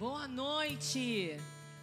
Boa 0.00 0.26
noite. 0.26 1.36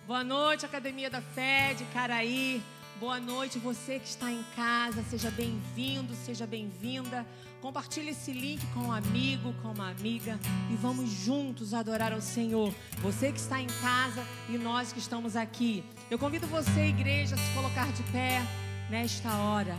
Boa 0.08 0.24
noite, 0.24 0.66
Academia 0.66 1.08
da 1.08 1.22
Fé 1.22 1.76
de 1.76 1.84
Caraí. 1.94 2.64
Boa 3.00 3.20
noite, 3.20 3.60
você 3.60 4.00
que 4.00 4.08
está 4.08 4.32
em 4.32 4.44
casa. 4.56 5.04
Seja 5.04 5.30
bem-vindo, 5.30 6.16
seja 6.16 6.48
bem-vinda. 6.48 7.24
Compartilhe 7.62 8.10
esse 8.10 8.32
link 8.32 8.66
com 8.74 8.80
um 8.80 8.92
amigo, 8.92 9.54
com 9.62 9.72
uma 9.72 9.92
amiga 9.92 10.40
e 10.72 10.76
vamos 10.78 11.12
juntos 11.12 11.76
adorar 11.76 12.12
ao 12.12 12.20
Senhor. 12.20 12.74
Você 13.04 13.32
que 13.32 13.40
está 13.40 13.62
em 13.62 13.68
casa 13.68 14.26
e 14.50 14.58
nós 14.58 14.92
que 14.92 14.98
estamos 14.98 15.36
aqui. 15.36 15.84
Eu 16.10 16.18
convido 16.18 16.48
você, 16.48 16.88
igreja, 16.88 17.36
a 17.36 17.38
se 17.38 17.54
colocar 17.54 17.86
de 17.92 18.02
pé 18.12 18.42
nesta 18.90 19.32
hora. 19.32 19.78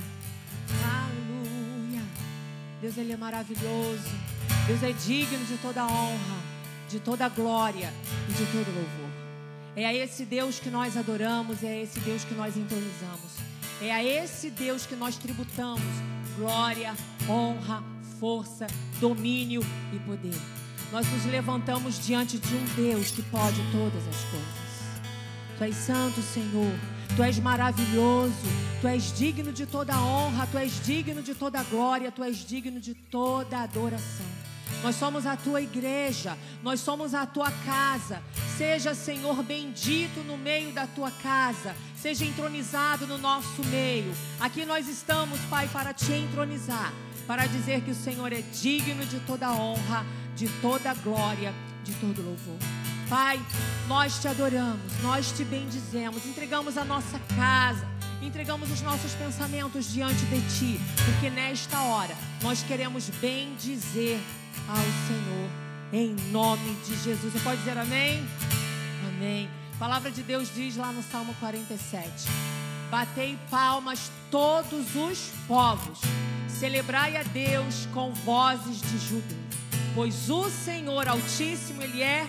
Aleluia. 0.84 2.05
Deus, 2.81 2.97
Ele 2.97 3.15
é 3.15 3.16
maravilhoso. 3.16 4.28
Deus 4.69 4.82
é 4.82 4.93
digno 4.93 5.44
de 5.47 5.56
toda 5.56 5.82
honra, 5.82 6.38
de 6.88 6.99
toda 6.99 7.28
glória 7.28 7.93
e 8.28 8.32
de 8.32 8.46
todo 8.46 8.75
louvor. 8.75 9.11
É 9.76 9.87
a 9.87 9.94
esse 9.94 10.25
Deus 10.25 10.58
que 10.58 10.70
nós 10.70 10.96
adoramos, 10.96 11.62
é 11.62 11.69
a 11.69 11.82
esse 11.82 12.00
Deus 12.00 12.25
que 12.25 12.35
nós 12.35 12.56
entronizamos. 12.56 13.38
É 13.81 13.93
a 13.93 14.02
esse 14.02 14.50
Deus 14.50 14.87
que 14.87 14.96
nós 14.96 15.17
tributamos 15.17 15.85
glória, 16.37 16.94
honra, 17.29 17.82
força, 18.19 18.67
domínio 19.00 19.61
e 19.93 19.99
poder. 20.00 20.35
Nós 20.93 21.06
nos 21.12 21.26
levantamos 21.26 22.05
diante 22.05 22.38
de 22.38 22.55
um 22.55 22.64
Deus 22.76 23.11
que 23.11 23.23
pode 23.23 23.61
todas 23.73 24.06
as 24.08 24.25
coisas. 24.25 24.69
Tu 25.58 25.64
és 25.64 25.75
santo, 25.75 26.23
Senhor. 26.23 26.73
Tu 27.17 27.23
és 27.23 27.38
maravilhoso. 27.40 28.32
Tu 28.81 28.87
és 28.87 29.12
digno 29.12 29.52
de 29.52 29.67
toda 29.67 30.00
honra. 30.00 30.46
Tu 30.46 30.56
és 30.56 30.81
digno 30.85 31.20
de 31.20 31.35
toda 31.35 31.62
glória. 31.64 32.12
Tu 32.12 32.23
és 32.23 32.37
digno 32.37 32.81
de 32.81 32.94
toda 32.94 33.58
adoração. 33.58 34.38
Nós 34.82 34.96
somos 34.96 35.26
a 35.26 35.36
tua 35.36 35.60
igreja, 35.60 36.38
nós 36.62 36.80
somos 36.80 37.14
a 37.14 37.26
tua 37.26 37.50
casa. 37.50 38.22
Seja, 38.56 38.94
Senhor, 38.94 39.42
bendito 39.42 40.20
no 40.20 40.36
meio 40.36 40.72
da 40.72 40.86
tua 40.86 41.10
casa, 41.10 41.75
seja 41.96 42.25
entronizado 42.25 43.06
no 43.06 43.19
nosso 43.19 43.64
meio. 43.66 44.12
Aqui 44.40 44.64
nós 44.64 44.88
estamos, 44.88 45.40
Pai, 45.50 45.69
para 45.69 45.92
te 45.92 46.12
entronizar, 46.12 46.92
para 47.26 47.46
dizer 47.46 47.82
que 47.82 47.90
o 47.90 47.94
Senhor 47.94 48.32
é 48.32 48.40
digno 48.40 49.04
de 49.04 49.20
toda 49.20 49.52
honra, 49.52 50.04
de 50.36 50.48
toda 50.60 50.94
glória, 50.94 51.52
de 51.84 51.92
todo 51.94 52.22
louvor. 52.22 52.56
Pai, 53.08 53.40
nós 53.86 54.20
te 54.20 54.28
adoramos, 54.28 54.92
nós 55.02 55.32
te 55.32 55.42
bendizemos, 55.42 56.26
entregamos 56.26 56.76
a 56.76 56.84
nossa 56.84 57.19
casa, 57.36 57.88
entregamos 58.20 58.70
os 58.70 58.82
nossos 58.82 59.12
pensamentos 59.14 59.90
diante 59.90 60.25
de 60.26 60.40
Ti, 60.58 60.80
porque 61.04 61.30
nesta 61.30 61.80
hora 61.80 62.14
nós 62.42 62.62
queremos 62.62 63.08
bendizer 63.08 64.20
ao 64.66 64.76
Senhor, 65.06 65.50
em 65.93 66.14
nome 66.31 66.75
de 66.87 66.96
Jesus. 66.96 67.32
Você 67.32 67.40
pode 67.40 67.58
dizer 67.58 67.76
amém? 67.76 68.26
Amém. 69.08 69.49
A 69.75 69.78
palavra 69.78 70.10
de 70.10 70.22
Deus 70.22 70.50
diz 70.55 70.76
lá 70.76 70.93
no 70.93 71.02
Salmo 71.02 71.34
47: 71.38 72.10
Batei 72.90 73.38
palmas 73.50 74.10
todos 74.31 74.96
os 74.96 75.31
povos, 75.46 76.00
celebrai 76.49 77.16
a 77.16 77.22
Deus 77.22 77.87
com 77.93 78.12
vozes 78.12 78.81
de 78.81 78.99
júbilo, 78.99 79.40
pois 79.94 80.28
o 80.31 80.50
Senhor 80.50 81.06
Altíssimo, 81.06 81.82
Ele 81.82 82.02
é 82.02 82.26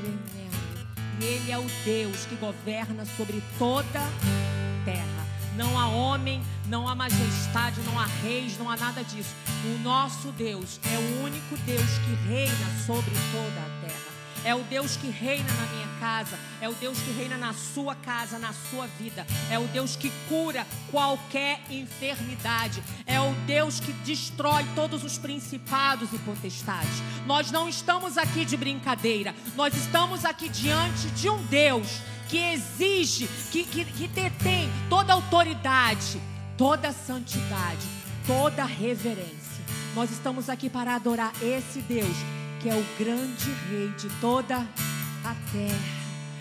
tremendo, 0.00 0.88
e 1.20 1.24
Ele 1.24 1.50
é 1.50 1.58
o 1.58 1.66
Deus 1.84 2.26
que 2.26 2.34
governa 2.36 3.04
sobre 3.16 3.42
toda 3.58 4.00
a 4.00 4.84
terra. 4.84 5.23
Não 5.56 5.78
há 5.78 5.86
homem, 5.86 6.42
não 6.66 6.88
há 6.88 6.94
majestade, 6.94 7.80
não 7.82 7.98
há 7.98 8.06
reis, 8.22 8.58
não 8.58 8.68
há 8.68 8.76
nada 8.76 9.04
disso. 9.04 9.34
O 9.64 9.78
nosso 9.82 10.32
Deus 10.32 10.80
é 10.92 10.98
o 10.98 11.24
único 11.24 11.56
Deus 11.58 11.98
que 11.98 12.28
reina 12.28 12.66
sobre 12.84 13.14
toda 13.30 13.60
a 13.60 13.86
terra. 13.86 14.14
É 14.44 14.54
o 14.54 14.62
Deus 14.64 14.96
que 14.96 15.08
reina 15.08 15.50
na 15.54 15.66
minha 15.72 15.88
casa, 15.98 16.38
é 16.60 16.68
o 16.68 16.74
Deus 16.74 16.98
que 16.98 17.10
reina 17.12 17.38
na 17.38 17.54
sua 17.54 17.94
casa, 17.94 18.38
na 18.38 18.52
sua 18.52 18.86
vida. 18.86 19.26
É 19.50 19.58
o 19.58 19.66
Deus 19.68 19.96
que 19.96 20.10
cura 20.28 20.66
qualquer 20.90 21.60
enfermidade. 21.70 22.82
É 23.06 23.18
o 23.18 23.32
Deus 23.46 23.80
que 23.80 23.92
destrói 23.92 24.66
todos 24.74 25.02
os 25.02 25.16
principados 25.16 26.12
e 26.12 26.18
potestades. 26.18 27.02
Nós 27.26 27.50
não 27.50 27.66
estamos 27.66 28.18
aqui 28.18 28.44
de 28.44 28.56
brincadeira, 28.56 29.34
nós 29.56 29.74
estamos 29.74 30.26
aqui 30.26 30.50
diante 30.50 31.08
de 31.12 31.30
um 31.30 31.42
Deus 31.44 32.02
que 32.34 32.40
exige, 32.40 33.28
que, 33.52 33.62
que, 33.62 33.84
que 33.84 34.08
detém 34.08 34.68
toda 34.90 35.12
autoridade, 35.12 36.20
toda 36.58 36.90
santidade, 36.90 37.86
toda 38.26 38.64
reverência. 38.64 39.64
Nós 39.94 40.10
estamos 40.10 40.48
aqui 40.48 40.68
para 40.68 40.96
adorar 40.96 41.32
esse 41.40 41.78
Deus, 41.82 42.16
que 42.60 42.68
é 42.68 42.74
o 42.74 42.84
grande 42.98 43.52
Rei 43.70 43.88
de 43.90 44.08
toda 44.20 44.56
a 44.56 45.34
terra. 45.52 45.78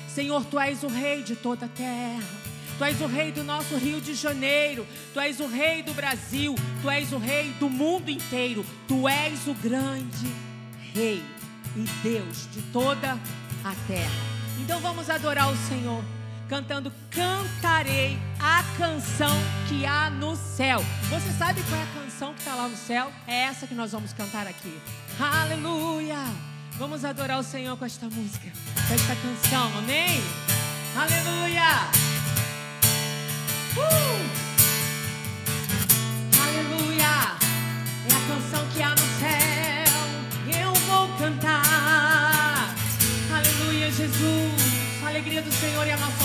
Senhor, 0.07 0.43
tu 0.45 0.59
és 0.59 0.81
o 0.81 0.87
Rei 0.87 1.21
de 1.21 1.35
toda 1.35 1.67
a 1.67 1.69
terra. 1.69 2.23
Tu 2.79 2.83
és 2.83 2.99
o 2.99 3.05
Rei 3.05 3.31
do 3.31 3.43
nosso 3.43 3.77
Rio 3.77 4.01
de 4.01 4.15
Janeiro. 4.15 4.87
Tu 5.13 5.19
és 5.19 5.39
o 5.39 5.45
Rei 5.45 5.83
do 5.83 5.93
Brasil. 5.93 6.55
Tu 6.81 6.89
és 6.89 7.13
o 7.13 7.19
Rei 7.19 7.51
do 7.59 7.69
mundo 7.69 8.09
inteiro. 8.09 8.65
Tu 8.87 9.07
és 9.07 9.45
o 9.45 9.53
grande 9.53 10.33
Rei 10.91 11.23
e 11.75 11.81
Deus 12.01 12.49
de 12.51 12.63
toda 12.71 13.11
a 13.63 13.75
terra. 13.87 14.32
Então 14.59 14.79
vamos 14.79 15.09
adorar 15.09 15.51
o 15.51 15.57
Senhor 15.67 16.03
cantando 16.47 16.91
Cantarei 17.09 18.19
a 18.39 18.63
canção 18.77 19.35
que 19.67 19.85
há 19.85 20.09
no 20.09 20.35
céu. 20.35 20.83
Você 21.09 21.31
sabe 21.31 21.61
qual 21.63 21.79
é 21.79 21.83
a 21.83 22.01
canção 22.01 22.33
que 22.33 22.39
está 22.39 22.55
lá 22.55 22.67
no 22.67 22.75
céu? 22.75 23.11
É 23.27 23.43
essa 23.43 23.65
que 23.65 23.73
nós 23.73 23.91
vamos 23.91 24.13
cantar 24.13 24.47
aqui. 24.47 24.79
Aleluia! 25.19 26.17
Vamos 26.77 27.05
adorar 27.05 27.39
o 27.39 27.43
Senhor 27.43 27.77
com 27.77 27.85
esta 27.85 28.07
música, 28.07 28.51
com 28.87 28.93
esta 28.93 29.15
canção, 29.15 29.77
amém? 29.77 30.21
Aleluia! 30.95 31.89
Uh! 33.77 34.23
Aleluia! 36.41 37.37
É 38.09 38.13
a 38.13 38.27
canção 38.27 38.67
que 38.69 38.81
há 38.81 38.89
no 38.89 39.02
do 45.43 45.51
Senhor 45.51 45.85
e 45.85 45.91
a 45.91 45.97
nossa 45.97 46.22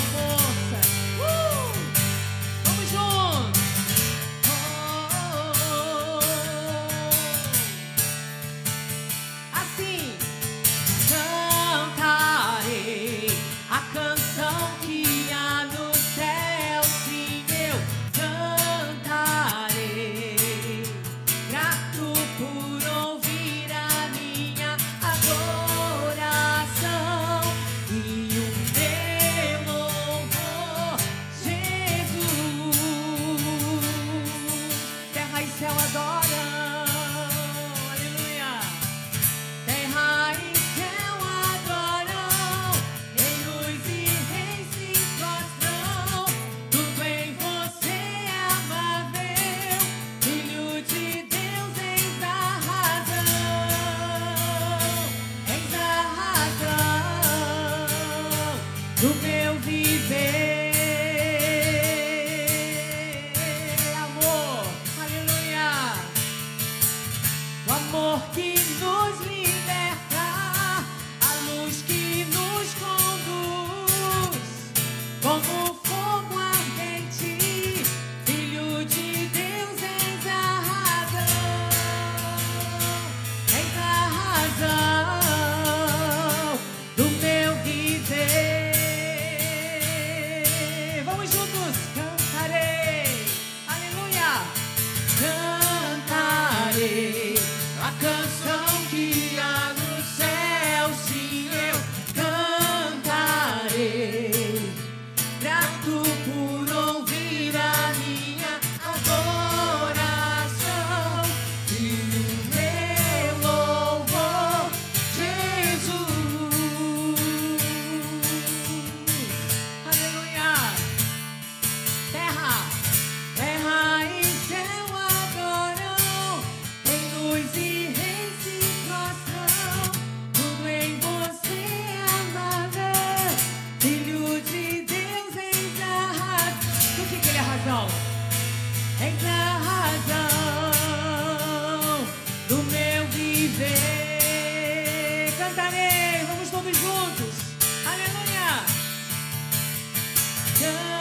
Cantarei 150.68 150.97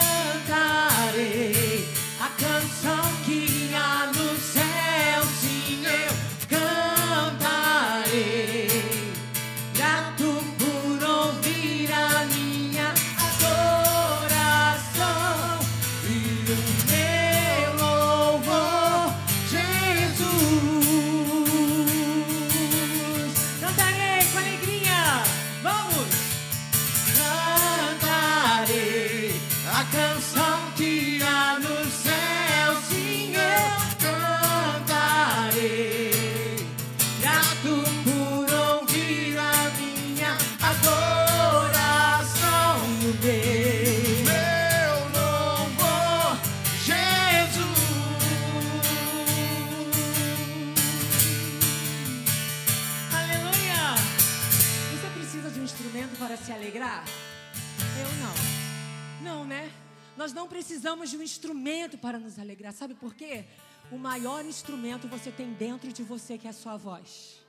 precisamos 60.78 61.10
de 61.10 61.18
um 61.18 61.24
instrumento 61.24 61.98
para 61.98 62.20
nos 62.20 62.38
alegrar. 62.38 62.72
Sabe 62.72 62.94
por 62.94 63.16
quê? 63.16 63.46
O 63.92 63.98
maior 63.98 64.46
instrumento 64.46 65.08
você 65.08 65.32
tem 65.32 65.52
dentro 65.54 65.92
de 65.92 66.04
você, 66.04 66.38
que 66.38 66.46
é 66.46 66.52
a 66.52 66.54
sua 66.54 66.78
voz. 66.78 67.42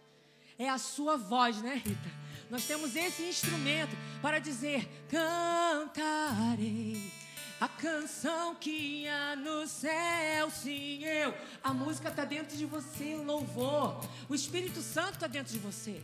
É 0.58 0.66
a 0.66 0.78
sua 0.78 1.18
voz, 1.18 1.61
né, 1.61 1.75
Rita? 1.75 2.11
Nós 2.49 2.64
temos 2.64 2.97
esse 2.97 3.25
instrumento 3.25 3.94
para 4.23 4.38
dizer: 4.38 4.88
cantarei 5.11 7.12
a 7.61 7.68
canção 7.68 8.54
que 8.54 9.06
há 9.06 9.37
no 9.37 9.66
céu, 9.66 10.50
sim, 10.50 11.04
eu. 11.04 11.35
A 11.62 11.75
música 11.75 12.08
está 12.08 12.25
dentro 12.25 12.56
de 12.56 12.64
você, 12.64 13.14
o 13.14 13.25
louvor. 13.25 14.00
O 14.26 14.35
Espírito 14.35 14.80
Santo 14.80 15.14
está 15.14 15.26
dentro 15.26 15.52
de 15.52 15.58
você. 15.58 16.00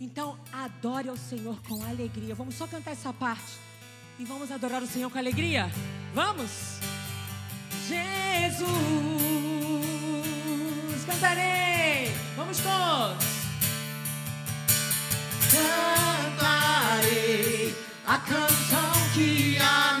Então, 0.00 0.38
adore 0.52 1.08
ao 1.08 1.16
Senhor 1.16 1.60
com 1.62 1.82
alegria. 1.82 2.36
Vamos 2.36 2.54
só 2.54 2.68
cantar 2.68 2.92
essa 2.92 3.12
parte. 3.12 3.65
E 4.18 4.24
vamos 4.24 4.50
adorar 4.50 4.82
o 4.82 4.86
Senhor 4.86 5.10
com 5.10 5.18
alegria? 5.18 5.70
Vamos? 6.14 6.80
Jesus, 7.86 8.66
cantarei. 11.04 12.10
Vamos 12.34 12.56
todos. 12.56 13.26
Cantarei 16.32 17.74
a 18.06 18.16
canção 18.18 18.92
que 19.12 19.58
há 19.58 19.95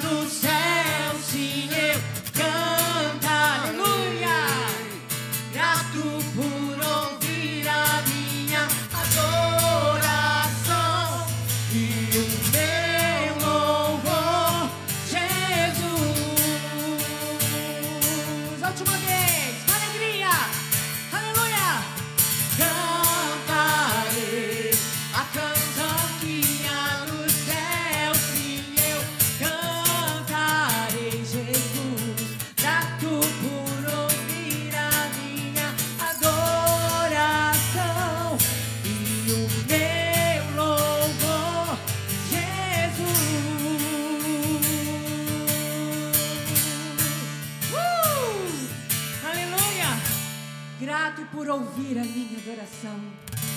ouvir 51.56 51.96
a 51.96 52.04
minha 52.04 52.38
adoração. 52.38 53.00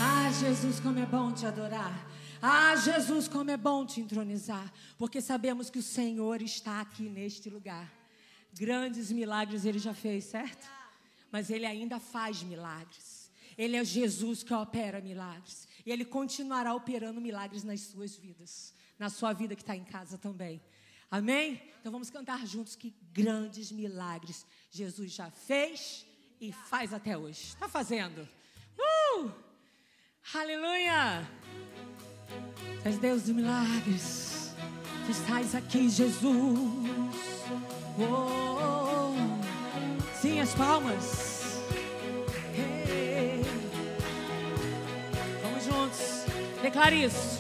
Ah, 0.02 0.32
Jesus, 0.32 0.80
como 0.80 1.00
é 1.00 1.06
bom 1.06 1.34
te 1.34 1.46
adorar. 1.46 2.08
Ah, 2.42 2.74
Jesus, 2.78 3.28
como 3.28 3.52
é 3.52 3.58
bom 3.58 3.86
te 3.86 4.00
entronizar. 4.00 4.72
Porque 4.98 5.20
sabemos 5.20 5.70
que 5.70 5.80
o 5.80 5.84
Senhor 5.84 6.42
está 6.42 6.80
aqui 6.80 7.10
neste 7.10 7.50
lugar. 7.50 7.92
Grandes 8.54 9.12
milagres 9.12 9.66
ele 9.66 9.80
já 9.80 9.94
fez, 9.94 10.24
certo? 10.26 10.66
Mas 11.30 11.50
ele 11.50 11.66
ainda 11.66 12.00
faz 12.00 12.42
milagres. 12.42 13.30
Ele 13.58 13.76
é 13.76 13.84
Jesus 13.84 14.44
que 14.44 14.54
opera 14.54 15.02
milagres. 15.02 15.68
E 15.86 15.92
ele 15.92 16.06
continuará 16.06 16.74
operando 16.74 17.20
milagres 17.20 17.66
nas 17.66 17.82
suas 17.82 18.16
vidas. 18.16 18.74
Na 18.98 19.10
sua 19.10 19.34
vida 19.34 19.58
que 19.58 19.62
está 19.62 19.76
em 19.76 19.84
casa 19.84 20.18
também. 20.18 20.62
Amém? 21.12 21.62
Então 21.82 21.92
vamos 21.92 22.10
cantar 22.10 22.48
juntos 22.48 22.78
que 22.78 22.96
grandes 23.12 23.74
milagres 23.74 24.46
Jesus 24.72 25.12
já 25.12 25.30
fez 25.30 26.08
e 26.40 26.52
faz 26.52 26.94
até 26.94 27.18
hoje. 27.18 27.44
Está 27.50 27.68
fazendo. 27.68 28.28
Uh! 28.78 29.30
Aleluia! 30.34 31.28
És 32.86 32.98
Deus 32.98 33.26
de 33.26 33.34
milagres. 33.34 34.54
Tu 35.06 35.12
estás 35.12 35.56
aqui, 35.56 35.90
Jesus. 35.90 36.60
Oh, 38.00 39.14
sim, 40.14 40.40
as 40.40 40.54
palmas. 40.54 41.60
Hey. 42.56 43.44
Vamos 45.42 45.66
juntos. 45.66 46.26
Declare 46.62 47.04
isso. 47.04 47.40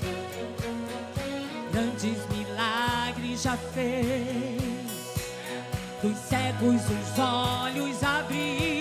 Grandes 1.71 2.27
milagres 2.29 3.41
já 3.43 3.55
fez. 3.55 4.59
Dos 6.01 6.17
cegos 6.17 6.81
os 6.81 7.19
olhos 7.19 8.03
abriu. 8.03 8.78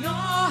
know 0.00 0.45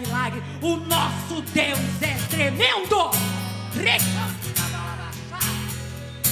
milagre. 0.00 0.42
O 0.60 0.76
nosso 0.76 1.42
Deus 1.52 2.02
é 2.02 2.14
tremendo. 2.28 3.10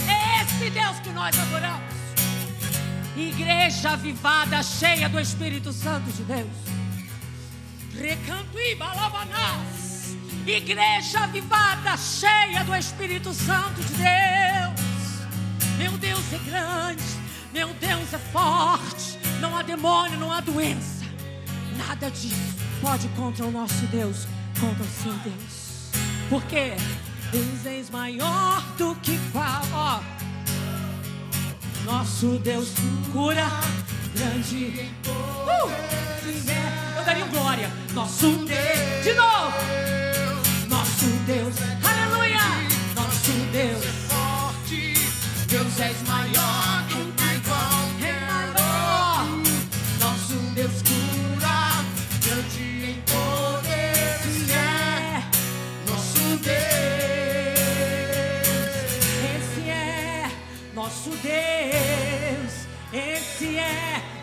É 0.09 0.43
esse 0.43 0.71
Deus 0.71 0.99
que 1.01 1.11
nós 1.11 1.39
adoramos. 1.39 1.99
Igreja 3.17 3.91
avivada, 3.91 4.63
cheia 4.63 5.09
do 5.09 5.19
Espírito 5.19 5.73
Santo 5.73 6.11
de 6.13 6.23
Deus. 6.23 6.49
Recanto 7.99 8.59
e 8.59 8.75
balabanás. 8.77 10.17
Igreja 10.47 11.25
avivada, 11.25 11.97
cheia 11.97 12.63
do 12.65 12.75
Espírito 12.75 13.35
Santo 13.35 13.83
de 13.83 13.95
Deus. 13.95 14.89
Meu 15.77 15.93
Deus 15.99 16.33
é 16.33 16.39
grande, 16.39 17.03
meu 17.53 17.75
Deus 17.75 18.15
é 18.15 18.19
forte. 18.19 19.19
Não 19.41 19.57
há 19.57 19.63
demônio, 19.63 20.19
não 20.19 20.33
há 20.33 20.41
doença. 20.41 20.98
Nada 22.01 22.15
disso 22.15 22.55
pode 22.81 23.09
contra 23.09 23.45
o 23.45 23.51
nosso 23.51 23.85
Deus, 23.87 24.29
contra 24.61 24.85
o 24.85 24.89
seu 25.03 25.13
Deus. 25.15 25.91
Porque 26.29 26.77
Deus 27.33 27.67
és 27.67 27.91
maior 27.91 28.63
do 28.79 28.95
que 29.03 29.19
qual, 29.33 29.63
ó. 29.73 30.01
Nosso 31.85 32.39
Deus 32.39 32.69
cura 33.13 33.49
grande. 34.15 34.89
Uh! 35.09 35.69
É, 36.49 36.99
eu 37.01 37.05
daria 37.05 37.25
glória. 37.27 37.69
Nosso 37.93 38.31
Deus, 38.47 39.03
de 39.03 39.15
novo. 39.15 39.57
Nosso 40.69 41.07
Deus 41.27 41.57
é 41.61 41.88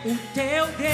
o 0.06 0.16
teu 0.32 0.66
Deus. 0.66 0.86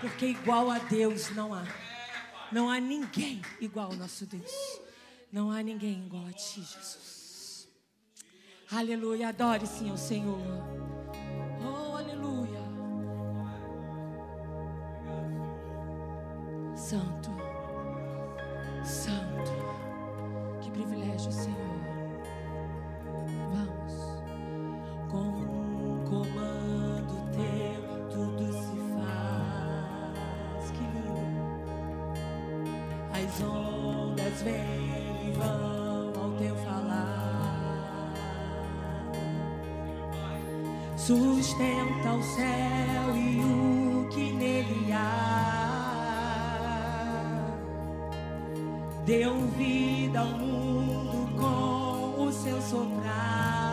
Porque 0.00 0.26
igual 0.26 0.70
a 0.70 0.78
Deus 0.78 1.30
não 1.34 1.52
há. 1.52 1.64
Não 2.50 2.70
há 2.70 2.80
ninguém 2.80 3.42
igual 3.60 3.90
ao 3.90 3.96
nosso 3.96 4.24
Deus. 4.26 4.80
Não 5.30 5.50
há 5.50 5.62
ninguém 5.62 6.04
igual 6.06 6.26
a 6.26 6.32
ti, 6.32 6.62
Jesus. 6.62 7.68
Aleluia. 8.72 9.28
Adore 9.28 9.66
sim 9.66 9.90
ao 9.90 9.96
Senhor. 9.96 10.40
Oh, 11.62 11.96
aleluia. 11.96 12.60
Santo. 16.74 17.30
Santo. 18.84 19.52
Que 20.62 20.70
privilégio, 20.70 21.30
Senhor. 21.30 21.69
sustenta 41.10 42.12
o 42.12 42.22
céu 42.22 43.16
e 43.16 43.40
o 43.42 44.06
que 44.08 44.32
nele 44.32 44.92
há. 44.92 45.10
Deu 49.04 49.34
vida 49.58 50.20
ao 50.20 50.38
mundo 50.38 51.28
com 51.36 52.26
o 52.26 52.32
seu 52.32 52.62
soprar. 52.62 53.69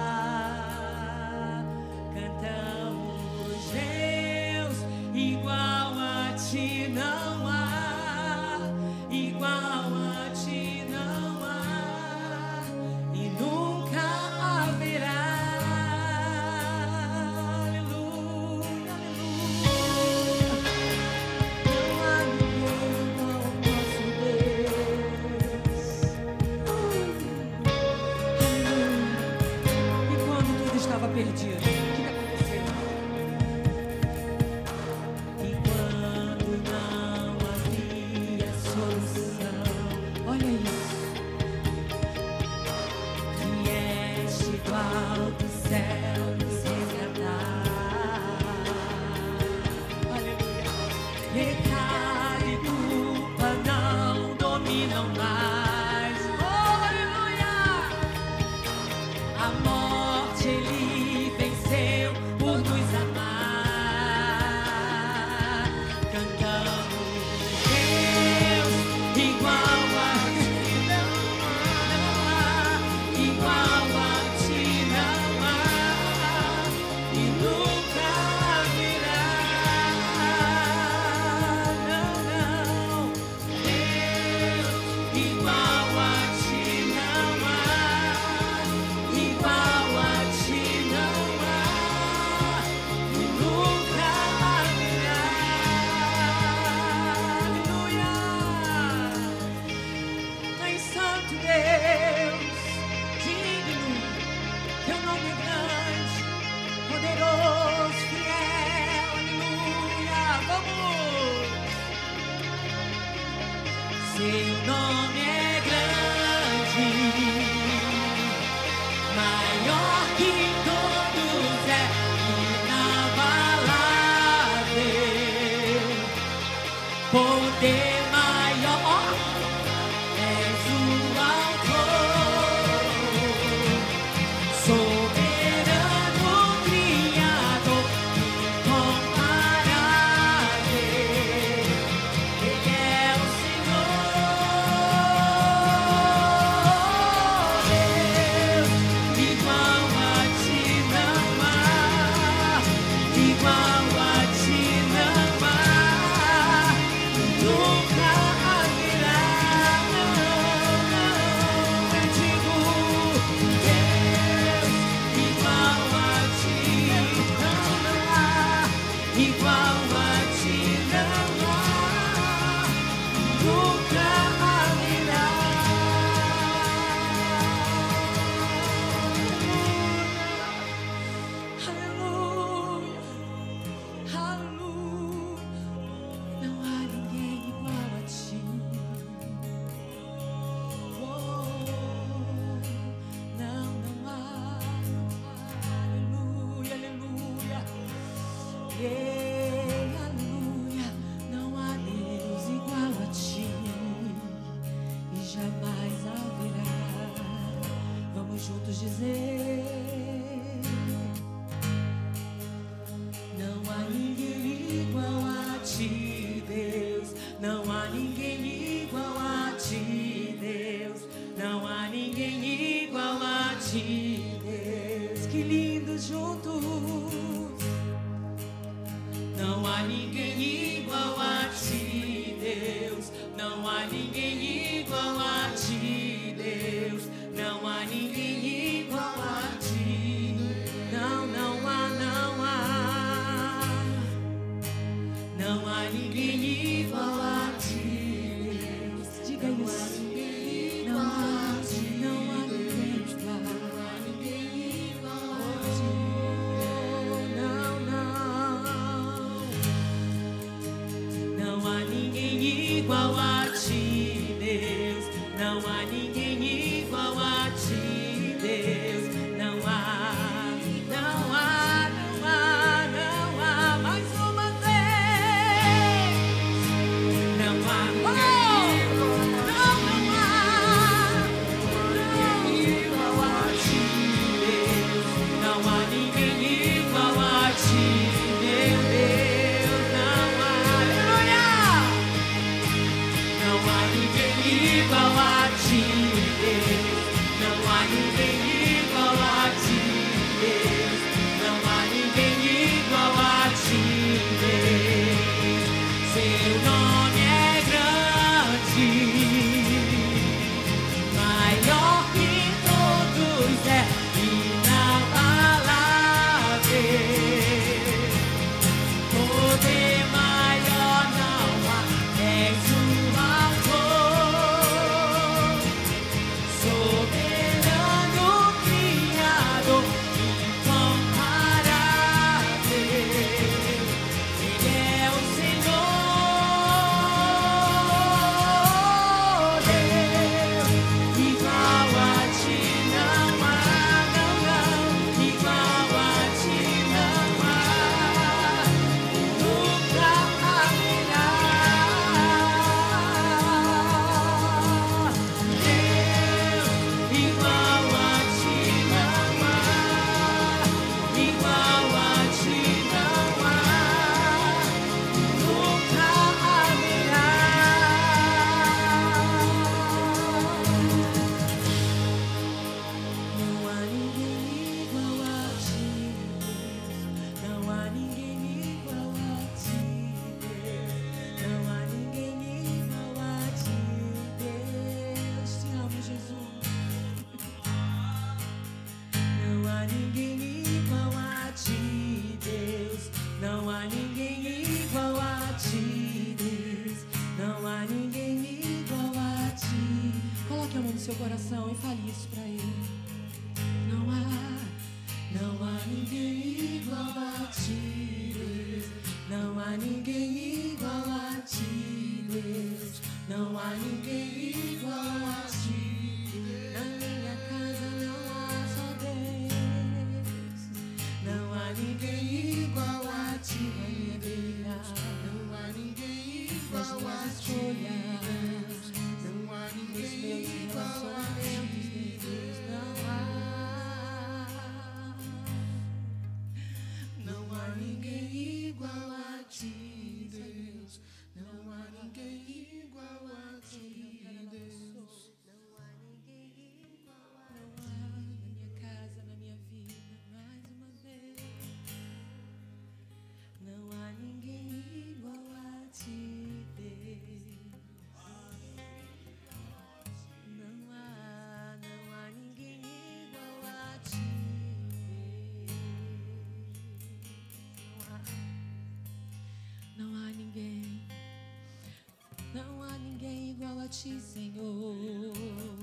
Não 472.53 472.81
há 472.83 472.97
ninguém 472.97 473.51
igual 473.51 473.79
a 473.79 473.87
ti, 473.87 474.19
Senhor. 474.19 474.63
Oh, 474.63 475.81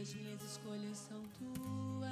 as 0.00 0.14
minhas 0.14 0.42
escolhas 0.42 0.96
são 0.96 1.22
tuas. 1.38 2.06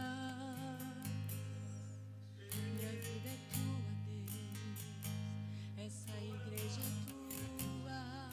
Minha 2.54 2.90
vida 2.90 3.28
é 3.28 3.38
tua, 3.52 3.92
Deus. 4.04 4.80
Essa 5.78 6.16
igreja 6.22 6.80
é 6.80 6.92
tua. 7.58 8.30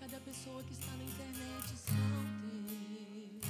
Cada 0.00 0.18
pessoa 0.20 0.62
que 0.62 0.72
está 0.72 0.92
na 0.96 1.04
internet 1.04 1.76
são 1.76 1.94
teus. 2.40 3.42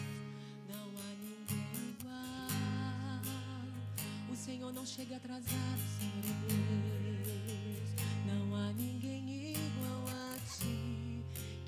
Não 0.69 0.89
há 0.99 1.15
ninguém 1.21 1.91
igual. 1.91 3.23
O 4.31 4.37
Senhor 4.37 4.73
não 4.73 4.85
chega 4.85 5.17
atrasado, 5.17 5.81
Senhor 5.99 6.23
Deus. 6.49 7.02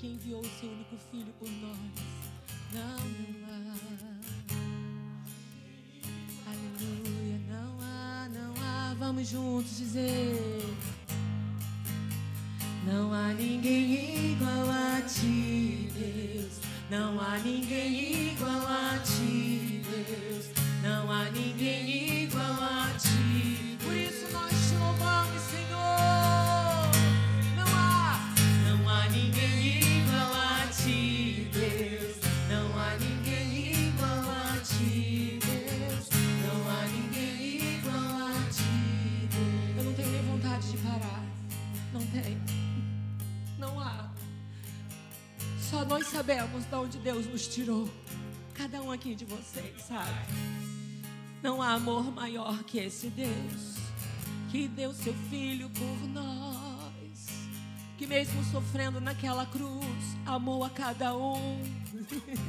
Que 0.05 0.11
enviou 0.11 0.39
o 0.39 0.59
seu 0.59 0.69
único 0.69 0.95
filho 1.09 1.33
por 1.39 1.49
nós. 1.49 1.77
Não, 2.73 2.83
há. 3.49 3.63
Aleluia, 6.45 7.39
não 7.49 7.79
há, 7.81 8.29
não 8.29 8.53
há. 8.63 8.93
Vamos 8.99 9.27
juntos 9.27 9.77
dizer. 9.77 10.63
Não 12.85 13.11
há 13.11 13.33
ninguém 13.33 14.33
igual 14.33 14.69
a 14.69 15.01
ti, 15.01 15.89
Deus. 15.97 16.59
Não 16.91 17.19
há 17.19 17.39
ninguém 17.39 18.33
igual 18.33 18.61
a 18.61 18.99
ti, 18.99 19.44
onde 46.85 46.99
Deus 46.99 47.25
nos 47.25 47.47
tirou. 47.47 47.89
Cada 48.53 48.79
um 48.79 48.91
aqui 48.91 49.15
de 49.15 49.25
vocês, 49.25 49.81
sabe? 49.81 50.11
Não 51.41 51.59
há 51.59 51.73
amor 51.73 52.11
maior 52.11 52.63
que 52.63 52.77
esse 52.77 53.07
Deus 53.09 53.75
que 54.51 54.67
deu 54.67 54.93
seu 54.93 55.13
filho 55.29 55.67
por 55.71 56.07
nós. 56.09 57.49
Que 57.97 58.05
mesmo 58.05 58.43
sofrendo 58.45 59.01
naquela 59.01 59.47
cruz, 59.47 59.83
amou 60.27 60.63
a 60.63 60.69
cada 60.69 61.15
um. 61.15 61.59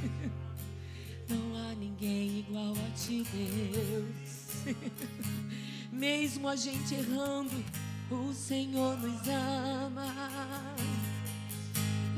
Não 1.29 1.57
há 1.57 1.75
ninguém 1.75 2.41
igual 2.41 2.73
a 2.73 2.91
ti, 2.91 3.25
Deus. 3.33 4.77
Mesmo 5.91 6.47
a 6.47 6.55
gente 6.55 6.95
errando, 6.95 7.65
o 8.11 8.33
Senhor 8.35 8.97
nos 8.99 9.27
ama. 9.29 10.66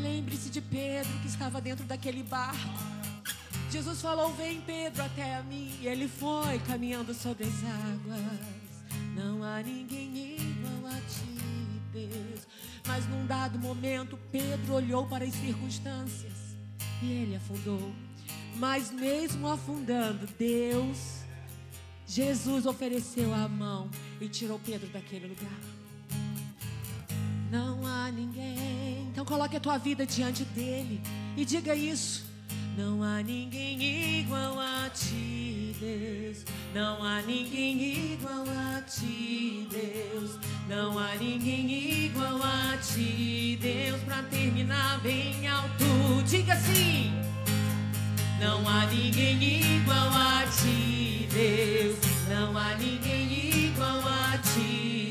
Lembre-se 0.09 0.49
de 0.49 0.63
Pedro 0.63 1.13
que 1.21 1.29
estava 1.29 1.61
dentro 1.61 1.85
daquele 1.85 2.23
barco. 2.23 2.57
Jesus 3.71 4.01
falou: 4.01 4.33
Vem, 4.33 4.59
Pedro, 4.63 5.03
até 5.03 5.37
a 5.37 5.43
mim. 5.43 5.71
E 5.83 5.87
ele 5.87 6.09
foi 6.09 6.59
caminhando 6.61 7.13
sobre 7.13 7.45
as 7.45 7.55
águas. 7.63 8.49
Não 9.15 9.45
há 9.45 9.63
ninguém 9.63 10.37
igual 10.37 10.93
a 10.93 11.01
ti, 11.03 11.83
Deus. 11.93 12.47
Mas 12.87 13.07
num 13.07 13.27
dado 13.27 13.59
momento, 13.59 14.19
Pedro 14.33 14.75
olhou 14.75 15.07
para 15.07 15.27
as 15.27 15.35
circunstâncias 15.35 16.57
e 17.03 17.13
ele 17.13 17.37
afundou. 17.37 17.93
Mas 18.57 18.91
mesmo 18.91 19.47
afundando, 19.47 20.27
Deus, 20.39 21.21
Jesus 22.07 22.65
ofereceu 22.65 23.35
a 23.35 23.47
mão 23.47 23.91
e 24.19 24.29
tirou 24.29 24.59
Pedro 24.59 24.89
daquele 24.89 25.27
lugar. 25.27 25.61
Não 27.51 27.87
há 27.87 28.11
ninguém. 28.11 28.88
Então 29.19 29.27
coloque 29.27 29.57
a 29.57 29.61
tua 29.61 29.79
vida 29.79 30.07
diante 30.07 30.45
dele 30.45 31.01
e 31.37 31.45
diga 31.45 31.75
isso. 31.75 32.25
Não 32.77 33.03
há 33.03 33.21
ninguém 33.21 34.21
igual 34.21 34.61
a 34.61 34.89
ti, 34.91 35.75
Deus. 35.81 36.45
Não 36.73 37.03
há 37.03 37.21
ninguém 37.23 38.13
igual 38.13 38.45
a 38.49 38.81
ti, 38.83 39.67
Deus. 39.73 40.39
Não 40.69 40.97
há 40.97 41.17
ninguém 41.17 42.05
igual 42.05 42.41
a 42.41 42.77
ti, 42.77 43.59
Deus. 43.61 44.01
Pra 44.03 44.23
terminar 44.23 45.01
bem 45.01 45.49
alto, 45.49 46.23
diga 46.25 46.53
assim. 46.53 47.11
Não 48.39 48.69
há 48.69 48.87
ninguém 48.87 49.79
igual 49.79 50.11
a 50.11 50.45
ti, 50.47 51.29
Deus. 51.33 51.99
Não 52.29 52.57
há 52.57 52.77
ninguém 52.77 53.67
igual 53.67 53.99
a 53.99 54.39
ti, 54.39 55.08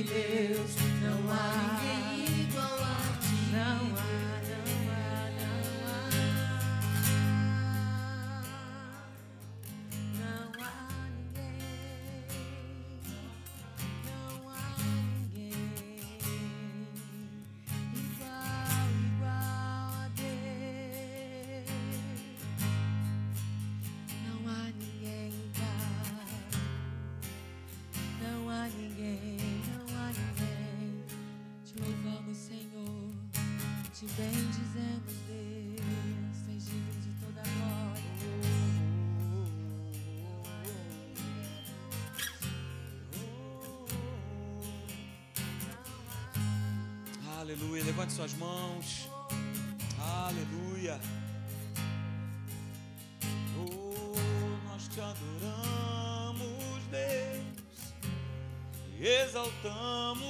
Aleluia. 47.47 47.81
Levante 47.85 48.11
suas 48.11 48.33
mãos. 48.33 49.07
Aleluia. 50.27 50.99
Oh, 53.57 54.13
nós 54.67 54.89
te 54.89 54.99
adoramos, 54.99 56.83
Deus. 56.91 57.93
Exaltamos. 58.99 60.26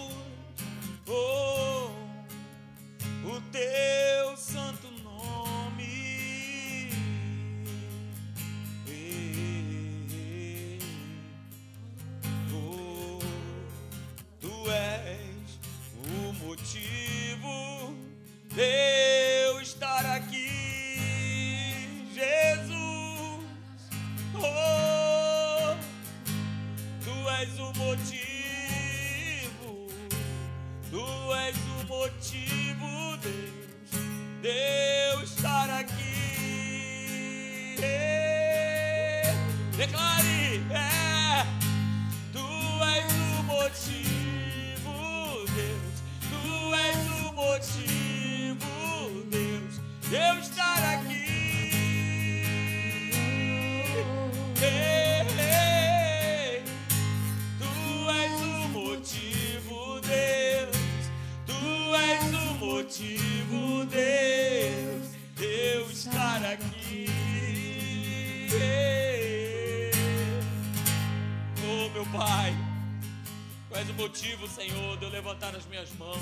Levantar 75.48 75.56
as 75.56 75.66
minhas 75.66 75.92
mãos. 75.94 76.18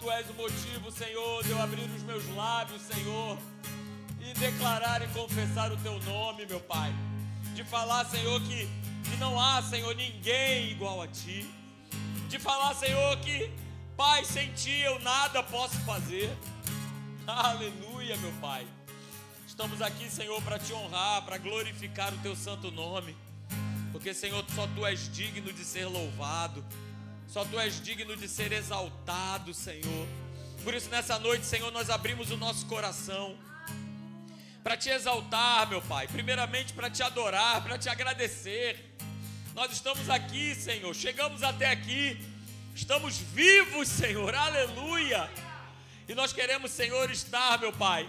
Tu 0.00 0.10
és 0.10 0.30
o 0.30 0.34
motivo, 0.34 0.90
Senhor, 0.90 1.42
de 1.42 1.50
eu 1.50 1.60
abrir 1.60 1.88
os 1.90 2.02
meus 2.02 2.24
lábios, 2.34 2.82
Senhor, 2.82 3.38
e 4.20 4.32
declarar 4.34 5.02
e 5.02 5.08
confessar 5.08 5.72
o 5.72 5.76
Teu 5.78 5.98
nome, 6.02 6.46
meu 6.46 6.60
Pai. 6.60 6.92
De 7.54 7.64
falar, 7.64 8.04
Senhor, 8.06 8.40
que, 8.42 8.68
que 9.04 9.16
não 9.18 9.40
há, 9.40 9.62
Senhor, 9.62 9.94
ninguém 9.94 10.70
igual 10.70 11.02
a 11.02 11.08
Ti. 11.08 11.48
De 12.28 12.38
falar, 12.38 12.74
Senhor, 12.74 13.16
que, 13.18 13.50
Pai, 13.96 14.24
sem 14.24 14.52
Ti 14.52 14.80
eu 14.80 14.98
nada 15.00 15.42
posso 15.42 15.76
fazer. 15.80 16.30
Aleluia, 17.26 18.16
meu 18.18 18.32
Pai. 18.40 18.66
Estamos 19.46 19.82
aqui, 19.82 20.08
Senhor, 20.08 20.40
para 20.42 20.58
te 20.58 20.72
honrar, 20.72 21.22
para 21.22 21.38
glorificar 21.38 22.14
o 22.14 22.18
Teu 22.18 22.36
santo 22.36 22.70
nome. 22.70 23.16
Porque, 23.90 24.14
Senhor, 24.14 24.44
só 24.54 24.66
Tu 24.68 24.86
és 24.86 25.12
digno 25.12 25.52
de 25.52 25.64
ser 25.64 25.86
louvado. 25.86 26.64
Só 27.28 27.44
Tu 27.44 27.60
és 27.60 27.82
digno 27.82 28.16
de 28.16 28.26
ser 28.26 28.52
exaltado, 28.52 29.52
Senhor. 29.52 30.08
Por 30.64 30.72
isso, 30.72 30.88
nessa 30.88 31.18
noite, 31.18 31.44
Senhor, 31.44 31.70
nós 31.70 31.90
abrimos 31.90 32.30
o 32.30 32.38
nosso 32.38 32.64
coração 32.64 33.36
para 34.64 34.78
te 34.78 34.88
exaltar, 34.88 35.68
meu 35.68 35.82
Pai. 35.82 36.08
Primeiramente, 36.08 36.72
para 36.72 36.88
te 36.88 37.02
adorar, 37.02 37.62
para 37.62 37.76
te 37.76 37.86
agradecer. 37.90 38.96
Nós 39.54 39.70
estamos 39.72 40.08
aqui, 40.08 40.54
Senhor. 40.54 40.94
Chegamos 40.94 41.42
até 41.42 41.70
aqui. 41.70 42.18
Estamos 42.74 43.18
vivos, 43.18 43.88
Senhor. 43.88 44.34
Aleluia. 44.34 45.30
E 46.08 46.14
nós 46.14 46.32
queremos, 46.32 46.70
Senhor, 46.70 47.10
estar, 47.10 47.58
meu 47.58 47.74
Pai, 47.74 48.08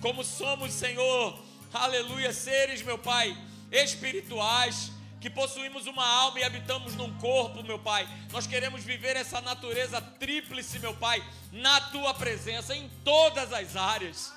como 0.00 0.22
somos, 0.22 0.72
Senhor. 0.72 1.36
Aleluia, 1.72 2.32
seres, 2.32 2.82
meu 2.82 2.98
Pai, 2.98 3.36
espirituais 3.72 4.92
que 5.20 5.28
possuímos 5.28 5.86
uma 5.86 6.06
alma 6.06 6.40
e 6.40 6.44
habitamos 6.44 6.94
num 6.94 7.12
corpo, 7.18 7.62
meu 7.62 7.78
Pai. 7.78 8.08
Nós 8.32 8.46
queremos 8.46 8.82
viver 8.82 9.16
essa 9.16 9.40
natureza 9.42 10.00
tríplice, 10.00 10.78
meu 10.78 10.94
Pai, 10.94 11.22
na 11.52 11.80
tua 11.80 12.14
presença, 12.14 12.74
em 12.74 12.88
todas 13.04 13.52
as 13.52 13.76
áreas. 13.76 14.32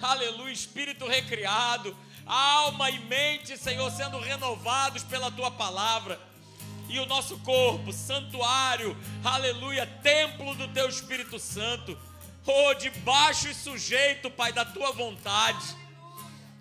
Aleluia, 0.00 0.52
espírito 0.52 1.06
recriado, 1.06 1.96
alma 2.26 2.90
e 2.90 2.98
mente, 3.00 3.56
Senhor, 3.56 3.90
sendo 3.90 4.18
renovados 4.18 5.02
pela 5.02 5.30
tua 5.30 5.50
palavra. 5.50 6.20
E 6.88 6.98
o 6.98 7.06
nosso 7.06 7.38
corpo, 7.38 7.92
santuário, 7.92 8.96
aleluia, 9.24 9.86
templo 10.02 10.54
do 10.54 10.68
teu 10.68 10.88
Espírito 10.88 11.38
Santo. 11.38 11.96
Oh, 12.44 12.74
debaixo 12.74 13.48
e 13.48 13.54
sujeito, 13.54 14.30
Pai, 14.30 14.52
da 14.52 14.64
tua 14.64 14.92
vontade. 14.92 15.64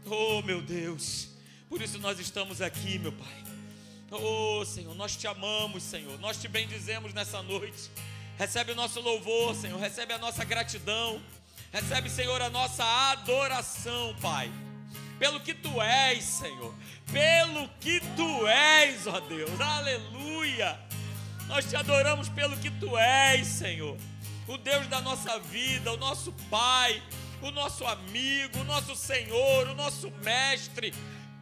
Oh, 0.05 0.41
meu 0.43 0.61
Deus. 0.61 1.28
Por 1.69 1.81
isso 1.81 1.99
nós 1.99 2.19
estamos 2.19 2.61
aqui, 2.61 2.97
meu 2.97 3.11
Pai. 3.11 3.43
Oh, 4.11 4.65
Senhor, 4.65 4.95
nós 4.95 5.15
te 5.15 5.27
amamos, 5.27 5.83
Senhor. 5.83 6.19
Nós 6.19 6.37
te 6.37 6.47
bendizemos 6.47 7.13
nessa 7.13 7.43
noite. 7.43 7.91
Recebe 8.39 8.71
o 8.71 8.75
nosso 8.75 8.99
louvor, 8.99 9.53
Senhor. 9.53 9.79
Recebe 9.79 10.11
a 10.13 10.17
nossa 10.17 10.43
gratidão. 10.43 11.21
Recebe, 11.71 12.09
Senhor, 12.09 12.41
a 12.41 12.49
nossa 12.49 12.83
adoração, 13.11 14.15
Pai. 14.19 14.51
Pelo 15.19 15.39
que 15.41 15.53
tu 15.53 15.79
és, 15.79 16.23
Senhor. 16.23 16.73
Pelo 17.11 17.69
que 17.79 17.99
tu 18.15 18.47
és, 18.47 19.05
ó 19.05 19.19
Deus. 19.19 19.61
Aleluia. 19.61 20.79
Nós 21.47 21.65
te 21.65 21.75
adoramos 21.75 22.29
pelo 22.29 22.57
que 22.57 22.71
tu 22.71 22.97
és, 22.97 23.45
Senhor. 23.45 23.95
O 24.47 24.57
Deus 24.57 24.87
da 24.87 25.01
nossa 25.01 25.37
vida, 25.37 25.93
o 25.93 25.97
nosso 25.97 26.31
Pai, 26.49 27.03
o 27.43 27.51
nosso 27.51 27.85
amigo, 27.85 28.59
o 28.59 28.63
nosso 28.63 28.95
Senhor, 28.95 29.67
o 29.67 29.75
nosso 29.75 30.09
mestre, 30.23 30.93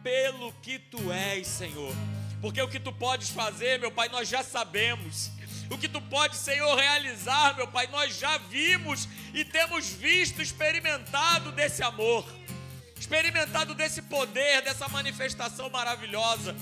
pelo 0.02 0.52
que 0.54 0.78
tu 0.78 1.12
és, 1.12 1.46
Senhor. 1.46 1.94
Porque 2.40 2.60
o 2.62 2.68
que 2.68 2.78
tu 2.78 2.92
podes 2.92 3.30
fazer, 3.30 3.78
meu 3.78 3.90
Pai, 3.90 4.08
nós 4.08 4.28
já 4.28 4.42
sabemos. 4.42 5.30
O 5.70 5.76
que 5.76 5.88
tu 5.88 6.00
podes, 6.00 6.38
Senhor, 6.38 6.74
realizar, 6.76 7.54
meu 7.56 7.68
Pai, 7.68 7.86
nós 7.88 8.16
já 8.16 8.38
vimos 8.38 9.08
e 9.34 9.44
temos 9.44 9.90
visto, 9.90 10.40
experimentado 10.40 11.52
desse 11.52 11.82
amor, 11.82 12.24
experimentado 12.98 13.74
desse 13.74 14.00
poder, 14.02 14.62
dessa 14.62 14.88
manifestação 14.88 15.68
maravilhosa. 15.68 16.56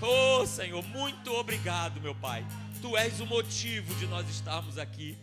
Oh, 0.00 0.46
Senhor, 0.46 0.82
muito 0.84 1.32
obrigado, 1.32 2.00
meu 2.00 2.14
Pai. 2.14 2.46
Tu 2.80 2.96
és 2.96 3.20
o 3.20 3.26
motivo 3.26 3.94
de 3.96 4.06
nós 4.06 4.28
estarmos 4.30 4.78
aqui, 4.78 5.18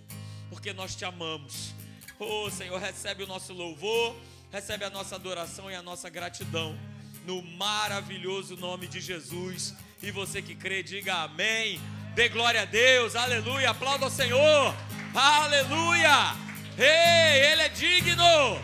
porque 0.49 0.73
nós 0.73 0.95
te 0.95 1.05
amamos. 1.05 1.73
Oh, 2.19 2.49
Senhor, 2.51 2.79
recebe 2.79 3.23
o 3.23 3.27
nosso 3.27 3.53
louvor, 3.53 4.15
recebe 4.51 4.85
a 4.85 4.89
nossa 4.89 5.15
adoração 5.15 5.71
e 5.71 5.75
a 5.75 5.81
nossa 5.81 6.09
gratidão, 6.09 6.77
no 7.25 7.41
maravilhoso 7.41 8.55
nome 8.55 8.87
de 8.87 9.01
Jesus. 9.01 9.73
E 10.01 10.11
você 10.11 10.41
que 10.41 10.55
crê, 10.55 10.83
diga 10.83 11.23
amém. 11.23 11.81
Dê 12.13 12.29
glória 12.29 12.61
a 12.61 12.65
Deus, 12.65 13.15
aleluia. 13.15 13.71
Aplauda 13.71 14.05
o 14.05 14.09
Senhor, 14.09 14.75
aleluia. 15.13 16.35
Ei, 16.77 17.51
Ele 17.51 17.61
é 17.63 17.69
digno, 17.69 18.61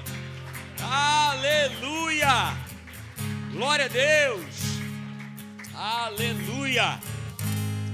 aleluia. 0.80 2.56
Glória 3.52 3.86
a 3.86 3.90
Deus, 3.90 4.46
aleluia. 5.74 7.00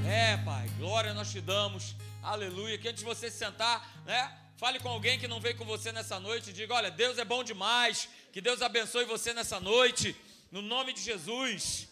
É, 0.06 0.38
Pai, 0.38 0.70
glória 0.78 1.14
nós 1.14 1.32
te 1.32 1.40
damos, 1.40 1.96
aleluia. 2.22 2.78
Que 2.78 2.90
antes 2.90 3.00
de 3.00 3.06
você 3.06 3.32
se 3.32 3.38
sentar, 3.38 3.88
né? 4.06 4.32
Fale 4.58 4.80
com 4.80 4.90
alguém 4.90 5.20
que 5.20 5.28
não 5.28 5.40
veio 5.40 5.56
com 5.56 5.66
você 5.66 5.92
nessa 5.92 6.20
noite. 6.20 6.52
Diga: 6.52 6.74
Olha, 6.74 6.92
Deus 6.92 7.18
é 7.18 7.26
bom 7.26 7.44
demais. 7.44 8.10
Que 8.34 8.42
Deus 8.42 8.62
abençoe 8.62 9.06
você 9.06 9.34
nessa 9.34 9.60
noite. 9.60 10.16
No 10.50 10.62
nome 10.62 10.94
de 10.94 11.02
Jesus. 11.02 11.90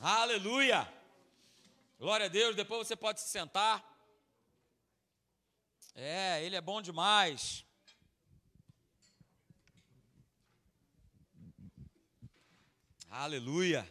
Aleluia. 0.00 0.88
Glória 1.98 2.26
a 2.26 2.28
Deus. 2.28 2.54
Depois 2.54 2.86
você 2.86 2.94
pode 2.94 3.20
se 3.20 3.28
sentar. 3.28 3.84
É, 5.96 6.44
Ele 6.44 6.54
é 6.54 6.60
bom 6.60 6.80
demais. 6.80 7.64
Aleluia. 13.10 13.88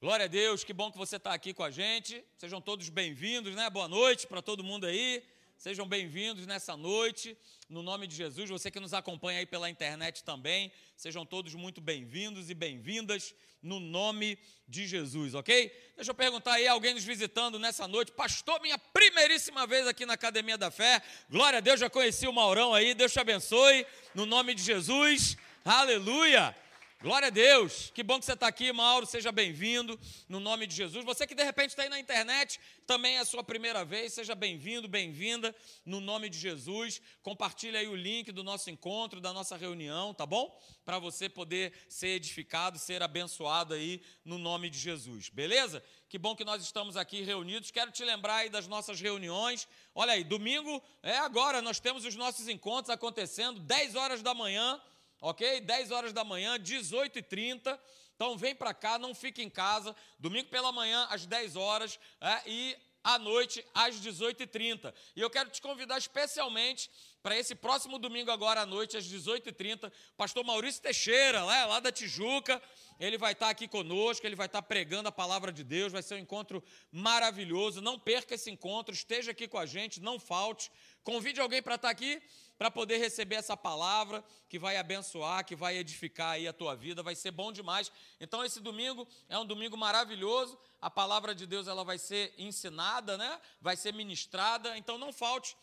Glória 0.00 0.24
a 0.24 0.28
Deus, 0.28 0.64
que 0.64 0.72
bom 0.72 0.90
que 0.90 0.98
você 0.98 1.14
está 1.14 1.32
aqui 1.32 1.54
com 1.54 1.62
a 1.62 1.70
gente. 1.70 2.24
Sejam 2.38 2.60
todos 2.60 2.88
bem-vindos, 2.88 3.54
né? 3.54 3.70
Boa 3.70 3.86
noite 3.86 4.26
para 4.26 4.42
todo 4.42 4.64
mundo 4.64 4.86
aí. 4.86 5.22
Sejam 5.60 5.86
bem-vindos 5.86 6.46
nessa 6.46 6.74
noite, 6.74 7.36
no 7.68 7.82
nome 7.82 8.06
de 8.06 8.16
Jesus. 8.16 8.48
Você 8.48 8.70
que 8.70 8.80
nos 8.80 8.94
acompanha 8.94 9.40
aí 9.40 9.44
pela 9.44 9.68
internet 9.68 10.24
também, 10.24 10.72
sejam 10.96 11.26
todos 11.26 11.54
muito 11.54 11.82
bem-vindos 11.82 12.48
e 12.48 12.54
bem-vindas 12.54 13.34
no 13.62 13.78
nome 13.78 14.38
de 14.66 14.86
Jesus, 14.86 15.34
ok? 15.34 15.70
Deixa 15.96 16.12
eu 16.12 16.14
perguntar 16.14 16.54
aí, 16.54 16.66
alguém 16.66 16.94
nos 16.94 17.04
visitando 17.04 17.58
nessa 17.58 17.86
noite, 17.86 18.10
pastor, 18.10 18.58
minha 18.62 18.78
primeiríssima 18.78 19.66
vez 19.66 19.86
aqui 19.86 20.06
na 20.06 20.14
Academia 20.14 20.56
da 20.56 20.70
Fé. 20.70 21.02
Glória 21.28 21.58
a 21.58 21.60
Deus, 21.60 21.78
já 21.78 21.90
conheci 21.90 22.26
o 22.26 22.32
Maurão 22.32 22.72
aí, 22.72 22.94
Deus 22.94 23.12
te 23.12 23.20
abençoe, 23.20 23.86
no 24.14 24.24
nome 24.24 24.54
de 24.54 24.62
Jesus. 24.62 25.36
Aleluia. 25.62 26.56
Glória 27.02 27.28
a 27.28 27.30
Deus, 27.30 27.90
que 27.94 28.02
bom 28.02 28.18
que 28.18 28.26
você 28.26 28.34
está 28.34 28.46
aqui, 28.46 28.70
Mauro, 28.74 29.06
seja 29.06 29.32
bem-vindo, 29.32 29.98
no 30.28 30.38
nome 30.38 30.66
de 30.66 30.74
Jesus. 30.76 31.02
Você 31.02 31.26
que 31.26 31.34
de 31.34 31.42
repente 31.42 31.70
está 31.70 31.82
aí 31.82 31.88
na 31.88 31.98
internet, 31.98 32.60
também 32.86 33.16
é 33.16 33.20
a 33.20 33.24
sua 33.24 33.42
primeira 33.42 33.86
vez, 33.86 34.12
seja 34.12 34.34
bem-vindo, 34.34 34.86
bem-vinda, 34.86 35.56
no 35.86 35.98
nome 35.98 36.28
de 36.28 36.38
Jesus. 36.38 37.00
Compartilhe 37.22 37.74
aí 37.74 37.88
o 37.88 37.96
link 37.96 38.30
do 38.32 38.44
nosso 38.44 38.68
encontro, 38.68 39.18
da 39.18 39.32
nossa 39.32 39.56
reunião, 39.56 40.12
tá 40.12 40.26
bom? 40.26 40.54
Para 40.84 40.98
você 40.98 41.26
poder 41.26 41.72
ser 41.88 42.08
edificado, 42.08 42.78
ser 42.78 43.02
abençoado 43.02 43.72
aí, 43.72 44.02
no 44.22 44.36
nome 44.36 44.68
de 44.68 44.78
Jesus, 44.78 45.30
beleza? 45.30 45.82
Que 46.06 46.18
bom 46.18 46.36
que 46.36 46.44
nós 46.44 46.62
estamos 46.62 46.98
aqui 46.98 47.22
reunidos. 47.22 47.70
Quero 47.70 47.90
te 47.90 48.04
lembrar 48.04 48.34
aí 48.34 48.50
das 48.50 48.68
nossas 48.68 49.00
reuniões. 49.00 49.66
Olha 49.94 50.12
aí, 50.12 50.22
domingo 50.22 50.82
é 51.02 51.16
agora, 51.16 51.62
nós 51.62 51.80
temos 51.80 52.04
os 52.04 52.14
nossos 52.14 52.46
encontros 52.46 52.90
acontecendo, 52.90 53.58
10 53.58 53.94
horas 53.94 54.20
da 54.20 54.34
manhã 54.34 54.78
ok? 55.20 55.60
10 55.60 55.90
horas 55.90 56.12
da 56.12 56.24
manhã, 56.24 56.58
18h30. 56.58 57.78
Então 58.14 58.36
vem 58.36 58.54
para 58.54 58.74
cá, 58.74 58.98
não 58.98 59.14
fique 59.14 59.42
em 59.42 59.50
casa. 59.50 59.94
Domingo 60.18 60.48
pela 60.48 60.72
manhã, 60.72 61.06
às 61.10 61.26
10 61.26 61.56
horas. 61.56 61.98
É, 62.20 62.42
e 62.46 62.76
à 63.02 63.18
noite, 63.18 63.64
às 63.74 63.96
18h30. 63.96 64.92
E 65.16 65.20
eu 65.20 65.30
quero 65.30 65.50
te 65.50 65.60
convidar 65.60 65.98
especialmente 65.98 66.90
para 67.22 67.36
esse 67.36 67.54
próximo 67.54 67.98
domingo, 67.98 68.30
agora 68.30 68.62
à 68.62 68.66
noite, 68.66 68.96
às 68.96 69.04
18h30, 69.04 69.92
pastor 70.16 70.44
Maurício 70.44 70.80
Teixeira, 70.80 71.44
lá, 71.44 71.66
lá 71.66 71.80
da 71.80 71.92
Tijuca, 71.92 72.62
ele 72.98 73.18
vai 73.18 73.32
estar 73.32 73.50
aqui 73.50 73.68
conosco, 73.68 74.26
ele 74.26 74.36
vai 74.36 74.46
estar 74.46 74.62
pregando 74.62 75.08
a 75.08 75.12
palavra 75.12 75.52
de 75.52 75.64
Deus, 75.64 75.92
vai 75.92 76.02
ser 76.02 76.14
um 76.14 76.18
encontro 76.18 76.62
maravilhoso. 76.90 77.80
Não 77.80 77.98
perca 77.98 78.34
esse 78.34 78.50
encontro, 78.50 78.94
esteja 78.94 79.30
aqui 79.32 79.48
com 79.48 79.58
a 79.58 79.66
gente, 79.66 80.00
não 80.00 80.18
falte. 80.18 80.70
Convide 81.02 81.40
alguém 81.40 81.62
para 81.62 81.76
estar 81.76 81.90
aqui, 81.90 82.22
para 82.60 82.70
poder 82.70 82.98
receber 82.98 83.36
essa 83.36 83.56
palavra 83.56 84.22
que 84.46 84.58
vai 84.58 84.76
abençoar, 84.76 85.46
que 85.46 85.56
vai 85.56 85.78
edificar 85.78 86.32
aí 86.32 86.46
a 86.46 86.52
tua 86.52 86.76
vida, 86.76 87.02
vai 87.02 87.14
ser 87.14 87.30
bom 87.30 87.50
demais. 87.50 87.90
Então 88.20 88.44
esse 88.44 88.60
domingo 88.60 89.08
é 89.30 89.38
um 89.38 89.46
domingo 89.46 89.78
maravilhoso. 89.78 90.58
A 90.78 90.90
palavra 90.90 91.34
de 91.34 91.46
Deus 91.46 91.66
ela 91.66 91.82
vai 91.82 91.96
ser 91.96 92.34
ensinada, 92.36 93.16
né? 93.16 93.40
Vai 93.62 93.78
ser 93.78 93.94
ministrada, 93.94 94.76
então 94.76 94.98
não 94.98 95.10
falte. 95.10 95.56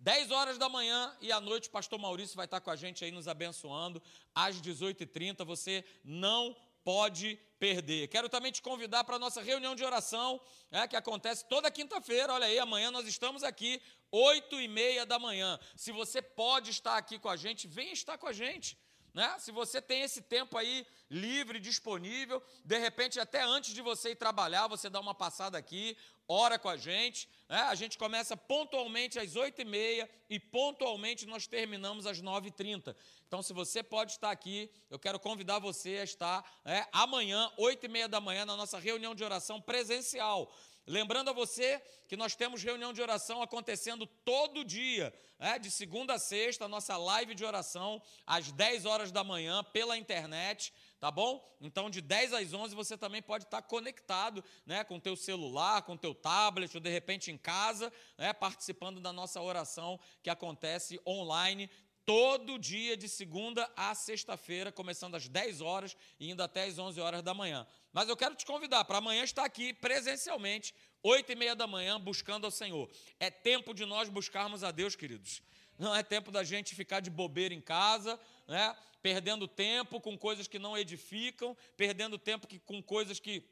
10 0.00 0.32
horas 0.32 0.58
da 0.58 0.68
manhã 0.68 1.16
e 1.20 1.30
à 1.30 1.40
noite 1.40 1.68
o 1.68 1.70
pastor 1.70 2.00
Maurício 2.00 2.34
vai 2.34 2.46
estar 2.46 2.60
com 2.60 2.72
a 2.72 2.74
gente 2.74 3.04
aí 3.04 3.12
nos 3.12 3.28
abençoando. 3.28 4.02
Às 4.34 4.60
18h30, 4.60 5.44
você 5.44 5.84
não 6.02 6.56
pode 6.82 7.38
perder. 7.58 8.08
Quero 8.08 8.28
também 8.28 8.50
te 8.50 8.62
convidar 8.62 9.04
para 9.04 9.16
a 9.16 9.18
nossa 9.18 9.42
reunião 9.42 9.76
de 9.76 9.84
oração, 9.84 10.40
né, 10.70 10.88
que 10.88 10.96
acontece 10.96 11.44
toda 11.44 11.70
quinta-feira. 11.70 12.32
Olha 12.32 12.46
aí, 12.46 12.58
amanhã 12.58 12.90
nós 12.90 13.06
estamos 13.06 13.44
aqui, 13.44 13.80
oito 14.10 14.60
e 14.60 14.68
meia 14.68 15.06
da 15.06 15.18
manhã. 15.18 15.58
Se 15.76 15.92
você 15.92 16.20
pode 16.20 16.70
estar 16.70 16.96
aqui 16.96 17.18
com 17.18 17.28
a 17.28 17.36
gente, 17.36 17.68
vem 17.68 17.92
estar 17.92 18.18
com 18.18 18.26
a 18.26 18.32
gente. 18.32 18.76
Né? 19.12 19.36
Se 19.38 19.50
você 19.50 19.82
tem 19.82 20.02
esse 20.02 20.22
tempo 20.22 20.56
aí 20.56 20.86
livre, 21.10 21.58
disponível, 21.58 22.42
de 22.64 22.78
repente 22.78 23.18
até 23.18 23.42
antes 23.42 23.74
de 23.74 23.82
você 23.82 24.10
ir 24.10 24.16
trabalhar, 24.16 24.68
você 24.68 24.88
dá 24.88 25.00
uma 25.00 25.14
passada 25.14 25.58
aqui, 25.58 25.96
ora 26.28 26.58
com 26.58 26.68
a 26.68 26.76
gente. 26.76 27.28
Né? 27.48 27.58
A 27.62 27.74
gente 27.74 27.98
começa 27.98 28.36
pontualmente 28.36 29.18
às 29.18 29.34
8h30 29.34 30.08
e 30.28 30.38
pontualmente 30.38 31.26
nós 31.26 31.46
terminamos 31.48 32.06
às 32.06 32.22
9h30. 32.22 32.94
Então, 33.26 33.42
se 33.42 33.52
você 33.52 33.82
pode 33.82 34.12
estar 34.12 34.30
aqui, 34.30 34.70
eu 34.88 34.98
quero 34.98 35.18
convidar 35.18 35.58
você 35.58 35.98
a 35.98 36.04
estar 36.04 36.60
né, 36.64 36.86
amanhã, 36.92 37.50
8h30 37.58 38.06
da 38.06 38.20
manhã, 38.20 38.46
na 38.46 38.56
nossa 38.56 38.78
reunião 38.78 39.14
de 39.14 39.24
oração 39.24 39.60
presencial. 39.60 40.52
Lembrando 40.86 41.30
a 41.30 41.32
você 41.32 41.80
que 42.08 42.16
nós 42.16 42.34
temos 42.34 42.62
reunião 42.62 42.92
de 42.92 43.00
oração 43.00 43.42
acontecendo 43.42 44.06
todo 44.06 44.64
dia, 44.64 45.14
né, 45.38 45.58
de 45.58 45.70
segunda 45.70 46.14
a 46.14 46.18
sexta, 46.18 46.66
nossa 46.66 46.96
live 46.96 47.34
de 47.34 47.44
oração, 47.44 48.02
às 48.26 48.50
10 48.50 48.84
horas 48.86 49.12
da 49.12 49.22
manhã, 49.22 49.62
pela 49.64 49.96
internet 49.96 50.72
tá 51.00 51.10
bom? 51.10 51.42
Então, 51.62 51.88
de 51.88 52.02
10 52.02 52.34
às 52.34 52.52
11, 52.52 52.74
você 52.74 52.96
também 52.96 53.22
pode 53.22 53.44
estar 53.44 53.62
conectado 53.62 54.44
né, 54.66 54.84
com 54.84 54.96
o 54.96 55.00
teu 55.00 55.16
celular, 55.16 55.80
com 55.82 55.94
o 55.94 55.98
teu 55.98 56.14
tablet, 56.14 56.74
ou 56.74 56.80
de 56.80 56.90
repente 56.90 57.30
em 57.30 57.38
casa, 57.38 57.90
né, 58.18 58.34
participando 58.34 59.00
da 59.00 59.10
nossa 59.10 59.40
oração 59.40 59.98
que 60.22 60.28
acontece 60.28 61.00
online 61.06 61.70
todo 62.10 62.58
dia, 62.58 62.96
de 62.96 63.08
segunda 63.08 63.70
a 63.76 63.94
sexta-feira, 63.94 64.72
começando 64.72 65.14
às 65.14 65.28
10 65.28 65.60
horas 65.60 65.96
e 66.18 66.28
indo 66.28 66.42
até 66.42 66.64
às 66.64 66.76
11 66.76 67.00
horas 67.00 67.22
da 67.22 67.32
manhã. 67.32 67.64
Mas 67.92 68.08
eu 68.08 68.16
quero 68.16 68.34
te 68.34 68.44
convidar 68.44 68.84
para 68.84 68.98
amanhã 68.98 69.22
estar 69.22 69.44
aqui 69.44 69.72
presencialmente, 69.72 70.74
8 71.04 71.30
e 71.30 71.36
meia 71.36 71.54
da 71.54 71.68
manhã, 71.68 72.00
buscando 72.00 72.46
ao 72.46 72.50
Senhor. 72.50 72.90
É 73.20 73.30
tempo 73.30 73.72
de 73.72 73.86
nós 73.86 74.08
buscarmos 74.08 74.64
a 74.64 74.72
Deus, 74.72 74.96
queridos. 74.96 75.40
Não 75.78 75.94
é 75.94 76.02
tempo 76.02 76.32
da 76.32 76.42
gente 76.42 76.74
ficar 76.74 76.98
de 76.98 77.10
bobeira 77.10 77.54
em 77.54 77.60
casa, 77.60 78.18
né? 78.48 78.76
perdendo 79.00 79.46
tempo 79.46 80.00
com 80.00 80.18
coisas 80.18 80.48
que 80.48 80.58
não 80.58 80.76
edificam, 80.76 81.56
perdendo 81.76 82.18
tempo 82.18 82.48
que, 82.48 82.58
com 82.58 82.82
coisas 82.82 83.20
que 83.20 83.44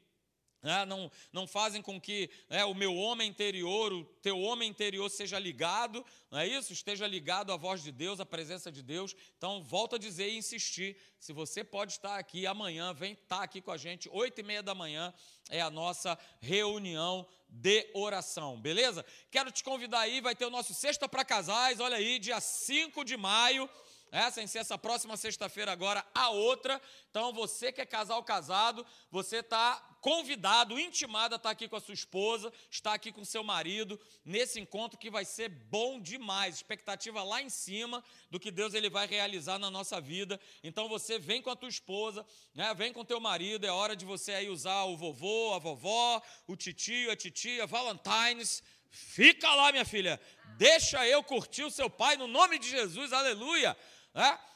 né, 0.61 0.85
não, 0.85 1.11
não 1.31 1.47
fazem 1.47 1.81
com 1.81 1.99
que 1.99 2.29
né, 2.49 2.65
o 2.65 2.73
meu 2.73 2.95
homem 2.95 3.29
interior, 3.29 3.93
o 3.93 4.03
teu 4.21 4.39
homem 4.39 4.69
interior 4.69 5.09
seja 5.09 5.39
ligado, 5.39 6.05
não 6.29 6.39
é 6.39 6.47
isso? 6.47 6.73
Esteja 6.73 7.07
ligado 7.07 7.51
à 7.51 7.57
voz 7.57 7.81
de 7.81 7.91
Deus, 7.91 8.19
à 8.19 8.25
presença 8.25 8.71
de 8.71 8.83
Deus. 8.83 9.15
Então, 9.37 9.63
volto 9.63 9.95
a 9.95 9.99
dizer 9.99 10.29
e 10.29 10.37
insistir: 10.37 10.97
se 11.19 11.33
você 11.33 11.63
pode 11.63 11.93
estar 11.93 12.17
aqui 12.17 12.45
amanhã, 12.45 12.93
vem 12.93 13.13
estar 13.13 13.41
aqui 13.41 13.61
com 13.61 13.71
a 13.71 13.77
gente, 13.77 14.09
oito 14.11 14.39
e 14.39 14.43
meia 14.43 14.61
da 14.61 14.75
manhã 14.75 15.13
é 15.49 15.61
a 15.61 15.69
nossa 15.69 16.17
reunião 16.39 17.25
de 17.49 17.89
oração, 17.93 18.59
beleza? 18.59 19.03
Quero 19.31 19.51
te 19.51 19.63
convidar 19.63 20.01
aí, 20.01 20.21
vai 20.21 20.35
ter 20.35 20.45
o 20.45 20.51
nosso 20.51 20.73
Sexta 20.73 21.09
para 21.09 21.25
Casais, 21.25 21.79
olha 21.79 21.97
aí, 21.97 22.19
dia 22.19 22.39
5 22.39 23.03
de 23.03 23.17
maio 23.17 23.67
essa 24.11 24.39
sem 24.39 24.47
ser 24.47 24.59
essa 24.59 24.77
próxima 24.77 25.17
sexta-feira 25.17 25.71
agora, 25.71 26.05
a 26.13 26.29
outra. 26.29 26.81
Então, 27.09 27.33
você 27.33 27.71
que 27.71 27.81
é 27.81 27.85
casal 27.85 28.23
casado, 28.23 28.85
você 29.11 29.37
está 29.37 29.75
convidado, 30.01 30.79
intimado 30.79 31.35
a 31.35 31.37
estar 31.37 31.49
tá 31.49 31.51
aqui 31.51 31.67
com 31.67 31.75
a 31.75 31.81
sua 31.81 31.93
esposa, 31.93 32.51
estar 32.71 32.93
aqui 32.93 33.11
com 33.11 33.23
seu 33.25 33.43
marido, 33.43 33.99
nesse 34.23 34.59
encontro 34.59 34.97
que 34.97 35.09
vai 35.09 35.25
ser 35.25 35.49
bom 35.49 35.99
demais. 35.99 36.55
Expectativa 36.55 37.21
lá 37.23 37.41
em 37.41 37.49
cima 37.49 38.03
do 38.31 38.39
que 38.39 38.51
Deus 38.51 38.73
ele 38.73 38.89
vai 38.89 39.05
realizar 39.05 39.59
na 39.59 39.69
nossa 39.69 39.99
vida. 39.99 40.39
Então, 40.63 40.87
você 40.87 41.19
vem 41.19 41.41
com 41.41 41.49
a 41.49 41.55
tua 41.55 41.69
esposa, 41.69 42.25
né? 42.53 42.73
vem 42.73 42.93
com 42.93 43.05
teu 43.05 43.19
marido, 43.19 43.65
é 43.65 43.71
hora 43.71 43.95
de 43.95 44.05
você 44.05 44.31
aí 44.31 44.49
usar 44.49 44.83
o 44.85 44.97
vovô, 44.97 45.53
a 45.53 45.59
vovó, 45.59 46.21
o 46.47 46.55
titio, 46.55 47.11
a 47.11 47.15
titia, 47.15 47.67
Valentines. 47.67 48.63
Fica 48.91 49.53
lá, 49.53 49.71
minha 49.71 49.85
filha. 49.85 50.19
Deixa 50.57 51.07
eu 51.07 51.23
curtir 51.23 51.63
o 51.63 51.71
seu 51.71 51.89
pai 51.89 52.17
no 52.17 52.27
nome 52.27 52.57
de 52.57 52.69
Jesus, 52.69 53.13
aleluia. 53.13 53.77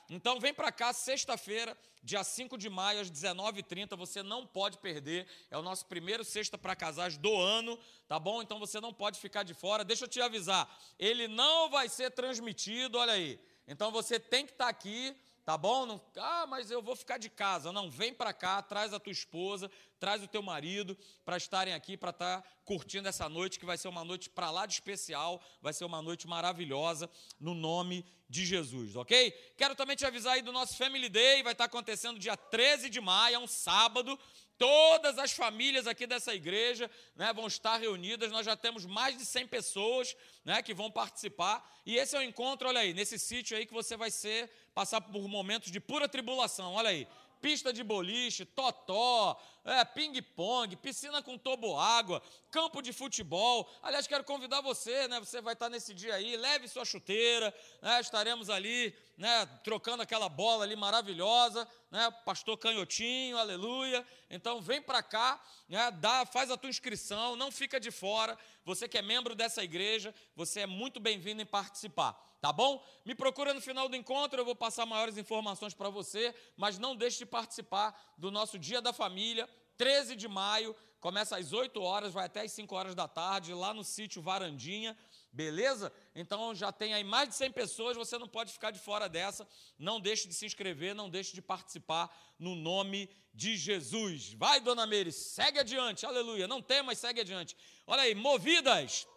Então 0.10 0.40
vem 0.40 0.54
para 0.54 0.72
cá 0.72 0.94
sexta-feira, 0.94 1.78
dia 2.04 2.24
5 2.24 2.58
de 2.58 2.70
maio, 2.70 3.00
às 3.00 3.10
19h30, 3.10 3.96
você 3.96 4.22
não 4.22 4.46
pode 4.46 4.78
perder. 4.78 5.28
É 5.50 5.58
o 5.58 5.62
nosso 5.62 5.86
primeiro 5.86 6.24
sexta 6.24 6.58
para 6.58 6.76
casais 6.76 7.18
do 7.18 7.36
ano, 7.36 7.80
tá 8.08 8.20
bom? 8.20 8.42
Então 8.42 8.60
você 8.60 8.80
não 8.82 8.94
pode 8.94 9.20
ficar 9.20 9.44
de 9.44 9.54
fora. 9.54 9.84
Deixa 9.84 10.06
eu 10.06 10.10
te 10.10 10.22
avisar, 10.22 10.70
ele 11.00 11.28
não 11.28 11.70
vai 11.70 11.90
ser 11.90 12.12
transmitido, 12.12 12.98
olha 12.98 13.14
aí. 13.14 13.40
Então 13.68 13.92
você 13.92 14.20
tem 14.20 14.46
que 14.46 14.52
estar 14.52 14.66
tá 14.66 14.70
aqui 14.70 15.16
tá 15.46 15.58
bom? 15.58 15.86
Não, 15.86 16.02
ah, 16.18 16.46
mas 16.48 16.72
eu 16.72 16.82
vou 16.82 16.96
ficar 16.96 17.18
de 17.18 17.30
casa. 17.30 17.72
Não, 17.72 17.90
vem 17.90 18.14
para 18.14 18.34
cá, 18.34 18.62
traz 18.62 18.94
a 18.94 19.00
tua 19.00 19.12
esposa, 19.12 19.70
traz 20.00 20.24
o 20.24 20.28
teu 20.28 20.42
marido 20.42 20.98
para 21.26 21.38
estarem 21.38 21.74
aqui, 21.74 21.98
para 21.98 22.12
estar 22.12 22.42
tá 22.42 22.50
curtindo 22.66 23.08
essa 23.08 23.28
noite, 23.28 23.60
que 23.60 23.66
vai 23.66 23.78
ser 23.78 23.88
uma 23.88 24.04
noite 24.04 24.30
para 24.30 24.50
lá 24.52 24.66
de 24.66 24.74
especial, 24.74 25.42
vai 25.62 25.74
ser 25.74 25.86
uma 25.86 26.02
noite 26.02 26.28
maravilhosa, 26.28 27.10
no 27.40 27.54
nome 27.54 28.06
de 28.30 28.46
Jesus, 28.46 28.96
ok? 28.96 29.32
Quero 29.58 29.76
também 29.76 29.96
te 29.96 30.06
avisar 30.06 30.34
aí 30.34 30.42
do 30.42 30.52
nosso 30.52 30.78
Family 30.78 31.10
Day, 31.10 31.44
vai 31.44 31.54
estar 31.54 31.66
tá 31.66 31.66
acontecendo 31.66 32.20
dia 32.20 32.36
13 32.36 32.90
de 32.90 33.00
maio, 33.00 33.36
é 33.36 33.40
um 33.40 33.48
sábado. 33.48 34.18
Todas 34.64 35.20
as 35.20 35.34
famílias 35.34 35.88
aqui 35.88 36.08
dessa 36.08 36.34
igreja 36.34 36.90
né, 37.18 37.34
vão 37.34 37.48
estar 37.48 37.76
reunidas. 37.76 38.32
Nós 38.32 38.46
já 38.46 38.56
temos 38.56 38.86
mais 38.86 39.18
de 39.18 39.26
100 39.26 39.48
pessoas 39.48 40.16
né, 40.46 40.62
que 40.62 40.74
vão 40.74 40.90
participar. 40.90 41.70
E 41.86 41.98
esse 41.98 42.16
é 42.16 42.20
o 42.20 42.24
encontro, 42.24 42.70
olha 42.70 42.80
aí, 42.80 42.94
nesse 42.94 43.20
sítio 43.20 43.58
aí 43.58 43.66
que 43.66 43.74
você 43.74 43.98
vai 43.98 44.10
ser 44.10 44.50
passar 44.74 45.02
por 45.02 45.28
momentos 45.28 45.70
de 45.70 45.82
pura 45.82 46.08
tribulação. 46.08 46.76
Olha 46.76 46.92
aí, 46.92 47.06
pista 47.42 47.74
de 47.74 47.84
boliche, 47.84 48.46
totó, 48.46 49.38
é, 49.66 49.84
ping-pong, 49.84 50.78
piscina 50.78 51.22
com 51.22 51.38
toboágua, 51.38 52.24
campo 52.50 52.82
de 52.82 52.94
futebol. 52.94 53.70
Aliás, 53.82 54.08
quero 54.08 54.24
convidar 54.24 54.62
você, 54.62 55.10
né? 55.10 55.20
Você 55.20 55.42
vai 55.42 55.52
estar 55.52 55.70
nesse 55.70 55.94
dia 55.94 56.16
aí, 56.16 56.38
leve 56.38 56.70
sua 56.70 56.86
chuteira, 56.86 57.54
né? 57.82 58.00
Estaremos 58.00 58.50
ali, 58.50 58.96
né? 59.18 59.46
Trocando 59.62 60.02
aquela 60.02 60.30
bola 60.30 60.64
ali 60.64 60.78
maravilhosa, 60.78 61.68
né? 61.94 62.10
Pastor 62.26 62.58
Canhotinho, 62.58 63.38
aleluia. 63.38 64.04
Então 64.28 64.60
vem 64.60 64.82
para 64.82 65.04
cá, 65.04 65.40
né? 65.70 65.92
Dá, 65.92 66.26
faz 66.26 66.50
a 66.50 66.58
tua 66.58 66.72
inscrição, 66.72 67.36
não 67.36 67.52
fica 67.52 67.80
de 67.80 67.92
fora. 67.92 68.36
Você 68.66 68.88
que 68.88 68.98
é 68.98 69.02
membro 69.04 69.36
dessa 69.36 69.64
igreja, 69.64 70.14
você 70.36 70.62
é 70.62 70.66
muito 70.66 71.00
bem-vindo 71.00 71.42
em 71.42 71.46
participar 71.46 72.20
tá 72.42 72.52
bom? 72.52 72.86
Me 73.06 73.16
procura 73.16 73.54
no 73.54 73.62
final 73.62 73.88
do 73.88 73.96
encontro, 73.96 74.38
eu 74.38 74.44
vou 74.44 74.54
passar 74.54 74.86
maiores 74.86 75.16
informações 75.18 75.74
para 75.74 75.90
você, 75.90 76.36
mas 76.58 76.78
não 76.78 76.94
deixe 76.94 77.20
de 77.20 77.26
participar 77.26 77.98
do 78.18 78.30
nosso 78.30 78.60
Dia 78.60 78.82
da 78.82 78.92
Família, 78.92 79.48
13 79.78 80.14
de 80.18 80.28
maio, 80.28 80.76
começa 81.00 81.38
às 81.38 81.54
8 81.54 81.82
horas, 81.82 82.12
vai 82.12 82.26
até 82.26 82.42
às 82.42 82.52
5 82.52 82.76
horas 82.76 82.96
da 82.96 83.08
tarde, 83.08 83.54
lá 83.54 83.74
no 83.74 83.82
sítio 83.82 84.22
Varandinha, 84.22 84.98
beleza? 85.34 85.92
Então 86.16 86.54
já 86.54 86.72
tem 86.72 86.94
aí 86.94 87.04
mais 87.04 87.28
de 87.28 87.36
100 87.36 87.52
pessoas, 87.52 87.98
você 87.98 88.18
não 88.20 88.28
pode 88.28 88.54
ficar 88.54 88.70
de 88.70 88.80
fora 88.80 89.10
dessa, 89.10 89.48
não 89.78 90.00
deixe 90.00 90.28
de 90.28 90.34
se 90.36 90.46
inscrever, 90.46 90.94
não 90.94 91.10
deixe 91.10 91.34
de 91.34 91.42
participar 91.42 92.16
no 92.38 92.56
nome 92.56 93.10
de 93.34 93.58
Jesus. 93.58 94.34
Vai, 94.34 94.60
dona 94.62 94.86
Meire, 94.86 95.12
segue 95.12 95.60
adiante, 95.60 96.06
aleluia, 96.06 96.48
não 96.48 96.62
tem, 96.62 96.84
mas 96.84 97.00
segue 97.00 97.20
adiante. 97.20 97.58
Olha 97.88 98.04
aí, 98.04 98.14
movidas, 98.14 99.08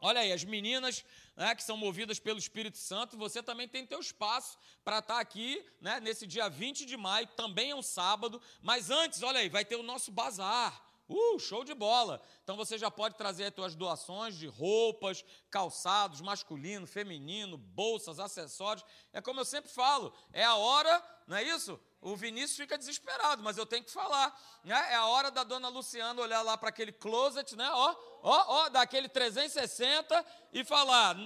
olha 0.00 0.22
aí, 0.22 0.32
as 0.32 0.44
meninas 0.44 1.04
né, 1.36 1.54
que 1.54 1.62
são 1.62 1.76
movidas 1.76 2.18
pelo 2.18 2.38
Espírito 2.38 2.78
Santo, 2.78 3.18
você 3.18 3.42
também 3.42 3.68
tem 3.68 3.86
teu 3.86 4.00
espaço 4.00 4.58
para 4.82 5.00
estar 5.00 5.14
tá 5.14 5.20
aqui, 5.20 5.62
né, 5.80 6.00
nesse 6.00 6.26
dia 6.26 6.48
20 6.48 6.86
de 6.86 6.96
maio, 6.96 7.26
também 7.28 7.70
é 7.70 7.74
um 7.74 7.82
sábado, 7.82 8.40
mas 8.62 8.90
antes, 8.90 9.22
olha 9.22 9.40
aí, 9.40 9.50
vai 9.50 9.64
ter 9.64 9.76
o 9.76 9.82
nosso 9.82 10.10
bazar. 10.10 10.89
Uh, 11.12 11.40
show 11.40 11.64
de 11.64 11.74
bola! 11.74 12.22
Então 12.44 12.56
você 12.56 12.78
já 12.78 12.88
pode 12.88 13.16
trazer 13.16 13.46
as 13.46 13.54
suas 13.54 13.74
doações 13.74 14.36
de 14.36 14.46
roupas, 14.46 15.24
calçados, 15.50 16.20
masculino, 16.20 16.86
feminino, 16.86 17.56
bolsas, 17.58 18.20
acessórios. 18.20 18.84
É 19.12 19.20
como 19.20 19.40
eu 19.40 19.44
sempre 19.44 19.72
falo, 19.72 20.14
é 20.32 20.44
a 20.44 20.54
hora, 20.54 21.02
não 21.26 21.36
é 21.36 21.42
isso? 21.42 21.80
O 22.00 22.14
Vinícius 22.14 22.56
fica 22.56 22.78
desesperado, 22.78 23.42
mas 23.42 23.58
eu 23.58 23.66
tenho 23.66 23.82
que 23.82 23.90
falar. 23.90 24.40
Né? 24.62 24.74
É 24.92 24.94
a 24.94 25.06
hora 25.06 25.32
da 25.32 25.42
dona 25.42 25.68
Luciana 25.68 26.22
olhar 26.22 26.42
lá 26.42 26.56
para 26.56 26.68
aquele 26.68 26.92
closet, 26.92 27.56
né? 27.56 27.68
Ó, 27.72 27.96
ó, 28.22 28.44
ó, 28.46 28.68
daquele 28.68 29.08
360 29.08 30.24
e 30.52 30.64
falar: 30.64 31.16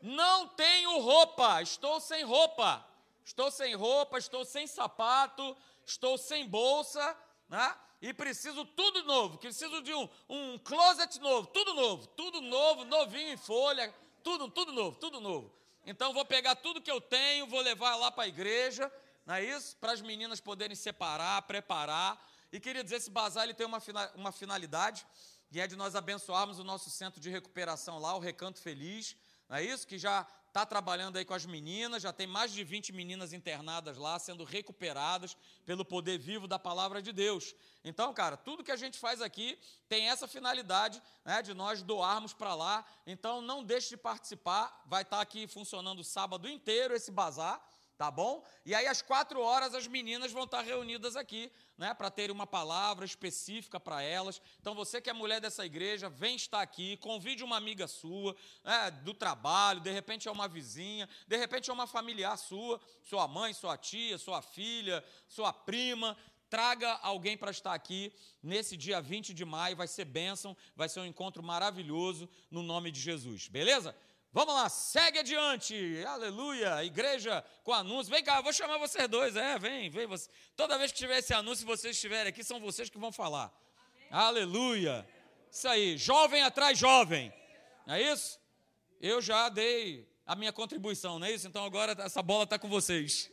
não 0.00 0.46
tenho 0.46 1.00
roupa, 1.00 1.60
estou 1.60 1.98
sem 1.98 2.22
roupa. 2.22 2.86
Estou 3.24 3.50
sem 3.50 3.74
roupa, 3.74 4.18
estou 4.18 4.44
sem 4.44 4.66
sapato, 4.66 5.56
estou 5.86 6.18
sem 6.18 6.46
bolsa, 6.46 7.16
né? 7.48 7.74
E 8.04 8.12
preciso 8.12 8.66
tudo 8.66 9.02
novo, 9.04 9.38
preciso 9.38 9.80
de 9.80 9.94
um, 9.94 10.06
um 10.28 10.58
closet 10.58 11.18
novo, 11.20 11.46
tudo 11.46 11.72
novo, 11.72 12.06
tudo 12.08 12.42
novo, 12.42 12.84
novinho 12.84 13.30
em 13.30 13.36
folha, 13.38 13.94
tudo, 14.22 14.46
tudo 14.50 14.72
novo, 14.74 14.98
tudo 14.98 15.22
novo. 15.22 15.50
Então 15.86 16.12
vou 16.12 16.22
pegar 16.22 16.54
tudo 16.54 16.82
que 16.82 16.90
eu 16.90 17.00
tenho, 17.00 17.46
vou 17.46 17.62
levar 17.62 17.96
lá 17.96 18.10
para 18.10 18.24
a 18.24 18.28
igreja, 18.28 18.92
não 19.24 19.36
é 19.36 19.42
isso? 19.42 19.74
Para 19.78 19.92
as 19.92 20.02
meninas 20.02 20.38
poderem 20.38 20.76
separar, 20.76 21.40
preparar. 21.46 22.22
E 22.52 22.60
queria 22.60 22.84
dizer, 22.84 22.96
esse 22.96 23.10
bazar 23.10 23.44
ele 23.44 23.54
tem 23.54 23.66
uma, 23.66 23.80
uma 24.14 24.32
finalidade, 24.32 25.06
e 25.50 25.58
é 25.58 25.66
de 25.66 25.74
nós 25.74 25.96
abençoarmos 25.96 26.58
o 26.58 26.64
nosso 26.64 26.90
centro 26.90 27.18
de 27.18 27.30
recuperação 27.30 27.98
lá, 27.98 28.14
o 28.14 28.20
Recanto 28.20 28.60
Feliz, 28.60 29.16
não 29.48 29.56
é 29.56 29.64
isso? 29.64 29.86
Que 29.86 29.96
já 29.96 30.26
está 30.54 30.64
trabalhando 30.64 31.16
aí 31.16 31.24
com 31.24 31.34
as 31.34 31.44
meninas, 31.44 32.00
já 32.00 32.12
tem 32.12 32.28
mais 32.28 32.52
de 32.52 32.62
20 32.62 32.92
meninas 32.92 33.32
internadas 33.32 33.98
lá, 33.98 34.16
sendo 34.20 34.44
recuperadas 34.44 35.36
pelo 35.66 35.84
poder 35.84 36.16
vivo 36.16 36.46
da 36.46 36.60
palavra 36.60 37.02
de 37.02 37.12
Deus. 37.12 37.56
Então, 37.84 38.14
cara, 38.14 38.36
tudo 38.36 38.62
que 38.62 38.70
a 38.70 38.76
gente 38.76 38.96
faz 38.96 39.20
aqui 39.20 39.58
tem 39.88 40.08
essa 40.08 40.28
finalidade 40.28 41.02
né, 41.24 41.42
de 41.42 41.52
nós 41.52 41.82
doarmos 41.82 42.32
para 42.32 42.54
lá. 42.54 42.86
Então, 43.04 43.42
não 43.42 43.64
deixe 43.64 43.88
de 43.88 43.96
participar, 43.96 44.80
vai 44.86 45.02
estar 45.02 45.16
tá 45.16 45.22
aqui 45.22 45.48
funcionando 45.48 45.98
o 45.98 46.04
sábado 46.04 46.48
inteiro 46.48 46.94
esse 46.94 47.10
bazar 47.10 47.60
tá 48.04 48.10
bom? 48.10 48.44
E 48.66 48.74
aí 48.74 48.86
às 48.86 49.00
quatro 49.00 49.40
horas 49.40 49.74
as 49.74 49.86
meninas 49.86 50.30
vão 50.30 50.44
estar 50.44 50.60
reunidas 50.60 51.16
aqui, 51.16 51.50
né, 51.78 51.94
para 51.94 52.10
ter 52.10 52.30
uma 52.30 52.46
palavra 52.46 53.06
específica 53.06 53.80
para 53.80 54.02
elas. 54.02 54.42
Então 54.60 54.74
você 54.74 55.00
que 55.00 55.08
é 55.08 55.12
mulher 55.14 55.40
dessa 55.40 55.64
igreja, 55.64 56.10
vem 56.10 56.36
estar 56.36 56.60
aqui, 56.60 56.98
convide 56.98 57.42
uma 57.42 57.56
amiga 57.56 57.88
sua, 57.88 58.36
né, 58.62 58.90
do 58.90 59.14
trabalho, 59.14 59.80
de 59.80 59.90
repente 59.90 60.28
é 60.28 60.30
uma 60.30 60.46
vizinha, 60.46 61.08
de 61.26 61.36
repente 61.38 61.70
é 61.70 61.72
uma 61.72 61.86
familiar 61.86 62.36
sua, 62.36 62.78
sua 63.02 63.26
mãe, 63.26 63.54
sua 63.54 63.78
tia, 63.78 64.18
sua 64.18 64.42
filha, 64.42 65.02
sua 65.26 65.50
prima. 65.50 66.14
Traga 66.50 66.92
alguém 67.02 67.38
para 67.38 67.50
estar 67.50 67.72
aqui 67.72 68.12
nesse 68.42 68.76
dia 68.76 69.00
20 69.00 69.32
de 69.32 69.44
maio, 69.46 69.74
vai 69.74 69.88
ser 69.88 70.04
bênção, 70.04 70.54
vai 70.76 70.90
ser 70.90 71.00
um 71.00 71.06
encontro 71.06 71.42
maravilhoso 71.42 72.28
no 72.50 72.62
nome 72.62 72.92
de 72.92 73.00
Jesus, 73.00 73.48
beleza? 73.48 73.96
Vamos 74.34 74.52
lá, 74.52 74.68
segue 74.68 75.20
adiante. 75.20 76.04
Aleluia. 76.08 76.84
Igreja 76.84 77.44
com 77.62 77.72
anúncio. 77.72 78.12
Vem 78.12 78.24
cá, 78.24 78.40
vou 78.40 78.52
chamar 78.52 78.78
vocês 78.78 79.06
dois. 79.06 79.36
É, 79.36 79.56
vem, 79.60 79.88
vem. 79.88 80.08
Você. 80.08 80.28
Toda 80.56 80.76
vez 80.76 80.90
que 80.90 80.98
tiver 80.98 81.18
esse 81.18 81.32
anúncio, 81.32 81.64
vocês 81.64 81.94
estiverem 81.94 82.30
aqui, 82.30 82.42
são 82.42 82.58
vocês 82.58 82.90
que 82.90 82.98
vão 82.98 83.12
falar. 83.12 83.56
Amém. 83.86 84.08
Aleluia. 84.10 85.08
Isso 85.48 85.68
aí. 85.68 85.96
Jovem 85.96 86.42
atrás 86.42 86.76
jovem. 86.76 87.32
Não 87.86 87.94
é 87.94 88.02
isso? 88.12 88.40
Eu 89.00 89.22
já 89.22 89.48
dei 89.48 90.04
a 90.26 90.34
minha 90.34 90.52
contribuição, 90.52 91.20
não 91.20 91.28
é 91.28 91.30
isso? 91.30 91.46
Então 91.46 91.64
agora 91.64 91.94
essa 92.02 92.20
bola 92.20 92.42
está 92.42 92.58
com 92.58 92.68
vocês. 92.68 93.30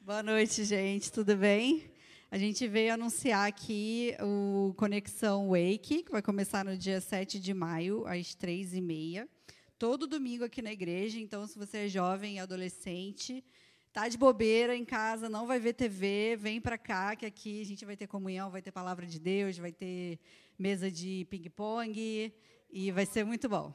Boa 0.00 0.22
noite, 0.22 0.62
gente. 0.62 1.10
Tudo 1.10 1.36
bem? 1.36 1.90
A 2.30 2.38
gente 2.38 2.68
veio 2.68 2.94
anunciar 2.94 3.48
aqui 3.48 4.16
o 4.20 4.74
Conexão 4.76 5.48
Wake, 5.48 6.04
que 6.04 6.12
vai 6.12 6.22
começar 6.22 6.64
no 6.64 6.78
dia 6.78 7.00
7 7.00 7.40
de 7.40 7.52
maio, 7.52 8.06
às 8.06 8.28
3h30 8.28 9.28
todo 9.84 10.06
domingo 10.06 10.44
aqui 10.44 10.62
na 10.62 10.72
igreja. 10.72 11.18
Então, 11.20 11.46
se 11.46 11.58
você 11.58 11.84
é 11.84 11.88
jovem 11.88 12.36
e 12.36 12.38
adolescente, 12.38 13.44
tá 13.92 14.08
de 14.08 14.16
bobeira 14.16 14.74
em 14.74 14.82
casa, 14.82 15.28
não 15.28 15.46
vai 15.46 15.60
ver 15.60 15.74
TV, 15.74 16.38
vem 16.40 16.58
para 16.58 16.78
cá, 16.78 17.14
que 17.14 17.26
aqui 17.26 17.60
a 17.60 17.66
gente 17.66 17.84
vai 17.84 17.94
ter 17.94 18.06
comunhão, 18.06 18.50
vai 18.50 18.62
ter 18.62 18.72
palavra 18.72 19.04
de 19.04 19.20
Deus, 19.20 19.58
vai 19.58 19.72
ter 19.72 20.18
mesa 20.58 20.90
de 20.90 21.26
ping-pong 21.28 22.32
e 22.72 22.90
vai 22.92 23.04
ser 23.04 23.24
muito 23.24 23.46
bom. 23.46 23.74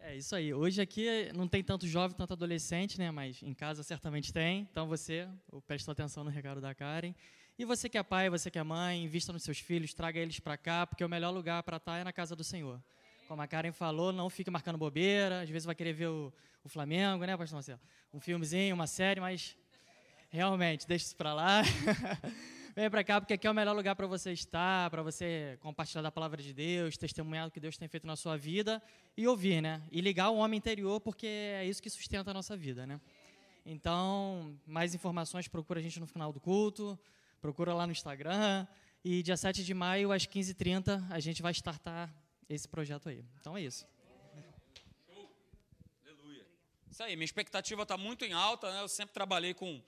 É 0.00 0.16
isso 0.16 0.34
aí. 0.34 0.52
Hoje 0.52 0.82
aqui 0.82 1.06
não 1.36 1.46
tem 1.46 1.62
tanto 1.62 1.86
jovem, 1.86 2.16
tanto 2.16 2.32
adolescente, 2.32 2.98
né? 2.98 3.12
Mas 3.12 3.40
em 3.44 3.54
casa 3.54 3.84
certamente 3.84 4.32
tem. 4.32 4.66
Então 4.72 4.88
você, 4.88 5.28
presta 5.68 5.92
atenção 5.92 6.24
no 6.24 6.30
recado 6.30 6.60
da 6.60 6.74
Karen. 6.74 7.14
E 7.56 7.64
você 7.64 7.88
que 7.88 7.96
é 7.96 8.02
pai, 8.02 8.28
você 8.28 8.50
que 8.50 8.58
é 8.58 8.62
mãe, 8.64 9.04
invista 9.04 9.32
nos 9.32 9.44
seus 9.44 9.60
filhos, 9.60 9.94
traga 9.94 10.18
eles 10.18 10.40
para 10.40 10.56
cá, 10.56 10.84
porque 10.84 11.04
o 11.04 11.08
melhor 11.08 11.30
lugar 11.30 11.62
para 11.62 11.76
estar 11.76 11.98
é 11.98 12.02
na 12.02 12.12
casa 12.12 12.34
do 12.34 12.42
Senhor 12.42 12.82
como 13.28 13.42
a 13.42 13.46
Karen 13.46 13.72
falou, 13.72 14.10
não 14.10 14.30
fique 14.30 14.50
marcando 14.50 14.78
bobeira. 14.78 15.42
Às 15.42 15.50
vezes 15.50 15.66
vai 15.66 15.74
querer 15.74 15.92
ver 15.92 16.08
o, 16.08 16.32
o 16.64 16.68
Flamengo, 16.68 17.24
né, 17.26 17.36
Pastor 17.36 17.56
Marcelo? 17.56 17.80
Um 18.12 18.18
filmezinho, 18.18 18.74
uma 18.74 18.86
série, 18.86 19.20
mas 19.20 19.54
realmente, 20.30 20.88
deixa 20.88 21.04
isso 21.04 21.16
para 21.16 21.34
lá. 21.34 21.62
Vem 22.74 22.88
para 22.88 23.04
cá, 23.04 23.20
porque 23.20 23.34
aqui 23.34 23.46
é 23.46 23.50
o 23.50 23.54
melhor 23.54 23.74
lugar 23.74 23.94
para 23.94 24.06
você 24.06 24.32
estar, 24.32 24.88
para 24.88 25.02
você 25.02 25.58
compartilhar 25.60 26.00
da 26.00 26.10
palavra 26.10 26.40
de 26.40 26.54
Deus, 26.54 26.96
testemunhar 26.96 27.48
o 27.48 27.50
que 27.50 27.60
Deus 27.60 27.76
tem 27.76 27.88
feito 27.88 28.06
na 28.06 28.16
sua 28.16 28.36
vida 28.36 28.80
e 29.16 29.26
ouvir, 29.26 29.60
né? 29.60 29.82
E 29.90 30.00
ligar 30.00 30.30
o 30.30 30.36
homem 30.36 30.56
interior, 30.56 31.00
porque 31.00 31.26
é 31.26 31.66
isso 31.66 31.82
que 31.82 31.90
sustenta 31.90 32.30
a 32.30 32.34
nossa 32.34 32.56
vida, 32.56 32.86
né? 32.86 33.00
Então, 33.66 34.56
mais 34.66 34.94
informações, 34.94 35.48
procura 35.48 35.80
a 35.80 35.82
gente 35.82 36.00
no 36.00 36.06
final 36.06 36.32
do 36.32 36.40
culto, 36.40 36.98
procura 37.42 37.74
lá 37.74 37.84
no 37.84 37.92
Instagram. 37.92 38.66
E 39.04 39.22
dia 39.22 39.36
7 39.36 39.64
de 39.64 39.74
maio, 39.74 40.12
às 40.12 40.26
15h30, 40.26 41.04
a 41.10 41.20
gente 41.20 41.42
vai 41.42 41.52
startar 41.52 42.14
esse 42.48 42.66
projeto 42.66 43.08
aí. 43.08 43.24
Então 43.40 43.56
é 43.56 43.62
isso. 43.62 43.86
Aleluia. 46.02 46.46
Isso 46.90 47.02
aí, 47.02 47.14
minha 47.16 47.24
expectativa 47.24 47.82
está 47.82 47.96
muito 47.96 48.24
em 48.24 48.32
alta, 48.32 48.72
né? 48.72 48.80
Eu 48.82 48.88
sempre 48.88 49.12
trabalhei 49.12 49.54
com, 49.54 49.82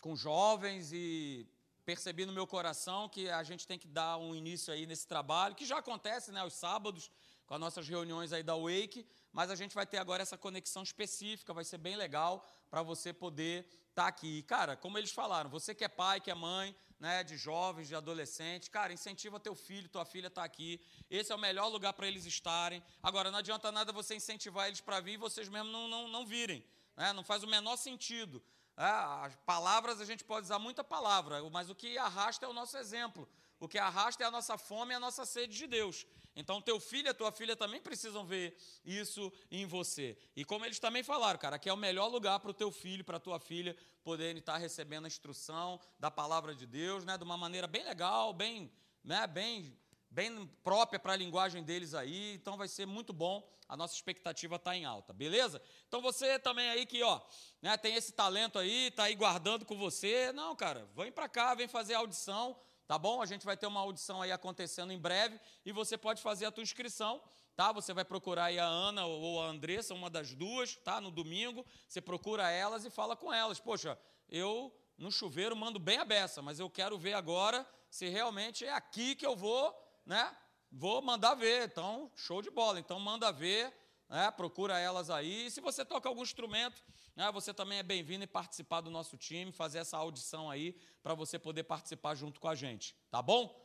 com 0.00 0.16
jovens 0.16 0.92
e 0.92 1.46
percebi 1.84 2.24
no 2.26 2.32
meu 2.32 2.46
coração 2.46 3.08
que 3.08 3.28
a 3.28 3.42
gente 3.42 3.66
tem 3.66 3.78
que 3.78 3.88
dar 3.88 4.16
um 4.16 4.34
início 4.34 4.72
aí 4.72 4.86
nesse 4.86 5.06
trabalho, 5.06 5.54
que 5.54 5.64
já 5.64 5.78
acontece, 5.78 6.30
né, 6.30 6.40
aos 6.40 6.52
sábados, 6.52 7.10
com 7.46 7.54
as 7.54 7.60
nossas 7.60 7.88
reuniões 7.88 8.32
aí 8.32 8.44
da 8.44 8.54
Wake, 8.54 9.04
mas 9.32 9.50
a 9.50 9.56
gente 9.56 9.74
vai 9.74 9.84
ter 9.84 9.98
agora 9.98 10.22
essa 10.22 10.38
conexão 10.38 10.84
específica, 10.84 11.52
vai 11.52 11.64
ser 11.64 11.78
bem 11.78 11.96
legal 11.96 12.46
para 12.70 12.80
você 12.82 13.12
poder 13.12 13.66
estar 13.88 14.02
tá 14.02 14.06
aqui. 14.06 14.38
E, 14.38 14.42
cara, 14.44 14.76
como 14.76 14.96
eles 14.96 15.10
falaram, 15.10 15.50
você 15.50 15.74
que 15.74 15.82
é 15.82 15.88
pai, 15.88 16.20
que 16.20 16.30
é 16.30 16.34
mãe, 16.34 16.76
né, 17.00 17.24
de 17.24 17.36
jovens, 17.36 17.88
de 17.88 17.96
adolescentes, 17.96 18.68
cara, 18.68 18.92
incentiva 18.92 19.40
teu 19.40 19.54
filho, 19.54 19.88
tua 19.88 20.04
filha 20.04 20.26
está 20.26 20.44
aqui. 20.44 20.78
Esse 21.10 21.32
é 21.32 21.34
o 21.34 21.38
melhor 21.38 21.68
lugar 21.68 21.94
para 21.94 22.06
eles 22.06 22.26
estarem. 22.26 22.82
Agora, 23.02 23.30
não 23.30 23.38
adianta 23.38 23.72
nada 23.72 23.90
você 23.90 24.14
incentivar 24.14 24.68
eles 24.68 24.82
para 24.82 25.00
vir 25.00 25.14
e 25.14 25.16
vocês 25.16 25.48
mesmo 25.48 25.70
não, 25.72 25.88
não, 25.88 26.08
não 26.08 26.26
virem. 26.26 26.62
Né? 26.94 27.12
Não 27.14 27.24
faz 27.24 27.42
o 27.42 27.46
menor 27.46 27.76
sentido. 27.76 28.42
É, 28.76 28.84
as 28.84 29.34
palavras, 29.46 29.98
a 30.00 30.04
gente 30.04 30.22
pode 30.22 30.44
usar 30.44 30.58
muita 30.58 30.84
palavra, 30.84 31.42
mas 31.50 31.70
o 31.70 31.74
que 31.74 31.96
arrasta 31.96 32.44
é 32.44 32.48
o 32.48 32.52
nosso 32.52 32.76
exemplo. 32.76 33.26
O 33.58 33.66
que 33.66 33.78
arrasta 33.78 34.22
é 34.22 34.26
a 34.26 34.30
nossa 34.30 34.58
fome 34.58 34.92
e 34.92 34.96
a 34.96 35.00
nossa 35.00 35.24
sede 35.24 35.56
de 35.56 35.66
Deus. 35.66 36.06
Então, 36.40 36.60
teu 36.60 36.80
filho 36.80 37.06
e 37.06 37.10
a 37.10 37.14
tua 37.14 37.30
filha 37.30 37.54
também 37.54 37.82
precisam 37.82 38.24
ver 38.24 38.56
isso 38.82 39.30
em 39.50 39.66
você. 39.66 40.16
E 40.34 40.42
como 40.42 40.64
eles 40.64 40.78
também 40.78 41.02
falaram, 41.02 41.38
cara, 41.38 41.56
aqui 41.56 41.68
é 41.68 41.72
o 41.72 41.76
melhor 41.76 42.08
lugar 42.08 42.40
para 42.40 42.50
o 42.50 42.54
teu 42.54 42.72
filho, 42.72 43.04
para 43.04 43.18
a 43.18 43.20
tua 43.20 43.38
filha 43.38 43.76
poderem 44.02 44.38
estar 44.38 44.56
recebendo 44.56 45.04
a 45.04 45.08
instrução 45.08 45.78
da 45.98 46.10
palavra 46.10 46.54
de 46.54 46.66
Deus, 46.66 47.04
né, 47.04 47.18
de 47.18 47.24
uma 47.24 47.36
maneira 47.36 47.66
bem 47.66 47.84
legal, 47.84 48.32
bem, 48.32 48.72
né, 49.04 49.26
bem, 49.26 49.78
bem 50.10 50.46
própria 50.64 50.98
para 50.98 51.12
a 51.12 51.16
linguagem 51.16 51.62
deles 51.62 51.92
aí. 51.92 52.32
Então, 52.32 52.56
vai 52.56 52.68
ser 52.68 52.86
muito 52.86 53.12
bom. 53.12 53.46
A 53.68 53.76
nossa 53.76 53.94
expectativa 53.94 54.56
está 54.56 54.74
em 54.74 54.86
alta, 54.86 55.12
beleza? 55.12 55.60
Então, 55.88 56.00
você 56.00 56.38
também 56.38 56.70
aí 56.70 56.86
que, 56.86 57.02
ó, 57.02 57.20
né, 57.60 57.76
tem 57.76 57.94
esse 57.94 58.12
talento 58.12 58.58
aí, 58.58 58.86
está 58.86 59.04
aí 59.04 59.14
guardando 59.14 59.66
com 59.66 59.76
você. 59.76 60.32
Não, 60.32 60.56
cara, 60.56 60.88
vem 60.96 61.12
para 61.12 61.28
cá, 61.28 61.54
vem 61.54 61.68
fazer 61.68 61.94
a 61.94 61.98
audição 61.98 62.58
tá 62.90 62.98
bom? 62.98 63.22
A 63.22 63.26
gente 63.26 63.46
vai 63.46 63.56
ter 63.56 63.68
uma 63.68 63.78
audição 63.78 64.20
aí 64.20 64.32
acontecendo 64.32 64.92
em 64.92 64.98
breve 64.98 65.38
e 65.64 65.70
você 65.70 65.96
pode 65.96 66.20
fazer 66.20 66.46
a 66.46 66.50
tua 66.50 66.64
inscrição, 66.64 67.22
tá? 67.54 67.70
Você 67.70 67.94
vai 67.94 68.04
procurar 68.04 68.46
aí 68.46 68.58
a 68.58 68.64
Ana 68.64 69.06
ou 69.06 69.40
a 69.40 69.46
Andressa, 69.46 69.94
uma 69.94 70.10
das 70.10 70.34
duas, 70.34 70.74
tá? 70.74 71.00
No 71.00 71.12
domingo, 71.12 71.64
você 71.86 72.00
procura 72.00 72.50
elas 72.50 72.84
e 72.84 72.90
fala 72.90 73.14
com 73.14 73.32
elas. 73.32 73.60
Poxa, 73.60 73.96
eu 74.28 74.76
no 74.98 75.08
chuveiro 75.08 75.54
mando 75.54 75.78
bem 75.78 75.98
a 75.98 76.04
beça, 76.04 76.42
mas 76.42 76.58
eu 76.58 76.68
quero 76.68 76.98
ver 76.98 77.14
agora 77.14 77.64
se 77.88 78.08
realmente 78.08 78.64
é 78.64 78.72
aqui 78.72 79.14
que 79.14 79.24
eu 79.24 79.36
vou, 79.36 79.72
né? 80.04 80.36
Vou 80.72 81.00
mandar 81.00 81.36
ver. 81.36 81.68
Então, 81.68 82.10
show 82.16 82.42
de 82.42 82.50
bola. 82.50 82.80
Então, 82.80 82.98
manda 82.98 83.30
ver, 83.30 83.72
né? 84.10 84.30
Procura 84.32 84.78
elas 84.78 85.08
aí. 85.08 85.46
E 85.46 85.50
se 85.50 85.60
você 85.60 85.84
toca 85.84 86.08
algum 86.08 86.22
instrumento, 86.22 86.82
né, 87.14 87.30
você 87.32 87.54
também 87.54 87.78
é 87.78 87.82
bem-vindo 87.82 88.24
e 88.24 88.26
participar 88.26 88.80
do 88.80 88.90
nosso 88.90 89.16
time, 89.16 89.52
fazer 89.52 89.78
essa 89.78 89.96
audição 89.96 90.50
aí 90.50 90.76
para 91.02 91.14
você 91.14 91.38
poder 91.38 91.62
participar 91.62 92.16
junto 92.16 92.40
com 92.40 92.48
a 92.48 92.54
gente, 92.54 92.96
tá 93.10 93.22
bom? 93.22 93.56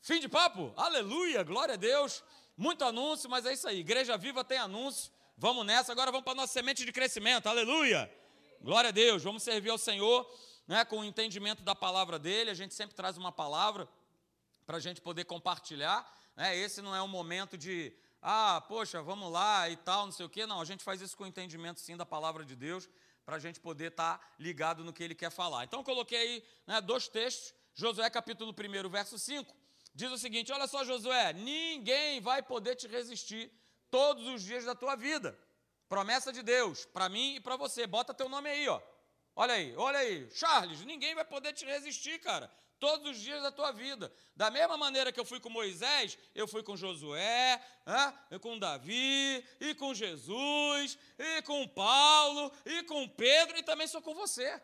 Fim 0.00 0.18
de 0.20 0.28
papo? 0.28 0.72
Aleluia, 0.74 1.42
glória 1.42 1.74
a 1.74 1.76
Deus. 1.76 2.24
Muito 2.56 2.84
anúncio, 2.84 3.28
mas 3.28 3.44
é 3.44 3.52
isso 3.52 3.68
aí. 3.68 3.80
Igreja 3.80 4.16
Viva 4.16 4.42
tem 4.42 4.58
anúncio. 4.58 5.12
Vamos 5.36 5.66
nessa. 5.66 5.92
Agora 5.92 6.10
vamos 6.10 6.24
para 6.24 6.32
a 6.32 6.36
nossa 6.36 6.52
semente 6.52 6.84
de 6.84 6.90
crescimento. 6.90 7.46
Aleluia. 7.46 8.10
Glória 8.60 8.88
a 8.88 8.90
Deus. 8.90 9.22
Vamos 9.22 9.42
servir 9.42 9.70
ao 9.70 9.78
Senhor 9.78 10.28
né, 10.66 10.84
com 10.84 11.00
o 11.00 11.04
entendimento 11.04 11.62
da 11.62 11.74
palavra 11.74 12.18
dele. 12.18 12.50
A 12.50 12.54
gente 12.54 12.74
sempre 12.74 12.96
traz 12.96 13.16
uma 13.16 13.30
palavra 13.30 13.88
para 14.66 14.76
a 14.76 14.80
gente 14.80 15.00
poder 15.00 15.24
compartilhar. 15.24 16.04
Né? 16.34 16.56
Esse 16.56 16.80
não 16.80 16.94
é 16.94 17.02
um 17.02 17.08
momento 17.08 17.56
de, 17.56 17.92
ah, 18.20 18.60
poxa, 18.66 19.02
vamos 19.02 19.30
lá 19.30 19.68
e 19.68 19.76
tal, 19.76 20.06
não 20.06 20.12
sei 20.12 20.26
o 20.26 20.28
quê. 20.28 20.46
Não, 20.46 20.60
a 20.60 20.64
gente 20.64 20.82
faz 20.82 21.00
isso 21.00 21.16
com 21.16 21.24
o 21.24 21.26
entendimento 21.26 21.80
sim 21.80 21.96
da 21.96 22.04
palavra 22.04 22.44
de 22.44 22.56
Deus 22.56 22.88
para 23.24 23.36
a 23.36 23.38
gente 23.38 23.60
poder 23.60 23.90
estar 23.90 24.34
ligado 24.38 24.82
no 24.82 24.92
que 24.92 25.02
ele 25.02 25.14
quer 25.14 25.30
falar. 25.30 25.64
Então, 25.64 25.84
coloquei 25.84 26.18
aí 26.18 26.44
né, 26.66 26.80
dois 26.80 27.08
textos. 27.08 27.54
Josué, 27.74 28.08
capítulo 28.10 28.52
1, 28.52 28.88
verso 28.88 29.18
5, 29.18 29.54
diz 29.94 30.10
o 30.10 30.18
seguinte: 30.18 30.50
Olha 30.50 30.66
só, 30.66 30.84
Josué, 30.84 31.32
ninguém 31.32 32.20
vai 32.20 32.42
poder 32.42 32.74
te 32.74 32.88
resistir 32.88 33.52
todos 33.90 34.26
os 34.26 34.42
dias 34.42 34.64
da 34.64 34.74
tua 34.74 34.96
vida. 34.96 35.38
Promessa 35.88 36.32
de 36.32 36.42
Deus, 36.42 36.84
para 36.86 37.08
mim 37.08 37.36
e 37.36 37.40
para 37.40 37.56
você. 37.56 37.86
Bota 37.86 38.12
teu 38.12 38.28
nome 38.28 38.50
aí, 38.50 38.68
ó. 38.68 38.80
Olha 39.40 39.54
aí, 39.54 39.72
olha 39.76 39.98
aí. 40.00 40.28
Charles, 40.32 40.84
ninguém 40.84 41.14
vai 41.14 41.24
poder 41.24 41.52
te 41.52 41.64
resistir, 41.64 42.18
cara 42.18 42.50
todos 42.78 43.10
os 43.10 43.18
dias 43.18 43.42
da 43.42 43.50
tua 43.50 43.72
vida. 43.72 44.12
Da 44.34 44.50
mesma 44.50 44.76
maneira 44.76 45.12
que 45.12 45.18
eu 45.18 45.24
fui 45.24 45.40
com 45.40 45.50
Moisés, 45.50 46.16
eu 46.34 46.46
fui 46.46 46.62
com 46.62 46.76
Josué, 46.76 47.60
e 48.30 48.38
com 48.38 48.58
Davi, 48.58 49.44
e 49.60 49.74
com 49.74 49.94
Jesus, 49.94 50.98
e 51.18 51.42
com 51.42 51.66
Paulo, 51.68 52.52
e 52.64 52.82
com 52.84 53.08
Pedro, 53.08 53.58
e 53.58 53.62
também 53.62 53.86
sou 53.86 54.00
com 54.00 54.14
você. 54.14 54.60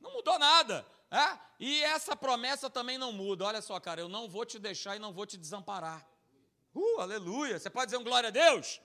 Não 0.00 0.12
mudou 0.12 0.38
nada. 0.38 0.86
É? 1.10 1.38
E 1.58 1.82
essa 1.84 2.14
promessa 2.14 2.68
também 2.68 2.98
não 2.98 3.12
muda. 3.12 3.44
Olha 3.44 3.62
só, 3.62 3.80
cara, 3.80 4.00
eu 4.00 4.08
não 4.08 4.28
vou 4.28 4.44
te 4.44 4.58
deixar 4.58 4.96
e 4.96 4.98
não 4.98 5.12
vou 5.12 5.24
te 5.24 5.36
desamparar. 5.36 6.06
Uh, 6.74 7.00
aleluia. 7.00 7.58
Você 7.58 7.70
pode 7.70 7.86
dizer 7.86 7.96
um 7.96 8.04
glória 8.04 8.28
a 8.28 8.30
Deus? 8.30 8.80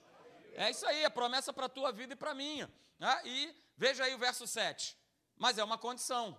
É 0.54 0.70
isso 0.70 0.86
aí, 0.86 1.04
é 1.04 1.10
promessa 1.10 1.52
para 1.52 1.66
a 1.66 1.68
tua 1.68 1.92
vida 1.92 2.14
e 2.14 2.16
para 2.16 2.30
a 2.30 2.34
minha. 2.34 2.70
É? 3.00 3.28
E 3.28 3.54
veja 3.76 4.04
aí 4.04 4.14
o 4.14 4.18
verso 4.18 4.46
7. 4.46 4.96
Mas 5.36 5.58
é 5.58 5.64
uma 5.64 5.78
condição 5.78 6.36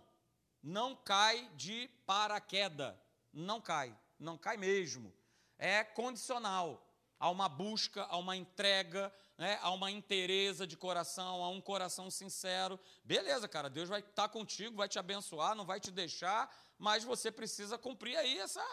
não 0.65 0.95
cai 0.95 1.47
de 1.55 1.87
paraquedas. 2.07 2.95
Não 3.31 3.61
cai, 3.61 3.95
não 4.17 4.35
cai 4.35 4.57
mesmo. 4.57 5.13
É 5.59 5.83
condicional 5.83 6.81
a 7.19 7.29
uma 7.29 7.47
busca, 7.47 8.03
a 8.05 8.17
uma 8.17 8.35
entrega, 8.35 9.13
né, 9.37 9.59
a 9.61 9.69
uma 9.69 9.91
inteireza 9.91 10.65
de 10.65 10.75
coração, 10.75 11.43
a 11.43 11.49
um 11.49 11.61
coração 11.61 12.09
sincero. 12.09 12.79
Beleza, 13.03 13.47
cara, 13.47 13.69
Deus 13.69 13.87
vai 13.87 13.99
estar 13.99 14.27
contigo, 14.29 14.75
vai 14.75 14.89
te 14.89 14.97
abençoar, 14.97 15.53
não 15.55 15.65
vai 15.65 15.79
te 15.79 15.91
deixar, 15.91 16.51
mas 16.79 17.03
você 17.03 17.31
precisa 17.31 17.77
cumprir 17.77 18.17
aí 18.17 18.39
essa, 18.39 18.65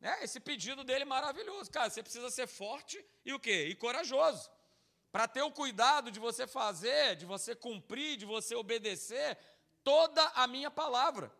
né, 0.00 0.22
esse 0.22 0.38
pedido 0.38 0.84
dele 0.84 1.04
maravilhoso. 1.04 1.68
Cara, 1.68 1.90
você 1.90 2.02
precisa 2.02 2.30
ser 2.30 2.46
forte 2.46 3.04
e 3.24 3.34
o 3.34 3.40
quê? 3.40 3.66
E 3.66 3.74
corajoso. 3.74 4.48
Para 5.10 5.26
ter 5.26 5.42
o 5.42 5.50
cuidado 5.50 6.12
de 6.12 6.20
você 6.20 6.46
fazer, 6.46 7.16
de 7.16 7.26
você 7.26 7.56
cumprir, 7.56 8.16
de 8.16 8.24
você 8.24 8.54
obedecer 8.54 9.36
toda 9.82 10.22
a 10.34 10.46
minha 10.46 10.70
palavra. 10.70 11.32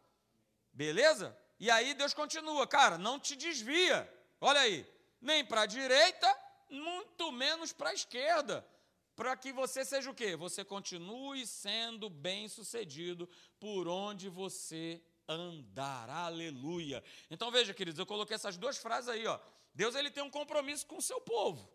Beleza? 0.73 1.37
E 1.59 1.71
aí 1.71 1.95
Deus 1.95 2.15
continua, 2.15 2.67
cara, 2.67 2.97
não 2.97 3.19
te 3.19 3.37
desvia. 3.37 4.11
Olha 4.41 4.61
aí, 4.61 4.87
nem 5.21 5.45
para 5.45 5.63
a 5.63 5.67
direita, 5.67 6.35
muito 6.71 7.31
menos 7.33 7.73
para 7.73 7.91
a 7.91 7.95
esquerda. 7.95 8.67
Para 9.15 9.37
que 9.37 9.53
você 9.53 9.85
seja 9.85 10.11
o 10.11 10.15
quê? 10.15 10.35
Você 10.37 10.65
continue 10.65 11.47
sendo 11.47 12.09
bem-sucedido 12.09 13.29
por 13.59 13.87
onde 13.87 14.31
você 14.31 15.03
andar. 15.29 16.09
Aleluia. 16.09 17.05
Então 17.31 17.51
veja, 17.51 17.75
queridos, 17.75 17.99
eu 17.99 18.07
coloquei 18.07 18.35
essas 18.35 18.57
duas 18.57 18.79
frases 18.79 19.09
aí, 19.09 19.27
ó. 19.27 19.39
Deus 19.75 19.95
ele 19.95 20.11
tem 20.11 20.23
um 20.23 20.31
compromisso 20.31 20.87
com 20.87 20.97
o 20.97 21.03
seu 21.03 21.21
povo. 21.21 21.71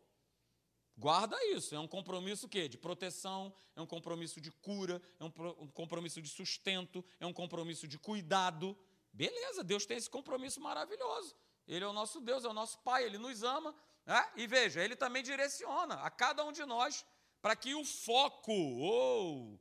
Guarda 0.98 1.38
isso, 1.48 1.76
é 1.76 1.80
um 1.80 1.88
compromisso 1.88 2.48
quê? 2.48 2.70
de 2.70 2.78
proteção, 2.78 3.54
é 3.76 3.82
um 3.82 3.86
compromisso 3.86 4.40
de 4.40 4.50
cura, 4.50 5.02
é 5.20 5.24
um, 5.24 5.32
um 5.60 5.68
compromisso 5.68 6.22
de 6.22 6.30
sustento, 6.30 7.04
é 7.20 7.26
um 7.26 7.34
compromisso 7.34 7.86
de 7.88 8.00
cuidado. 8.00 8.78
Beleza, 9.12 9.64
Deus 9.64 9.86
tem 9.86 9.98
esse 9.98 10.10
compromisso 10.10 10.62
maravilhoso. 10.62 11.36
Ele 11.68 11.84
é 11.84 11.88
o 11.88 11.94
nosso 11.94 12.22
Deus, 12.22 12.46
é 12.46 12.48
o 12.48 12.54
nosso 12.54 12.80
Pai, 12.80 13.04
Ele 13.04 13.18
nos 13.18 13.44
ama. 13.44 13.76
Né? 14.06 14.32
E 14.38 14.48
veja, 14.48 14.82
Ele 14.82 14.96
também 14.96 15.22
direciona 15.22 15.96
a 15.96 16.10
cada 16.10 16.46
um 16.46 16.52
de 16.52 16.64
nós 16.64 17.06
para 17.42 17.56
que 17.56 17.76
o 17.76 17.84
foco, 17.84 18.54
ou 18.54 19.60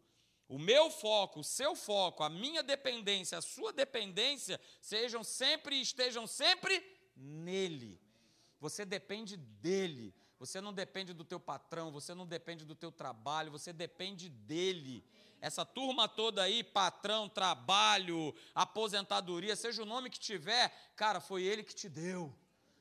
o 0.48 0.58
meu 0.58 0.90
foco, 0.90 1.40
o 1.40 1.44
seu 1.44 1.74
foco, 1.74 2.22
a 2.22 2.28
minha 2.28 2.62
dependência, 2.62 3.38
a 3.38 3.42
sua 3.42 3.72
dependência, 3.72 4.60
sejam 4.80 5.24
sempre 5.24 5.80
estejam 5.80 6.26
sempre 6.26 6.82
nele. 7.16 8.00
Você 8.60 8.84
depende 8.84 9.36
dele. 9.36 10.14
Você 10.38 10.60
não 10.60 10.72
depende 10.72 11.12
do 11.12 11.24
teu 11.24 11.38
patrão, 11.38 11.90
você 11.90 12.14
não 12.14 12.26
depende 12.26 12.64
do 12.64 12.74
teu 12.74 12.90
trabalho, 12.90 13.50
você 13.50 13.72
depende 13.72 14.28
dele. 14.28 15.04
Essa 15.40 15.64
turma 15.64 16.08
toda 16.08 16.42
aí, 16.42 16.64
patrão, 16.64 17.28
trabalho, 17.28 18.34
aposentadoria, 18.54 19.54
seja 19.54 19.82
o 19.82 19.86
nome 19.86 20.10
que 20.10 20.18
tiver, 20.18 20.70
cara, 20.96 21.20
foi 21.20 21.42
ele 21.42 21.62
que 21.62 21.74
te 21.74 21.88
deu. 21.88 22.34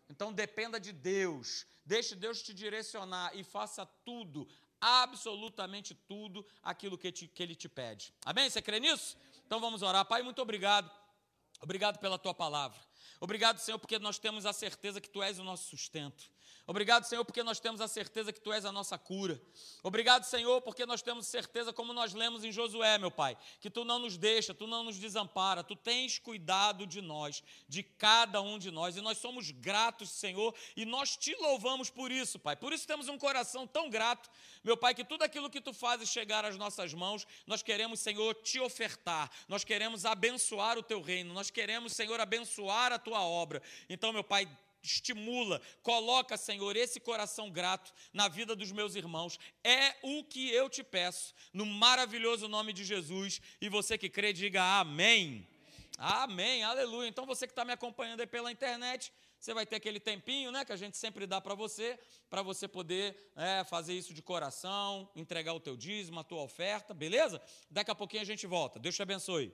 Então 0.09 0.31
dependa 0.31 0.79
de 0.79 0.91
Deus. 0.91 1.65
Deixe 1.85 2.15
Deus 2.15 2.41
te 2.41 2.53
direcionar 2.53 3.35
e 3.35 3.43
faça 3.43 3.85
tudo, 3.85 4.47
absolutamente 4.79 5.93
tudo, 5.93 6.45
aquilo 6.61 6.97
que, 6.97 7.11
te, 7.11 7.27
que 7.27 7.43
Ele 7.43 7.55
te 7.55 7.67
pede. 7.67 8.13
Amém? 8.25 8.49
Você 8.49 8.61
crê 8.61 8.79
nisso? 8.79 9.17
Então 9.45 9.59
vamos 9.59 9.81
orar. 9.81 10.05
Pai, 10.05 10.21
muito 10.21 10.41
obrigado. 10.41 10.89
Obrigado 11.61 11.99
pela 11.99 12.17
tua 12.17 12.33
palavra. 12.33 12.79
Obrigado, 13.19 13.57
Senhor, 13.59 13.79
porque 13.79 13.97
nós 13.99 14.19
temos 14.19 14.45
a 14.45 14.51
certeza 14.51 14.99
que 14.99 15.09
tu 15.09 15.23
és 15.23 15.39
o 15.39 15.43
nosso 15.43 15.69
sustento. 15.69 16.29
Obrigado, 16.65 17.03
Senhor, 17.03 17.25
porque 17.25 17.43
nós 17.43 17.59
temos 17.59 17.81
a 17.81 17.89
certeza 17.89 18.31
que 18.31 18.39
Tu 18.39 18.53
és 18.53 18.63
a 18.63 18.71
nossa 18.71 18.97
cura. 18.97 19.41
Obrigado, 19.83 20.23
Senhor, 20.23 20.61
porque 20.61 20.85
nós 20.85 21.01
temos 21.01 21.27
certeza, 21.27 21.73
como 21.73 21.91
nós 21.91 22.13
lemos 22.13 22.45
em 22.45 22.53
Josué, 22.53 22.97
meu 22.97 23.11
Pai, 23.11 23.37
que 23.59 23.69
Tu 23.69 23.83
não 23.83 23.99
nos 23.99 24.15
deixa, 24.15 24.53
Tu 24.53 24.65
não 24.65 24.81
nos 24.81 24.97
desampara, 24.97 25.61
Tu 25.61 25.75
tens 25.75 26.17
cuidado 26.19 26.87
de 26.87 27.01
nós, 27.01 27.43
de 27.67 27.83
cada 27.83 28.41
um 28.41 28.57
de 28.57 28.71
nós, 28.71 28.95
e 28.95 29.01
nós 29.01 29.17
somos 29.17 29.51
gratos, 29.51 30.09
Senhor, 30.09 30.55
e 30.73 30.85
nós 30.85 31.17
te 31.17 31.35
louvamos 31.35 31.89
por 31.89 32.09
isso, 32.09 32.39
Pai. 32.39 32.55
Por 32.55 32.71
isso 32.71 32.87
temos 32.87 33.09
um 33.09 33.17
coração 33.17 33.67
tão 33.67 33.89
grato, 33.89 34.29
meu 34.63 34.77
Pai, 34.77 34.95
que 34.95 35.03
tudo 35.03 35.23
aquilo 35.23 35.49
que 35.49 35.59
Tu 35.59 35.73
fazes 35.73 36.07
chegar 36.07 36.45
às 36.45 36.55
nossas 36.55 36.93
mãos, 36.93 37.27
nós 37.45 37.61
queremos, 37.61 37.99
Senhor, 37.99 38.35
te 38.35 38.61
ofertar, 38.61 39.29
nós 39.49 39.65
queremos 39.65 40.05
abençoar 40.05 40.77
o 40.77 40.83
Teu 40.83 41.01
reino, 41.01 41.33
nós 41.33 41.49
queremos, 41.49 41.91
Senhor, 41.91 42.21
abençoar 42.21 42.93
a 42.93 42.99
Tua 42.99 43.21
obra. 43.21 43.61
Então, 43.89 44.13
meu 44.13 44.23
Pai, 44.23 44.47
estimula, 44.83 45.61
coloca, 45.81 46.35
Senhor, 46.37 46.75
esse 46.75 46.99
coração 46.99 47.49
grato 47.49 47.93
na 48.11 48.27
vida 48.27 48.55
dos 48.55 48.71
meus 48.71 48.95
irmãos. 48.95 49.39
É 49.63 49.95
o 50.03 50.23
que 50.23 50.49
eu 50.49 50.69
te 50.69 50.83
peço, 50.83 51.33
no 51.53 51.65
maravilhoso 51.65 52.47
nome 52.47 52.73
de 52.73 52.83
Jesus. 52.83 53.41
E 53.61 53.69
você 53.69 53.97
que 53.97 54.09
crê, 54.09 54.33
diga 54.33 54.79
amém. 54.79 55.47
Amém, 55.97 56.63
aleluia. 56.63 57.07
Então 57.07 57.25
você 57.25 57.47
que 57.47 57.51
está 57.51 57.63
me 57.63 57.71
acompanhando 57.71 58.19
aí 58.19 58.27
pela 58.27 58.51
internet, 58.51 59.11
você 59.39 59.53
vai 59.53 59.65
ter 59.65 59.75
aquele 59.75 59.99
tempinho, 59.99 60.51
né, 60.51 60.63
que 60.63 60.71
a 60.71 60.77
gente 60.77 60.97
sempre 60.97 61.27
dá 61.27 61.41
para 61.41 61.53
você, 61.53 61.99
para 62.29 62.41
você 62.41 62.67
poder 62.67 63.31
é, 63.35 63.63
fazer 63.65 63.93
isso 63.93 64.13
de 64.13 64.21
coração, 64.21 65.09
entregar 65.15 65.53
o 65.53 65.59
teu 65.59 65.75
dízimo, 65.75 66.19
a 66.19 66.23
tua 66.23 66.41
oferta, 66.41 66.93
beleza? 66.93 67.41
Daqui 67.69 67.91
a 67.91 67.95
pouquinho 67.95 68.21
a 68.21 68.25
gente 68.25 68.47
volta. 68.47 68.79
Deus 68.79 68.95
te 68.95 69.01
abençoe. 69.01 69.53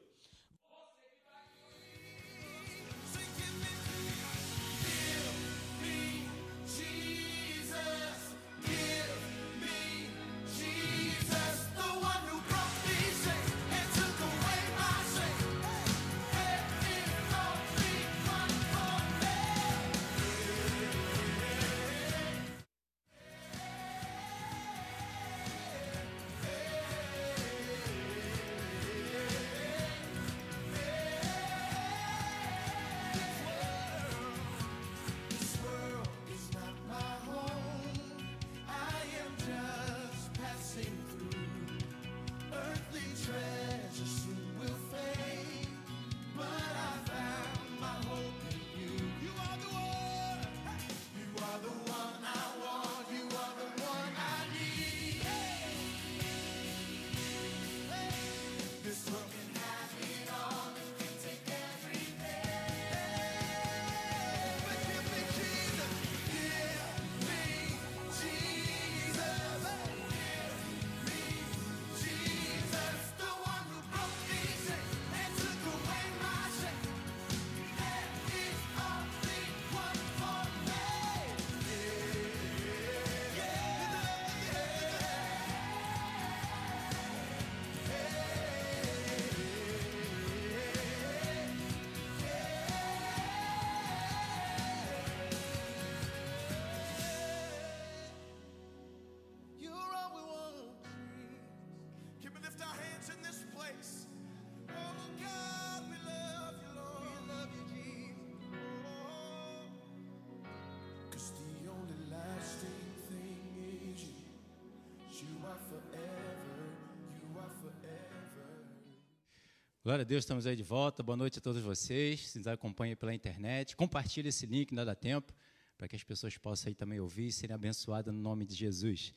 Glória 119.90 120.04
a 120.04 120.06
Deus, 120.06 120.24
estamos 120.24 120.46
aí 120.46 120.56
de 120.56 120.62
volta. 120.62 121.02
Boa 121.02 121.18
noite 121.18 121.40
a 121.40 121.42
todos 121.42 121.64
vocês. 121.64 122.30
Se 122.30 122.38
nos 122.38 122.46
acompanhem 122.46 122.96
pela 122.96 123.12
internet, 123.12 123.76
compartilhe 123.76 124.30
esse 124.30 124.46
link, 124.46 124.70
ainda 124.70 124.86
dá 124.86 124.94
tempo, 124.94 125.34
para 125.76 125.88
que 125.88 125.96
as 125.96 126.04
pessoas 126.04 126.38
possam 126.38 126.70
aí 126.70 126.76
também 126.76 127.00
ouvir 127.00 127.30
e 127.30 127.32
serem 127.32 127.56
abençoadas 127.56 128.14
no 128.14 128.20
nome 128.20 128.46
de 128.46 128.54
Jesus. 128.54 129.16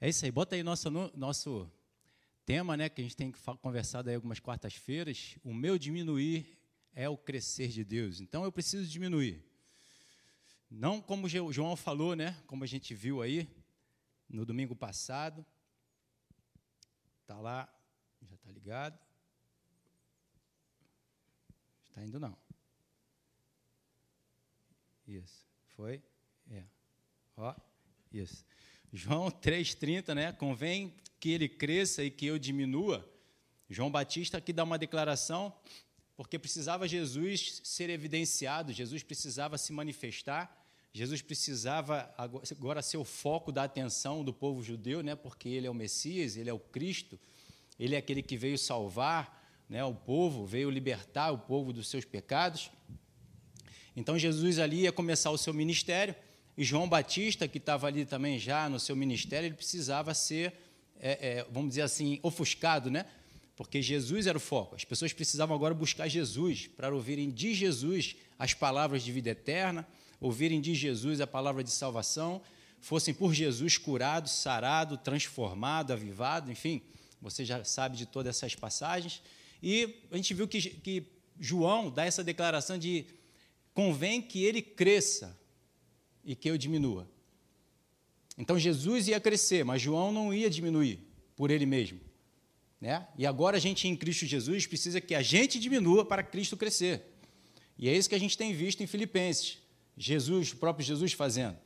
É 0.00 0.08
isso 0.08 0.24
aí. 0.24 0.30
Bota 0.30 0.54
aí 0.54 0.62
nosso, 0.62 0.88
nosso 1.16 1.68
tema, 2.46 2.76
né, 2.76 2.88
que 2.88 3.00
a 3.00 3.04
gente 3.04 3.16
tem 3.16 3.32
conversado 3.60 4.10
aí 4.10 4.14
algumas 4.14 4.38
quartas-feiras. 4.38 5.36
O 5.42 5.52
meu 5.52 5.76
diminuir 5.76 6.56
é 6.94 7.08
o 7.08 7.16
crescer 7.16 7.66
de 7.66 7.82
Deus. 7.82 8.20
Então 8.20 8.44
eu 8.44 8.52
preciso 8.52 8.88
diminuir. 8.88 9.44
Não 10.70 11.00
como 11.02 11.26
o 11.26 11.52
João 11.52 11.74
falou, 11.74 12.14
né, 12.14 12.40
como 12.46 12.62
a 12.62 12.68
gente 12.68 12.94
viu 12.94 13.22
aí 13.22 13.50
no 14.28 14.46
domingo 14.46 14.76
passado. 14.76 15.44
Tá 17.26 17.40
lá, 17.40 17.68
já 18.22 18.36
está 18.36 18.52
ligado. 18.52 19.11
Está 21.92 22.02
indo 22.02 22.18
não. 22.18 22.34
Isso. 25.06 25.46
Foi? 25.76 26.02
É. 26.50 26.62
Ó, 27.36 27.54
isso. 28.10 28.46
João 28.90 29.28
3,30, 29.30 30.14
né? 30.14 30.32
Convém 30.32 30.94
que 31.20 31.30
ele 31.30 31.50
cresça 31.50 32.02
e 32.02 32.10
que 32.10 32.24
eu 32.24 32.38
diminua. 32.38 33.06
João 33.68 33.90
Batista 33.90 34.38
aqui 34.38 34.54
dá 34.54 34.64
uma 34.64 34.78
declaração, 34.78 35.54
porque 36.16 36.38
precisava 36.38 36.88
Jesus 36.88 37.60
ser 37.62 37.90
evidenciado, 37.90 38.72
Jesus 38.72 39.02
precisava 39.02 39.58
se 39.58 39.70
manifestar, 39.72 40.66
Jesus 40.94 41.20
precisava 41.20 42.10
agora 42.16 42.80
ser 42.80 42.96
o 42.96 43.04
foco 43.04 43.52
da 43.52 43.64
atenção 43.64 44.24
do 44.24 44.32
povo 44.32 44.62
judeu, 44.62 45.02
né? 45.02 45.14
Porque 45.14 45.48
ele 45.50 45.66
é 45.66 45.70
o 45.70 45.74
Messias, 45.74 46.38
ele 46.38 46.48
é 46.48 46.52
o 46.54 46.58
Cristo, 46.58 47.20
ele 47.78 47.94
é 47.94 47.98
aquele 47.98 48.22
que 48.22 48.36
veio 48.36 48.58
salvar, 48.58 49.41
né, 49.72 49.82
o 49.82 49.94
povo, 49.94 50.44
veio 50.44 50.68
libertar 50.68 51.30
o 51.30 51.38
povo 51.38 51.72
dos 51.72 51.88
seus 51.88 52.04
pecados. 52.04 52.70
Então 53.96 54.18
Jesus 54.18 54.58
ali 54.58 54.82
ia 54.82 54.92
começar 54.92 55.30
o 55.30 55.38
seu 55.38 55.54
ministério, 55.54 56.14
e 56.58 56.62
João 56.62 56.86
Batista, 56.86 57.48
que 57.48 57.56
estava 57.56 57.86
ali 57.86 58.04
também 58.04 58.38
já 58.38 58.68
no 58.68 58.78
seu 58.78 58.94
ministério, 58.94 59.46
ele 59.46 59.54
precisava 59.54 60.12
ser, 60.12 60.52
é, 61.00 61.38
é, 61.38 61.46
vamos 61.50 61.70
dizer 61.70 61.80
assim, 61.80 62.20
ofuscado, 62.22 62.90
né? 62.90 63.06
Porque 63.56 63.80
Jesus 63.80 64.26
era 64.26 64.36
o 64.36 64.40
foco. 64.40 64.74
As 64.76 64.84
pessoas 64.84 65.14
precisavam 65.14 65.56
agora 65.56 65.72
buscar 65.72 66.06
Jesus, 66.06 66.66
para 66.66 66.94
ouvirem 66.94 67.30
de 67.30 67.54
Jesus 67.54 68.16
as 68.38 68.52
palavras 68.52 69.02
de 69.02 69.10
vida 69.10 69.30
eterna, 69.30 69.88
ouvirem 70.20 70.60
de 70.60 70.74
Jesus 70.74 71.18
a 71.18 71.26
palavra 71.26 71.64
de 71.64 71.70
salvação, 71.70 72.42
fossem 72.78 73.14
por 73.14 73.32
Jesus 73.32 73.78
curados, 73.78 74.32
sarados, 74.32 75.00
transformados, 75.02 75.92
avivados, 75.92 76.50
enfim, 76.50 76.82
você 77.22 77.42
já 77.42 77.64
sabe 77.64 77.96
de 77.96 78.04
todas 78.04 78.36
essas 78.36 78.54
passagens. 78.54 79.22
E 79.62 79.94
a 80.10 80.16
gente 80.16 80.34
viu 80.34 80.48
que, 80.48 80.60
que 80.60 81.04
João 81.38 81.90
dá 81.90 82.04
essa 82.04 82.24
declaração 82.24 82.78
de 82.78 83.06
convém 83.72 84.20
que 84.20 84.44
ele 84.44 84.60
cresça 84.60 85.38
e 86.24 86.34
que 86.34 86.50
eu 86.50 86.58
diminua. 86.58 87.08
Então 88.36 88.58
Jesus 88.58 89.08
ia 89.08 89.20
crescer, 89.20 89.64
mas 89.64 89.80
João 89.80 90.10
não 90.12 90.32
ia 90.32 90.50
diminuir 90.50 90.98
por 91.36 91.50
ele 91.50 91.66
mesmo. 91.66 92.00
Né? 92.80 93.06
E 93.16 93.24
agora 93.24 93.56
a 93.56 93.60
gente 93.60 93.86
em 93.86 93.94
Cristo 93.94 94.26
Jesus 94.26 94.66
precisa 94.66 95.00
que 95.00 95.14
a 95.14 95.22
gente 95.22 95.58
diminua 95.58 96.04
para 96.04 96.22
Cristo 96.22 96.56
crescer. 96.56 97.02
E 97.78 97.88
é 97.88 97.96
isso 97.96 98.08
que 98.08 98.14
a 98.14 98.20
gente 98.20 98.36
tem 98.36 98.52
visto 98.52 98.82
em 98.82 98.86
Filipenses. 98.86 99.58
Jesus, 99.96 100.52
o 100.52 100.56
próprio 100.56 100.84
Jesus 100.84 101.12
fazendo. 101.12 101.56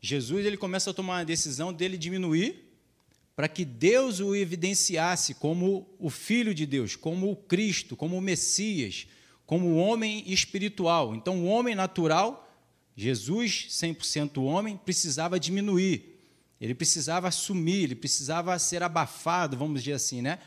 Jesus 0.00 0.46
ele 0.46 0.56
começa 0.56 0.90
a 0.90 0.94
tomar 0.94 1.20
a 1.20 1.24
decisão 1.24 1.72
dele 1.72 1.98
diminuir 1.98 2.69
para 3.40 3.48
que 3.48 3.64
Deus 3.64 4.20
o 4.20 4.34
evidenciasse 4.34 5.32
como 5.32 5.88
o 5.98 6.10
Filho 6.10 6.54
de 6.54 6.66
Deus, 6.66 6.94
como 6.94 7.30
o 7.30 7.34
Cristo, 7.34 7.96
como 7.96 8.18
o 8.18 8.20
Messias, 8.20 9.06
como 9.46 9.68
o 9.68 9.76
homem 9.78 10.22
espiritual. 10.26 11.14
Então, 11.14 11.42
o 11.42 11.46
homem 11.46 11.74
natural, 11.74 12.46
Jesus, 12.94 13.68
100% 13.70 14.42
homem, 14.42 14.76
precisava 14.76 15.40
diminuir, 15.40 16.20
ele 16.60 16.74
precisava 16.74 17.28
assumir, 17.28 17.84
ele 17.84 17.94
precisava 17.94 18.58
ser 18.58 18.82
abafado, 18.82 19.56
vamos 19.56 19.82
dizer 19.82 19.94
assim, 19.94 20.20
né? 20.20 20.38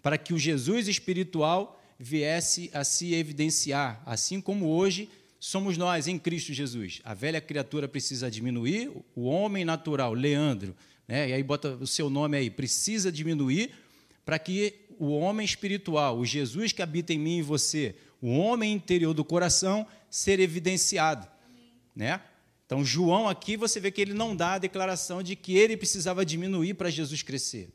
para 0.00 0.16
que 0.16 0.32
o 0.32 0.38
Jesus 0.38 0.86
espiritual 0.86 1.82
viesse 1.98 2.70
a 2.72 2.84
se 2.84 3.12
evidenciar, 3.12 4.00
assim 4.06 4.40
como 4.40 4.68
hoje 4.68 5.10
somos 5.40 5.76
nós 5.76 6.06
em 6.06 6.16
Cristo 6.16 6.52
Jesus. 6.52 7.00
A 7.02 7.12
velha 7.12 7.40
criatura 7.40 7.88
precisa 7.88 8.30
diminuir, 8.30 8.92
o 9.16 9.24
homem 9.24 9.64
natural, 9.64 10.14
Leandro, 10.14 10.76
né? 11.06 11.28
e 11.30 11.32
aí 11.32 11.42
bota 11.42 11.76
o 11.76 11.86
seu 11.86 12.10
nome 12.10 12.36
aí, 12.36 12.50
precisa 12.50 13.10
diminuir 13.10 13.72
para 14.24 14.38
que 14.38 14.86
o 14.98 15.10
homem 15.10 15.44
espiritual, 15.44 16.18
o 16.18 16.24
Jesus 16.24 16.72
que 16.72 16.82
habita 16.82 17.12
em 17.12 17.18
mim 17.18 17.38
e 17.38 17.42
você, 17.42 17.94
o 18.20 18.28
homem 18.30 18.72
interior 18.72 19.14
do 19.14 19.24
coração, 19.24 19.86
ser 20.10 20.40
evidenciado. 20.40 21.28
Né? 21.94 22.20
Então, 22.64 22.84
João 22.84 23.28
aqui, 23.28 23.56
você 23.56 23.78
vê 23.78 23.90
que 23.90 24.00
ele 24.00 24.14
não 24.14 24.34
dá 24.34 24.54
a 24.54 24.58
declaração 24.58 25.22
de 25.22 25.36
que 25.36 25.56
ele 25.56 25.76
precisava 25.76 26.26
diminuir 26.26 26.74
para 26.74 26.90
Jesus 26.90 27.22
crescer. 27.22 27.70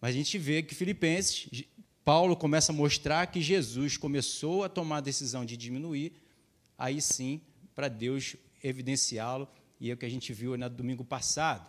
Mas 0.00 0.10
a 0.10 0.18
gente 0.18 0.36
vê 0.36 0.62
que 0.62 0.74
Filipenses, 0.74 1.64
Paulo 2.04 2.36
começa 2.36 2.72
a 2.72 2.74
mostrar 2.74 3.26
que 3.28 3.40
Jesus 3.40 3.96
começou 3.96 4.64
a 4.64 4.68
tomar 4.68 4.98
a 4.98 5.00
decisão 5.00 5.44
de 5.44 5.56
diminuir, 5.56 6.12
aí 6.76 7.00
sim, 7.00 7.40
para 7.74 7.88
Deus 7.88 8.36
evidenciá-lo, 8.62 9.48
e 9.80 9.90
é 9.90 9.94
o 9.94 9.96
que 9.96 10.04
a 10.04 10.10
gente 10.10 10.32
viu 10.32 10.56
no 10.56 10.68
domingo 10.68 11.04
passado. 11.04 11.66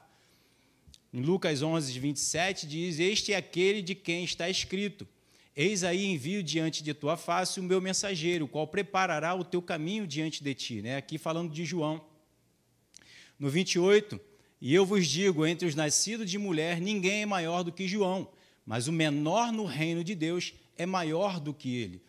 Em 1.13 1.21
Lucas 1.21 1.61
11, 1.61 1.99
27, 1.99 2.65
diz: 2.65 2.99
Este 2.99 3.33
é 3.33 3.35
aquele 3.35 3.81
de 3.81 3.93
quem 3.93 4.23
está 4.23 4.49
escrito: 4.49 5.05
Eis 5.53 5.83
aí 5.83 6.05
envio 6.05 6.41
diante 6.41 6.81
de 6.81 6.93
tua 6.93 7.17
face 7.17 7.59
o 7.59 7.63
meu 7.63 7.81
mensageiro, 7.81 8.45
o 8.45 8.47
qual 8.47 8.65
preparará 8.65 9.35
o 9.35 9.43
teu 9.43 9.61
caminho 9.61 10.07
diante 10.07 10.41
de 10.41 10.53
ti. 10.53 10.81
Né? 10.81 10.95
Aqui 10.95 11.17
falando 11.17 11.51
de 11.51 11.65
João. 11.65 12.01
No 13.37 13.49
28, 13.49 14.19
e 14.61 14.73
eu 14.73 14.85
vos 14.85 15.05
digo: 15.05 15.45
entre 15.45 15.67
os 15.67 15.75
nascidos 15.75 16.29
de 16.31 16.37
mulher, 16.37 16.79
ninguém 16.79 17.23
é 17.23 17.25
maior 17.25 17.61
do 17.63 17.73
que 17.73 17.89
João, 17.89 18.29
mas 18.65 18.87
o 18.87 18.91
menor 18.93 19.51
no 19.51 19.65
reino 19.65 20.05
de 20.05 20.15
Deus 20.15 20.53
é 20.77 20.85
maior 20.85 21.41
do 21.41 21.53
que 21.53 21.75
ele. 21.75 22.01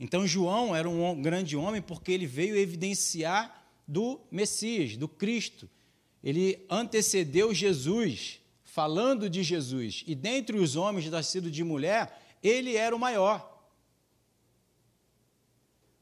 Então, 0.00 0.26
João 0.26 0.74
era 0.74 0.88
um 0.88 1.20
grande 1.20 1.56
homem 1.56 1.82
porque 1.82 2.12
ele 2.12 2.26
veio 2.26 2.56
evidenciar 2.56 3.66
do 3.86 4.20
Messias, 4.30 4.96
do 4.96 5.08
Cristo. 5.08 5.68
Ele 6.22 6.64
antecedeu 6.70 7.54
Jesus 7.54 8.40
falando 8.76 9.30
de 9.30 9.42
Jesus, 9.42 10.04
e 10.06 10.14
dentre 10.14 10.58
os 10.58 10.76
homens 10.76 11.08
nascidos 11.08 11.50
de 11.50 11.64
mulher, 11.64 12.20
ele 12.42 12.76
era 12.76 12.94
o 12.94 12.98
maior. 12.98 13.58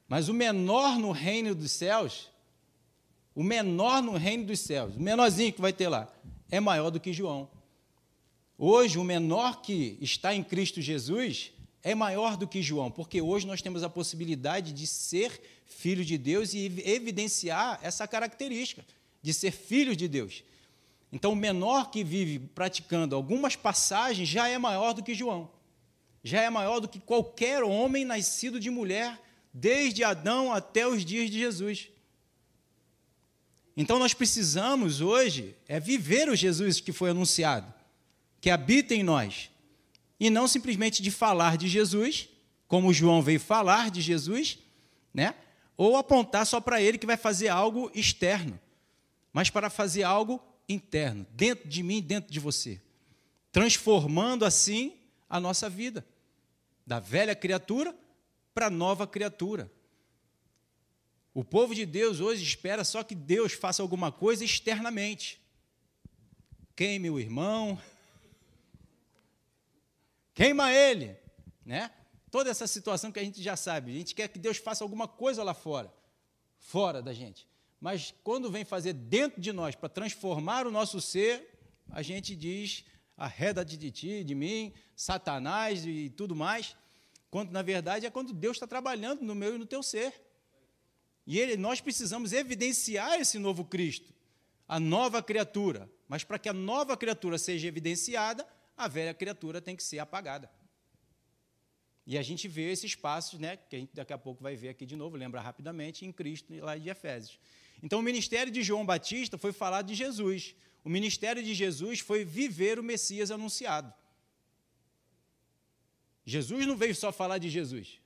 Mas 0.08 0.28
o 0.28 0.34
menor 0.34 0.98
no 0.98 1.12
reino 1.12 1.54
dos 1.54 1.70
céus, 1.70 2.28
o 3.32 3.44
menor 3.44 4.02
no 4.02 4.16
reino 4.16 4.46
dos 4.46 4.58
céus, 4.58 4.96
o 4.96 5.00
menorzinho 5.00 5.52
que 5.52 5.60
vai 5.60 5.72
ter 5.72 5.86
lá, 5.86 6.12
é 6.50 6.58
maior 6.58 6.90
do 6.90 6.98
que 6.98 7.12
João. 7.12 7.48
Hoje, 8.58 8.98
o 8.98 9.04
menor 9.04 9.62
que 9.62 9.96
está 10.00 10.34
em 10.34 10.42
Cristo 10.42 10.82
Jesus 10.82 11.52
é 11.80 11.94
maior 11.94 12.36
do 12.36 12.48
que 12.48 12.60
João, 12.60 12.90
porque 12.90 13.22
hoje 13.22 13.46
nós 13.46 13.62
temos 13.62 13.84
a 13.84 13.88
possibilidade 13.88 14.72
de 14.72 14.88
ser 14.88 15.40
filho 15.64 16.04
de 16.04 16.18
Deus 16.18 16.52
e 16.54 16.64
evidenciar 16.84 17.78
essa 17.84 18.08
característica 18.08 18.84
de 19.22 19.32
ser 19.32 19.52
filho 19.52 19.94
de 19.94 20.08
Deus. 20.08 20.42
Então, 21.14 21.30
o 21.30 21.36
menor 21.36 21.92
que 21.92 22.02
vive 22.02 22.40
praticando 22.40 23.14
algumas 23.14 23.54
passagens 23.54 24.28
já 24.28 24.48
é 24.48 24.58
maior 24.58 24.92
do 24.92 25.00
que 25.00 25.14
João. 25.14 25.48
Já 26.24 26.42
é 26.42 26.50
maior 26.50 26.80
do 26.80 26.88
que 26.88 26.98
qualquer 26.98 27.62
homem 27.62 28.04
nascido 28.04 28.58
de 28.58 28.68
mulher, 28.68 29.22
desde 29.52 30.02
Adão 30.02 30.52
até 30.52 30.88
os 30.88 31.04
dias 31.04 31.30
de 31.30 31.38
Jesus. 31.38 31.88
Então, 33.76 33.96
nós 34.00 34.12
precisamos 34.12 35.00
hoje 35.00 35.54
é 35.68 35.78
viver 35.78 36.28
o 36.28 36.34
Jesus 36.34 36.80
que 36.80 36.90
foi 36.90 37.10
anunciado, 37.10 37.72
que 38.40 38.50
habita 38.50 38.92
em 38.92 39.04
nós. 39.04 39.50
E 40.18 40.28
não 40.28 40.48
simplesmente 40.48 41.00
de 41.00 41.12
falar 41.12 41.56
de 41.56 41.68
Jesus, 41.68 42.28
como 42.66 42.92
João 42.92 43.22
veio 43.22 43.38
falar 43.38 43.88
de 43.88 44.00
Jesus, 44.00 44.58
né? 45.14 45.36
ou 45.76 45.96
apontar 45.96 46.44
só 46.44 46.60
para 46.60 46.82
ele 46.82 46.98
que 46.98 47.06
vai 47.06 47.16
fazer 47.16 47.50
algo 47.50 47.88
externo, 47.94 48.58
mas 49.32 49.48
para 49.48 49.70
fazer 49.70 50.02
algo 50.02 50.42
interno, 50.68 51.26
dentro 51.32 51.68
de 51.68 51.82
mim, 51.82 52.00
dentro 52.00 52.32
de 52.32 52.40
você, 52.40 52.80
transformando 53.52 54.44
assim 54.44 54.96
a 55.28 55.38
nossa 55.38 55.68
vida, 55.68 56.06
da 56.86 57.00
velha 57.00 57.34
criatura 57.34 57.96
para 58.52 58.66
a 58.66 58.70
nova 58.70 59.06
criatura. 59.06 59.70
O 61.32 61.42
povo 61.42 61.74
de 61.74 61.84
Deus 61.84 62.20
hoje 62.20 62.44
espera 62.44 62.84
só 62.84 63.02
que 63.02 63.14
Deus 63.14 63.52
faça 63.52 63.82
alguma 63.82 64.12
coisa 64.12 64.44
externamente. 64.44 65.40
Queime 66.76 67.10
o 67.10 67.18
irmão, 67.18 67.80
queima 70.32 70.72
ele, 70.72 71.16
né? 71.64 71.90
Toda 72.30 72.50
essa 72.50 72.66
situação 72.66 73.12
que 73.12 73.18
a 73.20 73.24
gente 73.24 73.42
já 73.42 73.56
sabe, 73.56 73.92
a 73.92 73.94
gente 73.94 74.14
quer 74.14 74.28
que 74.28 74.38
Deus 74.38 74.58
faça 74.58 74.82
alguma 74.82 75.06
coisa 75.06 75.42
lá 75.42 75.54
fora, 75.54 75.92
fora 76.58 77.00
da 77.00 77.12
gente. 77.12 77.46
Mas 77.84 78.14
quando 78.24 78.50
vem 78.50 78.64
fazer 78.64 78.94
dentro 78.94 79.42
de 79.42 79.52
nós 79.52 79.74
para 79.74 79.90
transformar 79.90 80.66
o 80.66 80.70
nosso 80.70 81.02
ser, 81.02 81.50
a 81.90 82.00
gente 82.00 82.34
diz 82.34 82.82
arreda 83.14 83.62
de 83.62 83.90
ti, 83.90 84.24
de 84.24 84.34
mim, 84.34 84.72
Satanás 84.96 85.84
e 85.84 86.08
tudo 86.08 86.34
mais. 86.34 86.74
quando 87.30 87.50
na 87.50 87.60
verdade 87.60 88.06
é 88.06 88.10
quando 88.10 88.32
Deus 88.32 88.56
está 88.56 88.66
trabalhando 88.66 89.20
no 89.20 89.34
meu 89.34 89.56
e 89.56 89.58
no 89.58 89.66
teu 89.66 89.82
ser. 89.82 90.14
E 91.26 91.38
ele, 91.38 91.58
nós 91.58 91.78
precisamos 91.78 92.32
evidenciar 92.32 93.20
esse 93.20 93.38
novo 93.38 93.66
Cristo, 93.66 94.14
a 94.66 94.80
nova 94.80 95.22
criatura. 95.22 95.86
Mas 96.08 96.24
para 96.24 96.38
que 96.38 96.48
a 96.48 96.54
nova 96.54 96.96
criatura 96.96 97.36
seja 97.36 97.68
evidenciada, 97.68 98.48
a 98.74 98.88
velha 98.88 99.12
criatura 99.12 99.60
tem 99.60 99.76
que 99.76 99.82
ser 99.82 99.98
apagada. 99.98 100.50
E 102.06 102.16
a 102.16 102.22
gente 102.22 102.48
vê 102.48 102.72
esses 102.72 102.94
passos, 102.94 103.38
né, 103.38 103.58
que 103.58 103.76
a 103.76 103.78
gente 103.78 103.94
daqui 103.94 104.14
a 104.14 104.18
pouco 104.18 104.42
vai 104.42 104.56
ver 104.56 104.70
aqui 104.70 104.86
de 104.86 104.96
novo, 104.96 105.18
lembra 105.18 105.42
rapidamente, 105.42 106.06
em 106.06 106.12
Cristo, 106.12 106.50
lá 106.60 106.78
de 106.78 106.88
Efésios. 106.88 107.38
Então, 107.84 107.98
o 107.98 108.02
ministério 108.02 108.50
de 108.50 108.62
João 108.62 108.86
Batista 108.86 109.36
foi 109.36 109.52
falar 109.52 109.82
de 109.82 109.94
Jesus. 109.94 110.54
O 110.82 110.88
ministério 110.88 111.42
de 111.42 111.52
Jesus 111.52 112.00
foi 112.00 112.24
viver 112.24 112.78
o 112.78 112.82
Messias 112.82 113.30
anunciado. 113.30 113.92
Jesus 116.24 116.66
não 116.66 116.78
veio 116.78 116.94
só 116.94 117.12
falar 117.12 117.36
de 117.36 117.50
Jesus. 117.50 118.00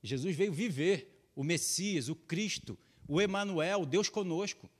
Jesus 0.00 0.36
veio 0.36 0.52
viver 0.52 1.28
o 1.34 1.42
Messias, 1.42 2.08
o 2.08 2.14
Cristo, 2.14 2.78
o 3.08 3.20
Emanuel, 3.20 3.84
Deus 3.84 4.08
conosco. 4.08 4.70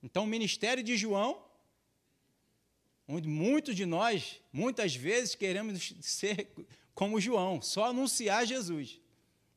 Então, 0.00 0.22
o 0.22 0.28
ministério 0.28 0.84
de 0.84 0.96
João, 0.96 1.44
onde 3.08 3.26
muitos 3.28 3.74
de 3.74 3.84
nós, 3.84 4.40
muitas 4.52 4.94
vezes, 4.94 5.34
queremos 5.34 5.94
ser 6.00 6.48
como 6.94 7.20
João, 7.20 7.60
só 7.60 7.86
anunciar 7.86 8.46
Jesus. 8.46 9.00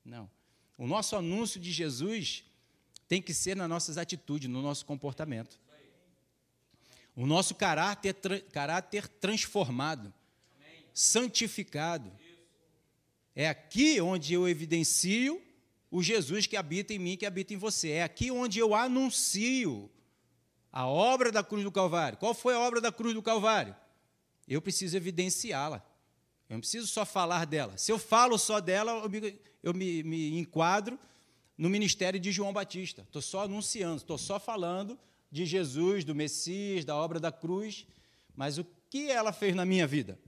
Não. 0.04 0.28
O 0.78 0.88
nosso 0.88 1.16
anúncio 1.16 1.60
de 1.60 1.72
Jesus 1.72 2.44
tem 3.08 3.22
que 3.22 3.34
ser 3.34 3.56
nas 3.56 3.70
nossas 3.70 3.98
atitudes, 3.98 4.50
no 4.50 4.62
nosso 4.62 4.86
comportamento. 4.86 5.60
O 7.16 7.26
nosso 7.26 7.56
caráter, 7.56 8.14
tra 8.14 8.42
caráter 8.42 9.08
transformado, 9.08 10.14
santificado. 10.94 12.12
É 13.34 13.48
aqui 13.48 14.02
onde 14.02 14.34
eu 14.34 14.48
evidencio 14.50 15.42
o 15.90 16.04
Jesus 16.04 16.46
que 16.46 16.58
habita 16.58 16.94
em 16.94 17.00
mim, 17.00 17.16
que 17.16 17.26
habita 17.26 17.54
em 17.54 17.58
você. 17.58 17.92
É 17.92 18.04
aqui 18.04 18.32
onde 18.32 18.60
eu 18.60 18.76
anuncio 18.76 19.90
a 20.72 20.86
obra 20.86 21.32
da 21.32 21.42
cruz 21.42 21.64
do 21.64 21.72
Calvário. 21.72 22.18
Qual 22.18 22.34
foi 22.34 22.54
a 22.54 22.60
obra 22.60 22.82
da 22.82 22.92
cruz 22.92 23.14
do 23.14 23.22
Calvário? 23.22 23.74
Eu 24.46 24.62
preciso 24.62 24.98
evidenciá-la. 24.98 25.86
Eu 26.50 26.56
não 26.56 26.60
preciso 26.60 26.86
só 26.88 27.06
falar 27.06 27.46
dela. 27.46 27.78
Se 27.78 27.92
eu 27.92 27.98
falo 27.98 28.38
só 28.38 28.60
dela, 28.60 28.92
eu 29.04 29.10
me, 29.10 29.40
eu 29.66 29.74
me, 29.74 30.04
me 30.04 30.38
enquadro 30.38 30.98
no 31.58 31.70
ministério 31.70 32.20
de 32.20 32.32
João 32.32 32.54
Batista. 32.54 33.02
Estou 33.02 33.22
só 33.22 33.42
anunciando, 33.42 33.98
estou 33.98 34.18
só 34.18 34.40
falando 34.40 34.98
de 35.32 35.44
Jesus, 35.44 36.06
do 36.06 36.14
Messias, 36.14 36.86
da 36.86 36.96
obra 36.96 37.20
da 37.20 37.32
cruz. 37.32 37.88
Mas 38.36 38.60
o 38.60 38.66
que 38.92 39.10
ela 39.10 39.34
fez 39.34 39.56
na 39.56 39.66
minha 39.66 39.88
vida? 39.88 40.20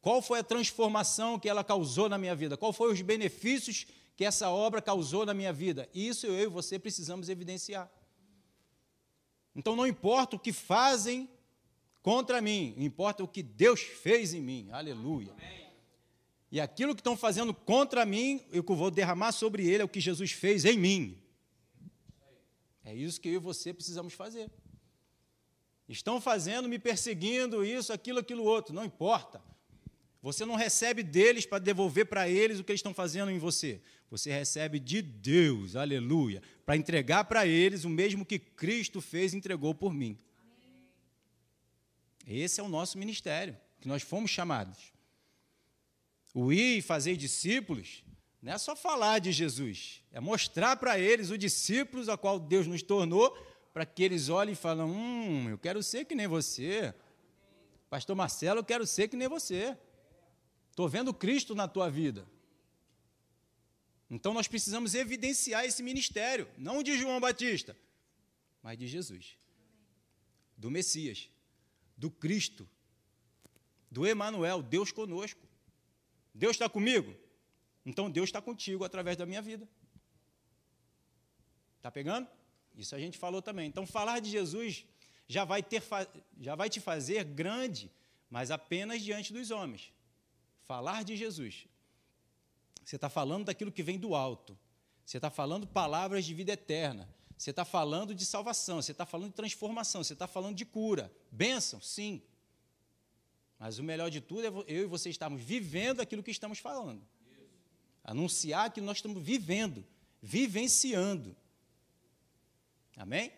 Qual 0.00 0.22
foi 0.22 0.38
a 0.38 0.44
transformação 0.44 1.40
que 1.40 1.48
ela 1.48 1.64
causou 1.64 2.08
na 2.08 2.16
minha 2.16 2.36
vida? 2.36 2.56
Qual 2.56 2.72
foram 2.72 2.92
os 2.92 3.02
benefícios 3.02 3.84
que 4.16 4.24
essa 4.24 4.48
obra 4.48 4.80
causou 4.80 5.26
na 5.26 5.34
minha 5.34 5.52
vida? 5.52 5.88
Isso 5.92 6.26
eu 6.28 6.44
e 6.44 6.46
você 6.46 6.78
precisamos 6.78 7.28
evidenciar. 7.28 7.90
Então 9.56 9.74
não 9.74 9.86
importa 9.86 10.36
o 10.36 10.38
que 10.38 10.52
fazem 10.52 11.28
contra 12.00 12.40
mim, 12.40 12.74
importa 12.76 13.24
o 13.24 13.28
que 13.28 13.42
Deus 13.42 13.80
fez 13.80 14.32
em 14.32 14.40
mim. 14.40 14.68
Aleluia. 14.70 15.34
E 16.50 16.60
aquilo 16.60 16.94
que 16.94 17.00
estão 17.00 17.16
fazendo 17.16 17.52
contra 17.52 18.06
mim, 18.06 18.44
eu 18.52 18.62
vou 18.62 18.90
derramar 18.90 19.32
sobre 19.32 19.66
ele 19.68 19.82
é 19.82 19.84
o 19.84 19.88
que 19.88 20.00
Jesus 20.00 20.32
fez 20.32 20.64
em 20.64 20.78
mim. 20.78 21.18
É 22.84 22.94
isso 22.94 23.20
que 23.20 23.28
eu 23.28 23.34
e 23.34 23.38
você 23.38 23.74
precisamos 23.74 24.14
fazer. 24.14 24.50
Estão 25.88 26.20
fazendo, 26.20 26.68
me 26.68 26.78
perseguindo, 26.78 27.64
isso, 27.64 27.92
aquilo, 27.92 28.20
aquilo 28.20 28.44
outro, 28.44 28.74
não 28.74 28.84
importa. 28.84 29.42
Você 30.22 30.44
não 30.44 30.56
recebe 30.56 31.02
deles 31.02 31.46
para 31.46 31.58
devolver 31.58 32.06
para 32.06 32.28
eles 32.28 32.58
o 32.58 32.64
que 32.64 32.72
eles 32.72 32.80
estão 32.80 32.94
fazendo 32.94 33.30
em 33.30 33.38
você. 33.38 33.80
Você 34.10 34.30
recebe 34.30 34.78
de 34.78 35.02
Deus, 35.02 35.76
aleluia, 35.76 36.42
para 36.64 36.76
entregar 36.76 37.24
para 37.24 37.46
eles 37.46 37.84
o 37.84 37.88
mesmo 37.88 38.24
que 38.24 38.38
Cristo 38.38 39.00
fez 39.00 39.34
e 39.34 39.36
entregou 39.36 39.74
por 39.74 39.92
mim. 39.92 40.18
Esse 42.26 42.60
é 42.60 42.62
o 42.62 42.68
nosso 42.68 42.98
ministério, 42.98 43.56
que 43.80 43.86
nós 43.86 44.02
fomos 44.02 44.30
chamados. 44.30 44.95
O 46.38 46.52
ir 46.52 46.76
e 46.76 46.82
fazer 46.82 47.16
discípulos 47.16 48.04
não 48.42 48.52
é 48.52 48.58
só 48.58 48.76
falar 48.76 49.20
de 49.20 49.32
Jesus, 49.32 50.02
é 50.12 50.20
mostrar 50.20 50.76
para 50.76 50.98
eles 50.98 51.30
os 51.30 51.38
discípulos 51.38 52.10
a 52.10 52.18
qual 52.18 52.38
Deus 52.38 52.66
nos 52.66 52.82
tornou, 52.82 53.30
para 53.72 53.86
que 53.86 54.02
eles 54.02 54.28
olhem 54.28 54.52
e 54.52 54.54
falem: 54.54 54.84
Hum, 54.84 55.48
eu 55.48 55.56
quero 55.56 55.82
ser 55.82 56.04
que 56.04 56.14
nem 56.14 56.26
você. 56.26 56.94
Pastor 57.88 58.14
Marcelo, 58.14 58.60
eu 58.60 58.64
quero 58.64 58.86
ser 58.86 59.08
que 59.08 59.16
nem 59.16 59.28
você. 59.28 59.78
Estou 60.68 60.86
vendo 60.90 61.14
Cristo 61.14 61.54
na 61.54 61.66
tua 61.66 61.88
vida. 61.88 62.28
Então 64.10 64.34
nós 64.34 64.46
precisamos 64.46 64.94
evidenciar 64.94 65.64
esse 65.64 65.82
ministério, 65.82 66.46
não 66.58 66.82
de 66.82 66.98
João 66.98 67.18
Batista, 67.18 67.74
mas 68.62 68.76
de 68.76 68.86
Jesus, 68.86 69.38
do 70.54 70.70
Messias, 70.70 71.30
do 71.96 72.10
Cristo, 72.10 72.68
do 73.90 74.06
Emanuel, 74.06 74.60
Deus 74.60 74.92
conosco. 74.92 75.45
Deus 76.36 76.52
está 76.52 76.68
comigo? 76.68 77.14
Então 77.84 78.10
Deus 78.10 78.28
está 78.28 78.42
contigo 78.42 78.84
através 78.84 79.16
da 79.16 79.24
minha 79.24 79.40
vida. 79.40 79.66
Está 81.78 81.90
pegando? 81.90 82.28
Isso 82.76 82.94
a 82.94 82.98
gente 82.98 83.16
falou 83.16 83.40
também. 83.40 83.68
Então 83.68 83.86
falar 83.86 84.20
de 84.20 84.30
Jesus 84.30 84.84
já 85.26 85.44
vai, 85.44 85.62
ter, 85.62 85.82
já 86.38 86.54
vai 86.54 86.68
te 86.68 86.78
fazer 86.78 87.24
grande, 87.24 87.90
mas 88.28 88.50
apenas 88.50 89.02
diante 89.02 89.32
dos 89.32 89.50
homens. 89.50 89.92
Falar 90.64 91.04
de 91.04 91.16
Jesus. 91.16 91.66
Você 92.84 92.96
está 92.96 93.08
falando 93.08 93.46
daquilo 93.46 93.72
que 93.72 93.82
vem 93.82 93.98
do 93.98 94.14
alto. 94.14 94.58
Você 95.04 95.16
está 95.16 95.30
falando 95.30 95.66
palavras 95.66 96.24
de 96.24 96.34
vida 96.34 96.52
eterna. 96.52 97.08
Você 97.38 97.50
está 97.50 97.64
falando 97.64 98.14
de 98.14 98.26
salvação. 98.26 98.82
Você 98.82 98.92
está 98.92 99.06
falando 99.06 99.30
de 99.30 99.36
transformação. 99.36 100.04
Você 100.04 100.12
está 100.12 100.26
falando 100.26 100.56
de 100.56 100.66
cura. 100.66 101.10
Bênção, 101.30 101.80
sim. 101.80 102.22
Mas 103.58 103.78
o 103.78 103.82
melhor 103.82 104.10
de 104.10 104.20
tudo 104.20 104.46
é 104.46 104.64
eu 104.66 104.82
e 104.82 104.86
você 104.86 105.08
estarmos 105.08 105.42
vivendo 105.42 106.00
aquilo 106.00 106.22
que 106.22 106.30
estamos 106.30 106.58
falando. 106.58 107.02
Anunciar 108.04 108.72
que 108.72 108.80
nós 108.80 108.98
estamos 108.98 109.22
vivendo, 109.22 109.84
vivenciando. 110.22 111.36
Amém? 112.96 113.32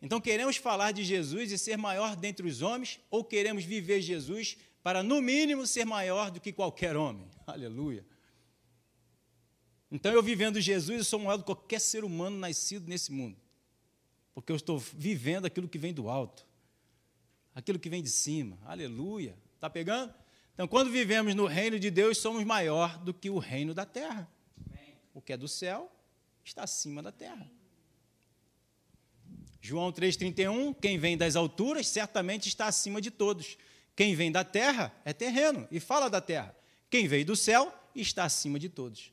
Então 0.00 0.20
queremos 0.20 0.56
falar 0.56 0.92
de 0.92 1.04
Jesus 1.04 1.52
e 1.52 1.58
ser 1.58 1.76
maior 1.76 2.16
dentre 2.16 2.46
os 2.46 2.60
homens, 2.60 2.98
ou 3.10 3.24
queremos 3.24 3.64
viver 3.64 4.02
Jesus 4.02 4.56
para, 4.82 5.02
no 5.02 5.22
mínimo, 5.22 5.66
ser 5.66 5.84
maior 5.84 6.30
do 6.30 6.40
que 6.40 6.52
qualquer 6.52 6.96
homem. 6.96 7.28
Aleluia. 7.46 8.04
Então, 9.90 10.10
eu 10.10 10.22
vivendo 10.22 10.58
Jesus, 10.60 10.98
eu 10.98 11.04
sou 11.04 11.18
maior 11.18 11.36
do 11.36 11.44
que 11.44 11.54
qualquer 11.54 11.78
ser 11.78 12.02
humano 12.02 12.38
nascido 12.38 12.88
nesse 12.88 13.12
mundo. 13.12 13.36
Porque 14.34 14.50
eu 14.50 14.56
estou 14.56 14.78
vivendo 14.78 15.44
aquilo 15.44 15.68
que 15.68 15.78
vem 15.78 15.92
do 15.92 16.08
alto, 16.08 16.46
aquilo 17.54 17.78
que 17.78 17.90
vem 17.90 18.02
de 18.02 18.08
cima. 18.08 18.58
Aleluia. 18.64 19.36
Está 19.62 19.70
pegando? 19.70 20.12
Então, 20.54 20.66
quando 20.66 20.90
vivemos 20.90 21.36
no 21.36 21.46
reino 21.46 21.78
de 21.78 21.88
Deus, 21.88 22.18
somos 22.18 22.42
maior 22.42 22.98
do 22.98 23.14
que 23.14 23.30
o 23.30 23.38
reino 23.38 23.72
da 23.72 23.86
terra. 23.86 24.28
O 25.14 25.22
que 25.22 25.32
é 25.32 25.36
do 25.36 25.46
céu 25.46 25.88
está 26.42 26.64
acima 26.64 27.00
da 27.00 27.12
terra. 27.12 27.48
João 29.60 29.92
3,31: 29.92 30.74
quem 30.80 30.98
vem 30.98 31.16
das 31.16 31.36
alturas 31.36 31.86
certamente 31.86 32.48
está 32.48 32.66
acima 32.66 33.00
de 33.00 33.08
todos. 33.08 33.56
Quem 33.94 34.16
vem 34.16 34.32
da 34.32 34.42
terra 34.42 34.92
é 35.04 35.12
terreno 35.12 35.68
e 35.70 35.78
fala 35.78 36.10
da 36.10 36.20
terra. 36.20 36.56
Quem 36.90 37.06
veio 37.06 37.24
do 37.24 37.36
céu 37.36 37.72
está 37.94 38.24
acima 38.24 38.58
de 38.58 38.68
todos. 38.68 39.12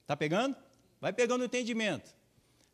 Está 0.00 0.16
pegando? 0.16 0.56
Vai 0.98 1.12
pegando 1.12 1.42
o 1.42 1.44
entendimento. 1.44 2.14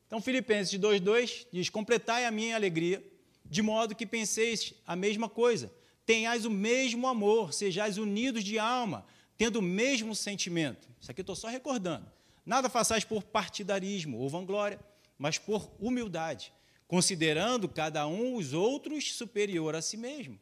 Então, 0.07 0.23
Filipenses 0.23 0.79
2,2 0.79 1.49
diz: 1.53 1.69
Completai 1.69 2.25
a 2.25 2.31
minha 2.31 2.55
alegria, 2.55 3.05
de 3.45 3.63
modo 3.63 3.97
que 3.97 4.07
penseis 4.07 4.75
a 4.87 4.95
mesma 4.95 5.29
coisa, 5.29 5.77
tenhais 6.09 6.47
o 6.47 6.51
mesmo 6.51 7.07
amor, 7.07 7.53
sejais 7.53 7.99
unidos 7.99 8.43
de 8.43 8.59
alma, 8.59 9.05
tendo 9.37 9.59
o 9.59 9.63
mesmo 9.63 10.15
sentimento. 10.15 10.89
Isso 10.99 11.11
aqui 11.11 11.21
eu 11.21 11.23
estou 11.23 11.37
só 11.37 11.49
recordando. 11.49 12.11
Nada 12.47 12.71
façais 12.71 13.05
por 13.05 13.23
partidarismo 13.23 14.17
ou 14.17 14.27
vanglória, 14.27 14.81
mas 15.19 15.37
por 15.37 15.71
humildade, 15.79 16.51
considerando 16.87 17.69
cada 17.69 18.07
um 18.07 18.37
os 18.37 18.55
outros 18.55 19.13
superior 19.13 19.77
a 19.77 19.83
si 19.83 19.99
mesmo. 19.99 20.41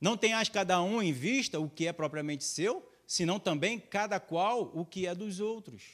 Não 0.00 0.16
tenhas 0.16 0.48
cada 0.48 0.82
um 0.82 1.00
em 1.00 1.12
vista 1.12 1.60
o 1.60 1.70
que 1.70 1.86
é 1.86 1.92
propriamente 1.92 2.42
seu, 2.42 2.84
senão 3.06 3.38
também 3.38 3.78
cada 3.78 4.18
qual 4.18 4.72
o 4.74 4.84
que 4.84 5.06
é 5.06 5.14
dos 5.14 5.38
outros. 5.38 5.84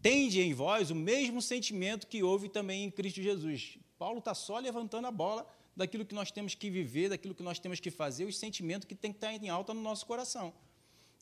Tende 0.00 0.40
em 0.40 0.54
vós 0.54 0.90
o 0.90 0.94
mesmo 0.94 1.42
sentimento 1.42 2.06
que 2.06 2.22
houve 2.22 2.48
também 2.48 2.84
em 2.84 2.90
Cristo 2.90 3.20
Jesus. 3.20 3.76
Paulo 3.98 4.20
está 4.20 4.34
só 4.34 4.58
levantando 4.58 5.06
a 5.06 5.10
bola 5.10 5.46
daquilo 5.76 6.04
que 6.04 6.14
nós 6.14 6.30
temos 6.30 6.54
que 6.54 6.70
viver, 6.70 7.08
daquilo 7.08 7.34
que 7.34 7.42
nós 7.42 7.58
temos 7.58 7.80
que 7.80 7.90
fazer, 7.90 8.24
os 8.24 8.38
sentimentos 8.38 8.86
que 8.86 8.94
tem 8.94 9.12
que 9.12 9.18
estar 9.18 9.32
em 9.32 9.48
alta 9.48 9.72
no 9.72 9.80
nosso 9.80 10.06
coração. 10.06 10.52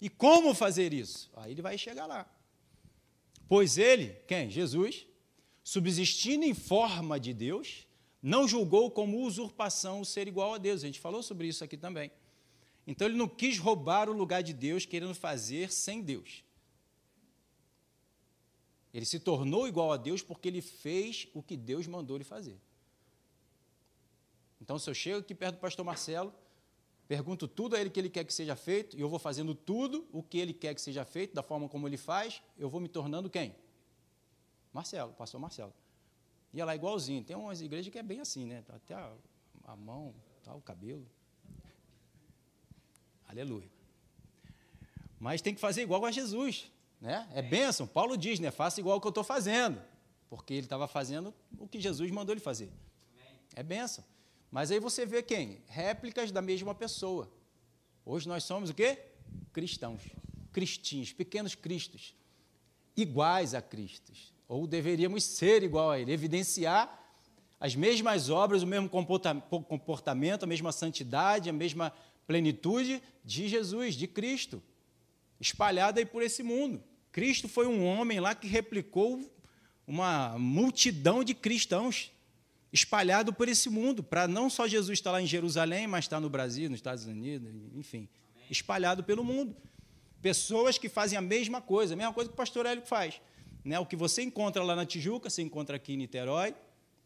E 0.01 0.09
como 0.09 0.55
fazer 0.55 0.93
isso? 0.93 1.31
Aí 1.35 1.53
ele 1.53 1.63
vai 1.63 1.77
chegar 1.77 2.07
lá. 2.07 2.29
Pois 3.49 3.79
ele, 3.79 4.17
quem? 4.27 4.51
Jesus, 4.51 5.07
subsistindo 5.65 6.45
em 6.45 6.55
forma 6.55 7.19
de 7.19 7.33
Deus, 7.33 7.87
não 8.23 8.47
julgou 8.47 8.91
como 8.91 9.23
usurpação 9.25 10.01
o 10.01 10.05
ser 10.05 10.29
igual 10.29 10.55
a 10.55 10.59
Deus. 10.59 10.83
A 10.83 10.87
gente 10.87 11.01
falou 11.01 11.23
sobre 11.23 11.49
isso 11.49 11.65
aqui 11.65 11.77
também. 11.77 12.11
Então 12.87 13.07
ele 13.07 13.17
não 13.17 13.29
quis 13.29 13.59
roubar 13.59 14.09
o 14.09 14.13
lugar 14.13 14.43
de 14.43 14.53
Deus, 14.53 14.87
querendo 14.87 15.15
fazer 15.15 15.73
sem 15.73 16.03
Deus. 16.03 16.43
Ele 18.93 19.05
se 19.05 19.21
tornou 19.21 19.69
igual 19.69 19.93
a 19.93 19.97
Deus 19.97 20.23
porque 20.23 20.49
ele 20.49 20.63
fez 20.63 21.29
o 21.35 21.43
que 21.43 21.57
Deus 21.57 21.87
mandou 21.87 22.17
ele 22.17 22.25
fazer. 22.25 22.59
Então, 24.69 24.79
se 24.79 24.91
eu 24.91 24.93
chego 24.93 25.21
aqui 25.21 25.35
perto 25.35 25.55
do 25.55 25.61
pastor 25.61 25.83
Marcelo, 25.83 26.31
pergunto 27.09 27.49
tudo 27.49 27.75
a 27.75 27.81
ele 27.81 27.89
que 27.89 27.99
ele 27.99 28.11
quer 28.11 28.23
que 28.23 28.35
seja 28.35 28.55
feito, 28.55 28.99
e 28.99 29.01
eu 29.01 29.09
vou 29.09 29.19
fazendo 29.19 29.55
tudo 29.55 30.07
o 30.13 30.23
que 30.23 30.37
ele 30.37 30.53
quer 30.53 30.75
que 30.75 30.83
seja 30.83 31.07
feito, 31.07 31.35
da 31.35 31.43
forma 31.43 31.67
como 31.71 31.89
ele 31.89 31.97
faz, 31.97 32.43
eu 32.59 32.69
vou 32.69 32.79
me 32.79 32.87
tornando 32.87 33.31
quem? 33.31 33.57
Marcelo, 34.71 35.15
pastor 35.15 35.41
Marcelo. 35.41 35.73
E 36.53 36.61
ela 36.61 36.73
é 36.73 36.75
igualzinho. 36.75 37.25
Tem 37.25 37.35
umas 37.35 37.63
igrejas 37.63 37.91
que 37.91 37.99
é 37.99 38.03
bem 38.03 38.21
assim, 38.21 38.45
né? 38.45 38.63
Até 38.69 38.93
a, 38.93 39.11
a 39.65 39.75
mão, 39.75 40.15
tá, 40.45 40.55
o 40.55 40.61
cabelo. 40.61 41.09
Aleluia. 43.27 43.71
Mas 45.19 45.41
tem 45.41 45.55
que 45.55 45.63
fazer 45.63 45.81
igual 45.81 46.05
a 46.05 46.11
Jesus. 46.11 46.71
Né? 47.01 47.27
É 47.33 47.41
bênção. 47.41 47.87
Paulo 47.87 48.19
diz, 48.19 48.39
né? 48.39 48.51
Faça 48.51 48.81
igual 48.81 48.99
o 48.99 49.01
que 49.01 49.07
eu 49.07 49.13
estou 49.13 49.25
fazendo. 49.25 49.81
Porque 50.29 50.53
ele 50.53 50.67
estava 50.67 50.87
fazendo 50.87 51.33
o 51.59 51.67
que 51.67 51.81
Jesus 51.81 52.11
mandou 52.11 52.35
ele 52.35 52.41
fazer. 52.43 52.71
É 53.57 53.63
bênção. 53.63 54.05
Mas 54.51 54.71
aí 54.71 54.81
você 54.81 55.05
vê 55.05 55.23
quem? 55.23 55.63
Réplicas 55.67 56.31
da 56.31 56.41
mesma 56.41 56.75
pessoa. 56.75 57.31
Hoje 58.05 58.27
nós 58.27 58.45
somos 58.45 58.71
o 58.71 58.75
quê? 58.75 58.99
Cristãos. 59.53 60.03
Cristinhos, 60.53 61.13
pequenos 61.13 61.55
cristos. 61.55 62.15
Iguais 62.97 63.55
a 63.55 63.61
Cristos. 63.61 64.33
Ou 64.49 64.67
deveríamos 64.67 65.25
ser 65.25 65.63
igual 65.63 65.91
a 65.91 66.01
ele. 66.01 66.13
Evidenciar 66.13 66.99
as 67.61 67.75
mesmas 67.75 68.31
obras, 68.31 68.63
o 68.63 68.67
mesmo 68.67 68.89
comportamento, 68.89 70.45
a 70.45 70.47
mesma 70.47 70.73
santidade, 70.73 71.51
a 71.51 71.53
mesma 71.53 71.93
plenitude 72.27 73.03
de 73.25 73.49
Jesus, 73.49 73.95
de 73.95 74.07
Cristo, 74.07 74.63
espalhada 75.41 75.99
aí 75.99 76.07
por 76.07 76.23
esse 76.23 76.43
mundo. 76.43 76.83
Cristo 77.11 77.49
foi 77.49 77.67
um 77.67 77.85
homem 77.85 78.21
lá 78.21 78.35
que 78.35 78.47
replicou 78.47 79.21
uma 79.87 80.39
multidão 80.39 81.25
de 81.25 81.35
cristãos 81.35 82.13
espalhado 82.73 83.33
por 83.33 83.49
esse 83.49 83.69
mundo, 83.71 84.03
para 84.03 84.29
não 84.29 84.51
só 84.51 84.67
Jesus 84.67 84.99
estar 84.99 85.13
lá 85.13 85.23
em 85.23 85.27
Jerusalém, 85.27 85.87
mas 85.87 86.05
estar 86.05 86.21
no 86.21 86.29
Brasil, 86.29 86.69
nos 86.69 86.79
Estados 86.79 87.07
Unidos, 87.07 87.49
enfim, 87.75 88.09
Amém. 88.35 88.47
espalhado 88.51 89.03
pelo 89.03 89.25
mundo. 89.25 89.57
Pessoas 90.21 90.77
que 90.77 90.89
fazem 90.89 91.17
a 91.17 91.23
mesma 91.23 91.61
coisa, 91.61 91.95
a 91.95 91.97
mesma 91.97 92.13
coisa 92.13 92.29
que 92.29 92.35
o 92.35 92.37
pastor 92.37 92.67
Hélio 92.67 92.85
faz. 92.85 93.21
Né? 93.65 93.79
O 93.79 93.87
que 93.87 93.97
você 93.97 94.23
encontra 94.23 94.63
lá 94.63 94.75
na 94.75 94.85
Tijuca, 94.85 95.31
você 95.31 95.43
encontra 95.43 95.77
aqui 95.77 95.95
em 95.95 95.97
Niterói, 95.97 96.55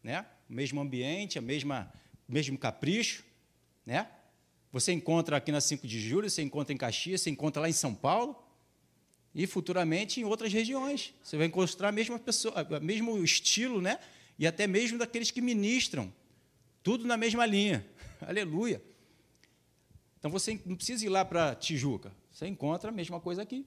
né? 0.03 0.25
o 0.49 0.53
mesmo 0.53 0.81
ambiente, 0.81 1.37
a 1.37 1.41
mesma, 1.41 1.91
o 2.27 2.33
mesmo 2.33 2.57
capricho, 2.57 3.23
né? 3.85 4.07
Você 4.71 4.91
encontra 4.91 5.37
aqui 5.37 5.51
na 5.51 5.61
5 5.61 5.87
de 5.87 5.99
julho, 5.99 6.29
você 6.29 6.41
encontra 6.41 6.73
em 6.73 6.77
Caxias, 6.77 7.21
você 7.21 7.29
encontra 7.29 7.61
lá 7.61 7.69
em 7.69 7.73
São 7.73 7.93
Paulo 7.93 8.35
e 9.33 9.45
futuramente 9.45 10.19
em 10.19 10.23
outras 10.23 10.51
regiões. 10.51 11.13
Você 11.23 11.37
vai 11.37 11.47
encontrar 11.47 11.89
a 11.89 11.91
mesma 11.91 12.17
pessoa, 12.17 12.55
o 12.63 12.83
mesmo 12.83 13.23
estilo, 13.23 13.81
né? 13.81 13.99
E 14.37 14.47
até 14.47 14.67
mesmo 14.67 14.97
daqueles 14.97 15.31
que 15.31 15.41
ministram. 15.41 16.11
Tudo 16.81 17.05
na 17.05 17.17
mesma 17.17 17.45
linha. 17.45 17.85
Aleluia. 18.21 18.81
Então 20.19 20.31
você 20.31 20.59
não 20.65 20.75
precisa 20.75 21.05
ir 21.05 21.09
lá 21.09 21.23
para 21.23 21.55
Tijuca. 21.55 22.11
Você 22.31 22.47
encontra 22.47 22.89
a 22.89 22.93
mesma 22.93 23.19
coisa 23.19 23.41
aqui. 23.41 23.65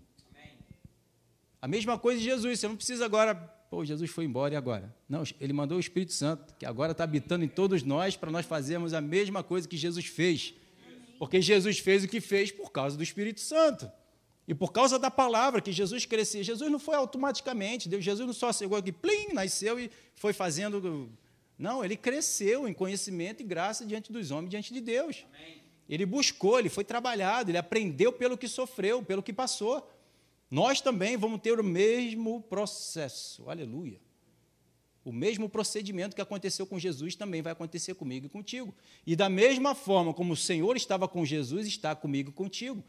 A 1.60 1.68
mesma 1.68 1.98
coisa 1.98 2.18
de 2.18 2.24
Jesus. 2.24 2.60
Você 2.60 2.68
não 2.68 2.76
precisa 2.76 3.04
agora. 3.04 3.34
Pô, 3.34 3.84
Jesus 3.84 4.10
foi 4.10 4.24
embora 4.24 4.54
e 4.54 4.56
agora? 4.56 4.94
Não, 5.08 5.24
ele 5.40 5.52
mandou 5.52 5.76
o 5.76 5.80
Espírito 5.80 6.12
Santo, 6.12 6.54
que 6.54 6.64
agora 6.64 6.92
está 6.92 7.04
habitando 7.04 7.44
em 7.44 7.48
todos 7.48 7.82
nós, 7.82 8.16
para 8.16 8.30
nós 8.30 8.46
fazermos 8.46 8.94
a 8.94 9.00
mesma 9.00 9.42
coisa 9.42 9.66
que 9.66 9.76
Jesus 9.76 10.06
fez. 10.06 10.54
Porque 11.18 11.40
Jesus 11.42 11.78
fez 11.78 12.04
o 12.04 12.08
que 12.08 12.20
fez 12.20 12.52
por 12.52 12.70
causa 12.70 12.96
do 12.96 13.02
Espírito 13.02 13.40
Santo. 13.40 13.90
E 14.46 14.54
por 14.54 14.70
causa 14.72 14.98
da 14.98 15.10
palavra 15.10 15.60
que 15.60 15.72
Jesus 15.72 16.06
crescia. 16.06 16.42
Jesus 16.42 16.70
não 16.70 16.78
foi 16.78 16.94
automaticamente, 16.94 17.88
Deus, 17.88 18.04
Jesus 18.04 18.26
não 18.26 18.34
só 18.34 18.52
chegou 18.52 18.78
aqui, 18.78 18.92
plim, 18.92 19.32
nasceu 19.32 19.78
e 19.78 19.90
foi 20.14 20.32
fazendo. 20.32 21.10
Não, 21.58 21.84
ele 21.84 21.96
cresceu 21.96 22.68
em 22.68 22.72
conhecimento 22.72 23.42
e 23.42 23.44
graça 23.44 23.84
diante 23.84 24.12
dos 24.12 24.30
homens, 24.30 24.50
diante 24.50 24.72
de 24.72 24.80
Deus. 24.80 25.26
Amém. 25.34 25.62
Ele 25.88 26.04
buscou, 26.04 26.58
ele 26.58 26.68
foi 26.68 26.84
trabalhado, 26.84 27.50
ele 27.50 27.58
aprendeu 27.58 28.12
pelo 28.12 28.36
que 28.36 28.48
sofreu, 28.48 29.02
pelo 29.02 29.22
que 29.22 29.32
passou. 29.32 29.88
Nós 30.50 30.80
também 30.80 31.16
vamos 31.16 31.40
ter 31.40 31.58
o 31.58 31.64
mesmo 31.64 32.40
processo. 32.42 33.48
Aleluia. 33.48 34.00
O 35.06 35.12
mesmo 35.12 35.48
procedimento 35.48 36.16
que 36.16 36.20
aconteceu 36.20 36.66
com 36.66 36.80
Jesus 36.80 37.14
também 37.14 37.40
vai 37.40 37.52
acontecer 37.52 37.94
comigo 37.94 38.26
e 38.26 38.28
contigo. 38.28 38.74
E 39.06 39.14
da 39.14 39.28
mesma 39.28 39.72
forma 39.72 40.12
como 40.12 40.32
o 40.32 40.36
Senhor 40.36 40.76
estava 40.76 41.06
com 41.06 41.24
Jesus, 41.24 41.64
está 41.64 41.94
comigo 41.94 42.30
e 42.30 42.32
contigo. 42.32 42.82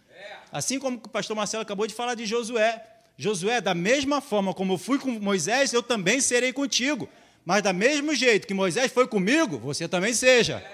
Assim 0.51 0.79
como 0.79 0.97
o 0.97 1.09
pastor 1.09 1.35
Marcelo 1.35 1.61
acabou 1.61 1.85
de 1.85 1.93
falar 1.93 2.15
de 2.15 2.25
Josué. 2.25 2.83
Josué, 3.17 3.61
da 3.61 3.75
mesma 3.75 4.19
forma 4.19 4.51
como 4.51 4.73
eu 4.73 4.79
fui 4.79 4.97
com 4.97 5.11
Moisés, 5.11 5.73
eu 5.73 5.83
também 5.83 6.19
serei 6.19 6.51
contigo. 6.51 7.07
Mas 7.45 7.61
da 7.61 7.71
mesmo 7.71 8.15
jeito 8.15 8.47
que 8.47 8.53
Moisés 8.55 8.91
foi 8.91 9.05
comigo, 9.05 9.59
você 9.59 9.87
também 9.87 10.11
seja. 10.11 10.65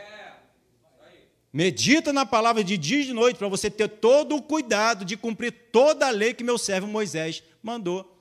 Medita 1.51 2.13
na 2.13 2.25
palavra 2.25 2.63
de 2.63 2.77
dia 2.77 3.01
e 3.01 3.05
de 3.05 3.11
noite 3.11 3.35
para 3.35 3.49
você 3.49 3.69
ter 3.69 3.89
todo 3.89 4.37
o 4.37 4.41
cuidado 4.41 5.03
de 5.03 5.17
cumprir 5.17 5.51
toda 5.73 6.07
a 6.07 6.09
lei 6.09 6.33
que 6.33 6.41
meu 6.41 6.57
servo 6.57 6.87
Moisés 6.87 7.43
mandou. 7.61 8.12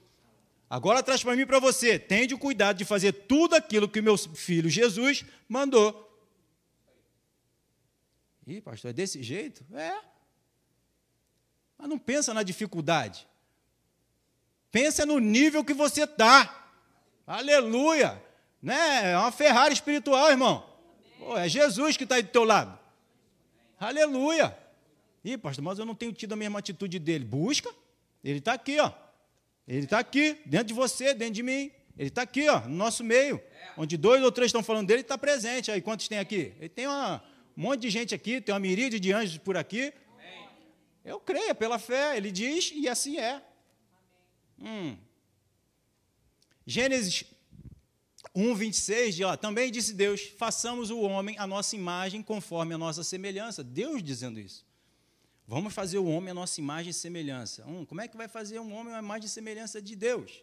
Agora 0.73 1.03
traz 1.03 1.23
para 1.23 1.37
mim 1.37 1.45
para 1.45 1.59
você. 1.59 1.99
Tende 1.99 2.33
o 2.33 2.39
cuidado 2.39 2.79
de 2.79 2.87
fazer 2.87 3.13
tudo 3.13 3.55
aquilo 3.55 3.87
que 3.87 4.01
meu 4.01 4.17
filho 4.17 4.71
Jesus 4.71 5.23
mandou. 5.47 6.11
Ih, 8.47 8.59
pastor, 8.63 8.89
é 8.89 8.95
desse 8.95 9.23
jeito? 9.23 9.67
É. 9.75 9.95
Mas 11.77 11.91
não 11.91 11.99
pensa 11.99 12.33
na 12.33 12.43
dificuldade. 12.43 13.29
Pensa 14.71 15.05
no 15.05 15.19
nível 15.19 15.63
que 15.63 15.75
você 15.75 16.05
está. 16.05 16.73
Aleluia. 17.27 18.25
Né? 18.63 19.13
É 19.13 19.19
uma 19.19 19.31
Ferrari 19.31 19.75
espiritual, 19.75 20.31
irmão. 20.31 20.67
Pô, 21.19 21.37
é 21.37 21.51
Jesus 21.51 21.99
que 21.99 22.05
está 22.05 22.15
aí 22.15 22.23
do 22.23 22.31
teu 22.31 22.45
lado. 22.45 22.79
Aleluia. 23.79 24.59
Ih, 25.23 25.37
pastor, 25.37 25.63
mas 25.63 25.79
eu 25.79 25.85
não 25.85 25.95
tenho 25.95 26.15
tido 26.15 26.33
a 26.33 26.37
mesma 26.37 26.61
atitude 26.61 26.99
dele. 26.99 27.27
Busca. 27.27 27.71
Ele 28.25 28.39
está 28.39 28.55
aqui, 28.55 28.81
ó. 28.81 29.02
Ele 29.67 29.85
está 29.85 29.99
aqui, 29.99 30.39
dentro 30.45 30.69
de 30.69 30.75
você, 30.75 31.15
dentro 31.15 31.35
de 31.35 31.43
mim. 31.43 31.71
Ele 31.97 32.09
está 32.09 32.23
aqui, 32.23 32.49
ó, 32.49 32.61
no 32.61 32.75
nosso 32.75 33.05
meio. 33.05 33.41
Onde 33.77 33.97
dois 33.97 34.23
ou 34.23 34.33
três 34.33 34.49
estão 34.49 34.63
falando 34.63 34.87
dele, 34.87 35.01
ele 35.01 35.03
está 35.03 35.17
presente. 35.17 35.71
Aí 35.71 35.81
quantos 35.81 36.09
tem 36.09 36.19
aqui? 36.19 36.53
Ele 36.59 36.69
tem 36.69 36.87
uma, 36.87 37.23
um 37.57 37.63
monte 37.63 37.81
de 37.83 37.91
gente 37.91 38.15
aqui, 38.15 38.41
tem 38.41 38.53
uma 38.53 38.61
miríade 38.61 38.99
de 38.99 39.13
anjos 39.13 39.39
por 39.39 39.57
aqui. 39.57 39.93
Eu 41.05 41.21
creio, 41.21 41.55
pela 41.55 41.79
fé. 41.79 42.17
Ele 42.17 42.31
diz, 42.31 42.73
e 42.75 42.89
assim 42.89 43.19
é. 43.19 43.43
Hum. 44.59 44.97
Gênesis 46.67 47.25
1, 48.35 48.55
26 48.55 49.17
diz 49.17 49.27
lá, 49.27 49.37
também 49.37 49.71
disse 49.71 49.93
Deus, 49.93 50.23
façamos 50.39 50.91
o 50.91 51.01
homem 51.01 51.37
a 51.39 51.47
nossa 51.47 51.75
imagem 51.75 52.23
conforme 52.23 52.75
a 52.75 52.79
nossa 52.79 53.03
semelhança. 53.03 53.63
Deus 53.63 54.03
dizendo 54.03 54.39
isso. 54.39 54.65
Vamos 55.47 55.75
fazer 55.75 55.99
o 55.99 56.07
homem 56.07 56.31
a 56.31 56.35
nossa 56.35 56.61
imagem 56.61 56.91
e 56.91 56.95
semelhança. 56.95 57.67
Hum, 57.67 57.85
como 57.85 58.01
é 58.01 58.09
que 58.09 58.17
vai 58.17 58.29
fazer 58.29 58.59
um 58.61 58.73
homem 58.73 58.95
a 58.95 59.01
imagem 59.01 59.27
e 59.27 59.31
semelhança 59.31 59.83
de 59.83 59.97
Deus? 59.97 60.43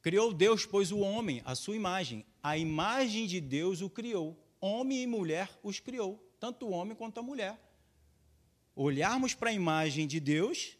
Criou 0.00 0.32
Deus, 0.32 0.64
pois, 0.64 0.92
o 0.92 1.00
homem, 1.00 1.42
a 1.44 1.54
sua 1.54 1.74
imagem. 1.74 2.24
A 2.42 2.56
imagem 2.56 3.26
de 3.26 3.40
Deus 3.40 3.82
o 3.82 3.90
criou. 3.90 4.38
Homem 4.60 5.02
e 5.02 5.06
mulher 5.06 5.50
os 5.62 5.80
criou, 5.80 6.24
tanto 6.40 6.66
o 6.66 6.70
homem 6.70 6.96
quanto 6.96 7.18
a 7.18 7.22
mulher. 7.22 7.60
Olharmos 8.74 9.34
para 9.34 9.50
a 9.50 9.52
imagem 9.52 10.06
de 10.06 10.20
Deus, 10.20 10.76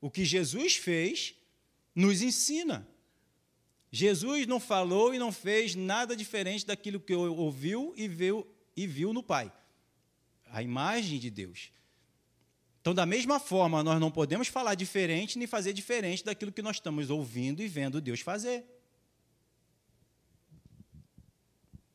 o 0.00 0.10
que 0.10 0.24
Jesus 0.24 0.76
fez, 0.76 1.34
nos 1.94 2.20
ensina. 2.20 2.86
Jesus 3.90 4.46
não 4.46 4.58
falou 4.58 5.14
e 5.14 5.18
não 5.18 5.30
fez 5.30 5.76
nada 5.76 6.16
diferente 6.16 6.66
daquilo 6.66 6.98
que 6.98 7.14
ouviu 7.14 7.94
e 7.96 8.08
viu, 8.08 8.46
e 8.76 8.88
viu 8.88 9.12
no 9.12 9.22
Pai 9.22 9.52
a 10.54 10.62
imagem 10.62 11.18
de 11.18 11.30
Deus. 11.30 11.72
Então, 12.80 12.94
da 12.94 13.04
mesma 13.04 13.40
forma, 13.40 13.82
nós 13.82 13.98
não 13.98 14.08
podemos 14.08 14.46
falar 14.46 14.76
diferente 14.76 15.36
nem 15.36 15.48
fazer 15.48 15.72
diferente 15.72 16.24
daquilo 16.24 16.52
que 16.52 16.62
nós 16.62 16.76
estamos 16.76 17.10
ouvindo 17.10 17.60
e 17.60 17.66
vendo 17.66 18.00
Deus 18.00 18.20
fazer. 18.20 18.64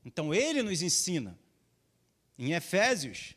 Então, 0.03 0.33
ele 0.33 0.61
nos 0.61 0.81
ensina. 0.81 1.39
Em 2.37 2.51
Efésios, 2.51 3.33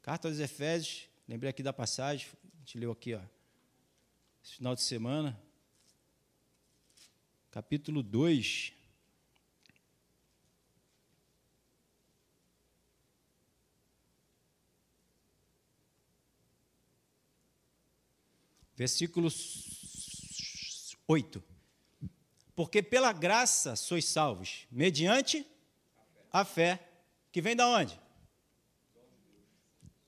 Carta 0.00 0.28
aos 0.28 0.38
Efésios, 0.38 1.08
lembrei 1.26 1.50
aqui 1.50 1.64
da 1.64 1.72
passagem, 1.72 2.28
a 2.54 2.58
gente 2.60 2.78
leu 2.78 2.92
aqui, 2.92 3.14
ó, 3.14 3.20
final 4.40 4.76
de 4.76 4.82
semana, 4.82 5.36
capítulo 7.50 8.04
2. 8.04 8.75
Versículo 18.76 19.28
8. 21.08 21.42
Porque 22.54 22.82
pela 22.82 23.12
graça 23.12 23.74
sois 23.74 24.04
salvos, 24.04 24.66
mediante 24.70 25.46
a 26.32 26.44
fé, 26.44 26.86
que 27.32 27.40
vem 27.40 27.56
da 27.56 27.66
onde? 27.66 27.98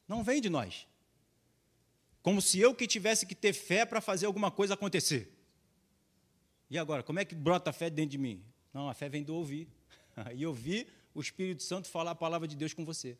Não 0.07 0.23
vem 0.23 0.41
de 0.41 0.49
nós. 0.49 0.87
Como 2.23 2.43
se 2.43 2.59
eu 2.59 2.75
que 2.75 2.87
tivesse 2.87 3.27
que 3.27 3.35
ter 3.35 3.53
fé 3.53 3.87
para 3.87 4.01
fazer 4.01 4.27
alguma 4.27 4.51
coisa 4.51 4.75
acontecer. 4.75 5.35
E 6.71 6.79
agora, 6.79 7.03
como 7.03 7.19
é 7.19 7.25
que 7.25 7.35
brota 7.35 7.71
a 7.71 7.73
fé 7.73 7.89
dentro 7.89 8.11
de 8.11 8.19
mim? 8.19 8.45
Não, 8.73 8.89
a 8.89 8.95
fé 8.95 9.09
vem 9.09 9.23
do 9.23 9.35
ouvir. 9.35 9.69
E 10.35 10.45
ouvir 10.45 10.89
o 11.15 11.21
Espírito 11.21 11.63
Santo 11.63 11.89
falar 11.89 12.11
a 12.11 12.15
palavra 12.15 12.49
de 12.49 12.57
Deus 12.57 12.75
com 12.75 12.85
você. 12.85 13.17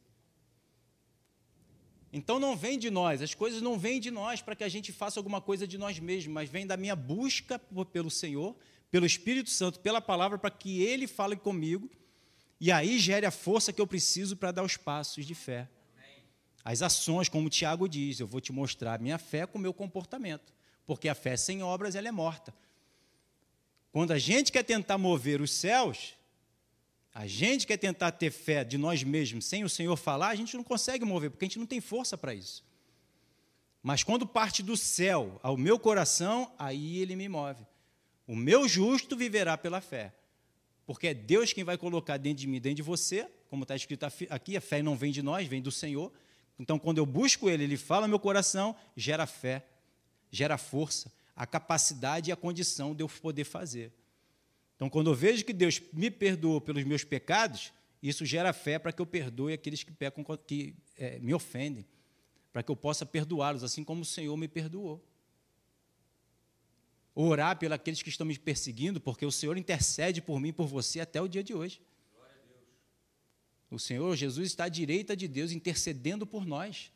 Então 2.13 2.39
não 2.39 2.57
vem 2.57 2.79
de 2.79 2.91
nós, 2.91 3.21
as 3.21 3.35
coisas 3.35 3.61
não 3.61 3.79
vêm 3.79 4.01
de 4.01 4.11
nós 4.11 4.41
para 4.41 4.57
que 4.57 4.65
a 4.65 4.69
gente 4.69 4.93
faça 4.93 5.21
alguma 5.21 5.41
coisa 5.41 5.67
de 5.67 5.77
nós 5.77 5.99
mesmos, 5.99 6.33
mas 6.33 6.49
vem 6.49 6.67
da 6.67 6.77
minha 6.77 6.97
busca 6.97 7.59
pelo 7.93 8.11
Senhor, 8.11 8.57
pelo 8.91 9.05
Espírito 9.05 9.51
Santo, 9.51 9.81
pela 9.81 10.01
palavra, 10.01 10.39
para 10.39 10.51
que 10.51 10.83
Ele 10.83 11.07
fale 11.07 11.37
comigo 11.37 11.91
e 12.61 12.73
aí 12.73 12.99
gere 12.99 13.25
a 13.25 13.31
força 13.31 13.73
que 13.73 13.81
eu 13.81 13.87
preciso 13.87 14.37
para 14.37 14.51
dar 14.51 14.65
os 14.65 14.77
passos 14.77 15.25
de 15.25 15.35
fé. 15.35 15.69
As 16.65 16.83
ações, 16.83 17.29
como 17.29 17.47
o 17.47 17.51
Tiago 17.51 17.89
diz, 17.89 18.21
eu 18.21 18.27
vou 18.27 18.41
te 18.41 18.53
mostrar 18.53 18.95
a 18.95 18.99
minha 18.99 19.19
fé 19.19 19.47
com 19.47 19.59
o 19.59 19.61
meu 19.61 19.73
comportamento, 19.73 20.53
porque 20.87 21.09
a 21.09 21.15
fé 21.15 21.37
sem 21.37 21.63
obras 21.63 21.95
ela 21.95 22.09
é 22.09 22.13
morta. 22.13 22.55
Quando 23.93 24.13
a 24.13 24.19
gente 24.19 24.53
quer 24.53 24.65
tentar 24.65 24.99
mover 24.99 25.41
os 25.41 25.53
céus, 25.53 26.15
a 27.15 27.27
gente 27.27 27.67
quer 27.67 27.77
tentar 27.77 28.13
ter 28.13 28.31
fé 28.31 28.65
de 28.65 28.79
nós 28.79 29.03
mesmos 29.03 29.45
sem 29.47 29.65
o 29.65 29.69
Senhor 29.69 29.97
falar, 29.97 30.29
a 30.29 30.35
gente 30.35 30.57
não 30.57 30.65
consegue 30.65 31.05
mover, 31.05 31.31
porque 31.31 31.45
a 31.45 31.49
gente 31.49 31.59
não 31.59 31.67
tem 31.67 31.81
força 31.81 32.17
para 32.17 32.35
isso. 32.35 32.65
Mas 33.83 34.03
quando 34.03 34.27
parte 34.27 34.63
do 34.63 34.77
céu 34.77 35.39
ao 35.43 35.57
meu 35.57 35.79
coração, 35.79 36.53
aí 36.59 36.99
ele 36.99 37.17
me 37.17 37.29
move. 37.29 37.67
O 38.27 38.37
meu 38.37 38.69
justo 38.69 39.17
viverá 39.17 39.57
pela 39.57 39.81
fé. 39.81 40.13
Porque 40.87 41.09
é 41.09 41.15
Deus 41.15 41.53
quem 41.53 41.65
vai 41.65 41.79
colocar 41.79 42.17
dentro 42.17 42.41
de 42.41 42.47
mim, 42.47 42.61
dentro 42.61 42.77
de 42.77 42.83
você, 42.83 43.29
como 43.49 43.63
está 43.63 43.75
escrito 43.75 44.07
aqui, 44.31 44.57
a 44.57 44.61
fé 44.61 44.83
não 44.83 44.97
vem 44.97 45.13
de 45.13 45.23
nós, 45.23 45.47
vem 45.47 45.63
do 45.63 45.71
Senhor. 45.71 46.13
Então, 46.59 46.79
quando 46.79 46.99
eu 46.99 47.07
busco 47.07 47.49
Ele, 47.49 47.65
Ele 47.65 47.77
fala 47.77 48.03
no 48.03 48.11
meu 48.11 48.19
coração, 48.19 48.77
gera 48.97 49.27
fé, 49.27 49.65
gera 50.31 50.59
força, 50.59 51.13
a 51.35 51.47
capacidade 51.47 52.31
e 52.31 52.33
a 52.33 52.37
condição 52.37 52.95
de 52.95 53.03
eu 53.03 53.09
poder 53.09 53.45
fazer. 53.45 53.93
Então, 54.79 54.89
quando 54.89 55.11
eu 55.11 55.15
vejo 55.15 55.45
que 55.45 55.53
Deus 55.53 55.83
me 55.93 56.09
perdoou 56.09 56.61
pelos 56.61 56.85
meus 56.85 57.03
pecados, 57.03 57.73
isso 58.01 58.25
gera 58.25 58.53
fé 58.53 58.79
para 58.79 58.93
que 58.93 59.03
eu 59.03 59.07
perdoe 59.07 59.53
aqueles 59.53 59.83
que 59.83 59.91
pecam, 59.91 60.25
que 60.47 60.73
é, 60.97 61.19
me 61.19 61.35
ofendem, 61.35 61.85
para 62.53 62.63
que 62.63 62.71
eu 62.71 62.77
possa 62.77 63.05
perdoá-los, 63.05 63.65
assim 63.65 63.83
como 63.83 64.03
o 64.03 64.05
Senhor 64.05 64.37
me 64.37 64.47
perdoou. 64.47 65.05
Orar 67.13 67.59
pelos 67.59 67.75
aqueles 67.75 68.01
que 68.03 68.09
estão 68.09 68.25
me 68.25 68.39
perseguindo, 68.39 69.01
porque 69.01 69.27
o 69.27 69.33
Senhor 69.33 69.59
intercede 69.59 70.23
por 70.23 70.39
mim, 70.39 70.53
por 70.53 70.69
você, 70.69 71.01
até 71.01 71.21
o 71.21 71.27
dia 71.27 71.43
de 71.43 71.53
hoje. 71.53 71.83
O 73.69 73.81
Senhor 73.81 74.15
Jesus 74.15 74.47
está 74.47 74.65
à 74.65 74.69
direita 74.69 75.17
de 75.17 75.27
Deus, 75.27 75.51
intercedendo 75.51 76.25
por 76.25 76.47
nós. 76.47 76.93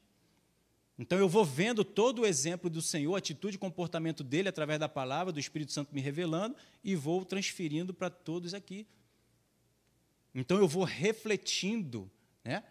Então 1.02 1.18
eu 1.18 1.28
vou 1.28 1.44
vendo 1.44 1.82
todo 1.84 2.22
o 2.22 2.26
exemplo 2.26 2.70
do 2.70 2.80
Senhor, 2.80 3.16
atitude 3.16 3.56
e 3.56 3.58
comportamento 3.58 4.22
dele 4.22 4.48
através 4.48 4.78
da 4.78 4.88
palavra, 4.88 5.32
do 5.32 5.40
Espírito 5.40 5.72
Santo 5.72 5.92
me 5.92 6.00
revelando 6.00 6.54
e 6.84 6.94
vou 6.94 7.24
transferindo 7.24 7.92
para 7.92 8.08
todos 8.08 8.54
aqui. 8.54 8.86
Então 10.32 10.58
eu 10.58 10.68
vou 10.68 10.84
refletindo, 10.84 12.08
né? 12.44 12.62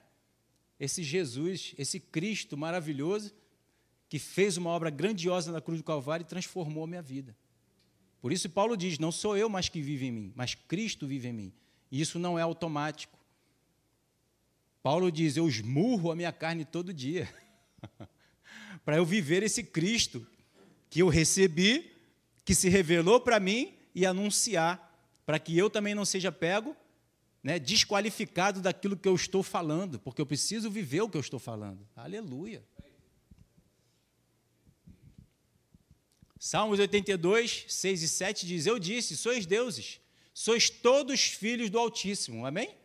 Esse 0.80 1.04
Jesus, 1.04 1.76
esse 1.78 2.00
Cristo 2.00 2.56
maravilhoso 2.56 3.34
que 4.08 4.18
fez 4.18 4.56
uma 4.56 4.70
obra 4.70 4.90
grandiosa 4.90 5.52
na 5.52 5.60
cruz 5.60 5.82
do 5.82 5.84
Calvário 5.84 6.24
e 6.24 6.26
transformou 6.26 6.86
a 6.86 6.88
minha 6.88 7.02
vida. 7.02 7.36
Por 8.22 8.32
isso 8.32 8.50
Paulo 8.50 8.78
diz: 8.78 8.98
"Não 8.98 9.12
sou 9.12 9.36
eu 9.36 9.50
mais 9.50 9.68
que 9.68 9.82
vive 9.82 10.06
em 10.06 10.12
mim, 10.12 10.34
mas 10.38 10.56
Cristo 10.56 11.06
vive 11.06 11.28
em 11.28 11.34
mim". 11.34 11.54
E 11.92 12.00
isso 12.00 12.18
não 12.18 12.40
é 12.40 12.42
automático. 12.42 13.20
Paulo 14.82 15.12
diz: 15.12 15.36
"Eu 15.36 15.50
esmurro 15.50 16.12
a 16.12 16.16
minha 16.16 16.32
carne 16.32 16.64
todo 16.64 16.94
dia". 16.94 17.28
para 18.84 18.98
eu 18.98 19.06
viver 19.06 19.44
esse 19.44 19.64
Cristo 19.64 20.26
que 20.90 21.02
eu 21.02 21.08
recebi, 21.08 21.92
que 22.44 22.56
se 22.56 22.70
revelou 22.70 23.20
para 23.20 23.40
mim 23.40 23.74
e 23.94 24.06
anunciar, 24.06 24.90
para 25.26 25.40
que 25.40 25.58
eu 25.58 25.70
também 25.70 25.96
não 25.96 26.06
seja 26.06 26.32
pego, 26.32 26.76
né, 27.44 27.58
desqualificado 27.58 28.62
daquilo 28.62 28.98
que 28.98 29.08
eu 29.08 29.16
estou 29.16 29.42
falando, 29.42 30.00
porque 30.00 30.22
eu 30.22 30.26
preciso 30.26 30.70
viver 30.70 31.02
o 31.02 31.10
que 31.10 31.18
eu 31.18 31.22
estou 31.22 31.40
falando. 31.40 31.88
Aleluia. 31.96 32.64
Salmos 36.38 36.80
82, 36.80 37.66
6 37.68 38.04
e 38.04 38.08
7 38.08 38.48
diz: 38.48 38.66
Eu 38.66 38.80
disse, 38.80 39.16
sois 39.16 39.46
deuses, 39.46 40.00
sois 40.34 40.70
todos 40.70 41.22
filhos 41.22 41.70
do 41.70 41.78
Altíssimo. 41.78 42.46
Amém? 42.46 42.76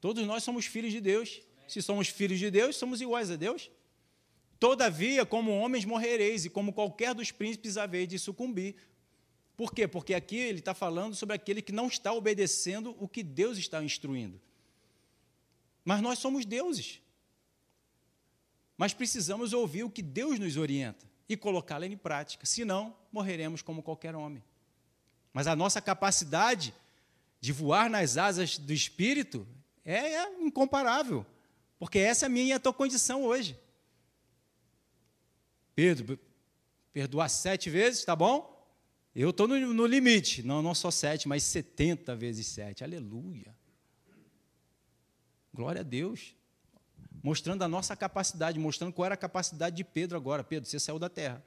Todos 0.00 0.26
nós 0.26 0.42
somos 0.42 0.64
filhos 0.66 0.92
de 0.92 1.00
Deus. 1.00 1.42
Se 1.68 1.82
somos 1.82 2.08
filhos 2.08 2.38
de 2.38 2.50
Deus, 2.50 2.76
somos 2.76 3.00
iguais 3.00 3.30
a 3.30 3.36
Deus. 3.36 3.70
Todavia, 4.58 5.26
como 5.26 5.56
homens 5.56 5.84
morrereis, 5.84 6.44
e 6.44 6.50
como 6.50 6.72
qualquer 6.72 7.14
dos 7.14 7.30
príncipes 7.30 7.76
haveis 7.76 8.08
de 8.08 8.18
sucumbir. 8.18 8.74
Por 9.56 9.72
quê? 9.72 9.86
Porque 9.86 10.14
aqui 10.14 10.36
ele 10.36 10.58
está 10.58 10.74
falando 10.74 11.14
sobre 11.14 11.34
aquele 11.34 11.62
que 11.62 11.72
não 11.72 11.88
está 11.88 12.12
obedecendo 12.12 12.96
o 12.98 13.08
que 13.08 13.22
Deus 13.22 13.58
está 13.58 13.82
instruindo. 13.82 14.40
Mas 15.84 16.00
nós 16.00 16.18
somos 16.18 16.44
deuses. 16.44 17.00
Mas 18.76 18.92
precisamos 18.92 19.52
ouvir 19.52 19.84
o 19.84 19.90
que 19.90 20.02
Deus 20.02 20.38
nos 20.38 20.56
orienta 20.56 21.06
e 21.28 21.36
colocá-lo 21.36 21.84
em 21.84 21.96
prática, 21.96 22.46
senão 22.46 22.94
morreremos 23.10 23.62
como 23.62 23.82
qualquer 23.82 24.14
homem. 24.14 24.42
Mas 25.32 25.46
a 25.46 25.56
nossa 25.56 25.80
capacidade 25.80 26.74
de 27.40 27.52
voar 27.52 27.90
nas 27.90 28.16
asas 28.16 28.58
do 28.58 28.72
Espírito 28.72 29.46
é 29.84 30.22
incomparável, 30.40 31.24
porque 31.78 31.98
essa 31.98 32.24
é 32.24 32.28
a 32.28 32.30
minha 32.30 32.48
e 32.48 32.52
a 32.52 32.60
tua 32.60 32.72
condição 32.72 33.22
hoje. 33.22 33.58
Pedro, 35.76 36.18
perdoar 36.90 37.28
sete 37.28 37.68
vezes, 37.68 38.02
tá 38.02 38.16
bom? 38.16 38.56
Eu 39.14 39.28
estou 39.28 39.46
no, 39.46 39.74
no, 39.74 39.86
limite. 39.86 40.42
Não, 40.42 40.62
não 40.62 40.74
só 40.74 40.90
sete, 40.90 41.28
mas 41.28 41.42
setenta 41.42 42.16
vezes 42.16 42.46
sete. 42.46 42.82
Aleluia. 42.82 43.54
Glória 45.52 45.82
a 45.82 45.84
Deus. 45.84 46.34
Mostrando 47.22 47.62
a 47.62 47.68
nossa 47.68 47.94
capacidade, 47.94 48.58
mostrando 48.58 48.94
qual 48.94 49.04
era 49.04 49.14
a 49.14 49.18
capacidade 49.18 49.76
de 49.76 49.84
Pedro 49.84 50.16
agora. 50.16 50.42
Pedro, 50.42 50.66
você 50.66 50.80
saiu 50.80 50.98
da 50.98 51.10
terra. 51.10 51.44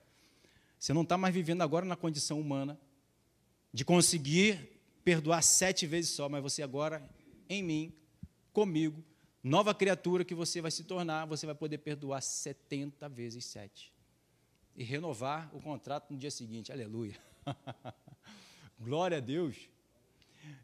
Você 0.77 0.93
não 0.93 1.01
está 1.01 1.17
mais 1.17 1.33
vivendo 1.33 1.63
agora 1.63 1.83
na 1.83 1.95
condição 1.95 2.39
humana 2.39 2.79
de 3.73 3.83
conseguir 3.83 4.79
perdoar 5.03 5.41
sete 5.41 5.87
vezes 5.87 6.11
só, 6.11 6.29
mas 6.29 6.43
você 6.43 6.61
agora, 6.61 7.07
em 7.49 7.63
mim, 7.63 7.93
comigo, 8.53 9.03
nova 9.43 9.73
criatura 9.73 10.23
que 10.23 10.35
você 10.35 10.61
vai 10.61 10.69
se 10.69 10.83
tornar, 10.83 11.25
você 11.25 11.47
vai 11.47 11.55
poder 11.55 11.79
perdoar 11.79 12.21
setenta 12.21 13.09
vezes 13.09 13.45
sete 13.45 13.91
e 14.79 14.83
renovar 14.85 15.53
o 15.53 15.59
contrato 15.59 16.09
no 16.09 16.17
dia 16.17 16.31
seguinte. 16.31 16.71
Aleluia. 16.71 17.19
Glória 18.79 19.17
a 19.17 19.19
Deus. 19.19 19.57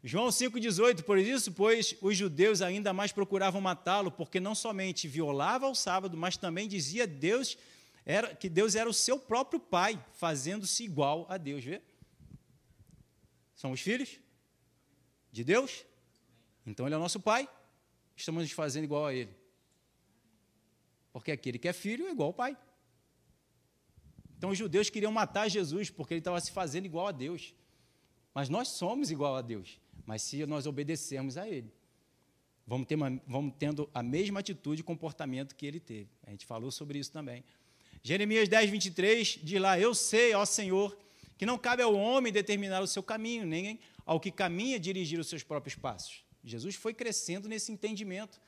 João 0.02 0.28
5,18, 0.28 1.02
por 1.02 1.18
isso, 1.18 1.52
pois 1.52 1.94
os 2.00 2.16
judeus 2.16 2.62
ainda 2.62 2.94
mais 2.94 3.12
procuravam 3.12 3.60
matá-lo, 3.60 4.10
porque 4.10 4.40
não 4.40 4.54
somente 4.54 5.06
violava 5.06 5.68
o 5.68 5.74
sábado, 5.74 6.16
mas 6.16 6.38
também 6.38 6.66
dizia 6.66 7.06
Deus 7.06 7.58
era, 8.06 8.34
que 8.34 8.48
Deus 8.48 8.74
era 8.74 8.88
o 8.88 8.94
seu 8.94 9.18
próprio 9.18 9.60
Pai, 9.60 10.02
fazendo-se 10.14 10.82
igual 10.82 11.26
a 11.28 11.36
Deus. 11.36 11.62
Vê? 11.62 11.82
Somos 13.54 13.82
filhos 13.82 14.18
de 15.30 15.44
Deus? 15.44 15.84
Então 16.66 16.86
Ele 16.86 16.94
é 16.94 16.98
o 16.98 17.02
nosso 17.02 17.20
Pai, 17.20 17.46
estamos 18.16 18.42
nos 18.42 18.52
fazendo 18.52 18.84
igual 18.84 19.04
a 19.04 19.12
Ele. 19.12 19.36
Porque 21.12 21.30
aquele 21.30 21.58
que 21.58 21.68
é 21.68 21.74
filho 21.74 22.06
é 22.06 22.12
igual 22.12 22.28
ao 22.28 22.34
Pai. 22.34 22.56
Então 24.36 24.50
os 24.50 24.58
judeus 24.58 24.90
queriam 24.90 25.12
matar 25.12 25.48
Jesus 25.48 25.90
porque 25.90 26.14
ele 26.14 26.20
estava 26.20 26.40
se 26.40 26.50
fazendo 26.50 26.84
igual 26.84 27.06
a 27.06 27.12
Deus. 27.12 27.54
Mas 28.34 28.48
nós 28.48 28.68
somos 28.68 29.10
igual 29.10 29.34
a 29.34 29.40
Deus, 29.40 29.80
mas 30.04 30.20
se 30.20 30.44
nós 30.44 30.66
obedecermos 30.66 31.38
a 31.38 31.48
Ele, 31.48 31.72
vamos, 32.66 32.86
ter 32.86 32.94
uma, 32.94 33.18
vamos 33.26 33.54
tendo 33.58 33.88
a 33.94 34.02
mesma 34.02 34.40
atitude 34.40 34.82
e 34.82 34.84
comportamento 34.84 35.54
que 35.54 35.64
Ele 35.64 35.80
teve. 35.80 36.10
A 36.22 36.30
gente 36.30 36.44
falou 36.44 36.70
sobre 36.70 36.98
isso 36.98 37.10
também. 37.10 37.42
Jeremias 38.02 38.46
10, 38.46 38.70
23 38.70 39.40
diz 39.42 39.58
lá: 39.58 39.80
Eu 39.80 39.94
sei, 39.94 40.34
ó 40.34 40.44
Senhor, 40.44 40.96
que 41.38 41.46
não 41.46 41.56
cabe 41.56 41.82
ao 41.82 41.94
homem 41.94 42.30
determinar 42.30 42.82
o 42.82 42.86
seu 42.86 43.02
caminho, 43.02 43.46
nem 43.46 43.80
ao 44.04 44.20
que 44.20 44.30
caminha 44.30 44.78
dirigir 44.78 45.18
os 45.18 45.28
seus 45.28 45.42
próprios 45.42 45.74
passos. 45.74 46.22
Jesus 46.44 46.74
foi 46.74 46.92
crescendo 46.92 47.48
nesse 47.48 47.72
entendimento 47.72 48.38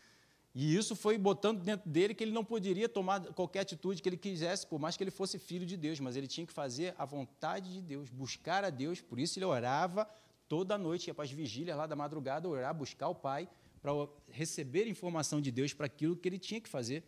e 0.61 0.75
isso 0.75 0.97
foi 0.97 1.17
botando 1.17 1.63
dentro 1.63 1.89
dele 1.89 2.13
que 2.13 2.25
ele 2.25 2.33
não 2.33 2.45
poderia 2.45 2.89
tomar 2.89 3.21
qualquer 3.33 3.61
atitude 3.61 4.03
que 4.03 4.09
ele 4.09 4.17
quisesse, 4.17 4.67
por 4.67 4.81
mais 4.81 4.97
que 4.97 5.05
ele 5.05 5.11
fosse 5.13 5.39
filho 5.39 5.65
de 5.65 5.77
Deus, 5.77 6.01
mas 6.01 6.17
ele 6.17 6.27
tinha 6.27 6.45
que 6.45 6.53
fazer 6.53 6.97
a 6.99 7.05
vontade 7.05 7.73
de 7.73 7.81
Deus, 7.81 8.11
buscar 8.11 8.65
a 8.65 8.69
Deus. 8.69 9.01
Por 9.01 9.21
isso 9.21 9.39
ele 9.39 9.45
orava 9.45 10.11
toda 10.49 10.77
noite, 10.77 11.07
ia 11.07 11.15
para 11.15 11.23
as 11.23 11.31
vigílias 11.31 11.77
lá 11.77 11.87
da 11.87 11.95
madrugada, 11.95 12.49
orar, 12.49 12.75
buscar 12.75 13.07
o 13.07 13.15
Pai, 13.15 13.49
para 13.81 13.93
receber 14.33 14.89
informação 14.89 15.41
de 15.41 15.53
Deus 15.53 15.73
para 15.73 15.87
aquilo 15.87 16.17
que 16.17 16.29
ele 16.29 16.41
tinha 16.41 16.61
que 16.61 16.69
fazer, 16.69 17.05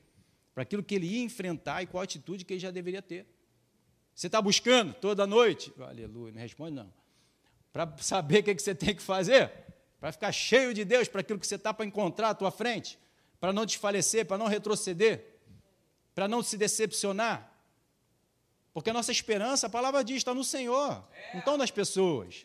para 0.55 0.63
aquilo 0.63 0.81
que 0.81 0.95
ele 0.95 1.09
ia 1.09 1.25
enfrentar 1.25 1.83
e 1.83 1.89
qual 1.89 2.05
atitude 2.05 2.45
que 2.45 2.53
ele 2.53 2.61
já 2.61 2.71
deveria 2.71 3.03
ter. 3.03 3.27
Você 4.15 4.29
está 4.29 4.41
buscando 4.41 4.95
toda 4.95 5.27
noite? 5.27 5.75
Aleluia, 5.81 6.33
não 6.33 6.41
responde 6.41 6.77
não. 6.77 6.93
para 7.73 7.97
saber 7.97 8.43
o 8.43 8.43
que, 8.45 8.55
que 8.55 8.63
você 8.63 8.77
tem 8.77 8.95
que 8.95 9.03
fazer, 9.03 9.51
para 9.99 10.13
ficar 10.13 10.31
cheio 10.31 10.73
de 10.73 10.85
Deus 10.85 11.09
para 11.09 11.21
aquilo 11.21 11.41
que 11.41 11.47
você 11.49 11.57
está 11.57 11.75
para 11.75 11.85
encontrar 11.85 12.31
à 12.31 12.35
tua 12.35 12.53
frente, 12.53 12.97
para 13.41 13.53
não 13.53 13.65
desfalecer, 13.65 14.27
para 14.27 14.37
não 14.37 14.47
retroceder, 14.47 15.25
para 16.15 16.29
não 16.29 16.43
se 16.43 16.57
decepcionar. 16.57 17.51
Porque 18.73 18.91
a 18.91 18.93
nossa 18.93 19.11
esperança, 19.11 19.67
a 19.67 19.71
palavra 19.71 20.05
diz, 20.05 20.19
está 20.19 20.35
no 20.35 20.45
Senhor, 20.45 21.03
não 21.33 21.41
estão 21.41 21.57
nas 21.57 21.71
pessoas. 21.71 22.45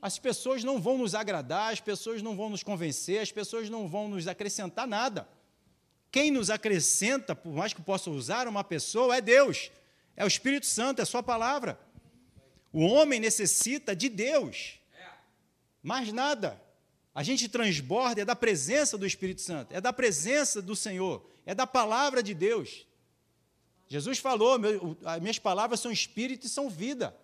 As 0.00 0.18
pessoas 0.18 0.64
não 0.64 0.80
vão 0.80 0.98
nos 0.98 1.14
agradar, 1.14 1.72
as 1.72 1.80
pessoas 1.80 2.20
não 2.22 2.36
vão 2.36 2.50
nos 2.50 2.62
convencer, 2.62 3.20
as 3.20 3.30
pessoas 3.30 3.70
não 3.70 3.86
vão 3.86 4.08
nos 4.08 4.26
acrescentar 4.26 4.86
nada. 4.86 5.28
Quem 6.10 6.30
nos 6.30 6.50
acrescenta, 6.50 7.34
por 7.34 7.52
mais 7.52 7.72
que 7.72 7.82
possa 7.82 8.10
usar 8.10 8.46
uma 8.46 8.62
pessoa, 8.62 9.16
é 9.16 9.20
Deus, 9.20 9.70
é 10.16 10.24
o 10.24 10.28
Espírito 10.28 10.66
Santo, 10.66 11.00
é 11.00 11.02
a 11.02 11.06
Sua 11.06 11.22
palavra. 11.22 11.78
O 12.72 12.84
homem 12.84 13.20
necessita 13.20 13.94
de 13.94 14.08
Deus, 14.08 14.78
mais 15.82 16.12
nada. 16.12 16.60
A 17.14 17.22
gente 17.22 17.48
transborda 17.48 18.22
é 18.22 18.24
da 18.24 18.34
presença 18.34 18.98
do 18.98 19.06
Espírito 19.06 19.40
Santo, 19.40 19.72
é 19.72 19.80
da 19.80 19.92
presença 19.92 20.60
do 20.60 20.74
Senhor, 20.74 21.24
é 21.46 21.54
da 21.54 21.66
palavra 21.66 22.22
de 22.22 22.34
Deus. 22.34 22.86
Jesus 23.86 24.18
falou: 24.18 24.58
meu, 24.58 24.96
as 25.04 25.20
minhas 25.20 25.38
palavras 25.38 25.78
são 25.78 25.92
espírito 25.92 26.46
e 26.46 26.50
são 26.50 26.68
vida. 26.68 27.16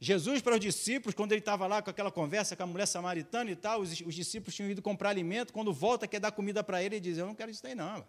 Jesus, 0.00 0.42
para 0.42 0.54
os 0.54 0.60
discípulos, 0.60 1.14
quando 1.14 1.30
ele 1.30 1.38
estava 1.38 1.64
lá 1.68 1.80
com 1.80 1.88
aquela 1.88 2.10
conversa 2.10 2.56
com 2.56 2.64
a 2.64 2.66
mulher 2.66 2.86
samaritana 2.86 3.48
e 3.52 3.54
tal, 3.54 3.80
os, 3.80 4.00
os 4.00 4.12
discípulos 4.12 4.52
tinham 4.52 4.68
ido 4.68 4.82
comprar 4.82 5.10
alimento, 5.10 5.52
quando 5.52 5.72
volta, 5.72 6.08
quer 6.08 6.18
dar 6.18 6.32
comida 6.32 6.64
para 6.64 6.82
ele, 6.82 6.96
ele 6.96 7.00
diz: 7.00 7.18
Eu 7.18 7.26
não 7.26 7.36
quero 7.36 7.52
isso 7.52 7.64
aí, 7.64 7.76
não. 7.76 8.04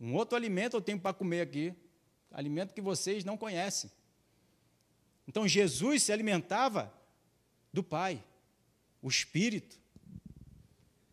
Um 0.00 0.14
outro 0.14 0.36
alimento 0.36 0.76
eu 0.76 0.80
tenho 0.80 1.00
para 1.00 1.12
comer 1.12 1.40
aqui, 1.40 1.74
alimento 2.30 2.72
que 2.72 2.80
vocês 2.80 3.24
não 3.24 3.36
conhecem. 3.36 3.90
Então, 5.26 5.48
Jesus 5.48 6.04
se 6.04 6.12
alimentava 6.12 6.94
do 7.72 7.82
Pai, 7.82 8.22
o 9.02 9.08
Espírito. 9.08 9.80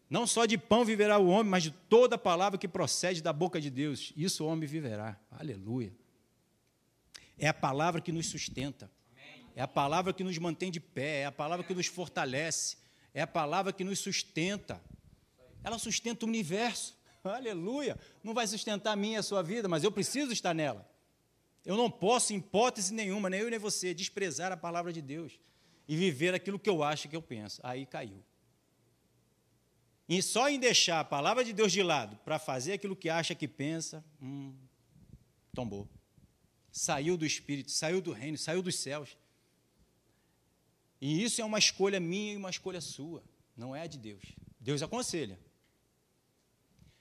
Não 0.10 0.27
só 0.27 0.45
de 0.45 0.57
pão 0.57 0.86
viverá 0.86 1.18
o 1.18 1.27
homem, 1.27 1.49
mas 1.49 1.64
de 1.64 1.72
toda 1.72 2.18
palavra 2.18 2.60
que 2.60 2.68
procede 2.68 3.22
da 3.22 3.34
boca 3.34 3.60
de 3.60 3.69
Deus. 3.69 4.14
Isso 4.15 4.44
o 4.44 4.48
homem 4.48 4.68
viverá. 4.68 5.19
Aleluia. 5.32 5.94
É 7.38 7.48
a 7.48 7.53
palavra 7.53 7.99
que 7.99 8.11
nos 8.11 8.27
sustenta. 8.27 8.90
É 9.56 9.61
a 9.61 9.68
palavra 9.68 10.14
que 10.14 10.23
nos 10.23 10.38
mantém 10.38 10.69
de 10.69 10.80
pé, 10.80 11.22
é 11.22 11.26
a 11.26 11.32
palavra 11.32 11.65
que 11.65 11.73
nos 11.73 11.88
fortalece, 11.88 12.77
é 13.14 13.22
a 13.22 13.27
palavra 13.27 13.72
que 13.72 13.86
nos 13.86 13.99
sustenta. 13.99 14.82
Ela 15.64 15.80
sustenta 15.80 16.26
o 16.26 16.30
universo. 16.30 16.95
Aleluia. 17.23 17.98
Não 18.22 18.34
vai 18.34 18.45
sustentar 18.48 18.91
a 18.91 18.95
minha 18.95 19.15
e 19.15 19.19
a 19.19 19.23
sua 19.23 19.41
vida, 19.41 19.68
mas 19.68 19.84
eu 19.84 19.91
preciso 19.91 20.32
estar 20.32 20.53
nela. 20.53 20.88
Eu 21.65 21.76
não 21.76 21.90
posso, 21.90 22.34
em 22.34 22.38
hipótese 22.38 22.94
nenhuma, 22.94 23.30
nem 23.30 23.40
eu 23.40 23.49
nem 23.49 23.57
você, 23.57 23.94
desprezar 23.94 24.52
a 24.52 24.57
palavra 24.57 24.94
de 24.94 25.02
Deus 25.02 25.40
e 25.88 25.95
viver 25.95 26.34
aquilo 26.34 26.60
que 26.60 26.69
eu 26.69 26.84
acho 26.84 27.07
que 27.07 27.15
eu 27.15 27.22
penso. 27.22 27.60
Aí 27.64 27.86
caiu. 27.86 28.23
E 30.07 30.22
só 30.22 30.48
em 30.49 30.60
deixar 30.60 30.99
a 30.99 31.03
palavra 31.03 31.44
de 31.44 31.52
Deus 31.52 31.72
de 31.72 31.82
lado 31.82 32.15
para 32.18 32.38
fazer 32.38 32.73
aquilo 32.73 32.95
que 32.95 33.10
acha 33.10 33.34
que 33.34 33.48
pensa, 33.48 34.06
hum, 34.22 34.56
tombou. 35.53 35.90
Saiu 36.72 37.18
do 37.18 37.26
Espírito, 37.26 37.72
saiu 37.72 38.02
do 38.02 38.11
reino, 38.11 38.38
saiu 38.38 38.61
dos 38.61 38.76
céus. 38.76 39.18
E 41.02 41.23
isso 41.23 41.41
é 41.41 41.45
uma 41.45 41.57
escolha 41.57 41.99
minha 41.99 42.34
e 42.34 42.38
uma 42.38 42.49
escolha 42.49 42.82
sua, 42.82 43.23
não 43.57 43.76
é 43.76 43.88
de 43.88 43.98
Deus. 43.98 44.23
Deus 44.60 44.82
aconselha. 44.82 45.40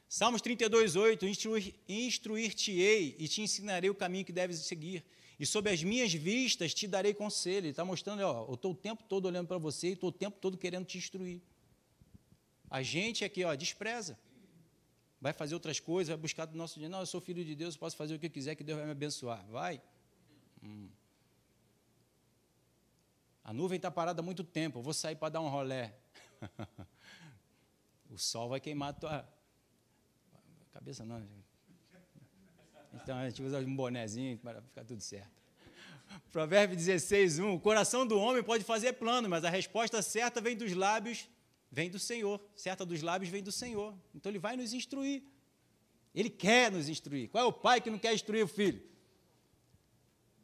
Salmos 0.08 0.40
32, 0.40 0.96
8: 0.96 1.26
Instruir-te-ei 1.88 3.16
e 3.18 3.28
te 3.28 3.42
ensinarei 3.42 3.90
o 3.90 3.94
caminho 3.94 4.24
que 4.24 4.32
deves 4.32 4.58
seguir, 4.60 5.04
e 5.38 5.44
sob 5.44 5.68
as 5.68 5.82
minhas 5.82 6.12
vistas 6.12 6.72
te 6.72 6.86
darei 6.86 7.12
conselho. 7.12 7.64
Ele 7.64 7.70
está 7.70 7.84
mostrando, 7.84 8.20
ó, 8.20 8.46
eu 8.48 8.54
estou 8.54 8.72
o 8.72 8.74
tempo 8.76 9.02
todo 9.04 9.26
olhando 9.26 9.48
para 9.48 9.58
você 9.58 9.88
e 9.88 9.92
estou 9.92 10.10
o 10.10 10.12
tempo 10.12 10.38
todo 10.40 10.56
querendo 10.56 10.86
te 10.86 10.96
instruir. 10.96 11.42
A 12.74 12.82
gente 12.82 13.24
aqui, 13.24 13.44
ó, 13.44 13.54
despreza. 13.54 14.18
Vai 15.20 15.32
fazer 15.32 15.54
outras 15.54 15.78
coisas, 15.78 16.08
vai 16.08 16.16
buscar 16.16 16.44
do 16.44 16.58
nosso 16.58 16.74
dinheiro. 16.74 16.90
Não, 16.90 16.98
eu 16.98 17.06
sou 17.06 17.20
filho 17.20 17.44
de 17.44 17.54
Deus, 17.54 17.76
posso 17.76 17.96
fazer 17.96 18.16
o 18.16 18.18
que 18.18 18.26
eu 18.26 18.30
quiser, 18.30 18.56
que 18.56 18.64
Deus 18.64 18.76
vai 18.76 18.84
me 18.84 18.90
abençoar. 18.90 19.46
Vai. 19.46 19.80
Hum. 20.60 20.88
A 23.44 23.52
nuvem 23.52 23.76
está 23.76 23.92
parada 23.92 24.20
há 24.20 24.24
muito 24.24 24.42
tempo, 24.42 24.80
eu 24.80 24.82
vou 24.82 24.92
sair 24.92 25.14
para 25.14 25.28
dar 25.28 25.40
um 25.40 25.48
rolé. 25.48 25.94
o 28.10 28.18
sol 28.18 28.48
vai 28.48 28.58
queimar 28.58 28.88
a 28.88 28.92
tua. 28.92 29.28
Cabeça 30.72 31.04
não. 31.04 31.24
Então 32.92 33.16
a 33.16 33.30
gente 33.30 33.40
usa 33.40 33.60
um 33.60 33.76
bonezinho 33.76 34.36
para 34.38 34.60
ficar 34.60 34.84
tudo 34.84 35.00
certo. 35.00 35.30
Provérbio 36.32 36.76
16, 36.76 37.38
1. 37.38 37.54
O 37.54 37.60
coração 37.60 38.04
do 38.04 38.18
homem 38.18 38.42
pode 38.42 38.64
fazer 38.64 38.94
plano, 38.94 39.28
mas 39.28 39.44
a 39.44 39.48
resposta 39.48 40.02
certa 40.02 40.40
vem 40.40 40.56
dos 40.56 40.72
lábios 40.72 41.28
vem 41.74 41.90
do 41.90 41.98
Senhor. 41.98 42.40
Certa 42.54 42.86
dos 42.86 43.02
lábios 43.02 43.30
vem 43.30 43.42
do 43.42 43.52
Senhor. 43.52 43.94
Então 44.14 44.30
ele 44.30 44.38
vai 44.38 44.56
nos 44.56 44.72
instruir. 44.72 45.22
Ele 46.14 46.30
quer 46.30 46.70
nos 46.70 46.88
instruir. 46.88 47.28
Qual 47.28 47.42
é 47.42 47.46
o 47.46 47.52
pai 47.52 47.80
que 47.80 47.90
não 47.90 47.98
quer 47.98 48.14
instruir 48.14 48.44
o 48.44 48.48
filho? 48.48 48.80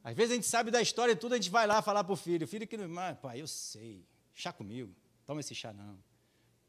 Às 0.02 0.16
vezes 0.16 0.32
a 0.32 0.35
gente 0.35 0.47
sabe 0.47 0.70
da 0.70 0.82
história 0.82 1.12
e 1.12 1.16
tudo, 1.16 1.35
a 1.35 1.36
gente 1.36 1.51
vai 1.51 1.66
lá 1.66 1.81
falar 1.81 2.02
para 2.02 2.12
o 2.12 2.16
filho. 2.16 2.44
O 2.44 2.48
filho 2.48 2.66
que 2.66 2.77
não. 2.77 3.15
Pai, 3.16 3.40
eu 3.40 3.47
sei. 3.47 4.05
Chá 4.35 4.52
comigo. 4.52 4.93
Toma 5.24 5.40
esse 5.40 5.55
chá 5.55 5.73
não. 5.73 5.97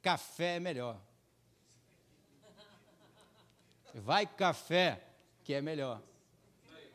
Café 0.01 0.57
é 0.57 0.59
melhor. 0.59 1.01
Vai 3.95 4.25
café, 4.25 5.03
que 5.43 5.53
é 5.53 5.61
melhor. 5.61 6.01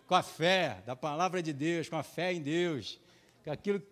Com 0.06 0.14
a 0.14 0.22
fé 0.22 0.82
da 0.86 0.94
palavra 0.94 1.43
de 1.43 1.52
Deus, 1.52 1.88
com 1.88 1.97
a 1.97 2.02
fé 2.02 2.32
em 2.32 2.40
Deus. 2.40 3.01
Com 3.43 3.51
aquilo. 3.51 3.82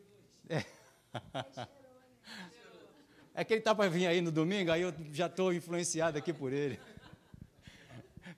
É. 0.49 0.65
É 3.35 3.45
que 3.45 3.53
ele 3.53 3.61
está 3.61 3.75
para 3.75 3.91
vir 3.91 4.07
aí 4.07 4.21
no 4.21 4.31
domingo, 4.31 4.71
aí 4.71 4.83
eu 4.83 4.95
já 5.13 5.27
estou 5.27 5.53
influenciado 5.53 6.17
aqui 6.17 6.33
por 6.33 6.53
ele. 6.53 6.79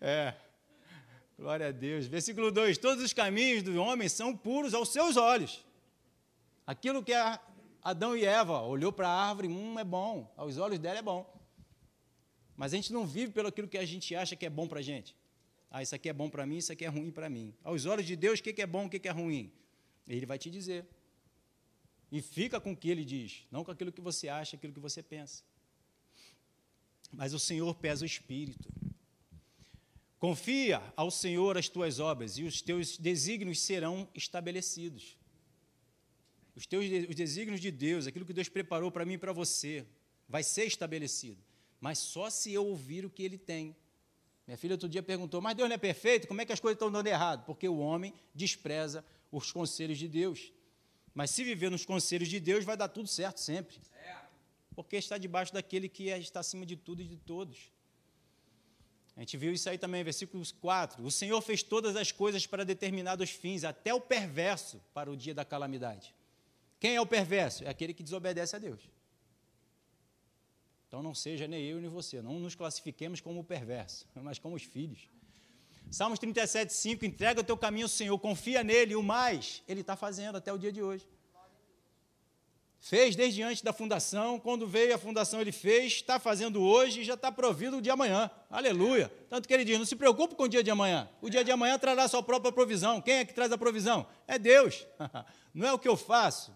É. 0.01 0.35
Glória 1.39 1.69
a 1.69 1.71
Deus. 1.71 2.07
Versículo 2.07 2.51
2: 2.51 2.79
Todos 2.79 3.05
os 3.05 3.13
caminhos 3.13 3.63
do 3.63 3.79
homem 3.81 4.09
são 4.09 4.35
puros 4.35 4.73
aos 4.73 4.89
seus 4.89 5.17
olhos. 5.17 5.65
Aquilo 6.67 7.03
que 7.03 7.13
Adão 7.83 8.17
e 8.17 8.25
Eva 8.25 8.63
olhou 8.63 8.91
para 8.91 9.09
a 9.09 9.29
árvore, 9.29 9.49
hum, 9.49 9.79
é 9.79 9.85
bom. 9.85 10.33
Aos 10.37 10.57
olhos 10.57 10.79
dela 10.79 10.99
é 10.99 11.03
bom. 11.03 11.31
Mas 12.57 12.73
a 12.73 12.77
gente 12.77 12.93
não 12.93 13.07
vive 13.07 13.33
pelo 13.33 13.49
aquilo 13.49 13.69
que 13.69 13.77
a 13.77 13.85
gente 13.85 14.15
acha 14.15 14.35
que 14.35 14.47
é 14.47 14.51
bom 14.51 14.67
para 14.67 14.81
a 14.81 14.83
gente. 14.83 15.15
Ah, 15.71 15.83
isso 15.83 15.95
aqui 15.95 16.09
é 16.09 16.13
bom 16.13 16.31
para 16.31 16.47
mim, 16.47 16.57
isso 16.57 16.73
aqui 16.73 16.85
é 16.87 16.89
ruim 16.89 17.11
para 17.11 17.29
mim. 17.29 17.55
Aos 17.63 17.85
olhos 17.85 18.07
de 18.07 18.17
Deus, 18.17 18.41
o 18.41 18.43
que 18.43 18.63
é 18.63 18.67
bom, 18.67 18.87
o 18.87 18.91
que 18.91 19.07
é 19.07 19.11
ruim? 19.11 19.53
Ele 20.09 20.25
vai 20.25 20.39
te 20.39 20.51
dizer. 20.51 20.87
E 22.17 22.23
fica 22.23 22.59
com 22.59 22.73
o 22.73 22.77
que 22.77 22.89
ele 22.89 23.05
diz, 23.05 23.47
não 23.51 23.63
com 23.63 23.71
aquilo 23.71 23.93
que 23.93 24.01
você 24.01 24.27
acha, 24.27 24.57
aquilo 24.57 24.73
que 24.73 24.81
você 24.81 25.03
pensa. 25.03 25.45
Mas 27.13 27.35
o 27.35 27.39
Senhor 27.39 27.75
pesa 27.75 28.05
o 28.05 28.07
espírito. 28.07 28.73
Confia 30.19 30.83
ao 30.97 31.11
Senhor 31.11 31.59
as 31.59 31.69
tuas 31.69 32.01
obras 32.01 32.39
e 32.39 32.45
os 32.45 32.63
teus 32.63 32.97
desígnios 32.97 33.61
serão 33.61 34.09
estabelecidos. 34.15 35.15
Os 36.55 36.65
teus 36.65 36.87
os 37.07 37.15
desígnios 37.15 37.61
de 37.61 37.71
Deus, 37.71 38.07
aquilo 38.07 38.25
que 38.25 38.33
Deus 38.33 38.49
preparou 38.49 38.91
para 38.91 39.05
mim 39.05 39.13
e 39.13 39.19
para 39.19 39.35
você, 39.35 39.85
vai 40.27 40.43
ser 40.43 40.65
estabelecido. 40.65 41.45
Mas 41.79 41.99
só 41.99 42.31
se 42.31 42.51
eu 42.51 42.65
ouvir 42.67 43.05
o 43.05 43.11
que 43.11 43.23
ele 43.23 43.37
tem. 43.37 43.77
Minha 44.47 44.57
filha 44.57 44.73
outro 44.73 44.89
dia 44.89 45.03
perguntou: 45.03 45.43
Mas 45.43 45.55
Deus 45.55 45.69
não 45.69 45.75
é 45.75 45.79
perfeito? 45.79 46.27
Como 46.27 46.41
é 46.41 46.47
que 46.47 46.53
as 46.55 46.61
coisas 46.61 46.77
estão 46.77 46.91
dando 46.91 47.09
errado? 47.09 47.45
Porque 47.45 47.69
o 47.69 47.77
homem 47.77 48.15
despreza 48.35 49.05
os 49.31 49.53
conselhos 49.53 49.99
de 49.99 50.09
Deus. 50.09 50.51
Mas 51.17 51.31
se 51.31 51.43
viver 51.43 51.71
nos 51.71 51.87
conselhos 51.87 52.29
de 52.29 52.39
Deus, 52.39 52.63
vai 52.63 52.77
dar 52.77 52.89
tudo 52.89 53.09
certo 53.09 53.41
sempre. 53.41 53.81
Porque 54.75 54.97
está 54.97 55.17
debaixo 55.17 55.51
daquele 55.51 55.89
que 55.89 56.09
está 56.11 56.41
acima 56.41 56.67
de 56.67 56.77
tudo 56.77 57.01
e 57.01 57.07
de 57.07 57.17
todos. 57.17 57.73
A 59.17 59.21
gente 59.21 59.35
viu 59.39 59.51
isso 59.51 59.67
aí 59.71 59.79
também, 59.79 60.05
versículos 60.05 60.53
4. 60.53 61.03
O 61.03 61.11
Senhor 61.11 61.41
fez 61.41 61.63
todas 61.63 61.97
as 61.97 62.13
coisas 62.13 62.47
para 62.47 62.67
determinados 62.67 63.31
fins, 63.31 63.65
até 63.65 63.95
o 63.95 64.01
perverso 64.01 64.79
para 64.93 65.11
o 65.11 65.17
dia 65.17 65.33
da 65.33 65.43
calamidade. 65.43 66.15
Quem 66.79 66.97
é 66.97 67.01
o 67.01 67.07
perverso? 67.07 67.65
É 67.65 67.71
aquele 67.71 67.95
que 67.95 68.03
desobedece 68.03 68.55
a 68.55 68.59
Deus. 68.59 68.83
Então 70.87 71.03
não 71.03 71.15
seja 71.15 71.49
nem 71.49 71.65
eu 71.65 71.81
nem 71.81 71.89
você, 71.89 72.21
não 72.21 72.39
nos 72.39 72.55
classifiquemos 72.55 73.23
como 73.23 73.43
perverso, 73.43 74.07
mas 74.15 74.39
como 74.39 74.55
os 74.55 74.65
filhos. 74.65 75.09
Salmos 75.91 76.19
37, 76.19 76.73
5, 76.73 77.05
entrega 77.05 77.41
o 77.41 77.45
teu 77.45 77.57
caminho 77.57 77.87
ao 77.87 77.89
Senhor, 77.89 78.19
confia 78.19 78.65
nele, 78.65 78.93
e 78.93 78.97
o 78.97 79.03
mais 79.03 79.63
ele 79.69 79.81
está 79.81 79.97
fazendo 79.97 80.37
até 80.37 80.53
o 80.53 80.59
dia 80.59 80.73
de 80.73 80.83
hoje. 80.83 81.09
Fez 82.81 83.17
desde 83.17 83.43
antes 83.43 83.63
da 83.63 83.73
fundação, 83.73 84.39
quando 84.39 84.67
veio 84.67 84.95
a 84.95 84.99
fundação 84.99 85.41
ele 85.41 85.51
fez, 85.51 85.95
está 85.95 86.21
fazendo 86.21 86.63
hoje 86.63 87.01
e 87.01 87.05
já 87.05 87.15
está 87.15 87.33
provido 87.33 87.79
o 87.79 87.81
dia 87.81 87.85
de 87.85 87.91
amanhã. 87.91 88.31
Aleluia. 88.49 89.11
Tanto 89.29 89.49
que 89.49 89.55
ele 89.55 89.65
diz: 89.65 89.79
não 89.79 89.85
se 89.85 89.97
preocupe 89.97 90.37
com 90.37 90.45
o 90.45 90.49
dia 90.49 90.63
de 90.63 90.71
amanhã. 90.71 91.09
O 91.21 91.29
dia 91.29 91.43
de 91.43 91.51
amanhã 91.51 91.79
trará 91.79 92.07
sua 92.07 92.23
própria 92.23 92.53
provisão. 92.53 93.01
Quem 93.01 93.15
é 93.15 93.25
que 93.25 93.35
traz 93.35 93.51
a 93.51 93.59
provisão? 93.59 94.07
É 94.27 94.39
Deus. 94.39 94.87
Não 95.53 95.67
é 95.67 95.73
o 95.73 95.79
que 95.79 95.89
eu 95.89 95.97
faço, 95.97 96.55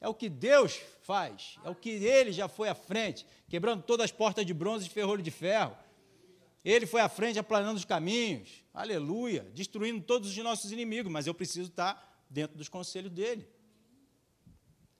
é 0.00 0.06
o 0.06 0.14
que 0.14 0.28
Deus 0.28 0.78
faz. 1.02 1.58
É 1.64 1.70
o 1.70 1.74
que 1.74 1.90
ele 1.90 2.32
já 2.32 2.46
foi 2.46 2.68
à 2.68 2.74
frente, 2.74 3.26
quebrando 3.48 3.82
todas 3.82 4.04
as 4.04 4.12
portas 4.12 4.46
de 4.46 4.54
bronze 4.54 4.86
e 4.86 4.90
ferrolho 4.90 5.22
de 5.22 5.30
ferro 5.30 5.76
ele 6.64 6.86
foi 6.86 7.00
à 7.00 7.08
frente 7.08 7.38
aplanando 7.38 7.76
os 7.78 7.84
caminhos, 7.84 8.64
aleluia, 8.74 9.50
destruindo 9.54 10.02
todos 10.02 10.30
os 10.30 10.36
nossos 10.38 10.70
inimigos, 10.72 11.10
mas 11.10 11.26
eu 11.26 11.34
preciso 11.34 11.70
estar 11.70 12.24
dentro 12.28 12.56
dos 12.56 12.68
conselhos 12.68 13.10
dele. 13.10 13.48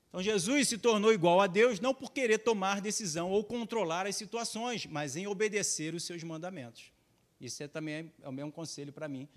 Então 0.08 0.22
Jesus 0.22 0.68
se 0.68 0.76
tornou 0.76 1.12
igual 1.12 1.40
a 1.40 1.46
Deus 1.46 1.78
não 1.78 1.94
por 1.94 2.12
querer 2.12 2.38
tomar 2.38 2.80
decisão 2.80 3.30
ou 3.30 3.44
controlar 3.44 4.06
as 4.06 4.16
situações, 4.16 4.86
mas 4.86 5.14
em 5.14 5.26
obedecer 5.26 5.94
os 5.94 6.02
seus 6.02 6.22
mandamentos. 6.24 6.92
Isso 7.40 7.62
é 7.62 7.68
também 7.68 8.12
é 8.20 8.28
o 8.28 8.32
mesmo 8.32 8.50
conselho 8.50 8.92
para 8.92 9.06
mim 9.06 9.28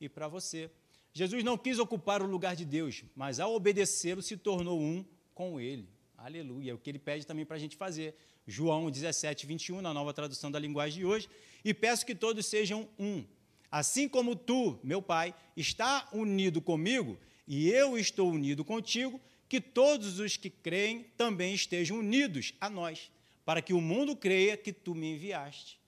e 0.00 0.08
para 0.08 0.28
você. 0.28 0.70
Jesus 1.12 1.44
não 1.44 1.58
quis 1.58 1.78
ocupar 1.78 2.22
o 2.22 2.26
lugar 2.26 2.56
de 2.56 2.64
Deus, 2.64 3.04
mas 3.14 3.38
ao 3.38 3.54
obedecê-lo 3.54 4.22
se 4.22 4.36
tornou 4.36 4.80
um 4.80 5.04
com 5.34 5.60
ele. 5.60 5.88
Aleluia. 6.16 6.70
É 6.70 6.74
o 6.74 6.78
que 6.78 6.88
ele 6.88 6.98
pede 6.98 7.26
também 7.26 7.44
para 7.44 7.56
a 7.56 7.58
gente 7.58 7.76
fazer. 7.76 8.16
João 8.46 8.90
17, 8.90 9.46
21, 9.46 9.82
na 9.82 9.92
nova 9.92 10.14
tradução 10.14 10.50
da 10.50 10.58
linguagem 10.58 11.00
de 11.00 11.04
hoje. 11.04 11.28
E 11.64 11.72
peço 11.72 12.06
que 12.06 12.14
todos 12.14 12.46
sejam 12.46 12.88
um. 12.98 13.24
Assim 13.70 14.08
como 14.08 14.36
tu, 14.36 14.78
meu 14.82 15.00
Pai, 15.00 15.34
está 15.56 16.08
unido 16.12 16.60
comigo 16.60 17.18
e 17.46 17.70
eu 17.70 17.98
estou 17.98 18.30
unido 18.30 18.64
contigo, 18.64 19.20
que 19.48 19.60
todos 19.60 20.18
os 20.18 20.36
que 20.36 20.50
creem 20.50 21.04
também 21.16 21.54
estejam 21.54 21.98
unidos 21.98 22.54
a 22.60 22.70
nós, 22.70 23.10
para 23.44 23.60
que 23.60 23.72
o 23.72 23.80
mundo 23.80 24.16
creia 24.16 24.56
que 24.56 24.72
tu 24.72 24.94
me 24.94 25.14
enviaste. 25.14 25.78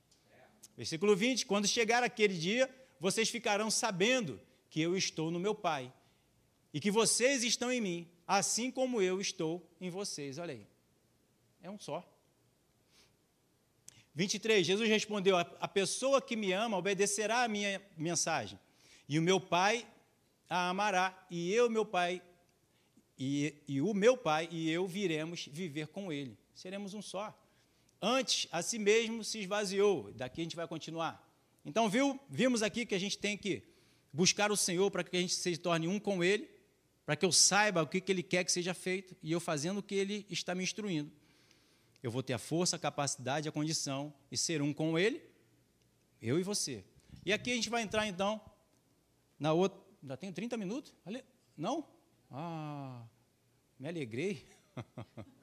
Versículo 0.76 1.14
20: 1.14 1.46
Quando 1.46 1.66
chegar 1.66 2.02
aquele 2.02 2.36
dia, 2.36 2.68
vocês 2.98 3.28
ficarão 3.28 3.70
sabendo 3.70 4.40
que 4.68 4.80
eu 4.80 4.96
estou 4.96 5.30
no 5.30 5.38
meu 5.38 5.54
Pai 5.54 5.92
e 6.72 6.80
que 6.80 6.90
vocês 6.90 7.44
estão 7.44 7.70
em 7.70 7.80
mim, 7.80 8.08
assim 8.26 8.70
como 8.70 9.00
eu 9.00 9.20
estou 9.20 9.66
em 9.80 9.90
vocês. 9.90 10.38
Olha 10.38 10.54
aí. 10.54 10.66
É 11.62 11.70
um 11.70 11.78
só. 11.78 12.04
23. 14.14 14.64
Jesus 14.64 14.88
respondeu: 14.88 15.36
A 15.36 15.68
pessoa 15.68 16.22
que 16.22 16.36
me 16.36 16.52
ama 16.52 16.76
obedecerá 16.76 17.42
à 17.42 17.48
minha 17.48 17.82
mensagem, 17.96 18.58
e 19.08 19.18
o 19.18 19.22
meu 19.22 19.40
Pai 19.40 19.86
a 20.48 20.68
amará, 20.68 21.26
e 21.30 21.52
eu, 21.52 21.68
meu 21.68 21.84
Pai, 21.84 22.22
e, 23.18 23.54
e 23.66 23.80
o 23.80 23.94
meu 23.94 24.16
Pai 24.16 24.48
e 24.50 24.70
eu 24.70 24.86
viremos 24.86 25.48
viver 25.50 25.88
com 25.88 26.12
ele. 26.12 26.36
Seremos 26.54 26.94
um 26.94 27.02
só. 27.02 27.36
Antes, 28.00 28.46
a 28.52 28.62
si 28.62 28.78
mesmo 28.78 29.24
se 29.24 29.40
esvaziou. 29.40 30.12
Daqui 30.12 30.40
a 30.40 30.44
gente 30.44 30.56
vai 30.56 30.66
continuar. 30.66 31.22
Então, 31.64 31.88
viu, 31.88 32.20
vimos 32.28 32.62
aqui 32.62 32.84
que 32.84 32.94
a 32.94 32.98
gente 32.98 33.16
tem 33.16 33.36
que 33.36 33.62
buscar 34.12 34.52
o 34.52 34.56
Senhor 34.56 34.90
para 34.90 35.02
que 35.02 35.16
a 35.16 35.20
gente 35.20 35.34
se 35.34 35.56
torne 35.56 35.88
um 35.88 35.98
com 35.98 36.22
Ele, 36.22 36.48
para 37.06 37.16
que 37.16 37.24
eu 37.24 37.32
saiba 37.32 37.82
o 37.82 37.86
que, 37.86 38.00
que 38.00 38.12
Ele 38.12 38.22
quer 38.22 38.44
que 38.44 38.52
seja 38.52 38.74
feito 38.74 39.16
e 39.22 39.32
eu 39.32 39.40
fazendo 39.40 39.78
o 39.78 39.82
que 39.82 39.94
Ele 39.94 40.26
está 40.28 40.54
me 40.54 40.62
instruindo. 40.62 41.10
Eu 42.04 42.10
vou 42.10 42.22
ter 42.22 42.34
a 42.34 42.38
força, 42.38 42.76
a 42.76 42.78
capacidade, 42.78 43.48
a 43.48 43.52
condição 43.52 44.12
e 44.30 44.36
ser 44.36 44.60
um 44.60 44.74
com 44.74 44.98
Ele, 44.98 45.22
eu 46.20 46.38
e 46.38 46.42
você. 46.42 46.84
E 47.24 47.32
aqui 47.32 47.50
a 47.50 47.54
gente 47.54 47.70
vai 47.70 47.80
entrar 47.80 48.06
então 48.06 48.38
na 49.38 49.54
outra. 49.54 49.80
Já 50.06 50.14
tenho 50.14 50.30
30 50.30 50.54
minutos? 50.58 50.92
Não? 51.56 51.88
Ah, 52.30 53.06
me 53.80 53.88
alegrei. 53.88 54.46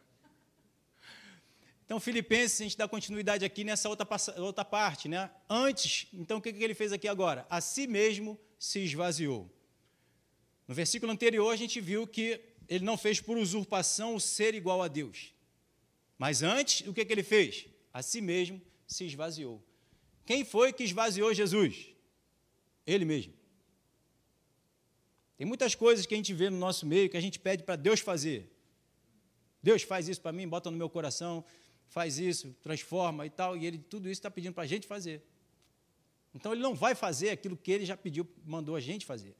Então, 1.83 1.99
Filipenses, 1.99 2.61
a 2.61 2.63
gente 2.63 2.77
dá 2.77 2.87
continuidade 2.87 3.43
aqui 3.43 3.65
nessa 3.65 3.89
outra, 3.89 4.07
outra 4.37 4.63
parte, 4.63 5.09
né? 5.09 5.29
Antes, 5.49 6.07
então 6.13 6.37
o 6.37 6.41
que, 6.41 6.53
que 6.53 6.63
ele 6.63 6.73
fez 6.73 6.93
aqui 6.93 7.05
agora? 7.05 7.45
A 7.49 7.59
si 7.59 7.85
mesmo 7.85 8.39
se 8.57 8.79
esvaziou. 8.79 9.53
No 10.65 10.73
versículo 10.73 11.11
anterior, 11.11 11.51
a 11.51 11.57
gente 11.57 11.81
viu 11.81 12.07
que 12.07 12.39
ele 12.69 12.85
não 12.85 12.97
fez 12.97 13.19
por 13.19 13.37
usurpação 13.37 14.15
o 14.15 14.21
ser 14.21 14.55
igual 14.55 14.81
a 14.81 14.87
Deus. 14.87 15.33
Mas 16.23 16.43
antes, 16.43 16.87
o 16.87 16.93
que, 16.93 17.03
que 17.03 17.13
ele 17.15 17.23
fez? 17.23 17.67
A 17.91 18.01
si 18.09 18.19
mesmo 18.21 18.61
se 18.85 19.03
esvaziou. 19.05 19.57
Quem 20.25 20.45
foi 20.45 20.71
que 20.71 20.83
esvaziou 20.83 21.33
Jesus? 21.33 21.73
Ele 22.85 23.05
mesmo. 23.05 23.33
Tem 25.37 25.47
muitas 25.47 25.73
coisas 25.73 26.05
que 26.05 26.13
a 26.13 26.17
gente 26.17 26.33
vê 26.41 26.49
no 26.49 26.59
nosso 26.65 26.85
meio 26.85 27.09
que 27.09 27.17
a 27.17 27.25
gente 27.27 27.39
pede 27.39 27.63
para 27.63 27.75
Deus 27.75 27.99
fazer. 27.99 28.39
Deus 29.63 29.81
faz 29.81 30.07
isso 30.07 30.21
para 30.21 30.31
mim, 30.31 30.47
bota 30.47 30.69
no 30.69 30.77
meu 30.77 30.89
coração 30.97 31.43
faz 31.91 32.17
isso, 32.17 32.55
transforma 32.63 33.25
e 33.25 33.29
tal, 33.29 33.57
e 33.57 33.65
ele 33.65 33.77
tudo 33.77 34.05
isso 34.07 34.19
está 34.19 34.31
pedindo 34.31 34.53
para 34.53 34.63
a 34.63 34.67
gente 34.67 34.87
fazer. 34.87 35.21
Então 36.33 36.53
ele 36.53 36.61
não 36.61 36.73
vai 36.73 36.95
fazer 36.95 37.31
aquilo 37.31 37.57
que 37.57 37.69
ele 37.69 37.85
já 37.85 37.97
pediu, 37.97 38.25
mandou 38.45 38.77
a 38.77 38.79
gente 38.79 39.05
fazer. 39.05 39.35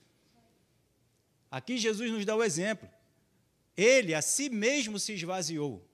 Aqui 1.49 1.77
Jesus 1.77 2.11
nos 2.11 2.25
dá 2.25 2.35
o 2.35 2.43
exemplo. 2.43 2.89
Ele 3.75 4.13
a 4.13 4.21
si 4.21 4.49
mesmo 4.49 4.99
se 4.99 5.13
esvaziou. 5.13 5.89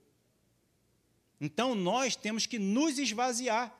Então 1.40 1.74
nós 1.74 2.16
temos 2.16 2.46
que 2.46 2.58
nos 2.58 2.98
esvaziar. 2.98 3.74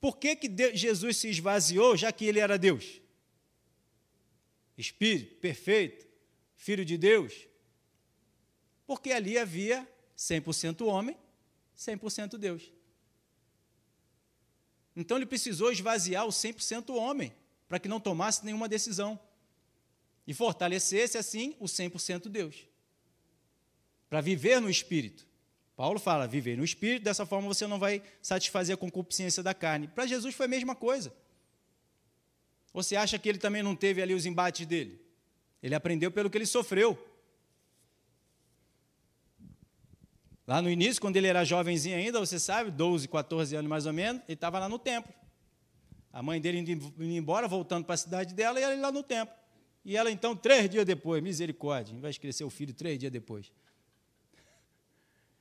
Por 0.00 0.16
que, 0.16 0.34
que 0.34 0.76
Jesus 0.76 1.18
se 1.18 1.28
esvaziou, 1.28 1.96
já 1.96 2.10
que 2.10 2.24
ele 2.24 2.40
era 2.40 2.58
Deus? 2.58 3.00
Espírito 4.76 5.36
perfeito, 5.36 6.06
filho 6.56 6.84
de 6.86 6.96
Deus, 6.96 7.46
porque 8.86 9.12
ali 9.12 9.36
havia 9.36 9.86
100% 10.16 10.86
homem, 10.86 11.16
100% 11.76 12.38
Deus. 12.38 12.72
Então 14.96 15.16
ele 15.18 15.26
precisou 15.26 15.70
esvaziar 15.70 16.26
o 16.26 16.30
100% 16.30 16.94
homem, 16.94 17.32
para 17.68 17.78
que 17.78 17.88
não 17.88 18.00
tomasse 18.00 18.44
nenhuma 18.44 18.68
decisão. 18.68 19.20
E 20.26 20.34
fortalecesse 20.34 21.16
assim 21.18 21.54
o 21.58 21.66
100% 21.66 22.28
Deus. 22.28 22.66
Para 24.10 24.20
viver 24.20 24.60
no 24.60 24.68
espírito. 24.68 25.26
Paulo 25.76 25.98
fala: 25.98 26.26
viver 26.26 26.58
no 26.58 26.64
espírito, 26.64 27.04
dessa 27.04 27.24
forma 27.24 27.48
você 27.48 27.66
não 27.66 27.78
vai 27.78 28.02
satisfazer 28.20 28.74
a 28.74 28.76
concupiscência 28.76 29.42
da 29.42 29.54
carne. 29.54 29.88
Para 29.88 30.06
Jesus 30.06 30.34
foi 30.34 30.44
a 30.44 30.48
mesma 30.48 30.74
coisa. 30.74 31.14
Você 32.74 32.96
acha 32.96 33.18
que 33.18 33.28
ele 33.28 33.38
também 33.38 33.62
não 33.62 33.74
teve 33.74 34.02
ali 34.02 34.12
os 34.12 34.26
embates 34.26 34.66
dele? 34.66 35.00
Ele 35.62 35.74
aprendeu 35.74 36.10
pelo 36.10 36.28
que 36.28 36.36
ele 36.36 36.46
sofreu. 36.46 36.98
Lá 40.46 40.60
no 40.60 40.68
início, 40.68 41.00
quando 41.00 41.16
ele 41.16 41.28
era 41.28 41.44
jovenzinho 41.44 41.96
ainda, 41.96 42.18
você 42.18 42.38
sabe, 42.38 42.70
12, 42.72 43.06
14 43.06 43.54
anos 43.54 43.68
mais 43.68 43.86
ou 43.86 43.92
menos, 43.92 44.20
ele 44.26 44.34
estava 44.34 44.58
lá 44.58 44.68
no 44.68 44.78
templo. 44.78 45.14
A 46.12 46.22
mãe 46.22 46.40
dele 46.40 46.58
indo 46.58 46.92
embora, 46.98 47.46
voltando 47.46 47.84
para 47.84 47.94
a 47.94 47.98
cidade 47.98 48.34
dela, 48.34 48.58
e 48.58 48.64
ele 48.64 48.80
lá 48.80 48.90
no 48.90 49.02
templo. 49.02 49.34
E 49.84 49.96
ela, 49.96 50.10
então, 50.10 50.34
três 50.34 50.68
dias 50.68 50.84
depois, 50.84 51.22
misericórdia, 51.22 51.96
vai 52.00 52.12
crescer 52.14 52.42
o 52.42 52.50
filho 52.50 52.74
três 52.74 52.98
dias 52.98 53.12
depois. 53.12 53.52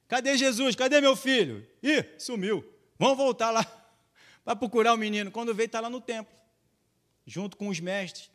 Cadê 0.10 0.36
Jesus? 0.36 0.76
Cadê 0.76 1.00
meu 1.00 1.16
filho? 1.16 1.66
Ih, 1.84 2.04
sumiu. 2.18 2.68
Vamos 2.98 3.16
voltar 3.16 3.52
lá 3.52 3.64
para 4.44 4.56
procurar 4.56 4.94
o 4.94 4.98
menino. 4.98 5.32
Quando 5.32 5.54
veio, 5.54 5.68
está 5.68 5.80
lá 5.80 5.90
no 5.90 6.02
templo, 6.02 6.36
junto 7.26 7.56
com 7.56 7.70
os 7.70 7.80
mestres. 7.80 8.30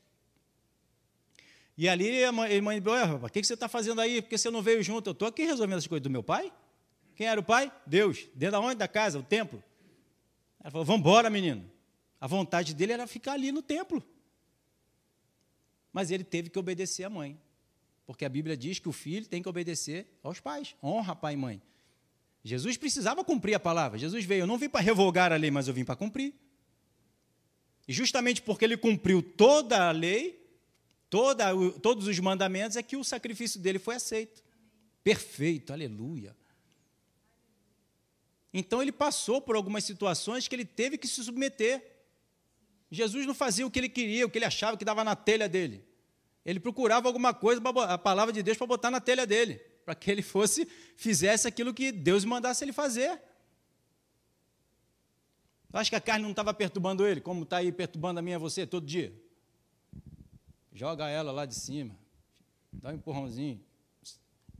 E 1.76 1.88
ali 1.88 2.22
a 2.22 2.30
mãe, 2.30 2.56
a 2.56 2.62
mãe 2.62 2.78
o 2.78 3.28
que 3.28 3.42
você 3.42 3.54
está 3.54 3.68
fazendo 3.68 4.00
aí? 4.00 4.22
Porque 4.22 4.38
você 4.38 4.48
não 4.48 4.62
veio 4.62 4.80
junto? 4.84 5.10
Eu 5.10 5.12
estou 5.12 5.26
aqui 5.26 5.42
resolvendo 5.42 5.78
as 5.78 5.86
coisas 5.88 6.04
do 6.04 6.08
meu 6.08 6.22
pai. 6.22 6.52
Quem 7.16 7.26
era 7.26 7.40
o 7.40 7.42
pai? 7.42 7.72
Deus. 7.84 8.28
Dentro 8.34 8.52
da 8.52 8.60
onde? 8.60 8.76
Da 8.76 8.86
casa, 8.86 9.18
o 9.18 9.22
templo. 9.24 9.62
Ela 10.60 10.70
falou: 10.70 10.84
Vamos 10.84 11.00
embora, 11.00 11.28
menino. 11.28 11.68
A 12.20 12.28
vontade 12.28 12.72
dele 12.72 12.92
era 12.92 13.08
ficar 13.08 13.32
ali 13.32 13.50
no 13.50 13.60
templo. 13.60 14.00
Mas 15.92 16.12
ele 16.12 16.22
teve 16.22 16.50
que 16.50 16.58
obedecer 16.58 17.02
à 17.02 17.10
mãe. 17.10 17.36
Porque 18.06 18.24
a 18.24 18.28
Bíblia 18.28 18.56
diz 18.56 18.78
que 18.78 18.88
o 18.88 18.92
filho 18.92 19.26
tem 19.26 19.42
que 19.42 19.48
obedecer 19.48 20.06
aos 20.22 20.40
pais. 20.40 20.74
Honra 20.82 21.16
pai 21.16 21.34
e 21.34 21.36
mãe. 21.36 21.62
Jesus 22.42 22.76
precisava 22.76 23.24
cumprir 23.24 23.54
a 23.54 23.60
palavra. 23.60 23.98
Jesus 23.98 24.24
veio, 24.24 24.42
eu 24.42 24.46
não 24.46 24.58
vim 24.58 24.68
para 24.68 24.80
revogar 24.80 25.32
a 25.32 25.36
lei, 25.36 25.50
mas 25.50 25.66
eu 25.66 25.72
vim 25.72 25.84
para 25.84 25.96
cumprir. 25.96 26.34
E 27.88 27.92
justamente 27.92 28.42
porque 28.42 28.64
ele 28.64 28.76
cumpriu 28.76 29.22
toda 29.22 29.88
a 29.88 29.90
lei, 29.90 30.46
toda, 31.08 31.46
todos 31.80 32.06
os 32.06 32.18
mandamentos, 32.18 32.76
é 32.76 32.82
que 32.82 32.96
o 32.96 33.04
sacrifício 33.04 33.58
dele 33.58 33.78
foi 33.78 33.94
aceito. 33.94 34.44
Perfeito, 35.02 35.72
aleluia. 35.72 36.36
Então 38.52 38.80
ele 38.80 38.92
passou 38.92 39.40
por 39.40 39.56
algumas 39.56 39.84
situações 39.84 40.46
que 40.46 40.54
ele 40.54 40.64
teve 40.64 40.98
que 40.98 41.08
se 41.08 41.24
submeter. 41.24 41.82
Jesus 42.90 43.26
não 43.26 43.34
fazia 43.34 43.66
o 43.66 43.70
que 43.70 43.78
ele 43.80 43.88
queria, 43.88 44.26
o 44.26 44.30
que 44.30 44.38
ele 44.38 44.44
achava 44.44 44.76
que 44.76 44.84
dava 44.84 45.02
na 45.02 45.16
telha 45.16 45.48
dele. 45.48 45.84
Ele 46.44 46.60
procurava 46.60 47.08
alguma 47.08 47.32
coisa, 47.32 47.62
a 47.88 47.96
palavra 47.96 48.32
de 48.32 48.42
Deus, 48.42 48.58
para 48.58 48.66
botar 48.66 48.90
na 48.90 49.00
telha 49.00 49.26
dele, 49.26 49.54
para 49.84 49.94
que 49.94 50.10
ele 50.10 50.22
fosse, 50.22 50.66
fizesse 50.96 51.48
aquilo 51.48 51.72
que 51.72 51.90
Deus 51.90 52.24
mandasse 52.24 52.64
ele 52.64 52.72
fazer. 52.72 53.20
Eu 55.72 55.80
acho 55.80 55.90
que 55.90 55.96
a 55.96 56.00
carne 56.00 56.22
não 56.22 56.30
estava 56.30 56.52
perturbando 56.52 57.06
ele, 57.06 57.20
como 57.20 57.42
está 57.44 57.56
aí 57.56 57.72
perturbando 57.72 58.20
a 58.20 58.22
minha 58.22 58.36
e 58.36 58.38
você 58.38 58.66
todo 58.66 58.86
dia. 58.86 59.12
Joga 60.72 61.08
ela 61.08 61.32
lá 61.32 61.46
de 61.46 61.54
cima, 61.54 61.96
dá 62.72 62.90
um 62.90 62.94
empurrãozinho. 62.94 63.60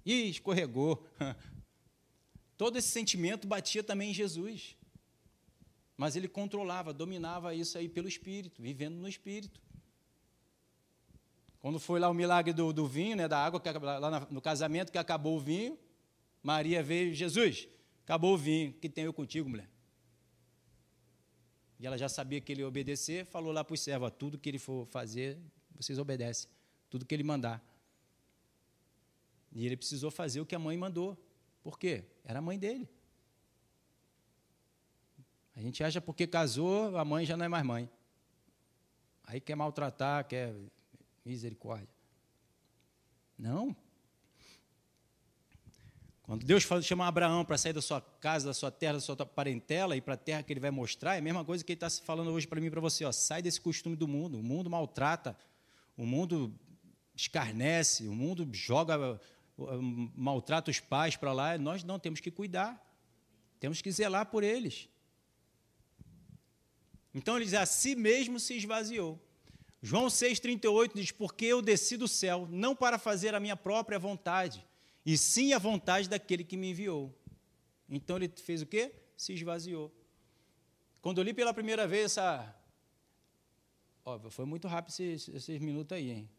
Ih, 0.07 0.29
escorregou. 0.31 1.07
Todo 2.57 2.79
esse 2.79 2.89
sentimento 2.89 3.49
batia 3.49 3.83
também 3.83 4.11
em 4.11 4.15
Jesus. 4.15 4.77
Mas 5.97 6.15
ele 6.17 6.29
controlava, 6.29 6.93
dominava 6.93 7.55
isso 7.55 7.79
aí 7.79 7.89
pelo 7.89 8.09
Espírito, 8.09 8.61
vivendo 8.61 8.97
no 8.97 9.09
Espírito. 9.09 9.61
Quando 11.65 11.81
foi 11.81 11.99
lá 11.99 12.11
o 12.11 12.13
milagre 12.13 12.53
do, 12.53 12.75
do 12.75 12.87
vinho, 12.87 13.17
né, 13.17 13.27
da 13.27 13.43
água, 13.43 13.59
que, 13.59 13.71
lá 13.73 14.27
no 14.31 14.39
casamento, 14.39 14.93
que 14.93 14.99
acabou 14.99 15.39
o 15.39 15.41
vinho, 15.41 15.79
Maria 16.43 16.83
veio, 16.83 17.15
Jesus, 17.15 17.67
acabou 18.03 18.35
o 18.35 18.37
vinho, 18.37 18.75
que 18.75 18.87
tenho 18.87 19.07
eu 19.07 19.15
contigo, 19.15 19.49
mulher? 19.49 19.67
E 21.81 21.87
ela 21.87 21.97
já 21.97 22.07
sabia 22.07 22.39
que 22.39 22.53
ele 22.53 22.61
ia 22.61 22.69
obedecer, 22.69 23.25
falou 23.25 23.51
lá 23.51 23.65
para 23.65 23.73
os 23.73 23.81
servos, 23.81 24.13
tudo 24.19 24.37
que 24.39 24.47
ele 24.51 24.59
for 24.59 24.85
fazer, 24.89 25.39
vocês 25.75 25.99
obedecem. 25.99 26.51
tudo 26.91 27.07
que 27.07 27.15
ele 27.15 27.25
mandar. 27.25 27.65
E 29.51 29.65
ele 29.65 29.79
precisou 29.79 30.11
fazer 30.11 30.43
o 30.43 30.45
que 30.45 30.55
a 30.55 30.59
mãe 30.59 30.77
mandou. 30.77 31.17
Por 31.63 31.79
quê? 31.79 32.05
Era 32.27 32.41
a 32.41 32.43
mãe 32.43 32.59
dele. 32.59 32.87
A 35.57 35.63
gente 35.63 35.83
acha 35.83 35.99
porque 35.99 36.27
casou, 36.27 36.95
a 36.99 37.07
mãe 37.07 37.25
já 37.25 37.39
não 37.39 37.47
é 37.47 37.49
mais 37.49 37.65
mãe. 37.65 37.91
Aí 39.25 39.41
quer 39.41 39.55
maltratar, 39.55 40.29
quer 40.29 40.55
misericórdia. 41.25 41.89
Não. 43.39 43.77
Quando 46.23 46.45
Deus 46.45 46.65
fala, 46.65 46.81
chama 46.81 47.07
Abraão 47.07 47.45
para 47.45 47.59
sair 47.59 47.75
da 47.75 47.83
sua 47.83 48.01
casa, 48.01 48.47
da 48.47 48.55
sua 48.55 48.71
terra, 48.71 48.95
da 48.95 49.01
sua 49.01 49.15
parentela 49.27 49.95
e 49.95 50.01
para 50.01 50.15
a 50.15 50.17
terra 50.17 50.43
que 50.43 50.53
ele 50.53 50.61
vai 50.61 50.71
mostrar, 50.71 51.17
é 51.17 51.19
a 51.19 51.23
mesma 51.23 51.45
coisa 51.45 51.63
que 51.63 51.73
ele 51.73 51.77
está 51.77 51.91
falando 52.03 52.31
hoje 52.31 52.47
para 52.47 52.61
mim 52.61 52.69
e 52.69 52.71
para 52.71 52.81
você. 52.81 53.05
Ó, 53.05 53.13
sai 53.13 53.43
desse 53.43 53.61
costume 53.61 53.95
do 53.95 54.09
mundo. 54.09 54.39
O 54.39 54.43
mundo 54.43 54.71
maltrata, 54.71 55.37
o 55.97 56.07
mundo 56.07 56.59
escarnece, 57.15 58.09
o 58.09 58.15
mundo 58.15 58.49
joga, 58.53 59.21
maltrata 60.17 60.71
os 60.71 60.81
pais 60.81 61.15
para 61.15 61.33
lá. 61.33 61.59
Nós 61.59 61.85
não 61.85 61.99
temos 61.99 62.21
que 62.21 62.31
cuidar, 62.31 62.83
temos 63.61 63.83
que 63.83 63.91
zelar 63.91 64.27
por 64.27 64.43
eles. 64.43 64.89
Então 67.13 67.37
ele 67.37 67.45
diz: 67.45 67.55
a 67.55 67.67
si 67.67 67.95
mesmo 67.95 68.41
se 68.41 68.55
esvaziou. 68.55 69.21
João 69.85 70.07
6,38 70.07 70.93
diz: 70.95 71.11
Porque 71.11 71.45
eu 71.45 71.61
desci 71.61 71.99
do 71.99 72.09
céu, 72.09 72.49
não 72.51 72.75
para 72.75 72.99
fazer 72.99 73.35
a 73.35 73.39
minha 73.39 73.55
própria 73.55 73.99
vontade, 73.99 74.67
e 75.05 75.19
sim 75.19 75.53
a 75.53 75.59
vontade 75.59 76.09
daquele 76.09 76.43
que 76.43 76.57
me 76.57 76.71
enviou. 76.71 77.15
Então 77.87 78.17
ele 78.17 78.33
fez 78.35 78.63
o 78.63 78.67
quê? 78.67 78.95
Se 79.15 79.35
esvaziou. 79.35 79.95
Quando 81.03 81.19
eu 81.19 81.25
li 81.25 81.35
pela 81.35 81.53
primeira 81.53 81.87
vez 81.87 82.13
essa. 82.13 82.57
Óbvio, 84.07 84.31
foi 84.31 84.47
muito 84.47 84.67
rápido 84.67 84.91
esses, 84.91 85.29
esses 85.29 85.61
minutos 85.61 85.95
aí, 85.95 86.11
hein? 86.13 86.31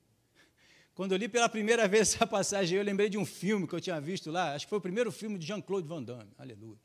Quando 0.95 1.11
eu 1.11 1.17
li 1.19 1.29
pela 1.29 1.47
primeira 1.47 1.87
vez 1.87 2.15
essa 2.15 2.25
passagem, 2.25 2.79
eu 2.79 2.83
lembrei 2.83 3.09
de 3.09 3.17
um 3.19 3.25
filme 3.27 3.67
que 3.67 3.75
eu 3.75 3.81
tinha 3.81 4.01
visto 4.01 4.31
lá, 4.31 4.55
acho 4.55 4.65
que 4.65 4.69
foi 4.71 4.79
o 4.79 4.81
primeiro 4.81 5.11
filme 5.11 5.37
de 5.37 5.45
Jean-Claude 5.45 5.87
Van 5.87 6.01
Damme, 6.01 6.31
aleluia. 6.35 6.79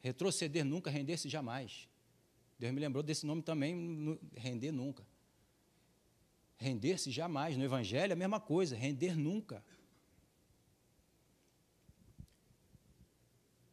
Retroceder 0.00 0.64
nunca, 0.64 0.90
render-se 0.90 1.28
jamais. 1.28 1.86
Deus 2.58 2.72
me 2.72 2.80
lembrou 2.80 3.02
desse 3.02 3.26
nome 3.26 3.42
também, 3.42 4.18
render 4.34 4.72
nunca. 4.72 5.04
Render-se 6.58 7.10
jamais. 7.10 7.56
No 7.56 7.64
Evangelho 7.64 8.12
é 8.12 8.14
a 8.14 8.16
mesma 8.16 8.40
coisa, 8.40 8.76
render 8.76 9.16
nunca. 9.16 9.62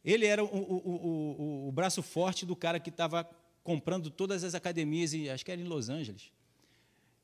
Ele 0.04 0.26
era 0.26 0.44
o, 0.44 0.46
o, 0.46 0.76
o, 0.76 1.68
o 1.68 1.72
braço 1.72 2.02
forte 2.02 2.44
do 2.44 2.54
cara 2.54 2.78
que 2.78 2.90
estava 2.90 3.28
comprando 3.62 4.10
todas 4.10 4.44
as 4.44 4.54
academias, 4.54 5.12
acho 5.32 5.44
que 5.44 5.50
era 5.50 5.60
em 5.60 5.64
Los 5.64 5.88
Angeles. 5.88 6.30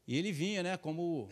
E 0.09 0.16
ele 0.16 0.32
vinha 0.32 0.62
né, 0.62 0.77
como 0.78 1.28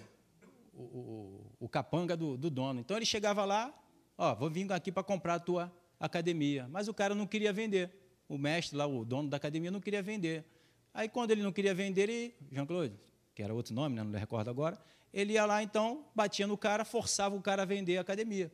o, 0.75 1.69
capanga 1.69 2.17
do, 2.17 2.37
do, 2.37 2.51
dono. 2.51 2.81
Então 2.81 2.97
ele 2.97 3.07
chegava 3.07 3.45
lá, 3.45 3.75
ó, 4.17 4.35
vou 4.35 4.51
vir 4.51 4.71
aqui 4.73 4.93
para 4.93 5.03
comprar 5.03 5.35
a 5.35 5.41
tua 5.41 5.73
academia. 5.99 6.69
Mas 6.69 6.87
o 6.87 6.95
cara 6.95 7.15
não 7.15 7.27
queria 7.27 7.53
vender. 7.53 7.91
O 8.29 8.37
mestre 8.37 8.77
lá, 8.77 8.87
o 8.87 9.05
dono 9.05 9.31
da 9.31 9.39
academia, 9.39 9.71
não 9.71 9.81
queria 9.81 10.03
vender. 10.03 10.45
Aí 10.93 11.09
quando 11.09 11.31
ele 11.31 11.43
não 11.43 11.51
queria 11.51 11.75
vender, 11.75 12.03
ele, 12.03 12.35
Jean-Claude, 12.53 12.95
que 13.39 13.43
era 13.45 13.55
outro 13.55 13.73
nome, 13.73 13.95
né, 13.95 14.03
não 14.03 14.11
me 14.11 14.19
recordo 14.19 14.51
agora, 14.51 14.77
ele 15.15 15.35
ia 15.35 15.47
lá 15.47 15.63
então, 15.63 16.05
batia 16.13 16.45
no 16.45 16.59
cara, 16.59 16.85
forçava 16.85 17.37
o 17.37 17.41
cara 17.41 17.63
a 17.63 17.65
vender 17.65 17.97
a 17.97 18.01
academia. 18.01 18.51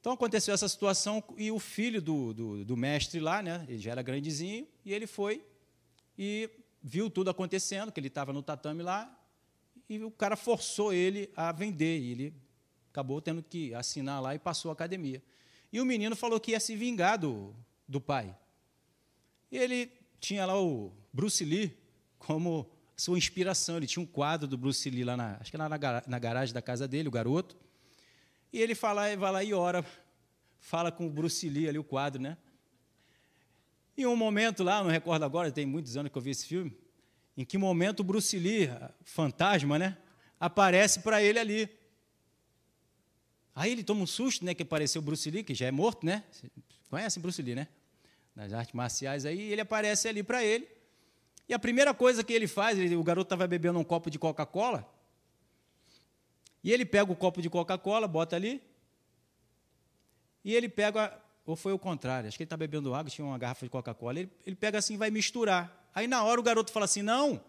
Então 0.00 0.10
aconteceu 0.10 0.52
essa 0.52 0.68
situação 0.68 1.22
e 1.36 1.48
o 1.52 1.60
filho 1.60 2.02
do, 2.02 2.34
do, 2.34 2.64
do, 2.64 2.76
mestre 2.76 3.20
lá, 3.20 3.40
né, 3.40 3.64
ele 3.68 3.78
já 3.78 3.92
era 3.92 4.02
grandezinho, 4.02 4.66
e 4.84 4.92
ele 4.92 5.06
foi 5.06 5.40
e 6.18 6.50
viu 6.82 7.08
tudo 7.08 7.30
acontecendo, 7.30 7.92
que 7.92 8.00
ele 8.00 8.08
estava 8.08 8.32
no 8.32 8.42
tatame 8.42 8.82
lá, 8.82 9.08
e 9.88 10.02
o 10.02 10.10
cara 10.10 10.34
forçou 10.34 10.92
ele 10.92 11.30
a 11.36 11.52
vender, 11.52 11.96
e 11.96 12.10
ele 12.10 12.34
acabou 12.90 13.22
tendo 13.22 13.40
que 13.40 13.72
assinar 13.72 14.20
lá 14.20 14.34
e 14.34 14.38
passou 14.40 14.70
a 14.70 14.72
academia. 14.72 15.22
E 15.72 15.80
o 15.80 15.84
menino 15.84 16.16
falou 16.16 16.40
que 16.40 16.50
ia 16.50 16.58
se 16.58 16.74
vingar 16.74 17.16
do, 17.16 17.54
do 17.86 18.00
pai. 18.00 18.36
E 19.48 19.56
ele 19.56 19.92
tinha 20.18 20.44
lá 20.44 20.60
o 20.60 20.92
Bruce 21.12 21.44
Lee 21.44 21.78
como 22.18 22.68
sua 22.98 23.16
inspiração. 23.16 23.76
Ele 23.76 23.86
tinha 23.86 24.02
um 24.02 24.06
quadro 24.06 24.46
do 24.46 24.58
Bruce 24.58 24.90
Lee 24.90 25.04
lá 25.04 25.16
na, 25.16 25.38
acho 25.40 25.50
que 25.50 25.56
lá 25.56 25.68
na, 25.68 25.78
na 26.06 26.18
garagem 26.18 26.52
da 26.52 26.60
casa 26.60 26.86
dele, 26.86 27.08
o 27.08 27.12
garoto. 27.12 27.56
E 28.52 28.60
ele 28.60 28.74
fala, 28.74 29.14
vai 29.16 29.32
lá 29.32 29.44
e 29.44 29.54
ora, 29.54 29.84
fala 30.58 30.90
com 30.90 31.06
o 31.06 31.10
Bruce 31.10 31.48
Lee 31.48 31.68
ali, 31.68 31.78
o 31.78 31.84
quadro, 31.84 32.20
né? 32.20 32.36
E 33.96 34.06
um 34.06 34.16
momento 34.16 34.62
lá, 34.62 34.82
não 34.82 34.90
recordo 34.90 35.24
agora, 35.24 35.50
tem 35.50 35.64
muitos 35.64 35.96
anos 35.96 36.10
que 36.10 36.18
eu 36.18 36.22
vi 36.22 36.30
esse 36.30 36.46
filme, 36.46 36.76
em 37.36 37.44
que 37.44 37.56
momento 37.56 38.00
o 38.00 38.04
Bruce 38.04 38.36
Lee, 38.36 38.68
fantasma, 39.04 39.78
né? 39.78 39.96
Aparece 40.40 41.00
para 41.00 41.22
ele 41.22 41.38
ali. 41.38 41.68
Aí 43.54 43.72
ele 43.72 43.82
toma 43.82 44.02
um 44.02 44.06
susto, 44.06 44.44
né? 44.44 44.54
Que 44.54 44.62
apareceu 44.62 45.00
o 45.00 45.04
Bruce 45.04 45.28
Lee, 45.30 45.44
que 45.44 45.54
já 45.54 45.66
é 45.66 45.70
morto, 45.70 46.06
né? 46.06 46.24
Conhece 46.88 47.20
Bruce 47.20 47.42
Lee, 47.42 47.54
né? 47.54 47.68
Nas 48.34 48.52
artes 48.52 48.72
marciais 48.72 49.24
aí, 49.24 49.52
ele 49.52 49.60
aparece 49.60 50.08
ali 50.08 50.22
para 50.22 50.44
ele. 50.44 50.77
E 51.48 51.54
a 51.54 51.58
primeira 51.58 51.94
coisa 51.94 52.22
que 52.22 52.32
ele 52.32 52.46
faz, 52.46 52.78
ele, 52.78 52.94
o 52.94 53.02
garoto 53.02 53.26
estava 53.26 53.46
bebendo 53.46 53.78
um 53.78 53.84
copo 53.84 54.10
de 54.10 54.18
Coca-Cola, 54.18 54.86
e 56.62 56.72
ele 56.72 56.84
pega 56.84 57.10
o 57.10 57.16
copo 57.16 57.40
de 57.40 57.48
Coca-Cola, 57.48 58.06
bota 58.06 58.36
ali, 58.36 58.62
e 60.44 60.54
ele 60.54 60.68
pega, 60.68 61.18
ou 61.46 61.56
foi 61.56 61.72
o 61.72 61.78
contrário, 61.78 62.28
acho 62.28 62.36
que 62.36 62.42
ele 62.42 62.46
está 62.46 62.56
bebendo 62.56 62.94
água, 62.94 63.10
tinha 63.10 63.26
uma 63.26 63.38
garrafa 63.38 63.64
de 63.64 63.70
Coca-Cola, 63.70 64.18
ele, 64.18 64.30
ele 64.44 64.56
pega 64.56 64.78
assim 64.78 64.94
e 64.94 64.96
vai 64.96 65.10
misturar. 65.10 65.90
Aí 65.94 66.06
na 66.06 66.22
hora 66.22 66.38
o 66.38 66.42
garoto 66.42 66.70
fala 66.70 66.84
assim: 66.84 67.02
não. 67.02 67.42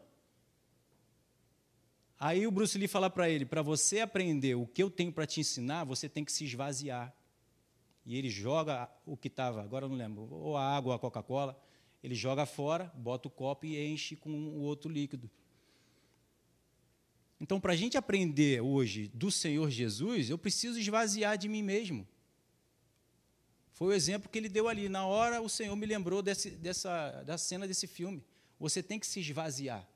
Aí 2.19 2.47
o 2.47 2.51
Bruce 2.51 2.77
Lee 2.77 2.87
fala 2.87 3.09
para 3.09 3.29
ele: 3.29 3.45
para 3.45 3.61
você 3.61 3.99
aprender 3.99 4.55
o 4.55 4.65
que 4.65 4.81
eu 4.81 4.89
tenho 4.89 5.11
para 5.11 5.27
te 5.27 5.39
ensinar, 5.39 5.83
você 5.83 6.09
tem 6.09 6.23
que 6.25 6.31
se 6.31 6.45
esvaziar. 6.45 7.13
E 8.05 8.17
ele 8.17 8.29
joga 8.29 8.89
o 9.05 9.15
que 9.15 9.27
estava, 9.27 9.61
agora 9.61 9.85
eu 9.85 9.89
não 9.89 9.95
lembro, 9.95 10.27
ou 10.31 10.57
a 10.57 10.75
água 10.75 10.93
ou 10.93 10.95
a 10.95 10.99
Coca-Cola, 10.99 11.59
ele 12.03 12.15
joga 12.15 12.45
fora, 12.45 12.91
bota 12.95 13.27
o 13.27 13.31
copo 13.31 13.65
e 13.65 13.77
enche 13.91 14.15
com 14.15 14.31
o 14.31 14.61
outro 14.61 14.89
líquido. 14.89 15.29
Então, 17.39 17.59
para 17.59 17.73
a 17.73 17.75
gente 17.75 17.97
aprender 17.97 18.61
hoje 18.61 19.09
do 19.13 19.31
Senhor 19.31 19.69
Jesus, 19.69 20.29
eu 20.29 20.37
preciso 20.37 20.79
esvaziar 20.79 21.37
de 21.37 21.47
mim 21.47 21.63
mesmo. 21.63 22.07
Foi 23.71 23.87
o 23.87 23.93
exemplo 23.93 24.29
que 24.29 24.37
ele 24.37 24.49
deu 24.49 24.67
ali. 24.67 24.89
Na 24.89 25.05
hora, 25.05 25.41
o 25.41 25.47
Senhor 25.47 25.73
me 25.75 25.85
lembrou 25.85 26.21
desse, 26.21 26.51
dessa, 26.51 27.23
da 27.23 27.37
cena 27.37 27.65
desse 27.65 27.87
filme. 27.87 28.21
Você 28.59 28.83
tem 28.83 28.99
que 28.99 29.07
se 29.07 29.21
esvaziar. 29.21 29.87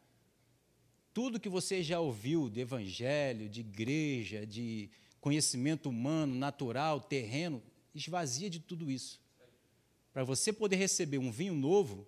Tudo 1.13 1.39
que 1.39 1.49
você 1.49 1.84
já 1.84 1.99
ouviu 1.99 2.49
de 2.49 2.61
evangelho, 2.61 3.49
de 3.49 3.59
igreja, 3.59 4.47
de 4.47 4.89
conhecimento 5.19 5.89
humano, 5.89 6.34
natural, 6.34 7.01
terreno, 7.01 7.61
esvazia 7.93 8.49
de 8.49 8.59
tudo 8.59 8.89
isso. 8.89 9.22
Para 10.14 10.23
você 10.23 10.53
poder 10.53 10.76
receber 10.76 11.18
um 11.18 11.31
vinho 11.31 11.56
novo, 11.56 12.07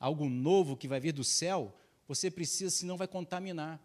algo 0.00 0.28
novo 0.28 0.76
que 0.76 0.88
vai 0.88 0.98
vir 0.98 1.12
do 1.12 1.22
céu, 1.22 1.78
você 2.08 2.30
precisa, 2.30 2.70
senão 2.70 2.96
vai 2.96 3.06
contaminar. 3.06 3.78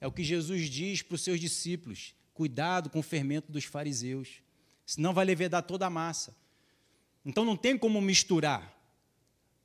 É 0.00 0.06
o 0.06 0.12
que 0.12 0.22
Jesus 0.22 0.70
diz 0.70 1.02
para 1.02 1.16
os 1.16 1.22
seus 1.22 1.40
discípulos: 1.40 2.14
cuidado 2.32 2.88
com 2.88 3.00
o 3.00 3.02
fermento 3.02 3.50
dos 3.50 3.64
fariseus, 3.64 4.40
senão 4.86 5.12
vai 5.12 5.24
levedar 5.24 5.64
toda 5.64 5.86
a 5.86 5.90
massa. 5.90 6.36
Então 7.24 7.44
não 7.44 7.56
tem 7.56 7.76
como 7.76 8.00
misturar. 8.00 8.72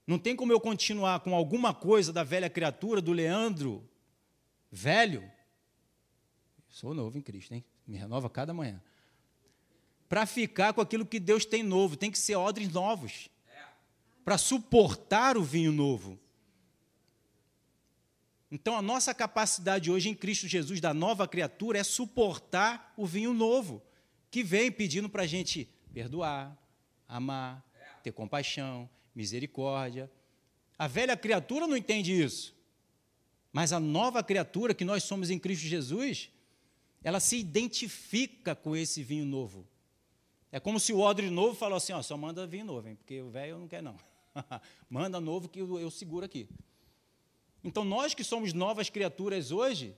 Não 0.07 0.18
tem 0.18 0.35
como 0.35 0.52
eu 0.52 0.60
continuar 0.60 1.19
com 1.19 1.35
alguma 1.35 1.76
coisa 1.76 2.11
da 2.11 2.23
velha 2.23 2.49
criatura, 2.49 2.99
do 2.99 3.14
Leandro 3.14 3.88
velho. 4.72 5.31
Sou 6.68 6.93
novo 6.93 7.18
em 7.18 7.22
Cristo, 7.22 7.53
hein? 7.53 7.64
Me 7.85 7.98
renova 7.98 8.30
cada 8.30 8.52
manhã 8.52 8.81
para 10.11 10.25
ficar 10.25 10.73
com 10.73 10.81
aquilo 10.81 11.05
que 11.05 11.21
Deus 11.21 11.45
tem 11.45 11.63
novo. 11.63 11.95
Tem 11.95 12.11
que 12.11 12.19
ser 12.19 12.35
odres 12.35 12.69
novos 12.69 13.29
para 14.25 14.38
suportar 14.38 15.38
o 15.38 15.41
vinho 15.41 15.71
novo. 15.71 16.19
Então, 18.51 18.75
a 18.75 18.81
nossa 18.81 19.13
capacidade 19.13 19.89
hoje 19.89 20.09
em 20.09 20.13
Cristo 20.13 20.49
Jesus, 20.49 20.81
da 20.81 20.93
nova 20.93 21.29
criatura, 21.29 21.79
é 21.79 21.83
suportar 21.85 22.93
o 22.97 23.05
vinho 23.05 23.33
novo, 23.33 23.81
que 24.29 24.43
vem 24.43 24.69
pedindo 24.69 25.07
para 25.07 25.23
a 25.23 25.25
gente 25.25 25.69
perdoar, 25.93 26.61
amar, 27.07 27.65
ter 28.03 28.11
compaixão, 28.11 28.89
misericórdia. 29.15 30.11
A 30.77 30.89
velha 30.89 31.15
criatura 31.15 31.65
não 31.65 31.77
entende 31.77 32.11
isso. 32.21 32.53
Mas 33.53 33.71
a 33.71 33.79
nova 33.79 34.21
criatura 34.21 34.73
que 34.73 34.83
nós 34.83 35.03
somos 35.05 35.29
em 35.29 35.39
Cristo 35.39 35.63
Jesus, 35.63 36.29
ela 37.01 37.21
se 37.21 37.38
identifica 37.38 38.53
com 38.53 38.75
esse 38.75 39.01
vinho 39.01 39.23
novo. 39.23 39.70
É 40.51 40.59
como 40.59 40.79
se 40.79 40.91
o 40.91 40.99
odre 40.99 41.29
novo 41.29 41.55
falou 41.55 41.77
assim, 41.77 41.93
ó, 41.93 42.01
só 42.01 42.17
manda 42.17 42.45
vir 42.45 42.63
novo, 42.63 42.87
hein, 42.87 42.95
porque 42.95 43.21
o 43.21 43.29
velho 43.29 43.57
não 43.57 43.67
quer 43.67 43.81
não. 43.81 43.95
manda 44.89 45.19
novo 45.19 45.47
que 45.47 45.59
eu, 45.59 45.79
eu 45.79 45.89
seguro 45.89 46.25
aqui. 46.25 46.47
Então 47.63 47.85
nós 47.85 48.13
que 48.13 48.23
somos 48.23 48.53
novas 48.53 48.89
criaturas 48.89 49.51
hoje, 49.51 49.95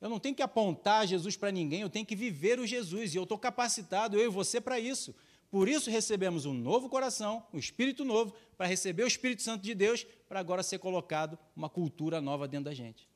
eu 0.00 0.08
não 0.08 0.20
tenho 0.20 0.34
que 0.34 0.42
apontar 0.42 1.06
Jesus 1.06 1.36
para 1.36 1.50
ninguém, 1.50 1.80
eu 1.80 1.90
tenho 1.90 2.04
que 2.04 2.14
viver 2.14 2.60
o 2.60 2.66
Jesus, 2.66 3.14
e 3.14 3.16
eu 3.16 3.22
estou 3.22 3.38
capacitado, 3.38 4.18
eu 4.18 4.26
e 4.26 4.28
você, 4.28 4.60
para 4.60 4.78
isso. 4.78 5.14
Por 5.50 5.68
isso 5.68 5.90
recebemos 5.90 6.46
um 6.46 6.52
novo 6.52 6.88
coração, 6.88 7.46
um 7.52 7.58
espírito 7.58 8.04
novo, 8.04 8.34
para 8.56 8.66
receber 8.66 9.04
o 9.04 9.06
Espírito 9.06 9.42
Santo 9.42 9.62
de 9.62 9.74
Deus, 9.74 10.04
para 10.28 10.40
agora 10.40 10.62
ser 10.62 10.78
colocado 10.78 11.38
uma 11.56 11.68
cultura 11.68 12.20
nova 12.20 12.46
dentro 12.46 12.66
da 12.66 12.74
gente. 12.74 13.08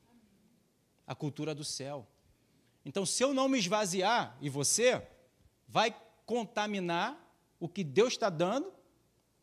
A 1.05 1.13
cultura 1.13 1.53
do 1.53 1.63
céu. 1.63 2.07
Então, 2.85 3.05
se 3.05 3.23
eu 3.23 3.33
não 3.33 3.49
me 3.49 3.59
esvaziar, 3.59 4.37
e 4.41 4.49
você, 4.49 5.05
vai 5.67 5.93
contaminar 6.29 7.17
o 7.59 7.67
que 7.67 7.83
Deus 7.83 8.13
está 8.13 8.29
dando 8.29 8.71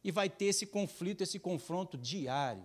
e 0.05 0.13
vai 0.13 0.31
ter 0.31 0.45
esse 0.45 0.65
conflito, 0.65 1.21
esse 1.21 1.37
confronto 1.37 1.99
diário. 1.99 2.63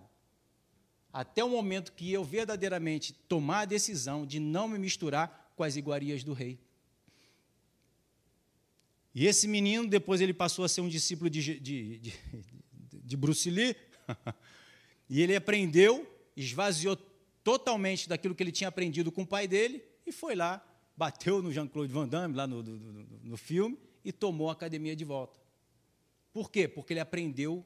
Até 1.12 1.42
o 1.42 1.48
momento 1.48 1.90
que 1.90 2.12
eu 2.12 2.22
verdadeiramente 2.22 3.12
tomar 3.12 3.62
a 3.62 3.64
decisão 3.64 4.24
de 4.24 4.38
não 4.38 4.68
me 4.68 4.78
misturar 4.78 5.52
com 5.56 5.64
as 5.64 5.74
iguarias 5.74 6.22
do 6.22 6.32
rei. 6.34 6.60
E 9.12 9.26
esse 9.26 9.48
menino, 9.48 9.88
depois 9.88 10.20
ele 10.20 10.32
passou 10.32 10.64
a 10.64 10.68
ser 10.68 10.82
um 10.82 10.88
discípulo 10.88 11.28
de, 11.28 11.58
de, 11.58 11.98
de, 11.98 12.14
de 12.92 13.16
Bruce 13.16 13.50
Lee, 13.50 13.74
e 15.10 15.20
ele 15.20 15.34
aprendeu, 15.34 16.08
esvaziou 16.36 16.94
totalmente 17.42 18.08
daquilo 18.08 18.36
que 18.36 18.42
ele 18.44 18.52
tinha 18.52 18.68
aprendido 18.68 19.10
com 19.10 19.22
o 19.22 19.26
pai 19.26 19.48
dele, 19.48 19.82
e 20.06 20.12
foi 20.12 20.36
lá, 20.36 20.64
bateu 20.96 21.42
no 21.42 21.50
Jean-Claude 21.50 21.92
Van 21.92 22.06
Damme, 22.06 22.36
lá 22.36 22.46
no, 22.46 22.62
no, 22.62 23.04
no 23.24 23.36
filme, 23.36 23.76
e 24.04 24.12
tomou 24.12 24.48
a 24.48 24.52
academia 24.52 24.96
de 24.96 25.04
volta. 25.04 25.40
Por 26.32 26.50
quê? 26.50 26.66
Porque 26.66 26.92
ele 26.92 27.00
aprendeu 27.00 27.64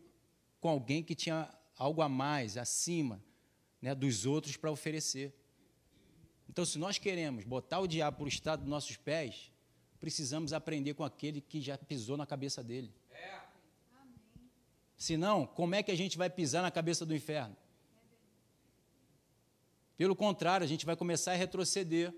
com 0.61 0.69
alguém 0.69 1.03
que 1.03 1.15
tinha 1.15 1.49
algo 1.77 2.03
a 2.03 2.09
mais, 2.09 2.57
acima 2.57 3.23
né, 3.81 3.95
dos 3.95 4.27
outros 4.27 4.57
para 4.57 4.71
oferecer. 4.71 5.35
Então, 6.49 6.65
se 6.65 6.79
nós 6.79 6.99
queremos 6.99 7.45
botar 7.45 7.81
o 7.81 7.87
diabo 7.87 8.19
por 8.19 8.29
estado 8.29 8.61
dos 8.61 8.69
nossos 8.69 8.97
pés, 8.97 9.53
precisamos 10.01 10.53
aprender 10.53 10.95
com 10.95 11.05
aquele 11.05 11.41
que 11.41 11.61
já 11.61 11.77
pisou 11.77 12.17
na 12.17 12.27
cabeça 12.27 12.63
dele. 12.63 12.93
É. 13.11 13.41
Senão, 14.97 15.47
como 15.47 15.75
é 15.75 15.83
que 15.83 15.91
a 15.91 15.97
gente 15.97 16.17
vai 16.17 16.31
pisar 16.31 16.63
na 16.63 16.71
cabeça 16.71 17.05
do 17.05 17.15
inferno? 17.15 17.57
Pelo 19.97 20.15
contrário, 20.15 20.65
a 20.65 20.69
gente 20.69 20.85
vai 20.85 20.97
começar 20.97 21.33
a 21.33 21.37
retroceder. 21.37 22.15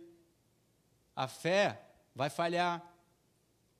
A 1.14 1.28
fé 1.28 1.80
vai 2.14 2.30
falhar, 2.30 2.87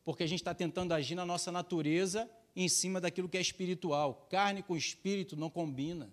porque 0.09 0.23
a 0.23 0.27
gente 0.27 0.41
está 0.41 0.55
tentando 0.55 0.95
agir 0.95 1.15
na 1.15 1.27
nossa 1.27 1.53
natureza 1.53 2.31
em 2.57 2.67
cima 2.67 2.99
daquilo 2.99 3.29
que 3.29 3.37
é 3.37 3.43
espiritual. 3.43 4.27
Carne 4.31 4.63
com 4.63 4.75
espírito 4.75 5.37
não 5.37 5.51
combina. 5.51 6.11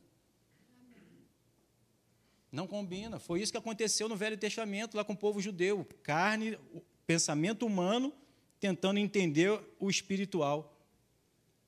Não 2.52 2.68
combina. 2.68 3.20
Foi 3.20 3.42
isso 3.42 3.54
que 3.54 3.58
aconteceu 3.58 4.10
no 4.10 4.18
Velho 4.18 4.38
Testamento, 4.38 4.98
lá 4.98 5.06
com 5.06 5.14
o 5.14 5.18
povo 5.18 5.40
judeu. 5.40 5.88
Carne, 6.04 6.60
pensamento 7.08 7.66
humano, 7.66 8.12
tentando 8.60 9.00
entender 9.00 9.58
o 9.80 9.90
espiritual. 9.90 10.78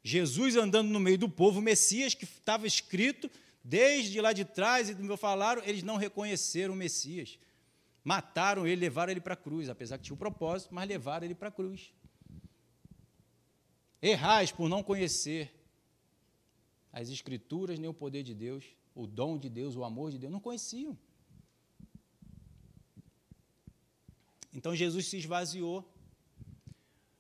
Jesus 0.04 0.58
andando 0.58 0.90
no 0.90 1.00
meio 1.00 1.18
do 1.18 1.30
povo, 1.30 1.62
Messias, 1.62 2.14
que 2.14 2.26
estava 2.26 2.68
escrito 2.68 3.32
desde 3.64 4.20
lá 4.20 4.34
de 4.34 4.44
trás, 4.44 4.90
e 4.90 4.96
meu 4.96 5.16
falaram, 5.16 5.64
eles 5.64 5.82
não 5.82 5.96
reconheceram 5.96 6.74
o 6.74 6.78
Messias. 6.78 7.40
Mataram 8.04 8.68
ele, 8.68 8.82
levaram 8.82 9.12
ele 9.12 9.22
para 9.22 9.34
a 9.34 9.38
cruz, 9.38 9.70
apesar 9.70 9.98
que 9.98 10.04
tinha 10.04 10.14
um 10.14 10.18
propósito, 10.18 10.76
mas 10.76 10.90
levaram 10.90 11.24
ele 11.26 11.34
para 11.34 11.48
a 11.48 11.52
cruz. 11.52 11.94
Errais 14.02 14.52
por 14.52 14.70
não 14.70 14.84
conhecer 14.84 15.54
as 16.92 17.10
Escrituras 17.10 17.80
nem 17.80 17.90
o 17.90 17.94
poder 17.94 18.24
de 18.24 18.34
Deus, 18.34 18.64
o 18.96 19.06
dom 19.06 19.38
de 19.38 19.50
Deus, 19.50 19.76
o 19.76 19.84
amor 19.84 20.12
de 20.12 20.18
Deus, 20.18 20.32
não 20.32 20.40
conheciam. 20.40 20.98
Então 24.54 24.76
Jesus 24.76 25.08
se 25.08 25.18
esvaziou. 25.18 25.88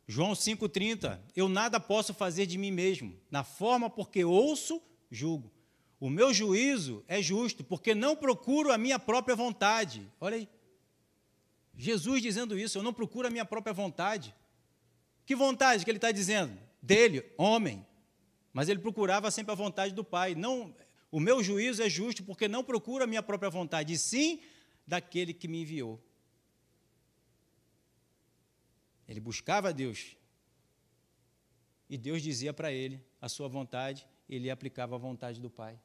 João 0.07 0.31
5,30: 0.31 1.19
Eu 1.35 1.47
nada 1.47 1.79
posso 1.79 2.13
fazer 2.13 2.45
de 2.45 2.57
mim 2.57 2.71
mesmo, 2.71 3.15
na 3.29 3.43
forma 3.43 3.89
porque 3.89 4.23
ouço, 4.23 4.81
julgo. 5.11 5.51
O 5.99 6.09
meu 6.09 6.33
juízo 6.33 7.03
é 7.07 7.21
justo, 7.21 7.63
porque 7.63 7.93
não 7.95 8.15
procuro 8.15 8.71
a 8.71 8.77
minha 8.77 8.99
própria 8.99 9.35
vontade. 9.35 10.11
Olha 10.19 10.37
aí. 10.37 10.49
Jesus 11.75 12.21
dizendo 12.21 12.57
isso, 12.57 12.77
eu 12.77 12.83
não 12.83 12.93
procuro 12.93 13.27
a 13.27 13.31
minha 13.31 13.45
própria 13.45 13.73
vontade. 13.73 14.33
Que 15.25 15.35
vontade 15.35 15.83
que 15.83 15.91
ele 15.91 15.97
está 15.97 16.11
dizendo? 16.11 16.66
Dele, 16.81 17.23
homem. 17.37 17.85
Mas 18.53 18.69
ele 18.69 18.79
procurava 18.79 19.29
sempre 19.31 19.51
a 19.51 19.55
vontade 19.55 19.93
do 19.93 20.03
Pai. 20.03 20.35
Não, 20.35 20.75
o 21.11 21.19
meu 21.19 21.43
juízo 21.43 21.81
é 21.81 21.89
justo, 21.89 22.23
porque 22.23 22.47
não 22.47 22.63
procuro 22.63 23.03
a 23.03 23.07
minha 23.07 23.23
própria 23.23 23.49
vontade, 23.49 23.93
e 23.93 23.97
sim 23.97 24.41
daquele 24.85 25.33
que 25.33 25.47
me 25.47 25.61
enviou. 25.61 26.01
Ele 29.07 29.19
buscava 29.19 29.73
Deus. 29.73 30.15
E 31.89 31.97
Deus 31.97 32.21
dizia 32.21 32.53
para 32.53 32.71
ele 32.71 33.01
a 33.21 33.29
sua 33.29 33.47
vontade, 33.47 34.07
ele 34.27 34.49
aplicava 34.49 34.95
a 34.95 34.99
vontade 34.99 35.39
do 35.39 35.49
Pai. 35.49 35.79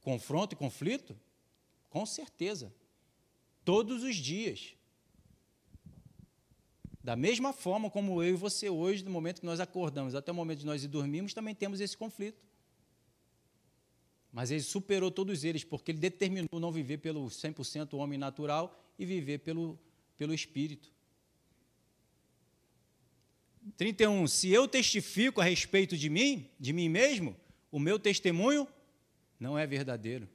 Confronto 0.00 0.54
e 0.54 0.56
conflito? 0.56 1.18
Com 1.90 2.06
certeza. 2.06 2.72
Todos 3.64 4.02
os 4.02 4.16
dias. 4.16 4.76
Da 7.02 7.16
mesma 7.16 7.52
forma 7.52 7.90
como 7.90 8.22
eu 8.22 8.34
e 8.34 8.36
você 8.36 8.70
hoje, 8.70 9.04
no 9.04 9.10
momento 9.10 9.40
que 9.40 9.46
nós 9.46 9.58
acordamos 9.58 10.14
até 10.14 10.30
o 10.30 10.34
momento 10.34 10.60
de 10.60 10.66
nós 10.66 10.84
ir 10.84 10.88
dormirmos, 10.88 11.34
também 11.34 11.54
temos 11.54 11.80
esse 11.80 11.96
conflito. 11.96 12.40
Mas 14.32 14.50
ele 14.50 14.62
superou 14.62 15.10
todos 15.10 15.42
eles, 15.44 15.64
porque 15.64 15.90
ele 15.90 15.98
determinou 15.98 16.60
não 16.60 16.70
viver 16.70 16.98
pelo 16.98 17.26
100% 17.26 17.94
homem 17.94 18.18
natural 18.18 18.80
e 18.98 19.04
viver 19.04 19.38
pelo, 19.38 19.78
pelo 20.16 20.32
Espírito. 20.32 20.92
31. 23.76 24.26
Se 24.28 24.48
eu 24.50 24.66
testifico 24.68 25.40
a 25.40 25.44
respeito 25.44 25.96
de 25.96 26.08
mim, 26.08 26.48
de 26.58 26.72
mim 26.72 26.88
mesmo, 26.88 27.36
o 27.70 27.78
meu 27.78 27.98
testemunho 27.98 28.66
não 29.38 29.58
é 29.58 29.66
verdadeiro. 29.66 30.28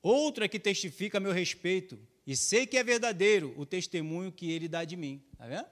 Outro 0.00 0.44
é 0.44 0.48
que 0.48 0.58
testifica 0.58 1.18
a 1.18 1.20
meu 1.20 1.32
respeito, 1.32 1.98
e 2.28 2.36
sei 2.36 2.66
que 2.66 2.76
é 2.76 2.84
verdadeiro 2.84 3.54
o 3.56 3.64
testemunho 3.64 4.30
que 4.30 4.52
ele 4.52 4.68
dá 4.68 4.84
de 4.84 4.98
mim. 4.98 5.24
Está 5.32 5.46
vendo? 5.46 5.66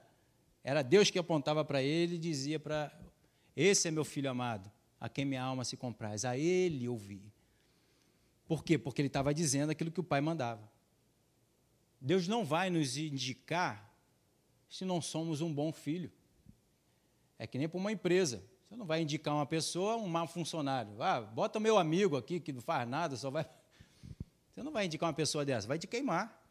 Era 0.63 0.81
Deus 0.81 1.11
que 1.11 1.19
apontava 1.19 1.63
para 1.63 1.83
ele 1.83 2.15
e 2.15 2.17
dizia 2.17 2.59
para. 2.59 2.91
Esse 3.55 3.87
é 3.87 3.91
meu 3.91 4.03
filho 4.03 4.27
amado, 4.27 4.71
a 4.99 5.07
quem 5.07 5.23
minha 5.23 5.43
alma 5.43 5.63
se 5.63 5.77
compraz. 5.77 6.25
A 6.25 6.35
ele 6.35 6.89
ouvi. 6.89 7.31
Por 8.47 8.63
quê? 8.63 8.75
Porque 8.75 8.99
ele 8.99 9.07
estava 9.07 9.35
dizendo 9.35 9.69
aquilo 9.69 9.91
que 9.91 9.99
o 9.99 10.03
pai 10.03 10.19
mandava. 10.19 10.67
Deus 12.01 12.27
não 12.27 12.43
vai 12.43 12.71
nos 12.71 12.97
indicar 12.97 13.95
se 14.67 14.83
não 14.83 14.99
somos 14.99 15.41
um 15.41 15.53
bom 15.53 15.71
filho. 15.71 16.11
É 17.37 17.45
que 17.45 17.59
nem 17.59 17.69
para 17.69 17.77
uma 17.77 17.91
empresa. 17.91 18.43
Você 18.67 18.75
não 18.75 18.87
vai 18.87 19.03
indicar 19.03 19.35
uma 19.35 19.45
pessoa, 19.45 19.95
um 19.95 20.07
mau 20.07 20.27
funcionário. 20.27 21.03
Ah, 21.03 21.21
bota 21.21 21.59
o 21.59 21.61
meu 21.61 21.77
amigo 21.77 22.17
aqui 22.17 22.39
que 22.39 22.51
não 22.51 22.61
faz 22.61 22.89
nada, 22.89 23.15
só 23.15 23.29
vai. 23.29 23.47
Você 24.55 24.63
não 24.63 24.71
vai 24.71 24.87
indicar 24.87 25.07
uma 25.07 25.13
pessoa 25.13 25.45
dessa, 25.45 25.67
vai 25.67 25.77
te 25.77 25.85
queimar. 25.85 26.46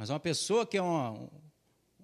Mas 0.00 0.08
uma 0.08 0.18
pessoa 0.18 0.66
que 0.66 0.78
é 0.78 0.82
uma, 0.82 1.10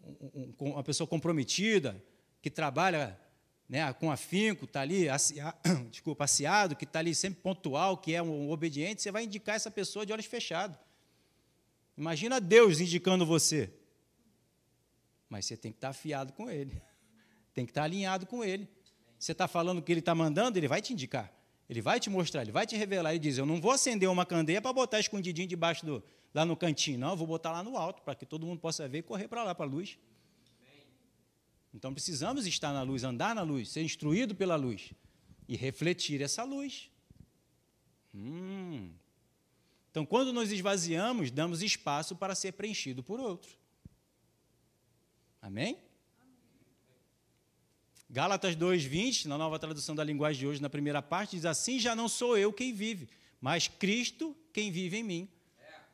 um, 0.04 0.54
uma 0.60 0.84
pessoa 0.84 1.06
comprometida, 1.06 2.04
que 2.42 2.50
trabalha 2.50 3.18
né, 3.66 3.90
com 3.94 4.10
afinco, 4.10 4.66
está 4.66 4.82
ali, 4.82 5.06
desculpa, 5.90 6.24
aciado, 6.24 6.76
que 6.76 6.84
está 6.84 6.98
ali 6.98 7.14
sempre 7.14 7.40
pontual, 7.40 7.96
que 7.96 8.14
é 8.14 8.22
um 8.22 8.50
obediente, 8.50 9.00
você 9.00 9.10
vai 9.10 9.24
indicar 9.24 9.56
essa 9.56 9.70
pessoa 9.70 10.04
de 10.04 10.12
olhos 10.12 10.26
fechados. 10.26 10.76
Imagina 11.96 12.38
Deus 12.38 12.80
indicando 12.80 13.24
você. 13.24 13.72
Mas 15.26 15.46
você 15.46 15.56
tem 15.56 15.72
que 15.72 15.78
estar 15.78 15.88
afiado 15.88 16.34
com 16.34 16.50
ele. 16.50 16.82
Tem 17.54 17.64
que 17.64 17.70
estar 17.70 17.84
alinhado 17.84 18.26
com 18.26 18.44
ele. 18.44 18.68
Você 19.18 19.32
está 19.32 19.48
falando 19.48 19.78
o 19.78 19.82
que 19.82 19.90
ele 19.90 20.00
está 20.00 20.14
mandando, 20.14 20.58
ele 20.58 20.68
vai 20.68 20.82
te 20.82 20.92
indicar. 20.92 21.32
Ele 21.66 21.80
vai 21.80 21.98
te 21.98 22.10
mostrar, 22.10 22.42
ele 22.42 22.52
vai 22.52 22.66
te 22.66 22.76
revelar 22.76 23.14
e 23.14 23.18
diz: 23.18 23.38
Eu 23.38 23.46
não 23.46 23.58
vou 23.58 23.70
acender 23.70 24.06
uma 24.10 24.26
candeia 24.26 24.60
para 24.60 24.70
botar 24.70 25.00
escondidinho 25.00 25.48
debaixo 25.48 25.86
do, 25.86 26.04
lá 26.36 26.44
no 26.44 26.56
cantinho, 26.56 26.98
não, 26.98 27.10
eu 27.10 27.16
vou 27.16 27.26
botar 27.26 27.50
lá 27.50 27.62
no 27.62 27.76
alto, 27.76 28.02
para 28.02 28.14
que 28.14 28.26
todo 28.26 28.46
mundo 28.46 28.60
possa 28.60 28.86
ver 28.86 28.98
e 28.98 29.02
correr 29.02 29.26
para 29.26 29.42
lá, 29.42 29.54
para 29.54 29.64
a 29.64 29.68
luz. 29.68 29.98
Então 31.72 31.92
precisamos 31.92 32.46
estar 32.46 32.72
na 32.72 32.82
luz, 32.82 33.04
andar 33.04 33.34
na 33.34 33.42
luz, 33.42 33.70
ser 33.70 33.82
instruído 33.82 34.34
pela 34.34 34.56
luz 34.56 34.92
e 35.48 35.56
refletir 35.56 36.20
essa 36.20 36.44
luz. 36.44 36.90
Hum. 38.14 38.90
Então, 39.90 40.04
quando 40.04 40.32
nos 40.32 40.52
esvaziamos, 40.52 41.30
damos 41.30 41.62
espaço 41.62 42.14
para 42.14 42.34
ser 42.34 42.52
preenchido 42.52 43.02
por 43.02 43.18
outro. 43.18 43.56
Amém? 45.40 45.78
Gálatas 48.08 48.54
2:20, 48.54 49.24
na 49.26 49.38
nova 49.38 49.58
tradução 49.58 49.94
da 49.94 50.04
linguagem 50.04 50.40
de 50.40 50.46
hoje, 50.46 50.62
na 50.62 50.68
primeira 50.68 51.00
parte, 51.00 51.36
diz 51.36 51.46
assim: 51.46 51.78
já 51.78 51.96
não 51.96 52.08
sou 52.08 52.36
eu 52.36 52.52
quem 52.52 52.74
vive, 52.74 53.08
mas 53.40 53.68
Cristo 53.68 54.36
quem 54.52 54.70
vive 54.70 54.98
em 54.98 55.02
mim. 55.02 55.28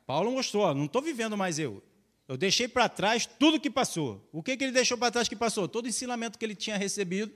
Paulo 0.05 0.31
mostrou, 0.31 0.73
não 0.73 0.85
estou 0.85 1.01
vivendo 1.01 1.37
mais 1.37 1.59
eu. 1.59 1.81
Eu 2.27 2.37
deixei 2.37 2.67
para 2.67 2.87
trás 2.87 3.25
tudo 3.25 3.59
que 3.59 3.69
passou. 3.69 4.27
O 4.31 4.41
que, 4.41 4.55
que 4.55 4.63
ele 4.63 4.71
deixou 4.71 4.97
para 4.97 5.11
trás 5.11 5.27
que 5.27 5.35
passou? 5.35 5.67
Todo 5.67 5.85
o 5.85 5.89
ensinamento 5.89 6.39
que 6.39 6.45
ele 6.45 6.55
tinha 6.55 6.77
recebido, 6.77 7.33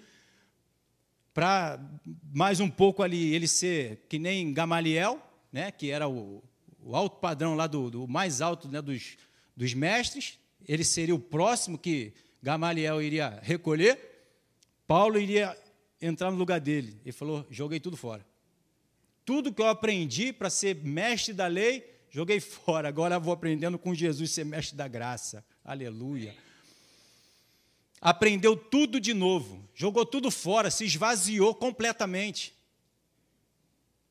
para 1.34 1.80
mais 2.34 2.60
um 2.60 2.69
pouco 2.69 3.03
ali 3.03 3.34
ele 3.34 3.48
ser 3.48 4.06
que 4.10 4.18
nem 4.18 4.53
Gamaliel, 4.53 5.22
né, 5.52 5.72
que 5.72 5.91
era 5.91 6.07
o, 6.07 6.44
o 6.81 6.95
alto 6.95 7.18
padrão 7.18 7.53
lá 7.56 7.68
do, 7.68 7.91
do 7.91 8.07
mais 8.07 8.41
alto 8.41 8.68
né, 8.68 8.81
dos, 8.81 9.18
dos 9.56 9.73
mestres, 9.73 10.39
ele 10.68 10.84
seria 10.84 11.14
o 11.14 11.19
próximo 11.19 11.77
que 11.77 12.14
Gamaliel 12.41 13.02
iria 13.02 13.39
recolher. 13.44 13.99
Paulo 14.88 15.19
iria 15.19 15.56
entrar 16.02 16.31
no 16.31 16.38
lugar 16.38 16.60
dele. 16.60 16.99
Ele 17.03 17.11
falou: 17.11 17.45
joguei 17.49 17.80
tudo 17.80 17.98
fora. 17.98 18.26
Tudo 19.26 19.53
que 19.53 19.61
eu 19.61 19.68
aprendi 19.68 20.31
para 20.31 20.49
ser 20.49 20.76
mestre 20.76 21.34
da 21.34 21.48
lei, 21.48 21.96
joguei 22.09 22.39
fora. 22.39 22.88
Agora 22.88 23.19
vou 23.19 23.34
aprendendo 23.34 23.77
com 23.77 23.93
Jesus, 23.93 24.31
ser 24.31 24.45
mestre 24.45 24.75
da 24.75 24.88
graça. 24.88 25.43
Aleluia. 25.63 26.35
Aprendeu 27.99 28.55
tudo 28.55 28.99
de 28.99 29.13
novo, 29.13 29.67
jogou 29.73 30.05
tudo 30.05 30.29
fora, 30.29 30.69
se 30.69 30.85
esvaziou 30.85 31.55
completamente 31.55 32.53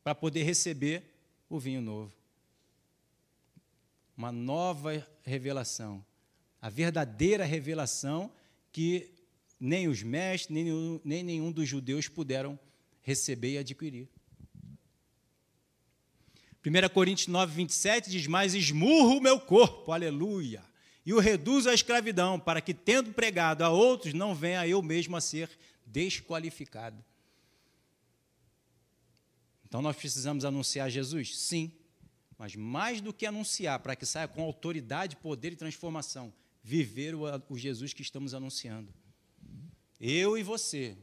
para 0.02 0.14
poder 0.14 0.42
receber 0.42 1.04
o 1.48 1.58
vinho 1.58 1.80
novo. 1.80 2.12
Uma 4.16 4.32
nova 4.32 5.06
revelação. 5.24 6.04
A 6.60 6.68
verdadeira 6.68 7.44
revelação 7.44 8.32
que 8.72 9.10
nem 9.58 9.88
os 9.88 10.02
mestres, 10.02 10.54
nem 10.54 11.00
nem 11.04 11.22
nenhum 11.22 11.52
dos 11.52 11.68
judeus 11.68 12.08
puderam 12.08 12.58
receber 13.02 13.52
e 13.52 13.58
adquirir. 13.58 14.08
1 16.66 16.88
Coríntios 16.92 17.28
9, 17.28 17.54
27 17.54 18.10
diz: 18.10 18.26
Mas 18.26 18.52
esmurro 18.52 19.18
o 19.18 19.20
meu 19.20 19.38
corpo, 19.38 19.92
aleluia, 19.92 20.64
e 21.04 21.14
o 21.14 21.20
reduzo 21.20 21.70
à 21.70 21.74
escravidão, 21.74 22.40
para 22.40 22.60
que, 22.60 22.74
tendo 22.74 23.12
pregado 23.12 23.62
a 23.62 23.70
outros, 23.70 24.12
não 24.12 24.34
venha 24.34 24.66
eu 24.66 24.82
mesmo 24.82 25.16
a 25.16 25.20
ser 25.20 25.48
desqualificado. 25.86 27.04
Então 29.64 29.80
nós 29.80 29.94
precisamos 29.94 30.44
anunciar 30.44 30.90
Jesus? 30.90 31.38
Sim. 31.38 31.70
Mas 32.36 32.56
mais 32.56 33.00
do 33.00 33.12
que 33.12 33.24
anunciar, 33.24 33.78
para 33.78 33.94
que 33.94 34.04
saia 34.04 34.26
com 34.26 34.42
autoridade, 34.42 35.16
poder 35.16 35.52
e 35.52 35.56
transformação, 35.56 36.32
viver 36.62 37.14
o, 37.14 37.22
o 37.48 37.56
Jesus 37.56 37.92
que 37.92 38.02
estamos 38.02 38.34
anunciando. 38.34 38.92
Eu 40.00 40.36
e 40.36 40.42
você. 40.42 40.96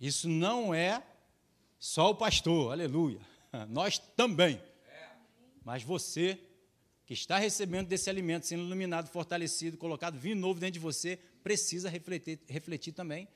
Isso 0.00 0.28
não 0.28 0.72
é 0.72 1.02
só 1.78 2.10
o 2.10 2.14
pastor, 2.14 2.72
aleluia. 2.72 3.20
Nós 3.68 3.98
também. 3.98 4.60
Mas 5.64 5.82
você 5.82 6.38
que 7.04 7.14
está 7.14 7.38
recebendo 7.38 7.88
desse 7.88 8.08
alimento, 8.08 8.46
sendo 8.46 8.62
iluminado, 8.62 9.08
fortalecido, 9.08 9.76
colocado 9.76 10.18
vinho 10.18 10.36
novo 10.36 10.60
dentro 10.60 10.74
de 10.74 10.78
você, 10.78 11.18
precisa 11.42 11.88
refletir, 11.88 12.40
refletir 12.48 12.92
também. 12.92 13.28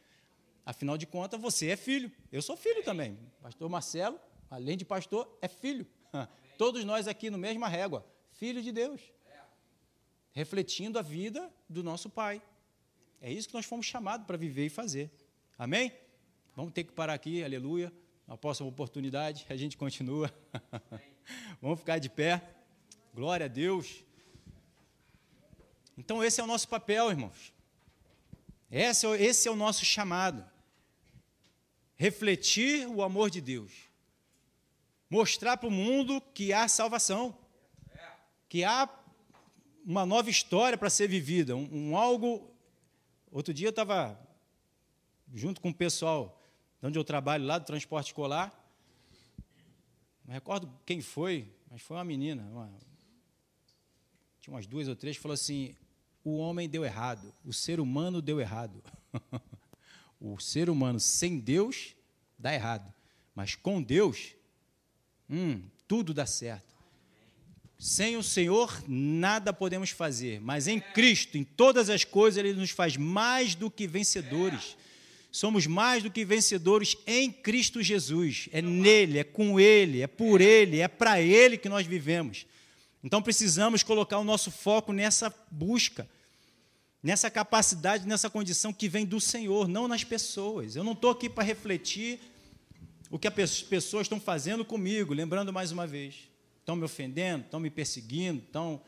Afinal 0.65 0.97
de 0.97 1.07
contas, 1.07 1.41
você 1.41 1.69
é 1.69 1.77
filho. 1.77 2.11
Eu 2.31 2.43
sou 2.43 2.57
filho 2.57 2.83
também. 2.83 3.19
Pastor 3.41 3.69
Marcelo, 3.69 4.19
além 4.51 4.77
de 4.77 4.85
pastor, 4.85 5.39
é 5.41 5.49
filho. 5.49 5.87
Todos 6.59 6.85
nós 6.85 7.07
aqui 7.07 7.31
no 7.31 7.39
mesma 7.39 7.69
régua, 7.69 8.07
filho 8.33 8.63
de 8.63 8.73
Deus. 8.73 9.01
Refletindo 10.33 10.99
a 10.99 11.03
vida 11.03 11.51
do 11.69 11.83
nosso 11.83 12.11
Pai. 12.11 12.43
É 13.21 13.33
isso 13.33 13.49
que 13.49 13.55
nós 13.55 13.65
fomos 13.65 13.87
chamados 13.87 14.27
para 14.27 14.37
viver 14.37 14.67
e 14.67 14.71
fazer. 14.71 15.11
Amém? 15.59 15.93
Vamos 16.55 16.73
ter 16.73 16.85
que 16.85 16.93
parar 16.93 17.15
aqui, 17.15 17.43
aleluia. 17.43 17.93
Na 18.27 18.37
próxima 18.37 18.69
oportunidade, 18.69 19.47
a 19.49 19.57
gente 19.57 19.77
continua. 19.77 20.33
Vamos 21.61 21.79
ficar 21.81 21.99
de 21.99 22.09
pé. 22.09 22.43
Glória 23.15 23.47
a 23.47 23.49
Deus. 23.49 24.05
Então, 25.97 26.23
esse 26.23 26.41
é 26.41 26.45
o 26.45 26.47
nosso 26.47 26.69
papel, 26.69 27.11
irmãos. 27.11 27.53
Esse 28.71 29.07
é, 29.07 29.23
esse 29.23 29.49
é 29.49 29.51
o 29.51 29.57
nosso 29.57 29.85
chamado. 29.85 30.45
Refletir 31.97 32.87
o 32.87 33.03
amor 33.03 33.31
de 33.31 33.41
Deus. 33.41 33.73
Mostrar 35.09 35.57
para 35.57 35.69
o 35.69 35.73
mundo 35.73 36.21
que 36.35 36.53
há 36.53 36.69
salvação. 36.69 37.37
Que 38.49 38.65
há 38.65 38.89
uma 39.85 40.05
nova 40.05 40.29
história 40.29 40.77
para 40.77 40.91
ser 40.91 41.09
vivida. 41.09 41.57
Um, 41.57 41.91
um 41.91 41.97
algo. 41.97 42.51
Outro 43.31 43.55
dia 43.55 43.69
eu 43.69 43.71
estava 43.71 44.21
junto 45.33 45.61
com 45.61 45.71
o 45.71 45.75
pessoal 45.75 46.41
onde 46.83 46.99
eu 46.99 47.05
trabalho, 47.05 47.45
lá 47.45 47.59
do 47.59 47.65
transporte 47.65 48.09
escolar. 48.09 48.66
Não 50.27 50.35
recordo 50.35 50.69
quem 50.85 51.01
foi, 51.01 51.49
mas 51.71 51.81
foi 51.83 51.97
uma 51.97 52.05
menina, 52.05 52.43
uma, 52.51 52.73
tinha 54.41 54.53
umas 54.55 54.67
duas 54.67 54.89
ou 54.89 54.97
três, 54.97 55.17
que 55.17 55.23
falou 55.23 55.35
assim: 55.35 55.75
o 56.25 56.39
homem 56.39 56.69
deu 56.69 56.85
errado, 56.85 57.33
o 57.45 57.53
ser 57.53 57.79
humano 57.79 58.21
deu 58.21 58.41
errado. 58.41 58.83
o 60.21 60.39
ser 60.41 60.69
humano 60.69 60.99
sem 60.99 61.39
Deus 61.39 61.95
dá 62.37 62.53
errado, 62.53 62.93
mas 63.35 63.55
com 63.55 63.81
Deus, 63.81 64.35
hum, 65.31 65.63
tudo 65.87 66.13
dá 66.13 66.27
certo. 66.27 66.75
Sem 67.79 68.17
o 68.17 68.23
Senhor, 68.23 68.83
nada 68.89 69.53
podemos 69.53 69.91
fazer, 69.91 70.41
mas 70.41 70.67
em 70.67 70.81
Cristo, 70.81 71.37
em 71.37 71.45
todas 71.45 71.91
as 71.91 72.05
coisas, 72.05 72.43
Ele 72.43 72.55
nos 72.55 72.71
faz 72.71 72.97
mais 72.97 73.55
do 73.55 73.71
que 73.71 73.87
vencedores. 73.87 74.77
Somos 75.37 75.67
mais 75.67 76.03
do 76.03 76.11
que 76.11 76.25
vencedores 76.25 76.97
em 77.07 77.31
Cristo 77.31 77.83
Jesus. 77.83 78.49
É 78.53 78.63
nele, 78.63 79.19
é 79.19 79.25
com 79.25 79.61
Ele, 79.61 80.01
é 80.01 80.07
por 80.07 80.41
Ele, 80.41 80.81
é 80.81 80.89
para 80.89 81.21
Ele 81.21 81.59
que 81.59 81.69
nós 81.69 81.87
vivemos. 81.87 82.47
Então 83.05 83.21
precisamos 83.21 83.83
colocar 83.83 84.19
o 84.19 84.25
nosso 84.25 84.51
foco 84.51 84.95
nessa 84.95 85.31
busca, 85.51 86.09
nessa 87.03 87.31
capacidade, 87.31 88.09
nessa 88.09 88.31
condição 88.31 88.73
que 88.73 88.89
vem 88.89 89.05
do 89.05 89.21
Senhor, 89.21 89.69
não 89.69 89.87
nas 89.87 90.03
pessoas. 90.03 90.75
Eu 90.75 90.83
não 90.83 90.93
estou 90.93 91.11
aqui 91.11 91.29
para 91.29 91.45
refletir 91.45 92.19
o 93.11 93.19
que 93.19 93.29
as 93.29 93.61
pessoas 93.63 94.07
estão 94.07 94.19
fazendo 94.19 94.65
comigo, 94.65 95.13
lembrando 95.13 95.53
mais 95.53 95.71
uma 95.71 95.87
vez. 95.87 96.31
Estão 96.61 96.77
me 96.77 96.85
ofendendo, 96.85 97.45
estão 97.45 97.61
me 97.61 97.69
perseguindo, 97.69 98.43
estão. 98.43 98.81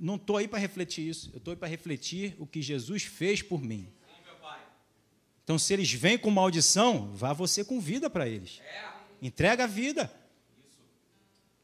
Não 0.00 0.16
estou 0.16 0.38
aí 0.38 0.48
para 0.48 0.58
refletir 0.58 1.06
isso. 1.06 1.28
Eu 1.34 1.36
estou 1.36 1.52
aí 1.52 1.56
para 1.56 1.68
refletir 1.68 2.34
o 2.38 2.46
que 2.46 2.62
Jesus 2.62 3.02
fez 3.02 3.42
por 3.42 3.60
mim. 3.60 3.92
Então, 5.46 5.60
se 5.60 5.72
eles 5.72 5.92
vêm 5.92 6.18
com 6.18 6.28
maldição, 6.28 7.12
vá 7.14 7.32
você 7.32 7.64
com 7.64 7.78
vida 7.78 8.10
para 8.10 8.28
eles. 8.28 8.60
Entrega 9.22 9.62
a 9.62 9.68
vida. 9.68 10.12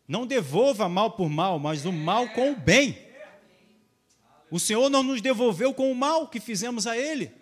Não 0.07 0.25
devolva 0.25 0.89
mal 0.89 1.11
por 1.11 1.29
mal, 1.29 1.59
mas 1.59 1.85
o 1.85 1.91
mal 1.91 2.29
com 2.29 2.53
o 2.53 2.57
bem. 2.57 2.97
O 4.49 4.61
Senhor 4.61 4.89
não 4.89 5.03
nos 5.03 5.21
devolveu 5.21 5.75
com 5.75 5.91
o 5.91 5.97
mal 5.97 6.29
que 6.29 6.39
fizemos 6.39 6.87
a 6.87 6.97
Ele. 6.97 7.33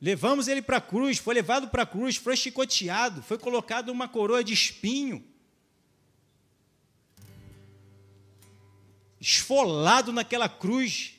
Levamos 0.00 0.46
ele 0.46 0.62
para 0.62 0.76
a 0.76 0.80
cruz, 0.80 1.18
foi 1.18 1.34
levado 1.34 1.66
para 1.66 1.82
a 1.82 1.86
cruz, 1.86 2.14
foi 2.14 2.36
chicoteado, 2.36 3.20
foi 3.24 3.38
colocado 3.38 3.88
uma 3.88 4.06
coroa 4.06 4.44
de 4.44 4.52
espinho. 4.52 5.24
Esfolado 9.20 10.12
naquela 10.12 10.48
cruz 10.48 11.17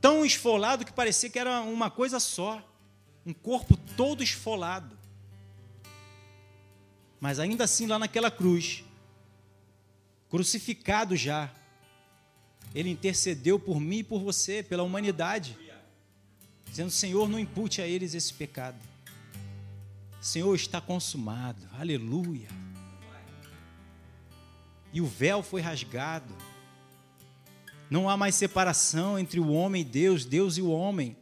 tão 0.00 0.24
esfolado 0.24 0.84
que 0.84 0.92
parecia 0.92 1.28
que 1.28 1.38
era 1.38 1.60
uma 1.60 1.90
coisa 1.90 2.18
só, 2.18 2.62
um 3.24 3.32
corpo 3.32 3.76
todo 3.96 4.22
esfolado. 4.22 4.96
Mas 7.20 7.38
ainda 7.38 7.64
assim, 7.64 7.86
lá 7.86 7.98
naquela 7.98 8.30
cruz, 8.30 8.82
crucificado 10.30 11.14
já, 11.16 11.50
ele 12.74 12.88
intercedeu 12.88 13.58
por 13.58 13.78
mim 13.78 13.98
e 13.98 14.04
por 14.04 14.22
você, 14.22 14.62
pela 14.62 14.82
humanidade, 14.82 15.58
dizendo: 16.66 16.90
Senhor, 16.90 17.28
não 17.28 17.38
impute 17.38 17.82
a 17.82 17.86
eles 17.86 18.14
esse 18.14 18.32
pecado. 18.32 18.78
Senhor, 20.20 20.54
está 20.54 20.80
consumado, 20.80 21.68
aleluia. 21.78 22.48
E 24.92 25.00
o 25.00 25.06
véu 25.06 25.42
foi 25.42 25.60
rasgado 25.60 26.34
não 27.90 28.08
há 28.08 28.16
mais 28.16 28.36
separação 28.36 29.18
entre 29.18 29.40
o 29.40 29.50
homem 29.50 29.82
e 29.82 29.84
Deus, 29.84 30.24
Deus 30.24 30.56
e 30.56 30.62
o 30.62 30.70
homem. 30.70 31.16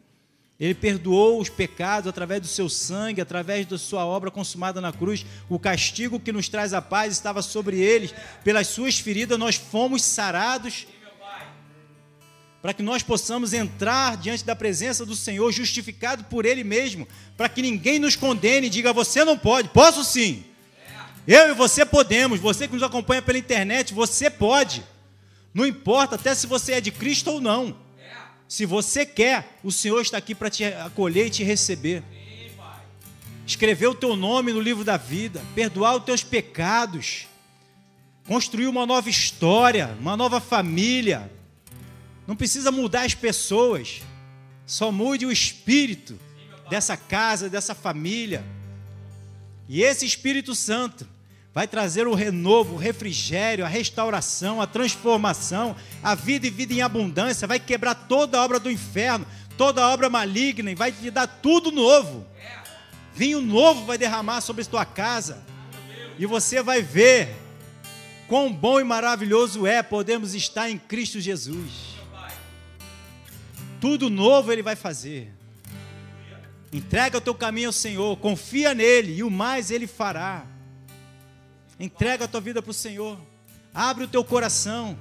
Ele 0.60 0.74
perdoou 0.74 1.40
os 1.40 1.48
pecados 1.48 2.08
através 2.08 2.40
do 2.40 2.48
seu 2.48 2.68
sangue, 2.68 3.20
através 3.20 3.64
da 3.64 3.78
sua 3.78 4.04
obra 4.04 4.30
consumada 4.30 4.80
na 4.80 4.92
cruz. 4.92 5.24
O 5.48 5.58
castigo 5.58 6.18
que 6.18 6.32
nos 6.32 6.48
traz 6.48 6.74
a 6.74 6.82
paz 6.82 7.12
estava 7.12 7.42
sobre 7.42 7.78
eles. 7.78 8.12
Pelas 8.42 8.66
suas 8.66 8.98
feridas 8.98 9.38
nós 9.38 9.54
fomos 9.54 10.02
sarados. 10.02 10.86
Para 12.60 12.74
que 12.74 12.82
nós 12.82 13.04
possamos 13.04 13.52
entrar 13.52 14.16
diante 14.16 14.44
da 14.44 14.56
presença 14.56 15.06
do 15.06 15.14
Senhor, 15.14 15.50
justificado 15.52 16.24
por 16.24 16.44
Ele 16.44 16.64
mesmo. 16.64 17.06
Para 17.36 17.48
que 17.48 17.62
ninguém 17.62 18.00
nos 18.00 18.16
condene 18.16 18.66
e 18.66 18.70
diga: 18.70 18.92
Você 18.92 19.24
não 19.24 19.38
pode. 19.38 19.68
Posso 19.68 20.02
sim. 20.02 20.44
Eu 21.24 21.50
e 21.50 21.54
você 21.54 21.86
podemos. 21.86 22.40
Você 22.40 22.66
que 22.66 22.74
nos 22.74 22.82
acompanha 22.82 23.22
pela 23.22 23.38
internet, 23.38 23.94
você 23.94 24.28
pode. 24.28 24.82
Não 25.52 25.66
importa 25.66 26.14
até 26.14 26.34
se 26.34 26.46
você 26.46 26.74
é 26.74 26.80
de 26.80 26.90
Cristo 26.90 27.30
ou 27.30 27.40
não. 27.40 27.76
Se 28.48 28.64
você 28.64 29.04
quer, 29.04 29.58
o 29.62 29.70
Senhor 29.70 30.00
está 30.00 30.16
aqui 30.16 30.34
para 30.34 30.48
te 30.48 30.64
acolher 30.64 31.26
e 31.26 31.30
te 31.30 31.44
receber. 31.44 32.02
Escrever 33.46 33.86
o 33.86 33.94
teu 33.94 34.16
nome 34.16 34.52
no 34.52 34.60
livro 34.60 34.84
da 34.84 34.96
vida, 34.96 35.42
perdoar 35.54 35.96
os 35.96 36.04
teus 36.04 36.22
pecados, 36.22 37.26
construir 38.26 38.66
uma 38.66 38.84
nova 38.86 39.08
história, 39.08 39.96
uma 40.00 40.16
nova 40.16 40.40
família. 40.40 41.30
Não 42.26 42.36
precisa 42.36 42.70
mudar 42.70 43.04
as 43.04 43.14
pessoas, 43.14 44.02
só 44.66 44.92
mude 44.92 45.24
o 45.24 45.32
espírito 45.32 46.18
dessa 46.68 46.96
casa, 46.96 47.48
dessa 47.48 47.74
família. 47.74 48.44
E 49.68 49.82
esse 49.82 50.06
Espírito 50.06 50.54
Santo 50.54 51.06
vai 51.54 51.66
trazer 51.66 52.06
o 52.06 52.14
renovo, 52.14 52.74
o 52.74 52.78
refrigério, 52.78 53.64
a 53.64 53.68
restauração, 53.68 54.60
a 54.60 54.66
transformação, 54.66 55.74
a 56.02 56.14
vida 56.14 56.46
e 56.46 56.50
vida 56.50 56.72
em 56.72 56.82
abundância, 56.82 57.48
vai 57.48 57.58
quebrar 57.58 57.94
toda 57.94 58.38
a 58.38 58.44
obra 58.44 58.60
do 58.60 58.70
inferno, 58.70 59.26
toda 59.56 59.82
a 59.82 59.88
obra 59.88 60.08
maligna 60.08 60.70
e 60.70 60.74
vai 60.74 60.92
te 60.92 61.10
dar 61.10 61.26
tudo 61.26 61.72
novo. 61.72 62.26
Vinho 63.14 63.40
novo 63.40 63.84
vai 63.84 63.98
derramar 63.98 64.40
sobre 64.40 64.62
a 64.62 64.66
tua 64.66 64.84
casa. 64.84 65.42
E 66.18 66.26
você 66.26 66.62
vai 66.62 66.82
ver 66.82 67.34
quão 68.28 68.52
bom 68.52 68.78
e 68.78 68.84
maravilhoso 68.84 69.66
é 69.66 69.82
podermos 69.82 70.34
estar 70.34 70.70
em 70.70 70.78
Cristo 70.78 71.20
Jesus. 71.20 71.96
Tudo 73.80 74.08
novo 74.08 74.52
Ele 74.52 74.62
vai 74.62 74.76
fazer. 74.76 75.32
Entrega 76.72 77.18
o 77.18 77.20
teu 77.20 77.34
caminho 77.34 77.70
ao 77.70 77.72
Senhor, 77.72 78.16
confia 78.18 78.74
nele 78.74 79.16
e 79.16 79.22
o 79.22 79.30
mais 79.30 79.70
Ele 79.70 79.86
fará. 79.86 80.44
Entrega 81.78 82.24
a 82.24 82.28
tua 82.28 82.40
vida 82.40 82.60
para 82.60 82.70
o 82.70 82.74
Senhor, 82.74 83.18
abre 83.72 84.04
o 84.04 84.08
teu 84.08 84.24
coração. 84.24 84.98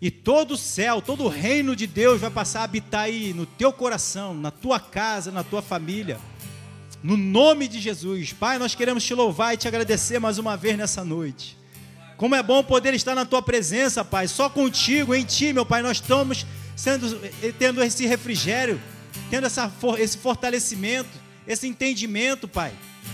E 0.00 0.10
todo 0.10 0.54
o 0.54 0.56
céu, 0.56 1.00
todo 1.00 1.24
o 1.24 1.28
reino 1.28 1.76
de 1.76 1.86
Deus 1.86 2.20
vai 2.20 2.30
passar 2.30 2.60
a 2.60 2.64
habitar 2.64 3.02
aí 3.02 3.32
no 3.32 3.46
teu 3.46 3.72
coração, 3.72 4.34
na 4.34 4.50
tua 4.50 4.80
casa, 4.80 5.30
na 5.30 5.44
tua 5.44 5.62
família. 5.62 6.18
No 7.02 7.16
nome 7.16 7.68
de 7.68 7.80
Jesus. 7.80 8.32
Pai, 8.32 8.58
nós 8.58 8.74
queremos 8.74 9.04
te 9.04 9.14
louvar 9.14 9.54
e 9.54 9.56
te 9.56 9.68
agradecer 9.68 10.18
mais 10.18 10.38
uma 10.38 10.56
vez 10.56 10.76
nessa 10.76 11.04
noite. 11.04 11.56
Como 12.16 12.34
é 12.34 12.42
bom 12.42 12.62
poder 12.62 12.94
estar 12.94 13.14
na 13.14 13.24
tua 13.24 13.42
presença, 13.42 14.04
Pai. 14.04 14.28
Só 14.28 14.48
contigo, 14.48 15.14
em 15.14 15.24
ti, 15.24 15.52
meu 15.52 15.66
Pai, 15.66 15.82
nós 15.82 15.98
estamos 15.98 16.46
sendo, 16.76 17.20
eh, 17.42 17.52
tendo 17.56 17.82
esse 17.82 18.06
refrigério, 18.06 18.80
tendo 19.30 19.46
essa, 19.46 19.72
esse 19.98 20.16
fortalecimento, 20.18 21.10
esse 21.46 21.66
entendimento, 21.66 22.46
Pai. 22.46 22.72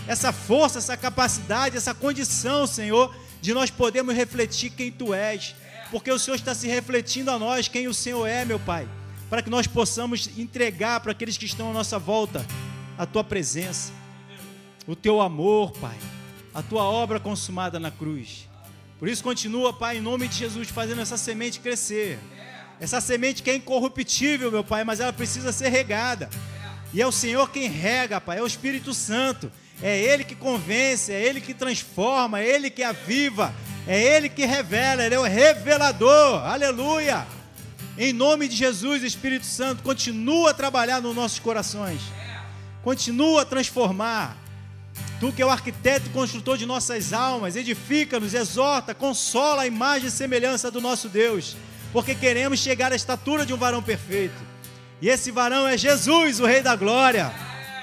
Essa 0.09 0.33
força, 0.33 0.79
essa 0.79 0.97
capacidade, 0.97 1.77
essa 1.77 1.93
condição, 1.93 2.65
Senhor, 2.65 3.15
de 3.39 3.53
nós 3.53 3.69
podermos 3.69 4.15
refletir 4.15 4.71
quem 4.71 4.91
tu 4.91 5.13
és. 5.13 5.53
Porque 5.91 6.11
o 6.11 6.17
Senhor 6.17 6.35
está 6.35 6.55
se 6.55 6.67
refletindo 6.67 7.29
a 7.29 7.37
nós 7.37 7.67
quem 7.67 7.87
o 7.87 7.93
Senhor 7.93 8.25
é, 8.25 8.43
meu 8.43 8.59
Pai. 8.59 8.89
Para 9.29 9.43
que 9.43 9.51
nós 9.51 9.67
possamos 9.67 10.27
entregar 10.35 10.99
para 11.01 11.11
aqueles 11.11 11.37
que 11.37 11.45
estão 11.45 11.69
à 11.69 11.73
nossa 11.73 11.99
volta 11.99 12.43
a 12.97 13.05
tua 13.05 13.23
presença, 13.23 13.91
o 14.87 14.95
teu 14.95 15.21
amor, 15.21 15.73
Pai, 15.73 15.95
a 16.55 16.63
tua 16.63 16.85
obra 16.85 17.19
consumada 17.19 17.79
na 17.79 17.91
cruz. 17.91 18.49
Por 18.97 19.07
isso, 19.07 19.23
continua, 19.23 19.71
Pai, 19.71 19.97
em 19.97 20.01
nome 20.01 20.27
de 20.27 20.37
Jesus, 20.37 20.69
fazendo 20.69 21.01
essa 21.01 21.17
semente 21.17 21.59
crescer. 21.59 22.17
Essa 22.79 22.99
semente 22.99 23.43
que 23.43 23.51
é 23.51 23.55
incorruptível, 23.55 24.51
meu 24.51 24.63
Pai, 24.63 24.83
mas 24.83 24.99
ela 24.99 25.13
precisa 25.13 25.51
ser 25.51 25.69
regada. 25.69 26.31
E 26.91 26.99
é 26.99 27.05
o 27.05 27.11
Senhor 27.11 27.51
quem 27.51 27.69
rega, 27.69 28.19
Pai, 28.19 28.39
é 28.39 28.41
o 28.41 28.47
Espírito 28.47 28.91
Santo. 28.91 29.51
É 29.81 29.97
Ele 29.97 30.23
que 30.23 30.35
convence, 30.35 31.11
é 31.11 31.21
Ele 31.21 31.39
que 31.39 31.53
transforma, 31.53 32.39
é 32.39 32.47
Ele 32.47 32.69
que 32.69 32.83
aviva, 32.83 33.53
é 33.87 34.01
Ele 34.01 34.29
que 34.29 34.45
revela, 34.45 35.03
Ele 35.05 35.15
é 35.15 35.19
o 35.19 35.23
revelador. 35.23 36.45
Aleluia! 36.45 37.25
Em 37.97 38.13
nome 38.13 38.47
de 38.47 38.55
Jesus, 38.55 39.03
Espírito 39.03 39.45
Santo, 39.45 39.83
continua 39.83 40.51
a 40.51 40.53
trabalhar 40.53 41.01
nos 41.01 41.15
nossos 41.15 41.39
corações 41.39 42.01
continua 42.83 43.41
a 43.41 43.45
transformar. 43.45 44.37
Tu 45.19 45.31
que 45.33 45.41
é 45.41 45.45
o 45.45 45.49
arquiteto 45.49 46.07
e 46.07 46.09
construtor 46.09 46.57
de 46.57 46.65
nossas 46.65 47.11
almas, 47.13 47.55
edifica-nos, 47.55 48.33
exorta, 48.33 48.93
consola 48.93 49.63
a 49.63 49.67
imagem 49.67 50.07
e 50.07 50.11
semelhança 50.11 50.71
do 50.71 50.79
nosso 50.79 51.09
Deus, 51.09 51.57
porque 51.91 52.15
queremos 52.15 52.59
chegar 52.59 52.91
à 52.91 52.95
estatura 52.95 53.45
de 53.45 53.53
um 53.53 53.57
varão 53.57 53.83
perfeito. 53.83 54.41
E 55.01 55.09
esse 55.09 55.29
varão 55.29 55.67
é 55.67 55.77
Jesus, 55.77 56.39
o 56.39 56.45
Rei 56.45 56.61
da 56.61 56.75
Glória, 56.75 57.31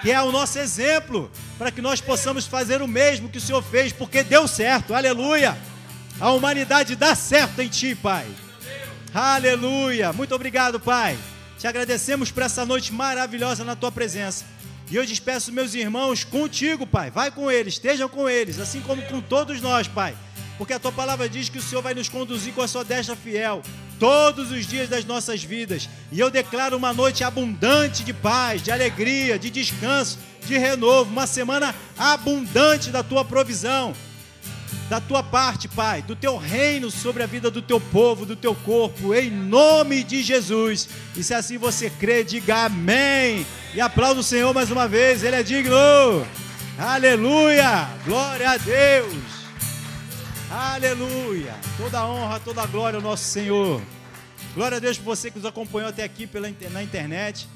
que 0.07 0.13
é 0.13 0.23
o 0.23 0.31
nosso 0.31 0.57
exemplo, 0.61 1.29
para 1.59 1.73
que 1.73 1.83
nós 1.83 2.01
possamos 2.01 2.47
fazer 2.47 2.81
o 2.81 2.87
mesmo 2.87 3.29
que 3.29 3.39
o 3.39 3.41
Senhor 3.41 3.61
fez, 3.61 3.93
porque 3.93 4.23
deu 4.23 4.47
certo, 4.47 4.95
aleluia. 4.95 5.59
A 6.21 6.31
humanidade 6.31 6.95
dá 6.95 7.13
certo 7.17 7.61
em 7.61 7.67
Ti, 7.67 7.97
Pai. 7.97 8.25
Aleluia. 9.13 10.13
Muito 10.13 10.33
obrigado, 10.33 10.79
Pai. 10.79 11.19
Te 11.59 11.67
agradecemos 11.67 12.31
por 12.31 12.45
essa 12.45 12.65
noite 12.65 12.93
maravilhosa 12.93 13.65
na 13.65 13.75
Tua 13.75 13.91
presença. 13.91 14.45
E 14.89 14.95
eu 14.95 15.05
despeço 15.05 15.53
meus 15.53 15.75
irmãos 15.75 16.23
contigo, 16.23 16.87
Pai. 16.87 17.11
Vai 17.11 17.33
com 17.33 17.51
eles, 17.51 17.75
estejam 17.75 18.09
com 18.09 18.29
eles, 18.29 18.61
assim 18.61 18.81
como 18.83 19.03
com 19.03 19.21
todos 19.21 19.61
nós, 19.61 19.89
Pai. 19.89 20.17
Porque 20.59 20.73
a 20.73 20.79
tua 20.79 20.93
palavra 20.93 21.29
diz 21.29 21.49
que 21.49 21.59
o 21.59 21.63
Senhor 21.63 21.83
vai 21.83 21.95
nos 21.95 22.09
conduzir 22.09 22.53
com 22.53 22.63
a 22.63 22.69
sua 22.69 22.85
destra 22.85 23.15
fiel 23.15 23.63
todos 23.99 24.51
os 24.51 24.67
dias 24.67 24.89
das 24.89 25.05
nossas 25.05 25.43
vidas. 25.43 25.89
E 26.11 26.21
eu 26.21 26.31
declaro 26.31 26.77
uma 26.77 26.93
noite 26.93 27.25
abundante 27.25 28.05
de 28.05 28.13
paz, 28.13 28.63
de 28.63 28.71
alegria, 28.71 29.39
de 29.39 29.51
descanso, 29.51 30.19
de 30.47 30.57
renovo, 30.57 31.11
uma 31.11 31.27
semana 31.27 31.75
abundante 31.99 32.91
da 32.91 33.03
tua 33.03 33.25
provisão 33.25 33.95
da 34.89 35.01
tua 35.01 35.23
parte, 35.23 35.69
Pai, 35.69 36.03
do 36.03 36.15
teu 36.15 36.37
reino 36.37 36.91
sobre 36.91 37.23
a 37.23 37.27
vida 37.27 37.51
do 37.51 37.61
teu 37.61 37.81
povo, 37.81 38.25
do 38.25 38.37
teu 38.37 38.55
corpo, 38.55 39.15
em 39.15 39.31
nome 39.31 40.03
de 40.05 40.23
Jesus. 40.23 40.89
E 41.17 41.23
se 41.23 41.35
assim 41.35 41.59
você 41.59 41.91
crê, 41.91 42.23
diga 42.23 42.67
amém. 42.67 43.47
E 43.75 43.81
aplauda 43.81 44.21
o 44.21 44.25
Senhor 44.25 44.55
mais 44.55 44.71
uma 44.71 44.87
vez, 44.87 45.25
Ele 45.25 45.37
é 45.37 45.43
digno. 45.43 46.27
Aleluia! 46.79 47.89
Glória 48.05 48.51
a 48.51 48.57
Deus! 48.57 49.46
Aleluia! 50.57 51.55
Toda 51.77 52.07
honra, 52.07 52.41
toda 52.41 52.65
glória 52.65 52.97
ao 52.97 53.03
nosso 53.03 53.25
Senhor. 53.25 53.83
Glória 54.55 54.79
a 54.79 54.81
Deus 54.81 54.97
por 54.97 55.05
você 55.05 55.31
que 55.31 55.37
nos 55.37 55.45
acompanhou 55.45 55.91
até 55.91 56.03
aqui 56.03 56.27
pela, 56.27 56.51
na 56.71 56.83
internet. 56.83 57.47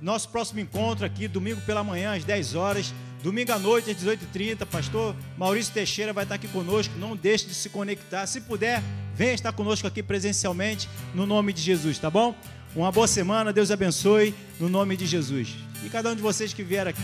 Nosso 0.00 0.30
próximo 0.30 0.60
encontro 0.60 1.04
aqui, 1.04 1.28
domingo 1.28 1.60
pela 1.66 1.84
manhã, 1.84 2.16
às 2.16 2.24
10 2.24 2.54
horas. 2.54 2.94
Domingo 3.22 3.52
à 3.52 3.58
noite, 3.58 3.90
às 3.90 3.96
18h30, 3.98 4.64
pastor 4.64 5.14
Maurício 5.36 5.74
Teixeira 5.74 6.14
vai 6.14 6.24
estar 6.24 6.36
aqui 6.36 6.48
conosco. 6.48 6.94
Não 6.96 7.14
deixe 7.14 7.44
de 7.44 7.52
se 7.52 7.68
conectar. 7.68 8.26
Se 8.26 8.40
puder, 8.40 8.82
venha 9.14 9.34
estar 9.34 9.52
conosco 9.52 9.86
aqui 9.86 10.02
presencialmente, 10.02 10.88
no 11.14 11.26
nome 11.26 11.52
de 11.52 11.60
Jesus, 11.60 11.98
tá 11.98 12.08
bom? 12.08 12.34
Uma 12.74 12.90
boa 12.90 13.06
semana, 13.06 13.52
Deus 13.52 13.70
abençoe, 13.70 14.34
no 14.58 14.70
nome 14.70 14.96
de 14.96 15.04
Jesus. 15.04 15.54
E 15.84 15.90
cada 15.90 16.10
um 16.10 16.16
de 16.16 16.22
vocês 16.22 16.54
que 16.54 16.62
vier 16.62 16.88
aqui, 16.88 17.02